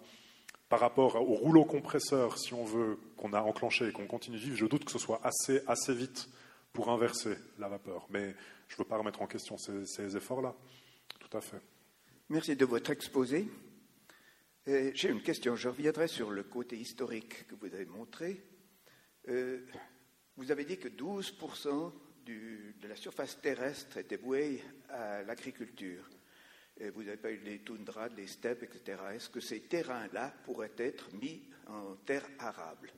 par 0.67 0.79
rapport 0.79 1.15
au 1.15 1.35
rouleau 1.35 1.63
compresseur, 1.63 2.39
si 2.39 2.55
on 2.55 2.63
veut, 2.63 2.97
qu'on 3.17 3.33
a 3.33 3.41
enclenché 3.41 3.89
et 3.89 3.91
qu'on 3.91 4.07
continue 4.07 4.37
de 4.37 4.41
vivre, 4.41 4.57
je 4.57 4.65
doute 4.65 4.85
que 4.85 4.91
ce 4.91 4.97
soit 4.97 5.21
assez, 5.23 5.61
assez 5.67 5.93
vite 5.93 6.27
pour 6.73 6.89
inverser 6.89 7.35
la 7.59 7.67
vapeur. 7.67 8.07
Mais 8.09 8.33
je 8.67 8.75
ne 8.75 8.77
veux 8.79 8.85
pas 8.85 8.97
remettre 8.97 9.21
en 9.21 9.27
question 9.27 9.57
ces, 9.57 10.17
efforts-là. 10.17 10.55
Tout 11.19 11.37
à 11.37 11.41
fait. 11.41 11.61
Merci 12.29 12.55
de 12.55 12.65
votre 12.65 12.89
exposé. 12.89 13.47
J'ai 14.65 15.09
une 15.09 15.21
question. 15.21 15.55
Je 15.55 15.67
reviendrai 15.67 16.07
sur 16.07 16.31
le 16.31 16.43
côté 16.43 16.77
historique 16.77 17.47
que 17.47 17.55
vous 17.55 17.73
avez 17.73 17.85
montré. 17.85 18.41
Vous 19.27 20.51
avez 20.51 20.63
dit 20.63 20.77
que 20.77 20.87
12% 20.87 21.91
de 22.25 22.87
la 22.87 22.95
surface 22.95 23.39
terrestre 23.41 23.97
était 23.97 24.17
vouée 24.17 24.61
à 24.89 25.23
l'agriculture. 25.23 26.09
Vous 26.93 27.03
eu 27.03 27.39
les 27.43 27.59
toundras, 27.59 28.09
les 28.09 28.27
steppes, 28.27 28.63
etc. 28.63 29.01
Est-ce 29.13 29.29
que 29.29 29.39
ces 29.39 29.61
terrains-là 29.61 30.33
pourraient 30.43 30.71
être 30.77 31.13
mis 31.13 31.43
en 31.67 31.95
terre 32.05 32.27
arable? 32.39 32.91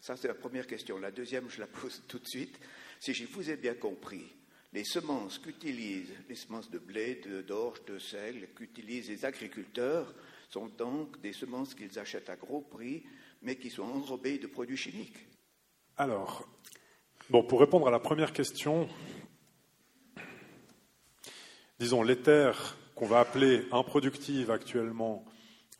Ça, 0.00 0.16
c'est 0.16 0.28
la 0.28 0.34
première 0.34 0.66
question. 0.66 0.98
La 0.98 1.10
deuxième, 1.10 1.48
je 1.48 1.60
la 1.60 1.66
pose 1.66 2.02
tout 2.08 2.18
de 2.18 2.26
suite. 2.26 2.58
Si 3.00 3.14
je 3.14 3.26
vous 3.26 3.48
ai 3.48 3.56
bien 3.56 3.74
compris, 3.74 4.34
les 4.72 4.84
semences 4.84 5.38
qu'utilisent, 5.38 6.12
les 6.28 6.34
semences 6.34 6.70
de 6.70 6.78
blé, 6.78 7.22
d'orge, 7.46 7.84
de, 7.84 7.94
de 7.94 7.98
sel, 7.98 8.48
qu'utilisent 8.54 9.08
les 9.08 9.24
agriculteurs, 9.24 10.14
sont 10.50 10.66
donc 10.66 11.20
des 11.20 11.32
semences 11.32 11.74
qu'ils 11.74 11.98
achètent 11.98 12.28
à 12.28 12.36
gros 12.36 12.60
prix, 12.60 13.04
mais 13.42 13.56
qui 13.56 13.70
sont 13.70 13.84
enrobées 13.84 14.38
de 14.38 14.46
produits 14.46 14.76
chimiques. 14.76 15.26
Alors, 15.96 16.48
Bon, 17.30 17.42
pour 17.42 17.60
répondre 17.60 17.88
à 17.88 17.90
la 17.90 18.00
première 18.00 18.34
question, 18.34 18.86
disons, 21.78 22.02
les 22.02 22.16
terres 22.16 22.76
qu'on 22.94 23.06
va 23.06 23.20
appeler 23.20 23.64
improductives 23.72 24.50
actuellement 24.50 25.24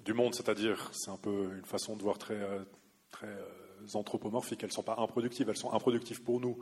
du 0.03 0.15
monde, 0.15 0.35
c'est-à-dire, 0.35 0.91
c'est 0.95 1.11
un 1.11 1.19
peu 1.19 1.51
une 1.59 1.67
façon 1.67 1.97
de 1.97 2.03
voir 2.03 2.17
très, 2.17 2.41
euh, 2.41 2.65
très 3.11 3.27
euh, 3.27 3.87
anthropomorphique, 3.93 4.63
elles 4.63 4.71
ne 4.71 4.75
sont 4.75 4.83
pas 4.83 4.97
improductives, 4.99 5.51
elles 5.51 5.59
sont 5.59 5.75
improductives 5.75 6.23
pour 6.23 6.41
nous, 6.41 6.59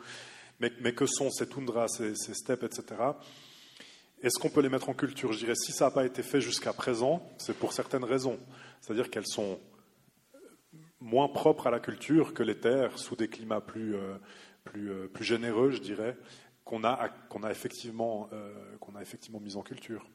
mais, 0.59 0.93
que 0.93 1.07
sont 1.07 1.30
ces 1.30 1.49
toundras, 1.49 1.87
ces, 1.87 2.14
steppes, 2.35 2.64
etc. 2.64 2.83
Est-ce 4.20 4.41
qu'on 4.41 4.51
peut 4.51 4.62
les 4.62 4.68
mettre 4.68 4.89
en 4.89 4.95
culture? 4.95 5.33
Je 5.33 5.39
dirais, 5.39 5.55
si 5.55 5.70
ça 5.70 5.85
n'a 5.85 5.91
pas 5.93 6.05
été 6.05 6.24
fait 6.24 6.41
jusqu'à 6.41 6.72
présent, 6.72 7.22
c'est 7.39 7.57
pour 7.57 7.72
certaines 7.72 8.05
raisons. 8.05 8.41
C'est-à-dire 8.80 9.11
qu'elles 9.11 9.28
sont 9.28 9.61
moins 11.01 11.28
propres 11.28 11.68
à 11.68 11.70
la 11.70 11.80
culture 11.80 12.35
que 12.35 12.43
les 12.43 12.59
terres 12.59 12.99
sous 12.99 13.16
des 13.16 13.28
climats 13.28 13.61
plus, 13.61 13.95
euh, 13.95 14.14
plus, 14.64 14.90
euh, 14.90 15.08
plus 15.08 15.24
généreux, 15.24 15.70
je 15.70 15.78
dirais, 15.78 16.16
qu'on 16.64 16.84
a, 16.84 16.90
a, 16.90 17.50
effectivement, 17.50 18.28
euh, 18.32 18.55
a 18.94 19.02
effectivement 19.02 19.40
mis 19.40 19.56
en 19.56 19.62
culture. 19.62 20.06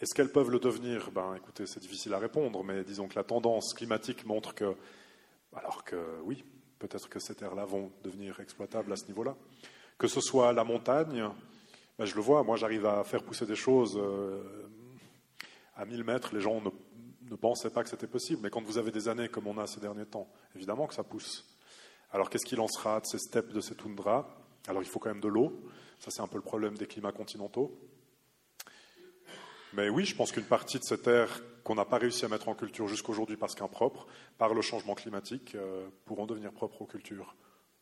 Est-ce 0.00 0.14
qu'elles 0.14 0.32
peuvent 0.32 0.50
le 0.50 0.58
devenir? 0.58 1.10
Ben, 1.10 1.34
écoutez, 1.34 1.66
c'est 1.66 1.80
difficile 1.80 2.14
à 2.14 2.18
répondre, 2.18 2.62
mais 2.62 2.84
disons 2.84 3.08
que 3.08 3.16
la 3.16 3.24
tendance 3.24 3.74
climatique 3.74 4.24
montre 4.24 4.54
que, 4.54 4.74
alors 5.52 5.84
que 5.84 5.96
oui, 6.22 6.44
peut-être 6.78 7.08
que 7.08 7.18
ces 7.18 7.34
terres-là 7.34 7.64
vont 7.64 7.90
devenir 8.02 8.38
exploitables 8.40 8.92
à 8.92 8.96
ce 8.96 9.06
niveau-là. 9.06 9.36
Que 9.98 10.06
ce 10.06 10.20
soit 10.20 10.52
la 10.52 10.64
montagne, 10.64 11.28
ben, 11.98 12.04
je 12.04 12.14
le 12.14 12.20
vois, 12.20 12.44
moi 12.44 12.56
j'arrive 12.56 12.86
à 12.86 13.02
faire 13.02 13.24
pousser 13.24 13.44
des 13.46 13.56
choses 13.56 13.98
euh, 14.00 14.68
à 15.74 15.84
1000 15.84 16.04
mètres, 16.04 16.32
les 16.32 16.40
gens 16.40 16.60
ne 16.60 17.36
pensaient 17.36 17.70
pas 17.70 17.82
que 17.82 17.88
c'était 17.88 18.06
possible, 18.06 18.40
mais 18.42 18.50
quand 18.50 18.62
vous 18.62 18.78
avez 18.78 18.92
des 18.92 19.08
années 19.08 19.28
comme 19.28 19.48
on 19.48 19.58
a 19.58 19.66
ces 19.66 19.80
derniers 19.80 20.06
temps, 20.06 20.28
évidemment 20.54 20.86
que 20.86 20.94
ça 20.94 21.02
pousse. 21.02 21.57
Alors 22.10 22.30
qu'est-ce 22.30 22.46
qu'il 22.46 22.60
en 22.60 22.68
sera 22.68 23.00
de 23.00 23.06
ces 23.06 23.18
steppes, 23.18 23.52
de 23.52 23.60
ces 23.60 23.74
toundras 23.74 24.26
Alors 24.66 24.82
il 24.82 24.88
faut 24.88 24.98
quand 24.98 25.10
même 25.10 25.20
de 25.20 25.28
l'eau. 25.28 25.62
Ça 25.98 26.10
c'est 26.10 26.22
un 26.22 26.26
peu 26.26 26.36
le 26.36 26.42
problème 26.42 26.76
des 26.76 26.86
climats 26.86 27.12
continentaux. 27.12 27.78
Mais 29.74 29.90
oui, 29.90 30.04
je 30.04 30.16
pense 30.16 30.32
qu'une 30.32 30.44
partie 30.44 30.78
de 30.78 30.84
ces 30.84 31.00
terres 31.00 31.42
qu'on 31.62 31.74
n'a 31.74 31.84
pas 31.84 31.98
réussi 31.98 32.24
à 32.24 32.28
mettre 32.28 32.48
en 32.48 32.54
culture 32.54 32.88
jusqu'aujourd'hui 32.88 33.36
parce 33.36 33.54
qu'impropres, 33.54 34.06
par 34.38 34.54
le 34.54 34.62
changement 34.62 34.94
climatique, 34.94 35.54
euh, 35.54 35.86
pourront 36.06 36.24
devenir 36.24 36.52
propres 36.52 36.80
aux 36.80 36.86
cultures. 36.86 37.36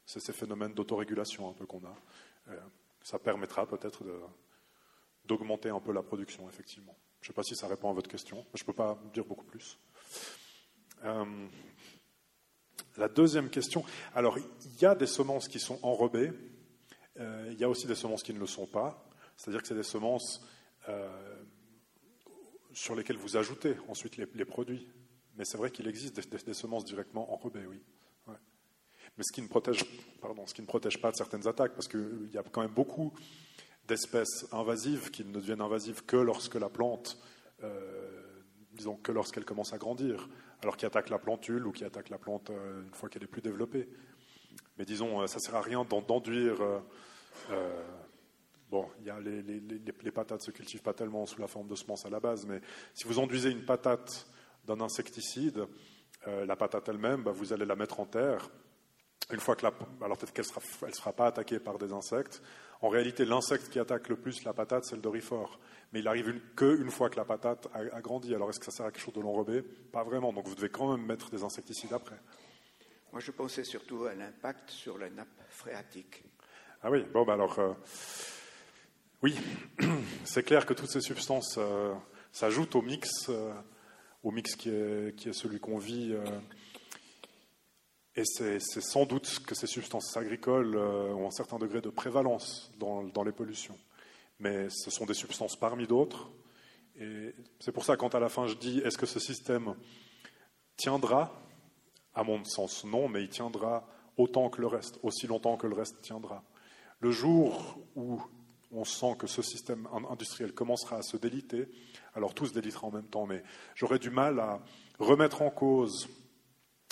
C'est 0.05 0.19
ces 0.19 0.33
phénomènes 0.33 0.75
d'autorégulation 0.75 1.49
un 1.49 1.53
peu 1.53 1.67
qu'on 1.67 1.85
a. 1.85 1.97
Euh, 2.49 2.59
ça 3.03 3.21
permettra 3.21 3.67
peut-être 3.67 4.03
d'augmenter 5.25 5.69
un 5.69 5.79
peu 5.79 5.93
la 5.93 6.03
production, 6.03 6.49
effectivement. 6.49 6.97
Je 7.21 7.27
ne 7.27 7.33
sais 7.33 7.37
pas 7.37 7.45
si 7.45 7.55
ça 7.55 7.69
répond 7.69 7.91
à 7.91 7.93
votre 7.93 8.11
question, 8.11 8.39
mais 8.39 8.59
je 8.59 8.65
ne 8.65 8.67
peux 8.67 8.73
pas 8.73 8.99
dire 9.13 9.25
beaucoup 9.25 9.45
plus. 9.45 9.79
Euh, 11.05 11.47
la 12.97 13.09
deuxième 13.09 13.51
question, 13.51 13.85
alors 14.15 14.39
il 14.39 14.81
y 14.81 14.87
a 14.87 14.95
des 14.95 15.07
semences 15.07 15.49
qui 15.49 15.59
sont 15.59 15.79
enrobées, 15.83 16.33
euh, 17.19 17.49
il 17.53 17.59
y 17.59 17.65
a 17.65 17.69
aussi 17.69 17.87
des 17.87 17.95
semences 17.95 18.23
qui 18.23 18.35
ne 18.35 18.39
le 18.39 18.47
sont 18.47 18.67
pas, 18.67 19.07
c'est-à-dire 19.37 19.63
que 19.63 19.69
c'est 19.69 19.75
des 19.75 19.83
semences 19.83 20.47
euh, 20.89 21.43
sur 22.73 22.95
lesquelles 22.95 23.17
vous 23.17 23.37
ajoutez 23.37 23.77
ensuite 23.89 24.17
les, 24.17 24.45
produits. 24.45 24.87
Mais 25.37 25.45
c'est 25.45 25.59
vrai 25.59 25.71
qu'il 25.71 25.89
existe 25.89 26.17
des, 26.17 26.55
semences 26.55 26.85
directement 26.85 27.33
enrobées, 27.33 27.67
oui. 27.67 27.81
Mais 29.17 29.25
ce 29.25 29.33
qui, 29.33 29.41
ne 29.41 29.49
protège, 29.49 29.83
pardon, 30.21 30.47
ce 30.47 30.53
qui 30.53 30.61
ne 30.61 30.67
protège 30.67 31.01
pas 31.01 31.11
de 31.11 31.17
certaines 31.17 31.49
attaques, 31.49 31.73
parce 31.73 31.89
qu'il 31.89 32.29
y 32.33 32.37
a 32.37 32.43
quand 32.43 32.61
même 32.61 32.75
beaucoup 32.75 33.15
d'espèces 33.89 34.47
invasives 34.53 35.11
qui 35.11 35.25
ne 35.25 35.33
deviennent 35.33 35.63
invasives 35.63 36.05
que 36.05 36.17
lorsque 36.17 36.57
la 36.57 36.69
plante, 36.69 37.19
euh, 37.63 38.43
disons 38.73 38.97
que 38.97 39.13
lorsqu'elle 39.13 39.47
commence 39.47 39.73
à 39.73 39.79
grandir, 39.79 40.29
alors 40.63 40.77
qui 40.77 40.87
attaque 40.87 41.11
la 41.11 41.19
plantule 41.19 41.67
ou 41.67 41.73
qui 41.73 41.85
attaque 41.85 42.09
la 42.09 42.19
plante 42.19 42.51
euh, 42.51 42.83
une 42.83 42.95
fois 42.95 43.09
qu'elle 43.09 43.23
est 43.23 43.29
plus 43.29 43.43
développée. 43.43 43.89
Mais 44.79 44.85
disons, 44.85 45.21
euh, 45.21 45.27
ça 45.27 45.37
ne 45.37 45.41
sert 45.41 45.55
à 45.55 45.61
rien 45.61 45.85
d'enduire. 45.85 46.57
bon, 48.71 48.89
il 49.01 49.07
y 49.07 50.03
les, 50.03 50.11
patates 50.13 50.43
se 50.43 50.51
cultivent 50.51 50.83
pas 50.83 50.95
tellement 50.95 51.27
sous 51.27 51.41
la 51.41 51.47
forme 51.47 51.69
de 51.69 51.75
semences 51.75 52.07
à 52.07 52.11
la 52.11 52.21
base, 52.21 52.47
mais 52.47 52.61
si 52.95 53.05
vous 53.05 53.19
enduisez 53.19 53.51
une 53.51 53.65
patate 53.65 54.27
d'un 54.65 54.81
insecticide, 54.81 55.67
la 56.27 56.57
patate 56.57 56.89
elle-même, 56.89 57.23
bah, 57.23 57.31
vous 57.31 57.53
allez 57.53 57.65
la 57.65 57.77
mettre 57.77 58.01
en 58.01 58.07
terre. 58.07 58.51
Une 59.31 59.41
fois 59.41 59.57
que 59.57 59.65
la, 59.65 59.73
alors 60.03 60.17
peut-être 60.17 60.33
qu'elle 60.33 60.45
ne 60.45 60.51
sera, 60.51 60.61
elle 60.87 60.95
sera 60.95 61.13
pas 61.13 61.27
attaquée 61.27 61.59
par 61.59 61.79
des 61.79 61.93
insectes, 61.93 62.41
en 62.83 62.89
réalité, 62.89 63.25
l'insecte 63.25 63.69
qui 63.71 63.79
attaque 63.79 64.09
le 64.09 64.17
plus 64.17 64.45
la 64.45 64.53
patate, 64.53 64.85
c'est 64.85 64.97
le 64.97 65.03
dorifort. 65.03 65.59
Mais 65.93 66.01
il 66.01 66.09
arrive 66.09 66.41
qu'une 66.55 66.83
une 66.83 66.91
fois 66.91 67.09
que 67.09 67.17
la 67.17 67.25
patate 67.25 67.69
a, 67.73 68.01
grandi. 68.01 68.35
Alors 68.35 68.51
est-ce 68.51 68.59
que 68.59 68.67
ça 68.67 68.71
sert 68.71 68.87
à 68.87 68.91
quelque 68.91 69.03
chose 69.03 69.15
de 69.15 69.21
l'enrobé 69.21 69.63
Pas 69.63 70.05
vraiment. 70.05 70.33
Donc 70.33 70.47
vous 70.47 70.55
devez 70.55 70.69
quand 70.69 70.95
même 70.95 71.07
mettre 71.07 71.31
des 71.31 71.43
insecticides 71.43 71.93
après. 71.93 72.17
Moi, 73.13 73.21
je 73.21 73.31
pensais 73.31 73.65
surtout 73.65 74.05
à 74.05 74.15
l'impact 74.15 74.71
sur 74.71 74.99
la 74.99 75.09
nappe 75.09 75.29
phréatique. 75.49 76.25
Ah 76.83 76.91
oui, 76.91 77.05
bon, 77.13 77.25
bah 77.25 77.35
alors. 77.35 77.59
Euh, 77.59 77.73
oui, 79.23 79.35
c'est 80.25 80.43
clair 80.43 80.67
que 80.67 80.75
toutes 80.75 80.91
ces 80.91 81.01
substances 81.01 81.57
euh, 81.57 81.95
s'ajoutent 82.31 82.77
au 82.77 82.83
mix, 82.83 83.09
euh, 83.31 83.55
au 84.23 84.31
mix 84.31 84.55
qui 84.55 84.69
est, 84.69 85.17
qui 85.17 85.31
est 85.31 85.33
celui 85.33 85.61
qu'on 85.61 85.79
vit 85.79 86.15
et 88.17 88.25
c'est 88.25 88.81
sans 88.81 89.05
doute 89.05 89.41
que 89.47 89.55
ces 89.55 89.67
substances 89.67 90.17
agricoles 90.17 90.75
euh, 90.75 91.13
ont 91.13 91.27
un 91.27 91.31
certain 91.31 91.59
degré 91.59 91.83
de 91.83 91.91
prévalence 91.91 92.73
dans, 92.79 93.03
les 93.25 93.33
pollutions. 93.33 93.79
Mais 94.41 94.71
ce 94.71 94.91
sont 94.91 95.05
des 95.05 95.15
substances 95.15 95.55
parmi 95.55 95.87
d'autres. 95.87 96.31
Et 96.99 97.35
c'est 97.61 97.73
pour 97.73 97.85
ça, 97.85 97.99
quand 97.99 98.15
à 98.15 98.21
la 98.21 98.31
fin 98.31 98.47
je 98.47 98.55
dis 98.55 98.79
est-ce 98.79 98.97
que 98.97 99.05
ce 99.05 99.21
système 99.21 99.75
tiendra? 100.79 101.43
À 102.15 102.25
mon 102.25 102.43
sens, 102.45 102.87
non, 102.87 103.09
mais 103.09 103.23
il 103.23 103.29
tiendra 103.29 103.87
autant 104.17 104.49
que 104.49 104.63
le 104.63 104.67
reste, 104.67 104.99
aussi 105.03 105.27
longtemps 105.27 105.59
que 105.59 105.67
le 105.67 105.75
reste 105.75 106.01
tiendra. 106.01 106.43
Le 107.01 107.11
jour 107.11 107.79
où 107.97 108.23
on 108.73 108.85
sent 108.85 109.17
que 109.19 109.27
ce 109.27 109.43
système 109.43 109.87
industriel 110.11 110.55
commencera 110.55 110.97
à 110.97 111.03
se 111.03 111.19
déliter, 111.19 111.69
alors 112.15 112.33
tout 112.33 112.47
se 112.47 112.55
délitera 112.55 112.87
en 112.87 112.91
même 112.91 113.09
temps, 113.09 113.27
mais 113.27 113.43
j'aurais 113.75 113.99
du 113.99 114.09
mal 114.09 114.41
à 114.41 114.63
remettre 114.99 115.43
en 115.43 115.51
cause 115.51 116.09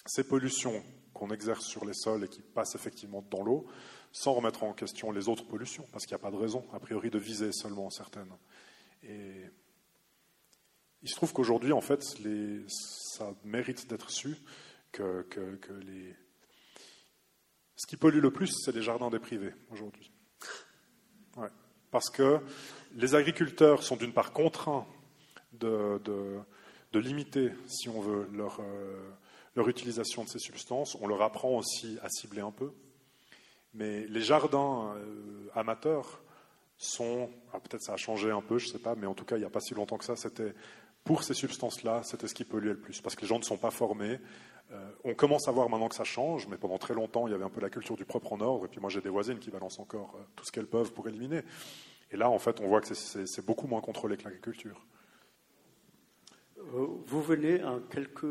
ces 0.05 0.25
pollutions 0.25 0.83
qu'on 1.15 1.31
exerce 1.31 1.65
sur 1.65 1.85
les 1.85 1.95
sols 1.95 2.25
et 2.25 2.29
qui 2.29 2.43
passent 2.43 2.75
effectivement 2.75 3.25
dans 3.31 3.43
l'eau, 3.43 3.67
sans 4.13 4.33
remettre 4.33 4.65
en 4.65 4.73
question 4.73 5.11
les 5.13 5.29
autres 5.29 5.47
pollutions, 5.47 5.87
parce 5.93 6.05
qu'il 6.05 6.15
n'y 6.15 6.21
a 6.21 6.23
pas 6.23 6.31
de 6.31 6.37
raison, 6.37 6.65
a 6.73 6.81
priori, 6.81 7.11
de 7.11 7.19
viser 7.19 7.53
seulement 7.53 7.89
certaines. 7.91 8.33
Et 9.03 9.45
il 11.03 11.09
se 11.09 11.15
trouve 11.17 11.33
qu'aujourd'hui, 11.33 11.73
en 11.73 11.81
fait, 11.81 12.03
ça 12.69 13.35
mérite 13.45 13.89
d'être 13.89 14.11
su 14.11 14.37
que, 14.93 15.27
ce 17.77 17.87
qui 17.87 17.97
pollue 17.97 18.21
le 18.21 18.31
plus, 18.31 18.53
c'est 18.65 18.75
les 18.75 18.83
jardins 18.83 19.11
des 19.11 19.19
privés 19.19 19.53
aujourd'hui. 19.71 20.11
Parce 21.91 22.11
que 22.11 22.41
les 22.95 23.15
agriculteurs 23.15 23.83
sont 23.83 23.97
d'une 23.97 24.13
part 24.13 24.33
contraints 24.33 24.87
de, 25.53 26.01
limiter, 26.95 27.53
si 27.67 27.89
on 27.89 28.01
veut, 28.01 28.29
leur, 28.33 28.61
euh, 28.61 29.11
leur 29.55 29.69
utilisation 29.69 30.25
de 30.25 30.29
ces 30.29 30.39
substances. 30.39 30.97
On 31.01 31.07
leur 31.07 31.23
apprend 31.23 31.57
aussi 31.57 31.99
à 32.03 32.09
cibler 32.09 32.41
un 32.41 32.51
peu. 32.51 32.73
Mais 33.75 34.07
les 34.07 34.21
jardins 34.21 34.95
euh, 34.97 35.49
amateurs 35.55 36.21
sont, 36.77 37.31
peut-être 37.53 37.83
ça 37.83 37.95
a 37.95 37.97
changé 37.97 38.31
un 38.31 38.41
peu, 38.41 38.59
je 38.59 38.67
ne 38.67 38.73
sais 38.73 38.79
pas, 38.79 38.95
mais 38.95 39.07
en 39.07 39.15
tout 39.15 39.25
cas, 39.25 39.37
il 39.37 39.41
n'y 39.41 39.45
a 39.45 39.51
pas 39.51 39.61
si 39.61 39.75
longtemps 39.75 39.99
que 39.99 40.05
ça, 40.05 40.17
c'était 40.17 40.55
pour 41.03 41.23
ces 41.23 41.35
substances-là, 41.35 42.03
c'était 42.03 42.29
ce 42.29 42.35
qui 42.35 42.45
polluait 42.45 42.73
le 42.73 42.81
plus, 42.81 43.01
parce 43.01 43.15
que 43.15 43.23
les 43.23 43.27
gens 43.27 43.39
ne 43.39 43.45
sont 43.45 43.59
pas 43.59 43.71
formés. 43.71 44.19
Euh, 44.73 44.91
on 45.05 45.15
commence 45.15 45.49
à 45.49 45.53
voir 45.53 45.69
maintenant 45.69 45.89
que 45.89 45.95
ça 45.95 46.05
change, 46.05 46.49
mais 46.49 46.57
pendant 46.57 46.79
très 46.79 46.95
longtemps, 46.95 47.27
il 47.27 47.33
y 47.33 47.35
avait 47.35 47.45
un 47.45 47.51
peu 47.51 47.61
la 47.61 47.69
culture 47.69 47.97
du 47.97 48.05
propre 48.05 48.33
en 48.33 48.41
ordre, 48.41 48.65
et 48.65 48.69
puis 48.69 48.81
moi 48.81 48.91
j'ai 48.91 49.01
des 49.01 49.11
voisines 49.11 49.39
qui 49.39 49.51
balancent 49.51 49.79
encore 49.79 50.15
euh, 50.17 50.25
tout 50.37 50.45
ce 50.45 50.53
qu'elles 50.53 50.67
peuvent 50.67 50.93
pour 50.93 51.07
éliminer. 51.09 51.43
Et 52.11 52.17
là, 52.17 52.31
en 52.31 52.39
fait, 52.39 52.61
on 52.61 52.69
voit 52.69 52.81
que 52.81 52.95
c'est 52.95 53.45
beaucoup 53.45 53.67
moins 53.67 53.81
contrôlé 53.81 54.17
que 54.17 54.25
l'agriculture. 54.25 54.81
Vous 56.57 57.23
venez 57.23 57.63
en 57.63 57.81
quelques 57.81 58.25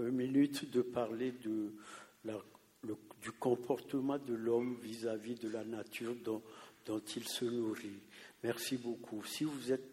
minute 0.00 0.70
de 0.70 0.82
parler 0.82 1.32
de 1.32 1.72
du 3.22 3.32
comportement 3.32 4.18
de 4.18 4.34
l'homme 4.34 4.78
vis-à-vis 4.82 5.34
de 5.34 5.48
la 5.48 5.64
nature 5.64 6.14
dont, 6.24 6.42
dont, 6.86 7.02
il 7.16 7.28
se 7.28 7.44
nourrit. 7.44 8.00
Merci 8.42 8.76
beaucoup. 8.76 9.22
Si 9.24 9.44
vous 9.44 9.72
êtes 9.72 9.88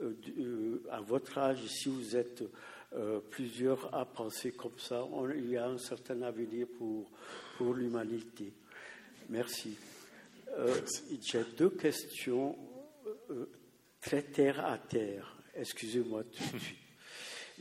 euh, 0.00 0.14
euh, 0.38 0.82
à 0.90 1.00
votre 1.00 1.36
âge, 1.38 1.66
si 1.66 1.88
vous 1.88 2.16
êtes 2.16 2.42
euh, 2.94 3.20
plusieurs 3.30 3.94
à 3.94 4.06
penser 4.06 4.52
comme 4.52 4.78
ça, 4.78 5.06
il 5.36 5.50
y 5.50 5.56
a 5.56 5.66
un 5.66 5.78
certain 5.78 6.22
avenir 6.22 6.66
pour, 6.78 7.10
pour 7.58 7.74
l'humanité. 7.74 8.52
Merci. 9.28 9.76
J'ai 11.22 11.44
deux 11.56 11.70
questions 11.70 12.56
très 14.00 14.22
terre 14.22 14.66
à 14.66 14.76
terre. 14.76 15.38
Excusez-moi 15.54 16.24
tout 16.24 16.56
de 16.56 16.58
suite. 16.58 16.81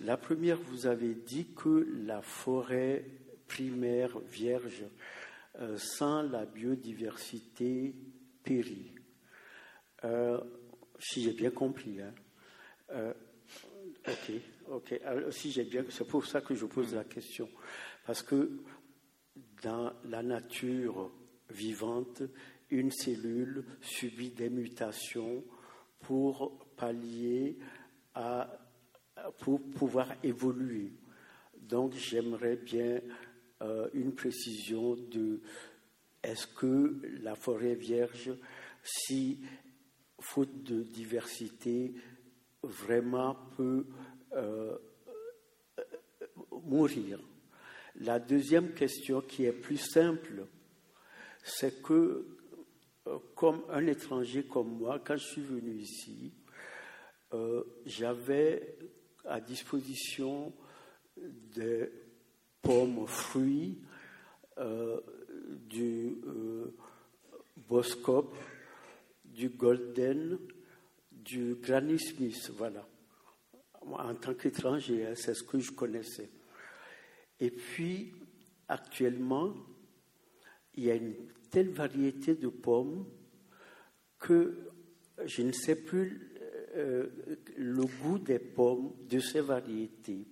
La 0.03 0.17
première, 0.17 0.57
vous 0.57 0.87
avez 0.87 1.13
dit 1.13 1.53
que 1.55 1.87
la 2.05 2.23
forêt 2.23 3.05
primaire 3.47 4.17
vierge, 4.19 4.83
euh, 5.59 5.77
sans 5.77 6.23
la 6.23 6.45
biodiversité, 6.45 7.93
périt. 8.43 8.95
Euh, 10.03 10.39
si 10.97 11.21
j'ai 11.21 11.33
bien 11.33 11.51
compris. 11.51 12.01
Hein. 12.01 12.15
Euh, 12.89 13.13
ok, 14.07 14.31
ok. 14.69 15.01
si 15.29 15.51
j'ai 15.51 15.65
bien, 15.65 15.85
c'est 15.89 16.07
pour 16.07 16.25
ça 16.25 16.41
que 16.41 16.55
je 16.55 16.65
pose 16.65 16.95
la 16.95 17.03
question, 17.03 17.47
parce 18.03 18.23
que 18.23 18.63
dans 19.61 19.93
la 20.05 20.23
nature 20.23 21.11
vivante, 21.51 22.23
une 22.71 22.89
cellule 22.89 23.65
subit 23.81 24.31
des 24.31 24.49
mutations 24.49 25.43
pour 25.99 26.57
pallier 26.75 27.59
à 28.15 28.60
pour 29.39 29.61
pouvoir 29.61 30.07
évoluer. 30.23 30.91
Donc 31.71 31.93
j'aimerais 31.93 32.57
bien 32.57 33.01
euh, 33.61 33.89
une 33.93 34.13
précision 34.13 34.95
de 34.95 35.41
est-ce 36.23 36.47
que 36.47 36.99
la 37.21 37.35
forêt 37.35 37.75
vierge, 37.75 38.31
si 38.83 39.39
faute 40.19 40.63
de 40.63 40.83
diversité, 40.83 41.93
vraiment 42.61 43.35
peut 43.55 43.85
euh, 44.33 44.77
mourir? 46.63 47.19
La 47.95 48.19
deuxième 48.19 48.73
question 48.73 49.21
qui 49.21 49.45
est 49.45 49.53
plus 49.53 49.77
simple, 49.77 50.45
c'est 51.43 51.81
que 51.81 52.25
euh, 53.07 53.17
comme 53.35 53.63
un 53.69 53.85
étranger 53.87 54.43
comme 54.43 54.77
moi, 54.77 55.01
quand 55.03 55.17
je 55.17 55.25
suis 55.25 55.41
venu 55.41 55.75
ici, 55.75 56.33
j'avais 57.85 58.75
à 59.25 59.39
disposition 59.39 60.53
des 61.17 61.89
pommes 62.61 63.05
fruits, 63.07 63.79
euh, 64.57 64.99
du 65.67 66.17
euh, 66.27 66.75
Boscop, 67.67 68.35
du 69.25 69.49
Golden, 69.49 70.37
du 71.11 71.55
Granny 71.55 71.99
Smith, 71.99 72.51
voilà. 72.57 72.87
En 73.81 74.13
tant 74.15 74.33
qu'étranger, 74.33 75.05
hein, 75.05 75.13
c'est 75.15 75.33
ce 75.33 75.43
que 75.43 75.59
je 75.59 75.71
connaissais. 75.71 76.29
Et 77.39 77.49
puis, 77.49 78.13
actuellement, 78.67 79.53
il 80.75 80.83
y 80.85 80.91
a 80.91 80.95
une 80.95 81.15
telle 81.49 81.69
variété 81.69 82.35
de 82.35 82.47
pommes 82.47 83.05
que 84.19 84.69
je 85.25 85.41
ne 85.41 85.51
sais 85.51 85.75
plus 85.75 86.30
euh, 86.75 87.07
le 87.57 87.83
goût 88.01 88.19
des 88.19 88.39
pommes 88.39 88.91
de 89.09 89.19
ces 89.19 89.41
variétés. 89.41 90.25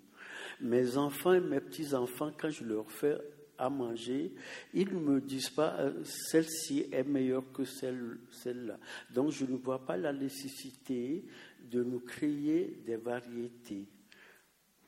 Mes 0.62 0.98
enfants 0.98 1.34
et 1.34 1.40
mes 1.40 1.60
petits-enfants, 1.60 2.32
quand 2.38 2.50
je 2.50 2.64
leur 2.64 2.90
fais 2.92 3.18
à 3.58 3.70
manger, 3.70 4.34
ils 4.74 4.94
ne 4.94 5.00
me 5.00 5.22
disent 5.22 5.50
pas 5.50 5.76
euh, 5.80 6.04
celle-ci 6.04 6.88
est 6.92 7.04
meilleure 7.04 7.52
que 7.52 7.66
celle, 7.66 8.18
celle-là. 8.32 8.80
Donc 9.14 9.32
je 9.32 9.46
ne 9.46 9.58
vois 9.58 9.86
pas 9.86 9.98
la 9.98 10.14
nécessité 10.14 11.26
de 11.70 11.84
nous 11.84 12.00
créer 12.00 12.82
des 12.86 12.96
variétés. 12.96 13.86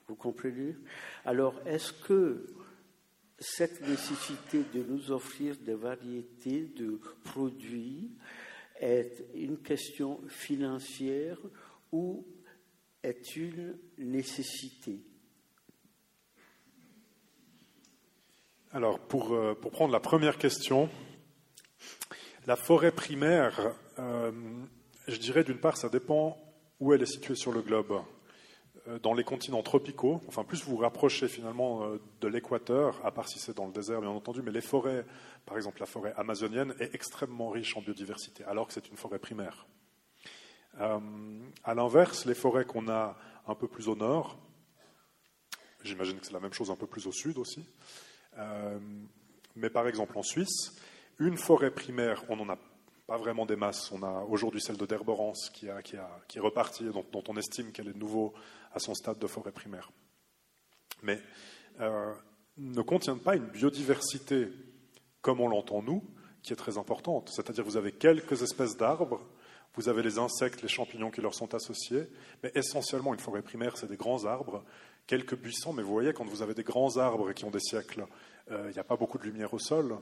Vous 0.08 0.16
comprenez? 0.16 0.76
Alors 1.26 1.62
est-ce 1.66 1.94
que 1.94 2.46
cette 3.38 3.82
nécessité 3.88 4.64
de 4.74 4.84
nous 4.84 5.12
offrir 5.12 5.56
des 5.58 5.74
variétés 5.74 6.62
de 6.78 7.00
produits 7.24 8.12
est 8.82 9.24
une 9.34 9.60
question 9.60 10.20
financière 10.28 11.38
ou 11.92 12.26
est 13.04 13.36
une 13.36 13.78
nécessité? 13.98 15.00
Alors, 18.74 19.00
pour, 19.00 19.34
euh, 19.34 19.54
pour, 19.54 19.72
prendre 19.72 19.94
la 19.94 20.00
première 20.00 20.38
question, 20.38 20.90
La 22.48 22.56
forêt 22.56 22.92
primaire, 22.92 23.76
euh, 24.00 24.32
je 25.08 25.18
dirais 25.18 25.44
d'une 25.44 25.60
part, 25.60 25.78
ça 25.78 25.90
dépend 25.90 26.38
où 26.80 26.92
elle 26.92 27.04
est 27.04 27.06
située 27.06 27.36
sur 27.36 27.52
le 27.52 27.62
globe. 27.62 28.02
Euh, 28.88 28.98
dans 28.98 29.14
les 29.14 29.24
continents 29.24 29.62
tropicaux, 29.62 30.22
enfin 30.28 30.44
plus 30.44 30.64
vous 30.64 30.72
vous 30.72 30.78
rapprochez 30.78 31.28
finalement 31.28 31.84
euh, 31.84 32.02
de 32.20 32.28
l'équateur, 32.28 33.00
à 33.06 33.12
part 33.12 33.28
si 33.28 33.38
c'est 33.38 33.56
dans 33.56 33.68
le 33.68 33.72
désert 33.72 34.02
bien 34.02 34.10
entendu, 34.10 34.42
mais 34.42 34.52
les 34.52 34.62
forêts, 34.62 35.06
par 35.46 35.56
exemple 35.56 35.80
la 35.80 35.86
forêt 35.86 36.14
amazonienne, 36.18 36.74
est 36.80 36.96
extrêmement 36.96 37.50
riche 37.50 37.78
en 37.78 37.82
biodiversité, 37.82 38.44
alors 38.46 38.66
que 38.66 38.74
c'est 38.74 38.90
une 38.90 38.98
forêt 38.98 39.20
primaire. 39.20 39.68
Euh, 40.80 41.00
à 41.64 41.76
l'inverse, 41.76 42.26
les 42.26 42.34
forêts 42.34 42.66
qu'on 42.66 42.90
a 42.90 43.16
un 43.46 43.54
peu 43.54 43.68
plus 43.68 43.88
au 43.88 43.96
nord, 43.96 44.40
j'imagine 45.84 46.20
que 46.20 46.26
c'est 46.26 46.34
la 46.34 46.40
même 46.40 46.54
chose 46.54 46.72
un 46.72 46.76
peu 46.76 46.88
plus 46.88 47.06
au 47.06 47.12
sud 47.12 47.38
aussi, 47.38 47.64
mais 49.56 49.70
par 49.70 49.88
exemple 49.88 50.18
en 50.18 50.24
Suisse, 50.24 50.76
une 51.20 51.38
forêt 51.38 51.70
primaire, 51.70 52.24
on 52.30 52.38
n'en 52.38 52.50
a 52.50 52.58
pas 53.12 53.18
vraiment 53.18 53.46
des 53.46 53.58
masses. 53.58 53.92
On 53.92 54.04
a 54.04 54.24
aujourd'hui 54.30 54.62
celle 54.62 54.78
de 54.78 54.86
Derborance 54.86 55.50
qui, 55.50 55.70
a, 55.70 55.82
qui, 55.82 55.98
a, 55.98 56.10
qui 56.30 56.38
est 56.38 56.42
repartie, 56.42 56.86
dont, 56.86 57.04
dont 57.12 57.24
on 57.28 57.36
estime 57.36 57.74
qu'elle 57.74 57.90
est 57.90 57.94
de 57.94 57.98
nouveau 57.98 58.34
à 58.74 58.80
son 58.80 58.94
stade 58.94 59.20
de 59.20 59.28
forêt 59.28 59.52
primaire. 59.52 59.92
Mais 61.04 61.20
euh, 61.82 62.14
ne 62.56 62.82
contiennent 62.82 63.20
pas 63.20 63.36
une 63.36 63.48
biodiversité 63.48 64.48
comme 65.20 65.42
on 65.42 65.50
l'entend 65.50 65.82
nous, 65.82 66.02
qui 66.42 66.54
est 66.54 66.56
très 66.56 66.78
importante. 66.78 67.30
C'est-à-dire 67.36 67.66
vous 67.66 67.76
avez 67.76 67.92
quelques 67.92 68.44
espèces 68.44 68.78
d'arbres, 68.78 69.20
vous 69.76 69.90
avez 69.90 70.04
les 70.04 70.18
insectes, 70.18 70.62
les 70.62 70.70
champignons 70.70 71.12
qui 71.12 71.20
leur 71.20 71.36
sont 71.36 71.54
associés, 71.54 72.08
mais 72.44 72.54
essentiellement 72.56 73.14
une 73.14 73.20
forêt 73.20 73.42
primaire, 73.42 73.76
c'est 73.76 73.88
des 73.88 73.98
grands 73.98 74.24
arbres, 74.24 74.64
quelques 75.06 75.36
buissons, 75.36 75.74
mais 75.74 75.84
vous 75.84 75.92
voyez, 75.92 76.14
quand 76.14 76.24
vous 76.24 76.44
avez 76.44 76.54
des 76.54 76.64
grands 76.64 76.96
arbres 76.96 77.34
qui 77.34 77.44
ont 77.44 77.52
des 77.52 77.60
siècles, 77.60 78.06
euh, 78.52 78.68
il 78.70 78.74
n'y 78.74 78.80
a 78.80 78.86
pas 78.86 78.96
beaucoup 78.96 79.18
de 79.18 79.26
lumière 79.26 79.54
au 79.54 79.60
sol, 79.60 79.98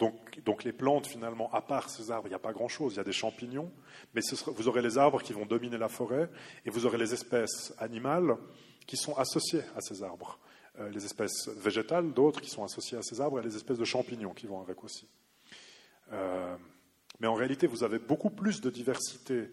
donc, 0.00 0.64
les 0.64 0.72
plantes, 0.72 1.06
finalement, 1.06 1.52
à 1.52 1.60
part 1.60 1.90
ces 1.90 2.10
arbres, 2.10 2.26
il 2.26 2.30
n'y 2.30 2.36
a 2.36 2.40
pas 2.40 2.52
grand-chose. 2.52 2.94
Il 2.94 2.96
y 2.96 3.00
a 3.00 3.04
des 3.04 3.12
champignons, 3.12 3.70
mais 4.14 4.22
vous 4.46 4.68
aurez 4.68 4.82
les 4.82 4.96
arbres 4.96 5.22
qui 5.22 5.32
vont 5.32 5.46
dominer 5.46 5.78
la 5.78 5.88
forêt, 5.88 6.30
et 6.64 6.70
vous 6.70 6.86
aurez 6.86 6.98
les 6.98 7.12
espèces 7.12 7.74
animales 7.78 8.36
qui 8.86 8.96
sont 8.96 9.14
associées 9.16 9.62
à 9.76 9.80
ces 9.80 10.02
arbres. 10.02 10.38
Euh, 10.78 10.88
les 10.90 11.04
espèces 11.04 11.48
végétales, 11.48 12.12
d'autres 12.12 12.40
qui 12.40 12.50
sont 12.50 12.64
associées 12.64 12.96
à 12.96 13.02
ces 13.02 13.20
arbres, 13.20 13.40
et 13.40 13.42
les 13.42 13.56
espèces 13.56 13.78
de 13.78 13.84
champignons 13.84 14.32
qui 14.32 14.46
vont 14.46 14.60
avec 14.60 14.82
aussi. 14.82 15.06
Euh, 16.12 16.56
mais 17.20 17.26
en 17.26 17.34
réalité, 17.34 17.66
vous 17.66 17.84
avez 17.84 17.98
beaucoup 17.98 18.30
plus 18.30 18.60
de 18.60 18.70
diversité 18.70 19.50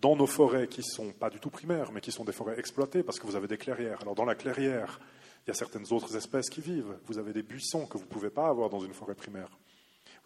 dans 0.00 0.16
nos 0.16 0.26
forêts 0.26 0.66
qui 0.66 0.80
ne 0.80 0.84
sont 0.84 1.12
pas 1.12 1.30
du 1.30 1.38
tout 1.38 1.50
primaires, 1.50 1.92
mais 1.92 2.00
qui 2.00 2.10
sont 2.10 2.24
des 2.24 2.32
forêts 2.32 2.58
exploitées, 2.58 3.04
parce 3.04 3.20
que 3.20 3.26
vous 3.26 3.36
avez 3.36 3.46
des 3.46 3.58
clairières. 3.58 4.00
Alors 4.02 4.16
dans 4.16 4.24
la 4.24 4.34
clairière, 4.34 5.00
il 5.46 5.48
y 5.48 5.50
a 5.50 5.54
certaines 5.54 5.92
autres 5.92 6.16
espèces 6.16 6.50
qui 6.50 6.60
vivent. 6.60 6.98
Vous 7.06 7.18
avez 7.18 7.32
des 7.32 7.42
buissons 7.42 7.86
que 7.86 7.96
vous 7.96 8.04
ne 8.04 8.08
pouvez 8.08 8.30
pas 8.30 8.48
avoir 8.48 8.70
dans 8.70 8.80
une 8.80 8.94
forêt 8.94 9.14
primaire. 9.14 9.50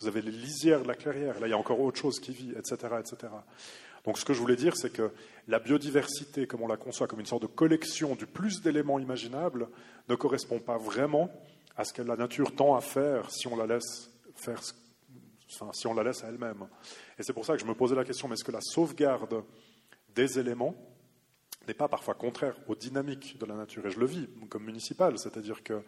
Vous 0.01 0.07
avez 0.07 0.23
les 0.23 0.31
lisières 0.31 0.83
de 0.83 0.89
la 0.89 0.95
clairière, 0.95 1.41
là 1.41 1.47
il 1.47 1.51
y 1.51 1.55
a 1.55 1.59
encore 1.59 1.81
autre 1.81 1.99
chose 1.99 2.21
qui 2.21 2.33
vit, 2.33 2.53
etc. 2.53 2.77
etc. 3.01 3.33
Donc 4.05 4.19
ce 4.19 4.25
que 4.25 4.33
je 4.33 4.41
voulais 4.41 4.57
dire, 4.57 4.77
c'est 4.77 4.93
que 4.93 5.11
la 5.49 5.59
biodiversité, 5.59 6.47
comme 6.47 6.63
on 6.63 6.69
la 6.69 6.77
conçoit 6.77 7.07
comme 7.07 7.21
une 7.21 7.27
sorte 7.27 7.43
de 7.43 7.49
collection 7.49 8.15
du 8.15 8.27
plus 8.27 8.63
d'éléments 8.63 8.99
imaginables, 8.99 9.69
ne 10.09 10.15
correspond 10.15 10.61
pas 10.61 10.79
vraiment 10.79 11.31
à 11.77 11.85
ce 11.85 11.93
que 11.93 12.03
la 12.03 12.17
nature 12.17 12.55
tend 12.55 12.75
à 12.75 12.81
faire 12.81 13.31
si 13.31 13.47
on 13.49 13.57
la 13.57 13.67
laisse 13.67 14.11
faire, 14.35 14.61
si 15.73 15.87
on 15.87 15.95
la 15.95 16.05
laisse 16.05 16.25
à 16.25 16.29
elle-même. 16.29 16.69
Et 17.19 17.23
c'est 17.23 17.33
pour 17.33 17.45
ça 17.45 17.55
que 17.55 17.61
je 17.61 17.67
me 17.67 17.75
posais 17.75 17.95
la 17.95 18.05
question, 18.05 18.29
mais 18.29 18.35
est-ce 18.35 18.45
que 18.45 18.53
la 18.53 18.61
sauvegarde 18.61 19.43
des 20.15 20.39
éléments 20.39 20.75
n'est 21.67 21.75
pas 21.75 21.89
parfois 21.89 22.15
contraire 22.15 22.57
aux 22.67 22.75
dynamiques 22.75 23.39
de 23.39 23.47
la 23.47 23.55
nature? 23.55 23.87
Et 23.87 23.91
je 23.91 24.01
le 24.01 24.07
vis 24.07 24.29
comme 24.49 24.65
municipal, 24.65 25.19
c'est-à-dire 25.19 25.63
que 25.63 25.83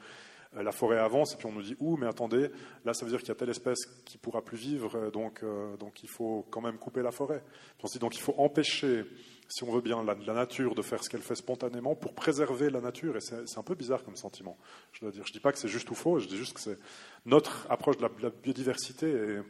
la 0.52 0.72
forêt 0.72 0.98
avance 0.98 1.34
et 1.34 1.36
puis 1.36 1.46
on 1.46 1.52
nous 1.52 1.62
dit 1.62 1.76
ouh 1.78 1.96
mais 1.96 2.06
attendez 2.06 2.50
là 2.84 2.92
ça 2.92 3.04
veut 3.04 3.10
dire 3.10 3.20
qu'il 3.20 3.28
y 3.28 3.32
a 3.32 3.36
telle 3.36 3.50
espèce 3.50 3.86
qui 4.04 4.18
pourra 4.18 4.42
plus 4.42 4.56
vivre 4.56 4.96
euh, 4.96 5.10
donc 5.10 5.42
euh, 5.42 5.76
donc 5.76 6.02
il 6.02 6.08
faut 6.08 6.44
quand 6.50 6.60
même 6.60 6.76
couper 6.76 7.02
la 7.02 7.12
forêt. 7.12 7.42
on 7.82 7.86
dit 7.86 7.98
donc 7.98 8.16
il 8.16 8.20
faut 8.20 8.34
empêcher 8.36 9.04
si 9.48 9.64
on 9.64 9.72
veut 9.72 9.80
bien 9.80 10.04
la, 10.04 10.14
nature 10.14 10.74
de 10.74 10.82
faire 10.82 11.02
ce 11.02 11.10
qu'elle 11.10 11.22
fait 11.22 11.36
spontanément 11.36 11.94
pour 11.94 12.14
préserver 12.14 12.70
la 12.70 12.80
nature 12.80 13.16
et 13.16 13.20
c'est 13.20 13.58
un 13.58 13.62
peu 13.64 13.74
bizarre 13.74 14.04
comme 14.04 14.14
sentiment. 14.14 14.56
Je 14.92 15.00
dois 15.00 15.10
dire 15.10 15.24
je 15.26 15.32
dis 15.32 15.40
pas 15.40 15.52
que 15.52 15.58
c'est 15.58 15.68
juste 15.68 15.90
ou 15.90 15.94
faux 15.94 16.18
je 16.18 16.26
dis 16.26 16.36
juste 16.36 16.54
que 16.54 16.78
notre 17.26 17.70
approche 17.70 17.96
de 17.96 18.02
la, 18.02 18.30
biodiversité 18.30 19.40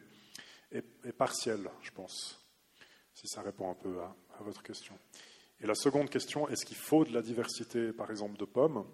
est, 0.73 1.13
partielle 1.13 1.71
je 1.83 1.91
pense 1.91 2.39
si 3.15 3.27
ça 3.27 3.43
répond 3.43 3.71
un 3.71 3.75
peu 3.75 4.01
à, 4.01 4.15
à 4.39 4.43
votre 4.43 4.63
question. 4.63 4.95
Et 5.63 5.67
la 5.67 5.75
seconde 5.75 6.09
question 6.09 6.49
est-ce 6.49 6.65
qu'il 6.65 6.79
faut 6.79 7.05
de 7.05 7.13
la 7.13 7.23
diversité 7.23 7.93
par 7.93 8.11
exemple 8.11 8.39
de 8.39 8.45
pommes? 8.45 8.85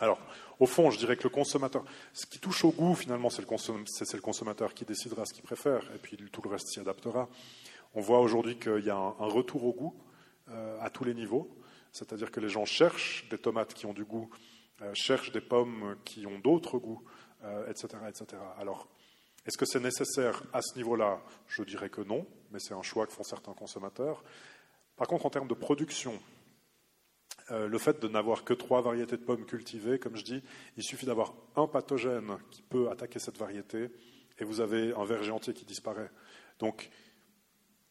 Alors, 0.00 0.18
au 0.58 0.66
fond, 0.66 0.90
je 0.90 0.98
dirais 0.98 1.16
que 1.16 1.24
le 1.24 1.28
consommateur, 1.28 1.84
ce 2.14 2.26
qui 2.26 2.38
touche 2.38 2.64
au 2.64 2.70
goût, 2.70 2.94
finalement, 2.94 3.28
c'est 3.28 3.42
le, 3.42 4.20
consommateur 4.20 4.72
qui 4.72 4.84
décidera 4.84 5.26
ce 5.26 5.34
qu'il 5.34 5.42
préfère, 5.42 5.82
et 5.94 5.98
puis 5.98 6.16
tout 6.32 6.40
le 6.42 6.50
reste 6.50 6.68
s'y 6.68 6.80
adaptera. 6.80 7.28
On 7.94 8.00
voit 8.00 8.20
aujourd'hui 8.20 8.58
qu'il 8.58 8.84
y 8.84 8.90
a 8.90 8.96
un, 8.96 9.10
retour 9.18 9.64
au 9.64 9.72
goût 9.72 9.94
euh, 10.48 10.78
à 10.80 10.90
tous 10.90 11.04
les 11.04 11.14
niveaux, 11.14 11.50
c'est-à-dire 11.92 12.30
que 12.30 12.40
les 12.40 12.48
gens 12.48 12.64
cherchent 12.64 13.28
des 13.30 13.38
tomates 13.38 13.74
qui 13.74 13.84
ont 13.84 13.92
du 13.92 14.04
goût, 14.04 14.30
euh, 14.80 14.90
cherchent 14.94 15.32
des 15.32 15.40
pommes 15.40 15.96
qui 16.04 16.26
ont 16.26 16.38
d'autres 16.38 16.78
goûts, 16.78 17.02
etc., 17.68 17.88
euh, 17.94 18.08
etc. 18.08 18.26
Alors, 18.58 18.88
est-ce 19.46 19.58
que 19.58 19.66
c'est 19.66 19.80
nécessaire 19.80 20.42
à 20.52 20.62
ce 20.62 20.76
niveau-là? 20.76 21.20
Je 21.48 21.62
dirais 21.62 21.90
que 21.90 22.00
non, 22.00 22.26
mais 22.52 22.58
c'est 22.58 22.74
un 22.74 22.82
choix 22.82 23.06
que 23.06 23.12
font 23.12 23.22
certains 23.22 23.54
consommateurs. 23.54 24.22
Par 24.96 25.08
contre, 25.08 25.26
en 25.26 25.30
termes 25.30 25.48
de 25.48 25.54
production, 25.54 26.18
euh, 27.50 27.68
le 27.68 27.78
fait 27.78 28.00
de 28.00 28.08
n'avoir 28.08 28.44
que 28.44 28.54
trois 28.54 28.80
variétés 28.80 29.16
de 29.16 29.24
pommes 29.24 29.44
cultivées, 29.44 29.98
comme 29.98 30.16
je 30.16 30.24
dis, 30.24 30.42
il 30.76 30.82
suffit 30.82 31.06
d'avoir 31.06 31.34
un 31.56 31.66
pathogène 31.66 32.38
qui 32.50 32.62
peut 32.62 32.88
attaquer 32.90 33.18
cette 33.18 33.38
variété 33.38 33.90
et 34.38 34.44
vous 34.44 34.60
avez 34.60 34.94
un 34.94 35.04
verger 35.04 35.30
entier 35.30 35.52
qui 35.52 35.64
disparaît. 35.64 36.10
Donc, 36.58 36.90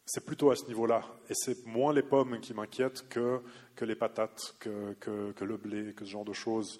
c'est 0.06 0.24
plutôt 0.24 0.50
à 0.50 0.56
ce 0.56 0.66
niveau-là. 0.66 1.04
Et 1.28 1.34
c'est 1.34 1.66
moins 1.66 1.92
les 1.92 2.02
pommes 2.02 2.40
qui 2.40 2.52
m'inquiètent 2.52 3.08
que, 3.08 3.42
les 3.80 3.94
patates, 3.94 4.56
que, 4.58 5.44
le 5.44 5.56
blé, 5.56 5.94
que 5.94 6.04
ce 6.04 6.10
genre 6.10 6.24
de 6.24 6.32
choses 6.32 6.78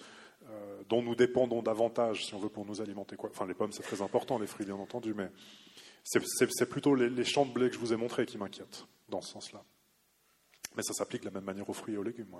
euh, 0.49 0.83
dont 0.89 1.01
nous 1.01 1.15
dépendons 1.15 1.61
davantage, 1.61 2.25
si 2.25 2.33
on 2.33 2.39
veut, 2.39 2.49
pour 2.49 2.65
nous 2.65 2.81
alimenter. 2.81 3.15
Enfin, 3.23 3.47
les 3.47 3.53
pommes, 3.53 3.71
c'est 3.71 3.83
très 3.83 4.01
important, 4.01 4.37
les 4.37 4.47
fruits, 4.47 4.65
bien 4.65 4.75
entendu, 4.75 5.13
mais 5.13 5.29
c'est 6.03 6.69
plutôt 6.69 6.95
les, 6.95 7.23
champs 7.23 7.45
de 7.45 7.53
blé 7.53 7.69
que 7.69 7.75
je 7.75 7.79
vous 7.79 7.93
ai 7.93 7.97
montrés 7.97 8.25
qui 8.25 8.37
m'inquiètent, 8.37 8.85
dans 9.07 9.21
ce 9.21 9.31
sens-là. 9.31 9.63
Mais 10.75 10.83
ça 10.83 10.93
s'applique 10.93 11.21
de 11.21 11.27
la 11.27 11.31
même 11.31 11.43
manière 11.43 11.69
aux 11.69 11.73
fruits 11.73 11.93
et 11.93 11.97
aux 11.97 12.03
légumes. 12.03 12.35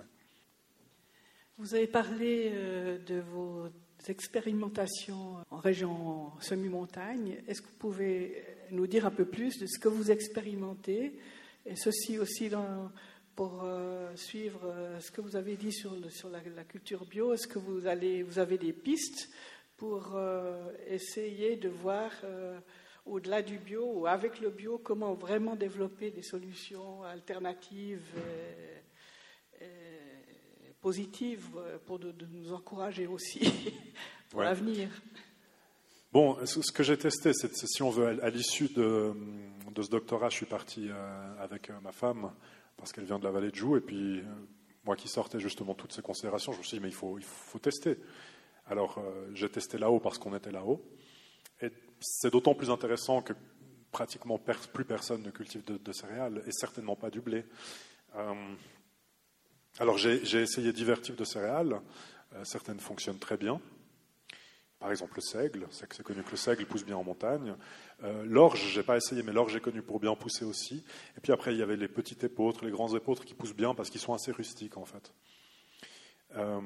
Vous 1.62 1.76
avez 1.76 1.86
parlé 1.86 2.50
euh, 2.52 2.98
de 3.06 3.20
vos 3.20 3.68
expérimentations 4.08 5.36
en 5.48 5.58
région 5.58 6.32
semi-montagne. 6.40 7.36
Est-ce 7.46 7.62
que 7.62 7.68
vous 7.68 7.78
pouvez 7.78 8.42
nous 8.72 8.88
dire 8.88 9.06
un 9.06 9.12
peu 9.12 9.24
plus 9.24 9.60
de 9.60 9.66
ce 9.66 9.78
que 9.78 9.86
vous 9.86 10.10
expérimentez 10.10 11.20
et 11.64 11.76
ceci 11.76 12.18
aussi 12.18 12.50
pour 13.36 13.62
euh, 13.62 14.10
suivre 14.16 14.62
euh, 14.64 14.98
ce 14.98 15.12
que 15.12 15.20
vous 15.20 15.36
avez 15.36 15.54
dit 15.54 15.70
sur, 15.70 15.94
la, 16.32 16.64
culture 16.64 17.04
bio? 17.04 17.32
Est-ce 17.32 17.46
que 17.46 17.60
vous, 17.60 17.86
allez, 17.86 18.24
vous 18.24 18.40
avez 18.40 18.58
des 18.58 18.72
pistes 18.72 19.30
pour 19.76 20.18
essayer 20.88 21.54
de 21.54 21.68
voir 21.68 22.10
au-delà 23.06 23.40
du 23.40 23.58
bio 23.58 23.84
ou 23.84 24.06
avec 24.08 24.40
le 24.40 24.50
bio 24.50 24.78
comment 24.78 25.14
vraiment 25.14 25.54
développer 25.54 26.10
des 26.10 26.22
solutions 26.22 27.04
alternatives 27.04 28.02
positive 30.82 31.48
euh, 31.56 31.78
pour 31.86 31.98
de, 31.98 32.12
nous 32.32 32.52
encourager 32.52 33.06
aussi 33.06 33.40
pour 34.28 34.42
l'avenir. 34.42 34.90
Bon, 36.12 36.36
ce 36.44 36.70
que 36.72 36.82
j'ai 36.82 36.98
testé, 36.98 37.32
c'est 37.32 37.50
si 37.54 37.82
on 37.82 37.88
veut, 37.88 38.22
à 38.22 38.28
l'issue 38.28 38.68
de, 38.68 39.14
ce 39.80 39.88
doctorat, 39.88 40.28
je 40.28 40.36
suis 40.36 40.46
parti 40.46 40.88
euh, 40.90 41.42
avec 41.42 41.70
euh, 41.70 41.80
ma 41.82 41.92
femme 41.92 42.32
parce 42.76 42.92
qu'elle 42.92 43.04
vient 43.04 43.18
de 43.18 43.24
la 43.24 43.30
vallée 43.30 43.50
de 43.50 43.54
Joux, 43.54 43.76
et 43.76 43.80
puis 43.80 44.22
moi 44.84 44.96
qui 44.96 45.06
sortais 45.06 45.38
justement 45.38 45.72
toutes 45.74 45.92
ces 45.92 46.02
considérations, 46.02 46.52
je 46.52 46.58
me 46.58 46.62
suis 46.64 46.78
dit 46.78 46.82
mais 46.82 46.88
il 46.88 46.94
faut, 46.94 47.16
il 47.16 47.24
faut 47.24 47.60
tester. 47.60 47.96
Alors 48.66 49.00
j'ai 49.34 49.48
testé 49.48 49.78
là-haut 49.78 50.00
parce 50.00 50.18
qu'on 50.18 50.34
était 50.34 50.50
là-haut, 50.50 50.82
et 51.60 51.70
c'est 52.00 52.32
d'autant 52.32 52.54
plus 52.54 52.70
intéressant 52.70 53.22
que 53.22 53.34
pratiquement 53.92 54.36
plus 54.72 54.84
personne 54.84 55.22
ne 55.22 55.30
cultive 55.30 55.62
de, 55.64 55.92
céréales, 55.92 56.42
et 56.44 56.50
certainement 56.50 56.96
pas 56.96 57.10
du 57.10 57.20
blé. 57.20 57.44
Alors 59.78 59.98
j'ai 59.98 60.40
essayé 60.40 60.72
divers 60.72 61.00
types 61.00 61.16
de 61.16 61.24
céréales. 61.24 61.80
Euh, 62.34 62.44
certaines 62.44 62.80
fonctionnent 62.80 63.18
très 63.18 63.36
bien. 63.36 63.60
Par 64.82 64.90
exemple 64.90 65.12
le 65.14 65.22
seigle, 65.22 65.68
c'est 65.70 66.02
connu 66.02 66.24
que 66.24 66.32
le 66.32 66.36
seigle 66.36 66.66
pousse 66.66 66.84
bien 66.84 66.96
en 66.96 67.04
montagne. 67.04 67.54
Euh, 68.02 68.24
l'orge, 68.26 68.60
j'ai 68.72 68.82
pas 68.82 68.96
essayé, 68.96 69.22
mais 69.22 69.32
l'orge 69.32 69.54
est 69.54 69.60
connu 69.60 69.80
pour 69.80 70.00
bien 70.00 70.16
pousser 70.16 70.44
aussi. 70.44 70.82
Et 71.16 71.20
puis 71.20 71.32
après, 71.32 71.52
il 71.52 71.58
y 71.58 71.62
avait 71.62 71.76
les 71.76 71.86
petits 71.86 72.18
épôtres, 72.20 72.64
les 72.64 72.72
grands 72.72 72.92
épôtres 72.96 73.24
qui 73.24 73.34
poussent 73.34 73.54
bien 73.54 73.76
parce 73.76 73.90
qu'ils 73.90 74.00
sont 74.00 74.12
assez 74.12 74.32
rustiques 74.32 74.76
en 74.76 74.84
fait. 74.84 75.12
Euh, 76.36 76.60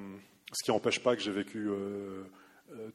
ce 0.50 0.64
qui 0.64 0.70
n'empêche 0.70 1.02
pas 1.02 1.14
que 1.14 1.20
j'ai 1.20 1.30
vécu 1.30 1.68
euh, 1.68 2.24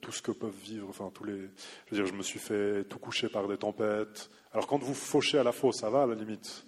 tout 0.01 0.11
ce 0.11 0.23
que 0.23 0.31
peuvent 0.31 0.57
vivre, 0.63 0.89
enfin 0.89 1.11
tous 1.13 1.23
les. 1.23 1.37
Je 1.37 1.91
veux 1.91 1.97
dire, 1.97 2.07
je 2.07 2.17
me 2.17 2.23
suis 2.23 2.39
fait 2.39 2.83
tout 2.85 2.97
coucher 2.97 3.29
par 3.29 3.47
des 3.47 3.57
tempêtes. 3.57 4.31
Alors 4.53 4.65
quand 4.65 4.79
vous 4.79 4.95
fauchez 4.95 5.37
à 5.37 5.43
la 5.43 5.51
fosse, 5.51 5.81
ça 5.81 5.91
va 5.91 6.01
à 6.01 6.07
la 6.07 6.15
limite. 6.15 6.65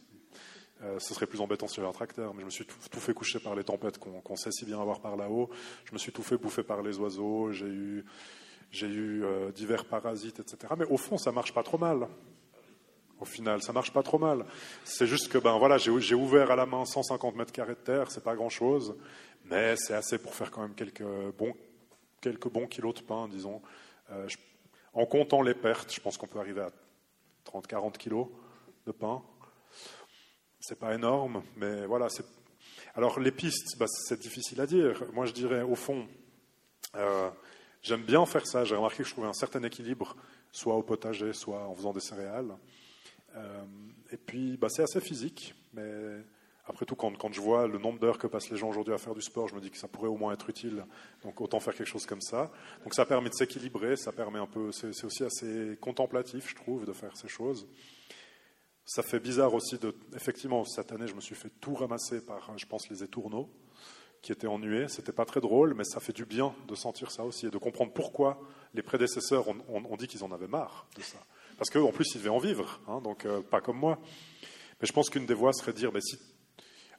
Euh, 0.84 1.00
ce 1.00 1.14
serait 1.14 1.28
plus 1.28 1.40
embêtant 1.40 1.68
sur 1.68 1.88
un 1.88 1.92
tracteur, 1.92 2.34
mais 2.34 2.42
je 2.42 2.46
me 2.46 2.52
suis 2.52 2.66
tout, 2.66 3.00
fait 3.00 3.14
coucher 3.14 3.40
par 3.40 3.56
les 3.56 3.64
tempêtes 3.64 3.98
qu'on 3.98 4.36
sait 4.36 4.52
si 4.52 4.66
bien 4.66 4.80
avoir 4.82 5.00
par 5.00 5.16
là-haut. 5.16 5.50
Je 5.86 5.94
me 5.94 5.98
suis 5.98 6.12
tout 6.12 6.24
fait 6.24 6.38
bouffer 6.38 6.64
par 6.64 6.82
les 6.82 6.98
oiseaux. 6.98 7.52
J'ai 7.52 7.68
eu, 7.68 8.04
euh, 8.84 9.52
divers 9.52 9.86
parasites, 9.86 10.40
etc. 10.40 10.74
Mais 10.78 10.86
au 10.86 10.98
fond, 10.98 11.18
ça 11.18 11.32
marche 11.32 11.54
pas 11.54 11.64
trop 11.64 11.78
mal. 11.78 12.08
Au 13.22 13.26
final, 13.26 13.62
ça 13.62 13.72
marche 13.72 13.94
pas 13.94 14.04
trop 14.04 14.18
mal. 14.18 14.46
C'est 14.84 15.08
juste 15.08 15.32
que 15.32 15.38
ben 15.38 15.58
voilà, 15.58 15.78
j'ai 15.78 16.16
ouvert 16.16 16.52
à 16.52 16.58
la 16.58 16.66
main 16.66 16.84
150 16.84 17.36
mètres 17.36 17.54
carrés 17.54 17.76
de 17.76 17.80
terre, 17.80 18.12
c'est 18.12 18.24
pas 18.24 18.36
grand 18.36 18.50
chose, 18.50 18.96
mais 19.46 19.76
c'est 19.78 19.94
assez 19.94 20.18
pour 20.18 20.36
faire 20.36 20.52
quand 20.52 20.62
même 20.62 20.76
quelques 20.76 21.06
bons, 21.38 21.54
quelques 22.20 22.50
bons 22.50 22.68
kilos 22.68 22.96
de 22.96 23.02
pain, 23.02 23.30
disons. 23.30 23.62
Euh, 24.12 24.28
en 24.94 25.06
comptant 25.06 25.42
les 25.42 25.54
pertes, 25.54 25.94
je 25.94 26.02
pense 26.02 26.18
qu'on 26.18 26.28
peut 26.28 26.40
arriver 26.40 26.62
à 26.62 26.72
30-40 27.46 27.98
kilos 27.98 28.28
de 28.86 28.92
pain. 28.92 29.22
C'est 30.66 30.80
pas 30.80 30.96
énorme, 30.96 31.44
mais 31.58 31.86
voilà. 31.86 32.08
Alors 32.96 33.20
les 33.20 33.34
pistes, 33.34 33.78
bah, 33.78 33.86
c'est 33.86 34.22
difficile 34.22 34.62
à 34.62 34.66
dire. 34.66 35.04
Moi, 35.12 35.26
je 35.26 35.34
dirais 35.34 35.62
au 35.62 35.76
fond, 35.76 36.08
euh, 36.96 37.30
j'aime 37.82 38.04
bien 38.04 38.26
faire 38.26 38.48
ça. 38.48 38.64
J'ai 38.64 38.74
remarqué 38.74 39.00
que 39.00 39.04
je 39.04 39.12
trouvais 39.12 39.28
un 39.28 39.34
certain 39.34 39.62
équilibre, 39.64 40.16
soit 40.54 40.76
au 40.76 40.82
potager, 40.82 41.34
soit 41.34 41.68
en 41.68 41.76
faisant 41.76 41.92
des 41.92 42.00
céréales. 42.00 42.56
Euh, 43.36 43.64
et 44.10 44.16
puis, 44.16 44.56
bah, 44.56 44.70
c'est 44.70 44.84
assez 44.84 45.02
physique, 45.02 45.54
mais 45.74 46.24
après 46.66 46.86
tout, 46.86 46.96
quand, 46.96 47.12
quand 47.18 47.34
je 47.34 47.42
vois 47.42 47.68
le 47.68 47.78
nombre 47.78 48.00
d'heures 48.00 48.18
que 48.18 48.28
passent 48.28 48.50
les 48.50 48.56
gens 48.56 48.70
aujourd'hui 48.70 48.94
à 48.94 48.98
faire 48.98 49.16
du 49.16 49.22
sport, 49.22 49.50
je 49.50 49.56
me 49.56 49.60
dis 49.60 49.70
que 49.70 49.78
ça 49.78 49.90
pourrait 49.90 50.08
au 50.08 50.16
moins 50.16 50.32
être 50.32 50.50
utile. 50.50 50.86
Donc 51.24 51.42
autant 51.42 51.60
faire 51.60 51.76
quelque 51.76 51.90
chose 51.90 52.06
comme 52.06 52.22
ça. 52.22 52.50
Donc 52.86 52.94
ça 52.94 53.06
permet 53.06 53.28
de 53.28 53.36
s'équilibrer, 53.36 53.98
ça 53.98 54.14
permet 54.14 54.40
un 54.40 54.48
peu. 54.48 54.72
C'est 54.72 55.04
aussi 55.04 55.26
assez 55.26 55.78
contemplatif, 55.82 56.48
je 56.48 56.56
trouve, 56.56 56.86
de 56.86 56.94
faire 56.94 57.18
ces 57.18 57.28
choses. 57.28 57.68
Ça 58.86 59.02
fait 59.02 59.20
bizarre 59.20 59.54
aussi 59.54 59.78
de. 59.78 59.96
Effectivement, 60.16 60.66
cette 60.66 60.92
année, 60.92 61.08
je 61.08 61.16
me 61.16 61.22
suis 61.22 61.36
fait 61.36 61.52
tout 61.62 61.74
ramasser 61.74 62.22
par, 62.22 62.58
je 62.58 62.66
pense, 62.66 62.90
les 62.90 63.04
étourneaux 63.04 63.50
qui 64.22 64.32
étaient 64.32 64.48
ennuyés. 64.48 64.88
C'était 64.88 65.12
pas 65.12 65.26
très 65.26 65.42
drôle, 65.42 65.74
mais 65.74 65.84
ça 65.84 66.00
fait 66.00 66.14
du 66.14 66.26
bien 66.26 66.54
de 66.68 66.76
sentir 66.76 67.12
ça 67.12 67.24
aussi 67.24 67.48
et 67.48 67.50
de 67.50 67.58
comprendre 67.58 67.94
pourquoi 67.94 68.42
les 68.74 68.82
prédécesseurs 68.82 69.48
ont, 69.48 69.98
dit 69.98 70.08
qu'ils 70.08 70.24
en 70.24 70.32
avaient 70.32 70.48
marre 70.48 70.88
de 70.96 71.02
ça. 71.02 71.18
Parce 71.58 71.70
qu'en 71.70 71.92
plus, 71.92 72.16
ils 72.16 72.18
devaient 72.18 72.30
en 72.30 72.40
vivre, 72.40 72.80
hein, 72.88 73.00
donc 73.02 73.26
euh, 73.26 73.42
pas 73.42 73.62
comme 73.62 73.78
moi. 73.78 74.00
Mais 74.82 74.88
je 74.88 74.94
pense 74.94 75.10
qu'une 75.10 75.26
des 75.26 75.34
voies 75.34 75.54
serait 75.54 75.74
de 75.74 75.78
dire 75.78 75.92
mais 75.94 76.02
si. 76.02 76.18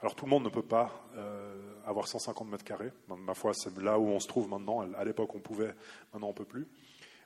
Alors 0.00 0.14
tout 0.14 0.26
le 0.26 0.30
monde 0.30 0.44
ne 0.44 0.50
peut 0.50 0.62
pas 0.62 1.06
euh, 1.16 1.54
avoir 1.86 2.06
150 2.06 2.48
mètres 2.48 2.64
carrés. 2.64 2.92
Ma 3.08 3.34
foi, 3.34 3.52
c'est 3.54 3.76
là 3.78 3.98
où 3.98 4.06
on 4.06 4.20
se 4.20 4.28
trouve 4.28 4.48
maintenant. 4.48 4.80
À 4.94 5.04
l'époque, 5.04 5.34
on 5.34 5.40
pouvait, 5.40 5.74
maintenant, 6.12 6.28
on 6.28 6.32
ne 6.32 6.36
peut 6.36 6.44
plus. 6.44 6.68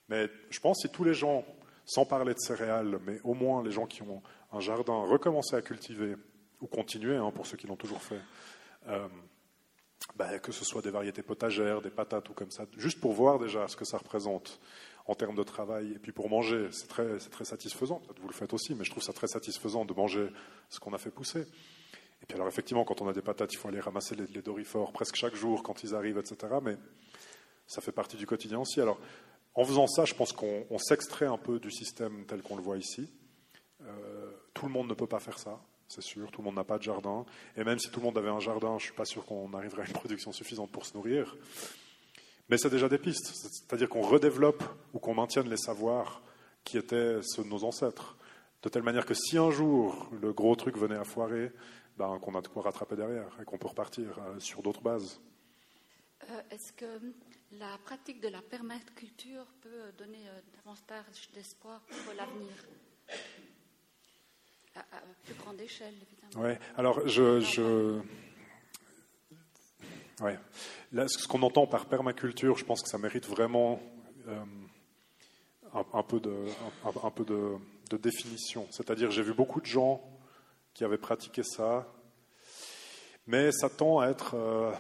Mais 0.09 0.29
je 0.51 0.61
pense 0.61 0.83
que 0.83 0.89
si 0.89 0.95
tous 0.95 1.05
les 1.05 1.15
gens, 1.15 1.45
sans 1.85 2.05
parler 2.05 2.35
de 2.35 2.39
céréales, 2.39 3.01
mais 3.05 3.21
au 3.25 3.35
moins 3.35 3.63
les 3.63 3.73
gens 3.73 3.87
qui 3.87 4.03
ont 4.03 4.23
un 4.53 4.61
jardin, 4.61 4.95
recommencer 5.05 5.57
à 5.57 5.63
cultiver, 5.63 6.17
ou 6.61 6.67
continuer, 6.67 7.17
hein, 7.17 7.31
pour 7.31 7.47
ceux 7.47 7.57
qui 7.57 7.67
l'ont 7.67 7.77
toujours 7.77 8.03
fait, 8.03 8.21
euh, 8.89 9.09
ben, 10.17 10.39
que 10.41 10.53
ce 10.53 10.65
soit 10.65 10.83
des 10.83 10.91
variétés 10.91 11.23
potagères, 11.23 11.81
des 11.81 11.91
patates 11.91 12.29
ou 12.31 12.33
comme 12.33 12.51
ça, 12.51 12.65
juste 12.77 13.01
pour 13.01 13.13
voir 13.13 13.39
déjà 13.39 13.69
ce 13.69 13.77
que 13.77 13.85
ça 13.85 13.99
représente 13.99 14.59
en 15.07 15.15
termes 15.15 15.37
de 15.37 15.43
travail. 15.43 15.93
Et 15.93 15.99
puis 15.99 16.13
pour 16.13 16.29
manger, 16.29 16.69
c'est 16.73 16.89
très, 16.89 17.19
très 17.19 17.45
satisfaisant. 17.45 18.01
Peut-être 18.01 18.21
vous 18.21 18.29
le 18.29 18.35
faites 18.35 18.53
aussi, 18.53 18.75
mais 18.75 18.85
je 18.85 18.91
trouve 18.91 19.03
ça 19.03 19.13
très 19.13 19.29
satisfaisant 19.29 19.85
de 19.85 19.95
manger 19.95 20.29
ce 20.69 20.81
qu'on 20.81 20.93
a 20.93 20.99
fait 20.99 21.11
pousser. 21.11 21.47
Et 22.21 22.27
puis 22.27 22.35
alors 22.35 22.49
effectivement, 22.49 22.85
quand 22.85 23.01
on 23.01 23.09
a 23.09 23.13
des 23.13 23.23
patates, 23.23 23.53
il 23.53 23.57
faut 23.57 23.69
aller 23.69 23.81
ramasser 23.81 24.17
les, 24.17 24.27
les 24.27 24.43
dorifores 24.43 24.93
presque 24.93 25.15
chaque 25.15 25.35
jour 25.35 25.63
quand 25.63 25.83
ils 25.85 25.95
arrivent, 25.95 26.19
etc. 26.19 26.37
Mais 26.63 26.77
ça 27.67 27.81
fait 27.81 27.93
partie 27.93 28.17
du 28.17 28.27
quotidien 28.27 28.59
aussi. 28.59 28.81
Alors 28.81 28.99
en 29.55 29.65
faisant 29.65 29.87
ça, 29.87 30.05
je 30.05 30.15
pense 30.15 30.33
qu'on 30.33 30.79
s'extrait 30.79 31.27
un 31.27 31.39
peu 31.39 31.59
du 31.59 31.71
système 31.71 32.27
tel 32.27 32.43
qu'on 32.43 32.57
le 32.57 32.63
voit 32.63 32.77
ici. 32.77 33.09
Euh, 33.83 34.33
tout 34.55 34.67
le 34.67 34.73
monde 34.73 34.89
ne 34.89 34.95
peut 34.95 35.07
pas 35.07 35.21
faire 35.21 35.39
ça, 35.39 35.61
c'est 35.89 36.03
sûr. 36.03 36.31
Tout 36.31 36.43
le 36.43 36.47
monde 36.47 36.57
n'a 36.57 36.65
pas 36.65 36.79
de 36.79 36.83
jardin. 36.83 37.25
Et 37.57 37.65
même 37.65 37.79
si 37.79 37.91
tout 37.91 38.01
le 38.01 38.07
monde 38.07 38.19
avait 38.19 38.29
un 38.29 38.41
jardin, 38.41 38.71
je 38.79 38.85
ne 38.85 38.89
suis 38.89 38.93
pas 38.93 39.07
sûr 39.07 39.25
qu'on 39.25 39.53
arriverait 39.55 39.83
à 39.83 39.87
une 39.87 39.93
production 39.93 40.33
suffisante 40.33 40.71
pour 40.71 40.85
se 40.85 40.95
nourrir. 40.95 41.37
Mais 42.49 42.59
c'est 42.59 42.71
déjà 42.71 42.89
des 42.89 42.99
pistes. 42.99 43.33
C'est-à-dire 43.35 43.89
qu'on 43.89 44.03
redéveloppe 44.03 44.63
ou 44.93 44.99
qu'on 44.99 45.15
maintienne 45.15 45.49
les 45.49 45.57
savoirs 45.57 46.23
qui 46.65 46.77
étaient 46.77 47.21
ceux 47.23 47.43
de 47.43 47.49
nos 47.49 47.65
ancêtres. 47.65 48.17
De 48.63 48.69
telle 48.69 48.83
manière 48.83 49.07
que 49.07 49.15
si 49.15 49.39
un 49.39 49.51
jour 49.51 50.11
le 50.21 50.33
gros 50.33 50.57
truc 50.57 50.77
venait 50.77 50.97
à 50.97 51.05
foirer, 51.05 51.53
ben, 51.97 52.19
qu'on 52.19 52.35
a 52.35 52.43
de 52.43 52.49
quoi 52.49 52.63
rattraper 52.63 52.97
derrière 52.97 53.31
et 53.41 53.45
qu'on 53.45 53.59
peut 53.59 53.69
repartir 53.69 54.19
euh, 54.19 54.39
sur 54.39 54.63
d'autres 54.63 54.83
bases. 54.83 55.21
Euh, 56.31 56.41
est-ce 56.51 56.73
que 56.73 57.01
la 57.53 57.79
pratique 57.79 58.21
de 58.21 58.29
la 58.29 58.43
permaculture 58.43 59.47
peut 59.63 59.93
donner 59.97 60.27
davantage 60.57 61.31
d'espoir 61.33 61.81
pour 61.81 62.15
l'avenir? 62.15 62.53
À, 64.79 65.01
plus 65.25 65.35
grande 65.35 65.61
échelle, 65.61 65.95
évidemment. 65.95 66.49
Oui, 66.49 66.55
alors 66.77 67.07
je. 67.07 67.41
je... 67.41 68.01
Ouais. 70.21 70.39
Là, 70.93 71.07
ce 71.07 71.29
qu'on 71.29 71.43
entend 71.43 71.67
par 71.67 71.87
permaculture, 71.87 72.57
je 72.57 72.65
pense 72.65 72.83
que 72.83 72.89
ça 72.89 72.99
mérite 72.99 73.27
vraiment 73.27 73.81
euh, 74.27 74.45
un, 75.93 76.03
peu, 76.03 76.19
de, 76.19 76.47
un, 76.85 77.11
peu 77.11 77.25
de, 77.25 77.57
de 77.91 77.97
définition. 77.97 78.67
C'est-à-dire, 78.71 79.11
j'ai 79.11 79.23
vu 79.23 79.33
beaucoup 79.33 79.61
de 79.61 79.67
gens 79.67 80.03
qui 80.75 80.85
avaient 80.85 80.99
pratiqué 80.99 81.43
ça, 81.43 81.87
mais 83.27 83.53
ça 83.53 83.69
tend 83.69 84.01
à 84.01 84.09
être. 84.09 84.35
Euh, 84.35 84.73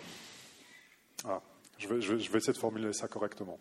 ah, 1.25 1.43
je, 1.77 1.89
vais, 1.89 2.01
je, 2.01 2.13
vais, 2.15 2.39
essayer 2.39 2.53
de 2.53 2.59
formuler 2.59 2.93
ça 2.93 3.07
correctement. 3.07 3.59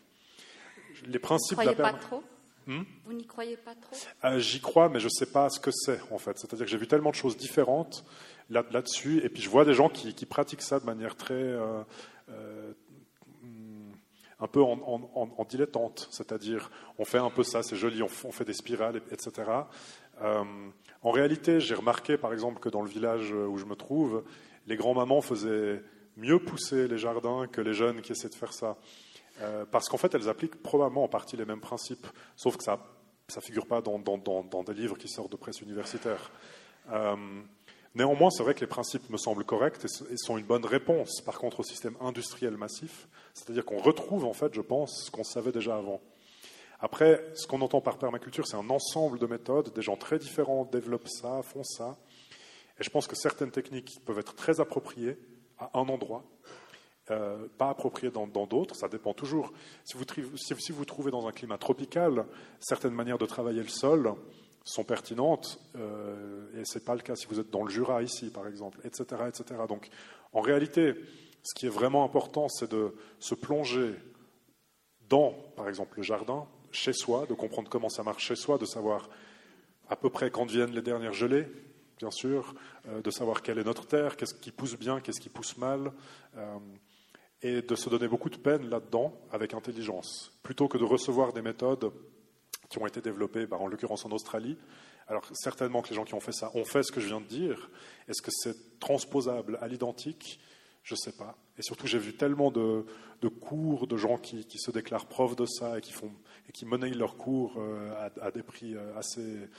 Les 1.06 1.20
principes 1.20 1.60
de 1.60 1.66
la 1.66 1.74
pas 1.74 1.94
trop? 1.94 2.24
Hmm? 2.68 2.84
Vous 3.06 3.14
n'y 3.14 3.26
croyez 3.26 3.56
pas 3.56 3.76
trop? 3.76 3.96
Euh, 4.26 4.40
J'y 4.40 4.60
crois, 4.60 4.90
mais 4.90 5.00
je 5.00 5.06
ne 5.06 5.12
sais 5.12 5.26
pas 5.26 5.50
ce 5.50 5.60
que 5.60 5.72
c'est, 5.72 6.00
en 6.12 6.18
fait. 6.18 6.38
C'est-à-dire 6.38 6.66
que 6.66 6.72
j'ai 6.72 6.78
vu 6.78 6.88
tellement 6.88 7.12
de 7.12 7.16
choses 7.16 7.38
différentes 7.38 8.04
là, 8.50 8.64
dessus 8.82 9.22
et 9.24 9.30
puis 9.30 9.42
je 9.42 9.50
vois 9.50 9.66
des 9.66 9.74
gens 9.74 9.90
qui, 9.90 10.26
pratiquent 10.26 10.62
ça 10.62 10.80
de 10.80 10.86
manière 10.86 11.16
très. 11.16 11.34
Euh, 11.34 11.82
euh, 12.30 12.72
un 14.40 14.48
peu 14.48 14.62
en, 14.62 15.48
dilettante, 15.50 16.08
c'est-à-dire 16.12 16.70
on 17.00 17.06
fait 17.06 17.18
un 17.18 17.32
peu 17.32 17.42
ça, 17.42 17.64
c'est 17.64 17.76
joli, 17.76 18.04
on, 18.04 18.08
fait 18.08 18.46
des 18.46 18.54
spirales, 18.54 19.02
etc. 19.12 19.32
en 20.22 21.10
réalité, 21.10 21.60
j'ai 21.60 21.74
remarqué 21.74 22.18
par 22.18 22.34
exemple 22.34 22.60
que 22.60 22.70
dans 22.70 22.84
le 22.84 22.88
village 22.88 23.32
où 23.32 23.58
je 23.58 23.66
me 23.66 23.74
trouve, 23.74 24.24
les 24.68 24.76
grands-mamans 24.76 25.22
faisaient 25.22 25.82
mieux 26.18 26.38
pousser 26.38 26.88
les 26.88 27.00
jardins 27.00 27.48
que 27.48 27.62
les 27.62 27.74
jeunes 27.74 28.02
qui 28.02 28.12
essaient 28.12 28.30
de 28.30 28.36
faire 28.36 28.54
ça. 28.54 28.78
Euh, 29.42 29.66
parce 29.70 29.88
qu'en 29.88 29.98
fait, 29.98 30.14
elles 30.16 30.30
appliquent 30.30 30.62
probablement 30.62 31.04
en 31.04 31.08
partie 31.08 31.38
les 31.38 31.46
mêmes 31.46 31.62
principes, 31.62 32.08
sauf 32.36 32.58
que 32.58 32.64
ça 32.64 32.80
ne 33.36 33.42
figure 33.42 33.68
pas 33.68 33.82
dans, 33.82 34.64
des 34.64 34.74
livres 34.74 34.98
qui 34.98 35.08
sortent 35.08 35.32
de 35.32 35.38
presse 35.38 35.62
universitaire. 35.62 36.32
Euh, 36.92 37.16
néanmoins, 37.94 38.32
c'est 38.32 38.44
vrai 38.44 38.56
que 38.56 38.62
les 38.62 38.68
principes 38.68 39.10
me 39.10 39.18
semblent 39.18 39.46
corrects 39.46 39.84
et, 39.86 40.18
sont 40.18 40.38
une 40.38 40.46
bonne 40.46 40.66
réponse, 40.66 41.22
par 41.22 41.38
contre, 41.38 41.60
au 41.60 41.64
système 41.64 41.96
industriel 42.02 42.58
massif, 42.58 43.08
c'est-à-dire 43.34 43.66
qu'on 43.66 43.80
retrouve, 43.80 44.26
en 44.26 44.34
fait, 44.34 44.54
je 44.54 44.62
pense, 44.62 45.06
ce 45.06 45.12
qu'on 45.12 45.24
savait 45.24 45.52
déjà 45.52 45.76
avant. 45.76 46.02
Après, 46.80 47.24
ce 47.36 47.48
qu'on 47.48 47.62
entend 47.62 47.82
par 47.82 47.98
permaculture, 47.98 48.48
c'est 48.48 48.58
un 48.58 48.70
ensemble 48.70 49.20
de 49.20 49.26
méthodes, 49.26 49.74
des 49.74 49.82
gens 49.82 49.98
très 49.98 50.20
différents 50.20 50.66
développent 50.66 51.10
ça, 51.10 51.42
font 51.44 51.64
ça, 51.64 51.98
et 52.80 52.84
je 52.84 52.90
pense 52.90 53.08
que 53.08 53.16
certaines 53.16 53.52
techniques 53.52 54.00
peuvent 54.06 54.20
être 54.20 54.36
très 54.36 54.60
appropriées 54.60 55.18
à 55.58 55.72
un 55.74 55.90
endroit, 55.90 56.24
euh, 57.10 57.48
pas 57.58 57.70
approprié 57.70 58.12
dans 58.12 58.28
d'autres. 58.28 58.76
Ça 58.76 58.88
dépend 58.88 59.14
toujours. 59.14 59.54
Si 59.86 59.96
vous, 59.98 60.04
si 60.38 60.72
vous 60.72 60.86
trouvez 60.86 61.12
dans 61.12 61.28
un 61.28 61.32
climat 61.32 61.58
tropical, 61.58 62.26
certaines 62.60 62.94
manières 62.94 63.18
de 63.18 63.26
travailler 63.26 63.62
le 63.62 63.70
sol 63.70 64.14
sont 64.66 64.84
pertinentes, 64.84 65.60
euh, 65.78 66.60
et 66.60 66.66
ce 66.66 66.78
n'est 66.78 66.84
pas 66.84 66.96
le 66.96 67.02
cas 67.02 67.16
si 67.16 67.26
vous 67.28 67.40
êtes 67.40 67.50
dans 67.50 67.64
le 67.64 67.70
Jura 67.70 68.04
ici, 68.04 68.30
par 68.30 68.48
exemple, 68.48 68.80
etc., 68.84 69.24
etc. 69.28 69.62
Donc, 69.68 69.88
en 70.34 70.42
réalité, 70.42 70.96
ce 71.44 71.56
qui 71.56 71.66
est 71.66 71.70
vraiment 71.70 72.04
important, 72.04 72.50
c'est 72.50 72.70
de 72.70 72.94
se 73.20 73.34
plonger 73.36 73.96
dans, 75.08 75.32
par 75.56 75.70
exemple, 75.70 75.94
le 75.98 76.04
jardin, 76.04 76.46
chez 76.72 76.92
soi, 76.92 77.26
de 77.28 77.34
comprendre 77.34 77.70
comment 77.70 77.88
ça 77.88 78.04
marche 78.04 78.26
chez 78.26 78.36
soi, 78.36 78.58
de 78.58 78.66
savoir 78.66 79.10
à 79.90 79.96
peu 79.96 80.10
près 80.10 80.30
quand 80.30 80.46
viennent 80.46 80.74
les 80.74 80.82
dernières 80.82 81.14
gelées, 81.14 81.48
bien 81.98 82.12
sûr, 82.12 82.54
euh, 82.90 83.02
de 83.02 83.10
savoir 83.10 83.42
quelle 83.42 83.60
est 83.60 83.64
notre 83.64 83.88
terre, 83.88 84.18
qu'est-ce 84.18 84.34
qui 84.34 84.52
pousse 84.52 84.78
bien, 84.78 85.00
qu'est-ce 85.00 85.22
qui 85.22 85.30
pousse 85.30 85.58
mal, 85.58 85.94
et 87.42 87.62
de 87.62 87.76
se 87.76 87.90
donner 87.90 88.08
beaucoup 88.08 88.30
de 88.30 88.38
peine 88.38 88.70
là-dedans 88.70 89.14
avec 89.32 89.54
intelligence, 89.54 90.32
plutôt 90.44 90.68
que 90.68 90.78
de 90.78 90.84
recevoir 90.84 91.34
des 91.34 91.42
méthodes 91.42 91.92
qui 92.70 92.80
ont 92.80 92.88
été 92.88 93.02
développées, 93.02 93.46
bah, 93.46 93.58
en 93.60 93.68
l'occurrence 93.68 94.06
en 94.06 94.12
Australie. 94.12 94.58
Alors 95.08 95.24
certainement 95.34 95.82
que 95.82 95.90
les 95.90 95.96
gens 95.96 96.04
qui 96.04 96.16
ont 96.16 96.20
fait 96.20 96.34
ça 96.34 96.52
ont 96.54 96.66
fait 96.66 96.84
ce 96.84 96.92
que 96.92 97.00
je 97.00 97.08
viens 97.08 97.22
de 97.22 97.28
dire. 97.28 97.70
Est-ce 98.08 98.22
que 98.22 98.32
c'est 98.32 98.80
transposable 98.80 99.58
à 99.62 99.68
l'identique? 99.68 100.40
Je 100.84 100.94
ne 100.94 100.98
sais 100.98 101.12
pas. 101.12 101.38
Et 101.58 101.62
surtout, 101.62 101.88
j'ai 101.88 101.98
vu 101.98 102.16
tellement 102.16 102.52
de, 102.52 102.86
cours 103.42 103.88
de 103.88 103.98
gens 103.98 104.18
qui, 104.18 104.46
se 104.58 104.72
déclarent 104.72 105.08
profs 105.08 105.36
de 105.36 105.46
ça 105.46 105.78
et 105.78 105.82
qui, 105.82 105.92
font, 105.92 106.12
et 106.48 106.52
qui 106.52 106.66
monnaient 106.66 106.90
leurs 106.90 107.18
cours 107.18 107.56
euh, 107.58 108.10
à, 108.22 108.32
des 108.32 108.44
prix 108.44 108.76
euh, 108.76 108.96
assez, 108.96 109.50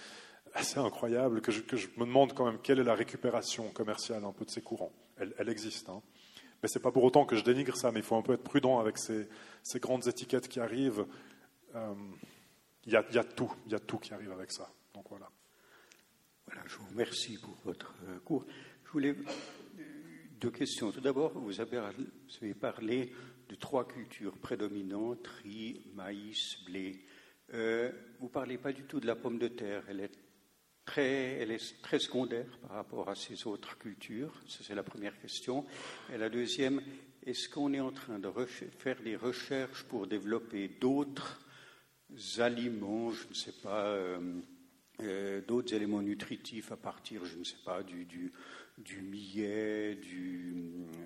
incroyables 0.76 1.40
que 1.40 1.52
je, 1.52 1.62
me 1.96 2.06
demande 2.06 2.32
quand 2.32 2.46
même 2.46 2.58
quelle 2.62 2.78
est 2.78 2.84
la 2.84 2.94
récupération 2.94 3.68
commerciale 3.70 4.24
un 4.24 4.32
peu 4.32 4.44
de 4.44 4.50
ces 4.50 4.62
courants. 4.62 4.92
Elle, 5.18 5.34
elle 5.38 5.48
existe. 5.48 5.88
Hein. 5.88 6.02
Mais 6.62 6.68
ce 6.68 6.78
n'est 6.78 6.82
pas 6.82 6.90
pour 6.90 7.04
autant 7.04 7.24
que 7.24 7.36
je 7.36 7.44
dénigre 7.44 7.76
ça, 7.76 7.92
mais 7.92 8.00
il 8.00 8.04
faut 8.04 8.16
un 8.16 8.22
peu 8.22 8.32
être 8.32 8.42
prudent 8.42 8.80
avec 8.80 8.98
ces, 8.98 9.28
grandes 9.76 10.06
étiquettes 10.06 10.48
qui 10.48 10.60
arrivent. 10.60 11.06
Euh, 11.74 11.94
il 12.84 12.92
y, 12.92 12.96
a, 12.96 13.02
tout, 13.24 13.52
il 13.66 13.72
y 13.72 13.74
a 13.74 13.78
tout 13.78 13.98
qui 13.98 14.14
arrive 14.14 14.32
avec 14.32 14.50
ça. 14.50 14.68
Donc 14.94 15.06
voilà. 15.10 15.30
Voilà, 16.46 16.62
je 16.66 16.76
vous 16.78 16.88
remercie 16.88 17.38
pour 17.38 17.54
votre 17.64 17.94
euh, 18.08 18.18
cours. 18.20 18.46
Je 18.86 18.90
voulais 18.90 19.14
euh, 19.14 19.82
deux 20.40 20.50
questions. 20.50 20.90
Tout 20.90 21.00
d'abord, 21.02 21.38
vous 21.38 21.60
avez, 21.60 21.78
vous 21.78 22.36
avez 22.42 22.54
parlé 22.54 23.12
de 23.48 23.54
trois 23.54 23.86
cultures 23.86 24.38
prédominantes 24.38 25.26
riz, 25.44 25.82
maïs, 25.94 26.64
blé. 26.64 27.04
vous 27.50 28.26
ne 28.26 28.32
parlez 28.32 28.58
pas 28.58 28.72
du 28.72 28.84
tout 28.84 29.00
de 29.00 29.06
la 29.06 29.16
pomme 29.16 29.38
de 29.38 29.48
terre. 29.48 29.84
Elle 29.88 30.00
est 30.00 30.27
très, 30.88 31.36
elle 31.40 31.50
est 31.50 31.82
très 31.82 31.98
secondaire 31.98 32.46
par 32.62 32.76
rapport 32.76 33.10
à 33.10 33.14
ces 33.14 33.46
autres 33.46 33.76
cultures 33.76 34.32
Ça, 34.48 34.60
c'est 34.62 34.74
la 34.74 34.82
première 34.82 35.20
question. 35.20 35.66
Et 36.10 36.16
la 36.16 36.30
deuxième, 36.30 36.80
est-ce 37.26 37.50
qu'on 37.50 37.74
est 37.74 37.80
en 37.80 37.92
train 37.92 38.18
de 38.18 38.30
faire 38.78 39.00
des 39.02 39.14
recherches 39.14 39.82
pour 39.84 40.06
développer 40.06 40.68
d'autres 40.80 41.38
aliments, 42.38 43.12
je 43.12 43.28
ne 43.28 43.34
sais 43.34 43.52
pas, 43.62 43.84
euh, 43.84 44.40
euh, 45.02 45.42
d'autres 45.46 45.74
éléments 45.74 46.00
nutritifs 46.00 46.72
à 46.72 46.78
partir, 46.78 47.22
je 47.26 47.36
ne 47.36 47.44
sais 47.44 47.62
pas, 47.66 47.82
du, 47.82 48.06
du, 48.78 49.02
millet, 49.02 49.94
du, 49.94 50.54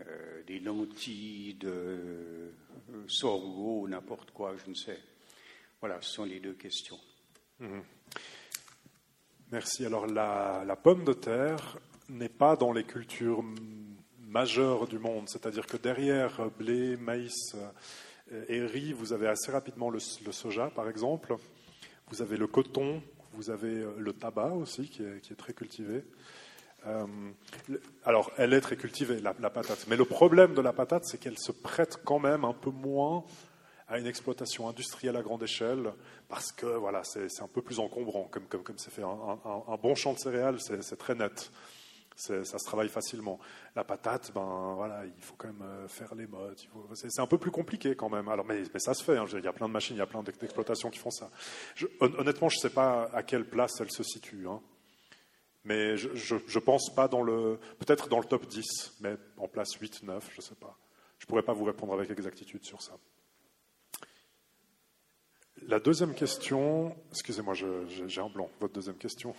euh, 0.06 0.44
des 0.44 0.60
lentilles, 0.60 1.54
de 1.54 2.52
sorgho, 3.08 3.88
n'importe 3.88 4.30
quoi, 4.30 4.54
je 4.64 4.70
ne 4.70 4.76
sais. 4.76 5.00
Voilà, 5.80 6.00
ce 6.02 6.10
sont 6.12 6.24
les 6.24 6.38
deux 6.38 6.54
questions. 6.54 7.00
Mhm. 7.58 7.82
Merci. 9.52 9.84
Alors 9.84 10.06
la, 10.06 10.76
pomme 10.82 11.04
de 11.04 11.12
terre 11.12 11.78
n'est 12.08 12.30
pas 12.30 12.56
dans 12.56 12.72
les 12.72 12.84
cultures 12.84 13.44
majeures 14.26 14.86
du 14.86 14.98
monde, 14.98 15.28
c'est-à-dire 15.28 15.66
que 15.66 15.76
derrière 15.76 16.50
blé, 16.58 16.96
maïs 16.96 17.54
et 18.48 18.64
riz, 18.64 18.94
vous 18.94 19.12
avez 19.12 19.28
assez 19.28 19.52
rapidement 19.52 19.90
le, 19.90 19.98
soja, 20.00 20.70
par 20.74 20.88
exemple. 20.88 21.36
Vous 22.08 22.22
avez 22.22 22.38
le 22.38 22.46
coton, 22.46 23.02
vous 23.34 23.50
avez 23.50 23.80
euh, 23.80 23.92
le 23.98 24.12
tabac 24.14 24.52
aussi, 24.52 24.88
qui 24.88 25.02
est, 25.02 25.36
très 25.36 25.52
cultivé. 25.52 26.02
Euh, 26.86 27.06
alors, 28.04 28.30
elle 28.38 28.54
est 28.54 28.60
très 28.60 28.76
cultivée, 28.76 29.20
la, 29.20 29.34
patate. 29.34 29.86
Mais 29.88 29.96
le 29.96 30.04
problème 30.06 30.54
de 30.54 30.62
la 30.62 30.72
patate, 30.72 31.04
c'est 31.04 31.18
qu'elle 31.18 31.38
se 31.38 31.52
prête 31.52 31.98
quand 32.04 32.18
même 32.18 32.44
un 32.44 32.54
peu 32.54 32.70
moins 32.70 33.24
à 33.92 33.98
une 33.98 34.06
exploitation 34.06 34.68
industrielle 34.68 35.16
à 35.16 35.22
grande 35.22 35.42
échelle, 35.42 35.92
parce 36.28 36.50
que 36.50 36.66
voilà, 36.66 37.02
c'est 37.04 37.42
un 37.42 37.48
peu 37.48 37.62
plus 37.62 37.78
encombrant, 37.78 38.24
comme 38.30 38.44
c'est 38.50 38.62
comme, 38.62 38.78
fait. 38.78 39.02
Un, 39.02 39.76
bon 39.76 39.94
champ 39.94 40.14
de 40.14 40.18
céréales, 40.18 40.58
c'est 40.60 40.98
très 40.98 41.14
net 41.14 41.50
ça 42.16 42.58
se 42.58 42.64
travaille 42.64 42.88
facilement. 42.88 43.38
La 43.74 43.84
patate, 43.84 44.32
ben 44.34 44.74
voilà, 44.76 45.04
il 45.04 45.22
faut 45.22 45.34
quand 45.36 45.48
même 45.48 45.62
euh, 45.62 45.88
faire 45.88 46.14
les 46.14 46.26
modes. 46.26 46.58
C'est 46.94 47.20
un 47.20 47.26
peu 47.26 47.38
plus 47.38 47.50
compliqué 47.50 47.94
quand 47.94 48.08
même. 48.08 48.28
Alors, 48.28 48.44
mais, 48.44 48.62
mais 48.72 48.80
ça 48.80 48.94
se 48.94 49.02
fait. 49.02 49.16
Hein, 49.16 49.24
il 49.32 49.44
y 49.44 49.48
a 49.48 49.52
plein 49.52 49.68
de 49.68 49.72
machines, 49.72 49.96
il 49.96 49.98
y 49.98 50.02
a 50.02 50.06
plein 50.06 50.22
d'exploitations 50.22 50.90
qui 50.90 50.98
font 50.98 51.10
ça. 51.10 51.30
Je, 51.74 51.86
honnêtement, 52.00 52.48
je 52.48 52.56
ne 52.56 52.60
sais 52.60 52.70
pas 52.70 53.10
à 53.12 53.22
quelle 53.22 53.48
place 53.48 53.80
elle 53.80 53.90
se 53.90 54.02
situe. 54.02 54.46
Hein. 54.48 54.60
Mais 55.64 55.96
je 55.96 56.34
ne 56.34 56.60
pense 56.60 56.92
pas 56.94 57.08
dans 57.08 57.22
le. 57.22 57.58
Peut-être 57.78 58.08
dans 58.08 58.18
le 58.18 58.24
top 58.24 58.46
10, 58.46 58.98
mais 59.00 59.16
en 59.38 59.48
place 59.48 59.72
8, 59.74 60.02
9, 60.02 60.30
je 60.32 60.36
ne 60.36 60.42
sais 60.42 60.54
pas. 60.56 60.76
Je 61.18 61.24
ne 61.24 61.28
pourrais 61.28 61.42
pas 61.42 61.52
vous 61.52 61.64
répondre 61.64 61.92
avec 61.94 62.10
exactitude 62.10 62.64
sur 62.64 62.82
ça. 62.82 62.94
La 65.68 65.78
deuxième 65.78 66.14
question. 66.14 66.94
Excusez-moi, 67.10 67.54
j'ai 67.54 68.20
un 68.20 68.28
blanc. 68.28 68.50
Votre 68.60 68.74
deuxième 68.74 68.96
question. 68.96 69.34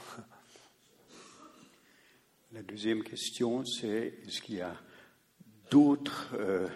La 2.54 2.62
deuxième 2.62 3.04
question, 3.04 3.66
c'est 3.66 4.20
est-ce 4.26 4.42
qu'il 4.42 4.56
y 4.56 4.62
a 4.62 4.76
d'autres 5.70 6.30
euh, 6.36 6.68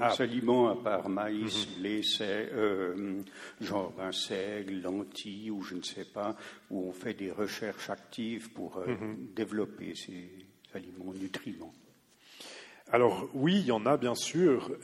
ah. 0.00 0.12
aliments 0.18 0.68
à 0.68 0.76
part 0.76 1.08
maïs, 1.08 1.68
mm 1.68 1.80
blé, 1.80 2.00
euh, 2.20 3.22
genre 3.60 3.94
un 4.00 4.12
seigle, 4.12 4.80
lentilles 4.80 5.50
ou 5.50 5.62
je 5.62 5.76
ne 5.76 5.82
sais 5.82 6.04
pas, 6.04 6.36
où 6.70 6.88
on 6.88 6.92
fait 6.92 7.14
des 7.14 7.30
recherches 7.30 7.90
actives 7.90 8.50
pour 8.50 8.78
euh, 8.78 8.86
mhm. 8.86 9.32
développer 9.34 9.94
ces 9.94 10.30
aliments 10.74 11.14
nutriments? 11.14 11.72
Alors 12.90 13.28
oui, 13.34 13.60
il 13.60 13.66
y 13.66 13.72
en 13.72 13.86
a 13.86 13.96
bien 13.96 14.16
sûr. 14.16 14.76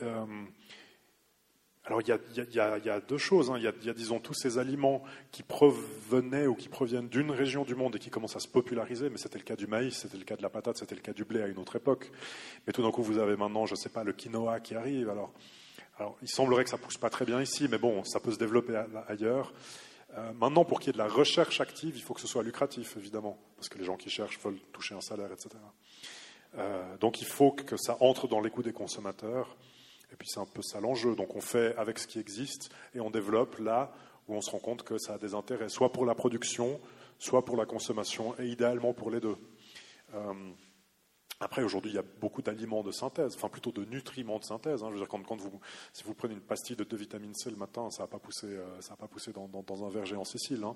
Alors 1.87 2.01
il 2.01 2.07
y, 2.09 2.59
a, 2.59 2.99
deux 2.99 3.17
choses. 3.17 3.49
Hein. 3.49 3.55
Il, 3.57 3.63
y 3.63 3.89
a, 3.89 3.93
disons 3.93 4.19
tous 4.19 4.33
ces 4.33 4.57
aliments 4.57 5.03
qui 5.31 5.41
provenaient 5.41 6.45
ou 6.45 6.53
qui 6.53 6.67
proviennent 6.67 7.07
d'une 7.07 7.31
région 7.31 7.63
du 7.63 7.75
monde 7.75 7.95
et 7.95 7.99
qui 7.99 8.09
commencent 8.09 8.35
à 8.35 8.41
se 8.41 8.47
populariser. 8.47 9.09
Mais 9.09 9.17
c'était 9.17 9.37
le 9.37 9.45
cas 9.45 9.55
du 9.55 9.67
maïs, 9.67 9.95
c'était 9.95 10.17
le 10.17 10.25
cas 10.25 10.35
de 10.35 10.41
la 10.41 10.49
patate, 10.49 10.77
c'était 10.77 10.95
le 10.95 11.01
cas 11.01 11.13
du 11.13 11.23
blé 11.23 11.41
à 11.41 11.47
une 11.47 11.57
autre 11.57 11.77
époque. 11.77 12.11
Mais 12.65 12.73
tout 12.73 12.83
d'un 12.83 12.91
coup, 12.91 13.03
vous 13.03 13.19
avez 13.19 13.37
maintenant, 13.37 13.65
je 13.65 13.73
ne 13.73 13.77
sais 13.77 13.89
pas, 13.89 14.03
le 14.03 14.11
quinoa 14.11 14.59
qui 14.59 14.75
arrive. 14.75 15.09
Alors, 15.09 15.31
il 16.21 16.29
semblerait 16.29 16.65
que 16.65 16.69
ça 16.69 16.77
pousse 16.77 16.97
pas 16.97 17.09
très 17.09 17.25
bien 17.25 17.41
ici, 17.41 17.67
mais 17.71 17.77
bon, 17.77 18.03
ça 18.03 18.19
peut 18.19 18.31
se 18.31 18.37
développer 18.37 18.75
ailleurs. 19.07 19.53
Euh, 20.17 20.33
maintenant, 20.33 20.65
pour 20.65 20.79
qu'il 20.79 20.87
y 20.87 20.89
ait 20.91 20.93
de 20.93 20.97
la 20.97 21.07
recherche 21.07 21.61
active, 21.61 21.95
il 21.95 22.01
faut 22.01 22.13
que 22.13 22.21
ce 22.21 22.27
soit 22.27 22.43
lucratif, 22.43 22.97
évidemment, 22.97 23.37
parce 23.55 23.69
que 23.69 23.77
les 23.77 23.85
gens 23.85 23.97
qui 23.97 24.09
cherchent 24.09 24.39
veulent 24.39 24.59
toucher 24.73 24.95
un 24.95 25.01
salaire, 25.01 25.31
etc. 25.31 25.49
Euh, 26.57 26.97
donc 26.97 27.21
il 27.21 27.27
faut 27.27 27.51
que 27.51 27.77
ça 27.77 27.97
entre 27.99 28.27
dans 28.27 28.39
les 28.39 28.49
coûts 28.49 28.63
des 28.63 28.73
consommateurs. 28.73 29.55
Et 30.11 30.15
puis 30.15 30.27
c'est 30.27 30.39
un 30.39 30.45
peu 30.45 30.61
ça 30.61 30.79
l'enjeu. 30.79 31.15
Donc 31.15 31.35
on 31.35 31.41
fait 31.41 31.75
avec 31.77 31.99
ce 31.99 32.07
qui 32.07 32.19
existe 32.19 32.69
et 32.93 32.99
on 32.99 33.09
développe 33.09 33.57
là 33.59 33.91
où 34.27 34.35
on 34.35 34.41
se 34.41 34.51
rend 34.51 34.59
compte 34.59 34.83
que 34.83 34.97
ça 34.97 35.13
a 35.13 35.17
des 35.17 35.33
intérêts, 35.33 35.69
soit 35.69 35.91
pour 35.91 36.05
la 36.05 36.15
production, 36.15 36.79
soit 37.17 37.45
pour 37.45 37.57
la 37.57 37.65
consommation, 37.65 38.35
et 38.39 38.47
idéalement 38.47 38.93
pour 38.93 39.09
les 39.09 39.19
deux. 39.19 39.37
Euh, 40.13 40.33
après, 41.39 41.61
aujourd'hui, 41.61 41.91
il 41.91 41.95
y 41.95 41.99
a 41.99 42.03
beaucoup 42.19 42.41
d'aliments 42.41 42.81
de 42.81 42.91
synthèse, 42.91 43.35
enfin 43.35 43.47
plutôt 43.47 43.71
de 43.71 43.85
nutriments 43.85 44.39
de 44.39 44.43
synthèse. 44.43 44.83
Hein. 44.83 44.87
Je 44.89 44.93
veux 44.93 44.99
dire, 44.99 45.07
quand, 45.07 45.39
vous, 45.39 45.59
si 45.93 46.03
vous 46.03 46.15
prenez 46.15 46.33
une 46.33 46.41
pastille 46.41 46.75
de 46.75 46.83
2 46.83 46.97
vitamine 46.97 47.33
C 47.35 47.51
le 47.51 47.55
matin, 47.55 47.89
ça 47.91 48.03
n'a 48.03 48.07
pas 48.07 48.17
poussé, 48.17 48.47
euh, 48.47 48.81
ça 48.81 48.95
pas 48.95 49.07
poussé 49.07 49.31
dans, 49.31 49.85
un 49.85 49.89
verger 49.89 50.15
en 50.15 50.23
Sicile. 50.23 50.63
Hein. 50.63 50.75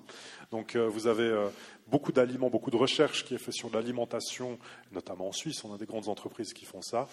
Donc, 0.52 0.76
euh, 0.76 0.86
vous 0.86 1.08
avez 1.08 1.48
beaucoup 1.88 2.12
d'aliments, 2.12 2.48
beaucoup 2.48 2.70
de 2.70 2.76
recherches 2.76 3.24
qui 3.24 3.34
est 3.34 3.38
fait 3.38 3.52
sur 3.52 3.70
l'alimentation, 3.70 4.58
notamment 4.92 5.28
en 5.28 5.32
Suisse. 5.32 5.64
On 5.64 5.74
a 5.74 5.78
des 5.78 5.86
grandes 5.86 6.08
entreprises 6.08 6.52
qui 6.52 6.64
font 6.64 6.82
ça 6.82 7.08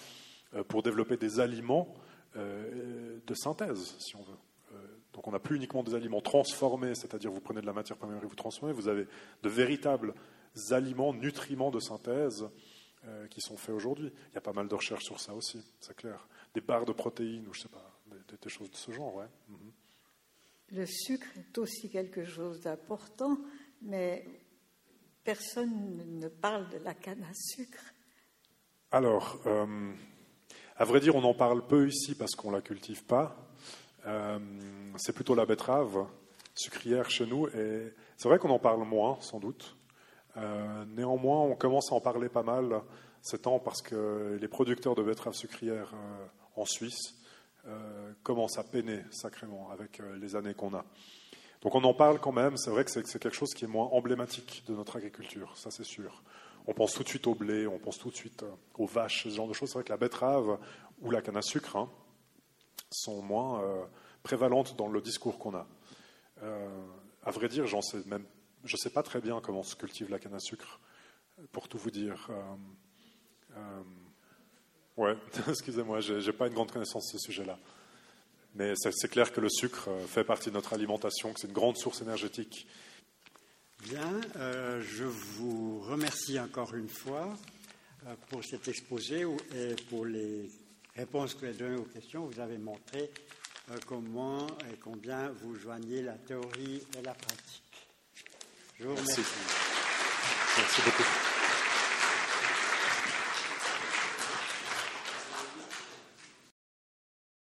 pour 0.68 0.82
développer 0.84 1.18
des 1.18 1.40
aliments 1.40 1.94
de 2.36 3.34
synthèse, 3.34 3.96
si 4.00 4.16
on 4.16 4.24
veut. 4.24 4.38
Euh, 4.74 4.88
donc 5.14 5.28
on 5.28 5.32
n'a 5.32 5.40
plus 5.40 5.56
uniquement 5.56 5.84
des 5.84 5.96
aliments 5.96 6.22
transformés, 6.22 6.96
c'est-à-dire 6.96 7.32
vous 7.32 7.42
prenez 7.42 7.62
de 7.62 7.66
la 7.66 7.74
matière 7.74 7.98
première 7.98 8.22
et 8.24 8.28
vous 8.28 8.36
transformez, 8.36 8.74
vous 8.74 8.88
avez 8.88 9.08
de 9.44 9.50
véritables 9.50 10.14
aliments, 10.72 11.14
nutriments 11.14 11.72
de 11.72 11.80
synthèse 11.80 12.48
euh, 13.06 13.28
qui 13.28 13.42
sont 13.42 13.58
faits 13.58 13.74
aujourd'hui. 13.74 14.12
Il 14.32 14.36
y 14.36 14.38
a 14.38 14.42
pas 14.42 14.54
mal 14.54 14.68
de 14.68 14.76
recherches 14.76 15.06
sur 15.06 15.20
ça 15.20 15.34
aussi, 15.34 15.64
c'est 15.80 15.96
clair. 15.96 16.28
Des 16.54 16.62
barres 16.62 16.86
de 16.86 16.92
protéines 16.92 17.48
ou 17.48 17.54
je 17.54 17.62
sais 17.62 17.70
pas, 17.70 18.00
des, 18.08 18.38
des 18.38 18.50
choses 18.50 18.70
de 18.70 18.76
ce 18.76 18.92
genre, 18.92 19.16
ouais. 19.16 19.28
Mhm. 19.48 19.72
Le 20.72 20.86
sucre 20.86 21.28
est 21.36 21.58
aussi 21.58 21.90
quelque 21.90 22.26
chose 22.26 22.62
d'important, 22.62 23.40
mais 23.82 24.24
personne 25.24 26.20
ne 26.20 26.28
parle 26.28 26.70
de 26.70 26.78
la 26.78 26.94
canne 26.94 27.24
à 27.24 27.34
sucre. 27.34 27.84
Alors, 28.92 29.40
euh, 29.48 29.94
à 30.80 30.86
vrai 30.86 31.02
dire, 31.02 31.14
on 31.14 31.24
en 31.26 31.34
parle 31.34 31.62
peu 31.62 31.90
ici 31.90 32.16
parce 32.16 32.36
qu'on 32.36 32.52
ne 32.52 32.56
la 32.56 32.62
cultive 32.62 33.04
pas. 33.04 33.36
Euh, 34.08 34.40
c'est 34.96 35.12
plutôt 35.12 35.36
la 35.36 35.46
betterave 35.46 36.08
sucrière 36.56 37.10
chez 37.10 37.26
nous. 37.26 37.48
Et 37.50 37.94
c'est 38.16 38.30
vrai 38.30 38.40
qu'on 38.40 38.50
en 38.50 38.60
parle 38.60 38.88
moins, 38.88 39.18
sans 39.20 39.40
doute. 39.40 39.76
Euh, 40.38 40.86
néanmoins, 40.96 41.42
on 41.42 41.56
commence 41.56 41.92
à 41.92 41.96
en 41.96 42.00
parler 42.00 42.30
pas 42.30 42.44
mal 42.44 42.82
ces 43.22 43.40
temps 43.40 43.60
parce 43.60 43.82
que 43.82 44.38
les 44.40 44.48
producteurs 44.48 44.96
de 44.96 45.04
betteraves 45.04 45.34
sucrières 45.34 45.92
euh, 45.94 46.26
en 46.56 46.66
Suisse 46.66 47.16
commencent 48.24 48.58
à 48.58 48.64
peiner 48.64 49.02
sacrément 49.12 49.70
avec 49.70 50.02
les 50.20 50.36
années 50.36 50.56
qu'on 50.56 50.74
a. 50.74 50.84
Donc 51.62 51.76
on 51.76 51.84
en 51.84 51.94
parle 51.94 52.20
quand 52.20 52.32
même. 52.32 52.58
C'est 52.58 52.72
vrai 52.72 52.84
que 52.84 52.90
c'est 52.90 53.04
quelque 53.04 53.36
chose 53.36 53.54
qui 53.54 53.66
est 53.66 53.68
moins 53.68 53.86
emblématique 53.92 54.64
de 54.66 54.74
notre 54.74 54.96
agriculture, 54.96 55.56
ça 55.56 55.70
c'est 55.70 55.84
sûr 55.84 56.24
on 56.70 56.74
pense 56.74 56.94
tout 56.94 57.02
de 57.02 57.10
suite 57.10 57.26
au 57.26 57.34
blé, 57.34 57.66
on 57.66 57.80
pense 57.80 57.98
tout 57.98 58.12
de 58.12 58.16
suite 58.16 58.44
euh, 58.44 58.52
aux 58.78 58.86
vaches, 58.86 59.24
ce 59.24 59.30
genre 59.30 59.48
de 59.48 59.54
choses. 59.54 59.70
C'est 59.70 59.80
vrai 59.80 59.84
que 59.84 59.90
la 59.90 59.98
betterave 59.98 60.60
ou 61.02 61.10
la 61.10 61.20
canne 61.20 61.36
à 61.36 61.42
sucre 61.42 61.76
hein, 61.76 61.90
sont 62.92 63.24
moins 63.24 63.64
euh, 63.64 63.84
prévalentes 64.22 64.76
dans 64.78 64.88
le 64.88 65.02
discours 65.02 65.40
qu'on 65.40 65.56
a. 65.56 65.68
Euh, 66.44 66.86
à 67.24 67.32
vrai 67.32 67.50
dire, 67.50 67.66
sais 67.82 67.98
même, 68.06 68.24
je 68.64 68.76
ne 68.76 68.78
sais 68.78 68.92
pas 68.92 69.02
très 69.02 69.20
bien 69.20 69.42
comment 69.42 69.64
se 69.64 69.76
cultive 69.76 70.12
la 70.12 70.20
canne 70.20 70.36
à 70.36 70.40
sucre, 70.40 70.80
pour 71.52 71.68
tout 71.68 71.80
vous 71.80 71.90
dire. 71.90 72.30
ouais, 74.96 75.18
excusez-moi, 75.48 76.02
je 76.02 76.24
n'ai 76.24 76.34
pas 76.34 76.48
une 76.48 76.54
grande 76.54 76.72
connaissance 76.72 77.12
de 77.12 77.18
ce 77.18 77.26
sujet-là. 77.26 77.58
Mais 78.54 78.74
c'est 78.76 79.10
clair 79.10 79.32
que 79.32 79.42
le 79.42 79.50
sucre 79.50 79.90
fait 80.08 80.24
partie 80.24 80.50
de 80.50 80.56
notre 80.56 80.74
alimentation, 80.74 81.34
que 81.34 81.40
c'est 81.40 81.48
une 81.48 81.54
grande 81.54 81.78
source 81.78 82.02
énergétique 82.04 82.68
Bien, 83.82 84.20
euh, 84.36 84.82
je 84.82 85.06
vous 85.06 85.80
remercie 85.80 86.38
encore 86.40 86.76
une 86.76 86.90
fois 86.90 87.30
euh, 88.06 88.14
pour 88.30 88.44
cet 88.44 88.68
exposé 88.68 89.26
et 89.56 89.76
pour 89.90 90.06
les 90.06 90.52
réponses 90.96 91.34
que 91.34 91.40
vous 91.40 91.46
avez 91.46 91.58
données 91.58 91.78
aux 91.78 91.86
questions. 91.86 92.26
Vous 92.26 92.40
avez 92.40 92.58
montré 92.58 93.10
euh, 93.72 93.78
comment 93.86 94.48
et 94.72 94.78
combien 94.84 95.30
vous 95.30 95.56
joignez 95.56 96.02
la 96.02 96.18
théorie 96.18 96.84
et 96.98 97.02
la 97.02 97.14
pratique. 97.14 97.88
Je 98.78 98.84
vous 98.84 98.96
remercie. 98.96 99.22
Merci 100.58 100.82
beaucoup. 100.84 101.39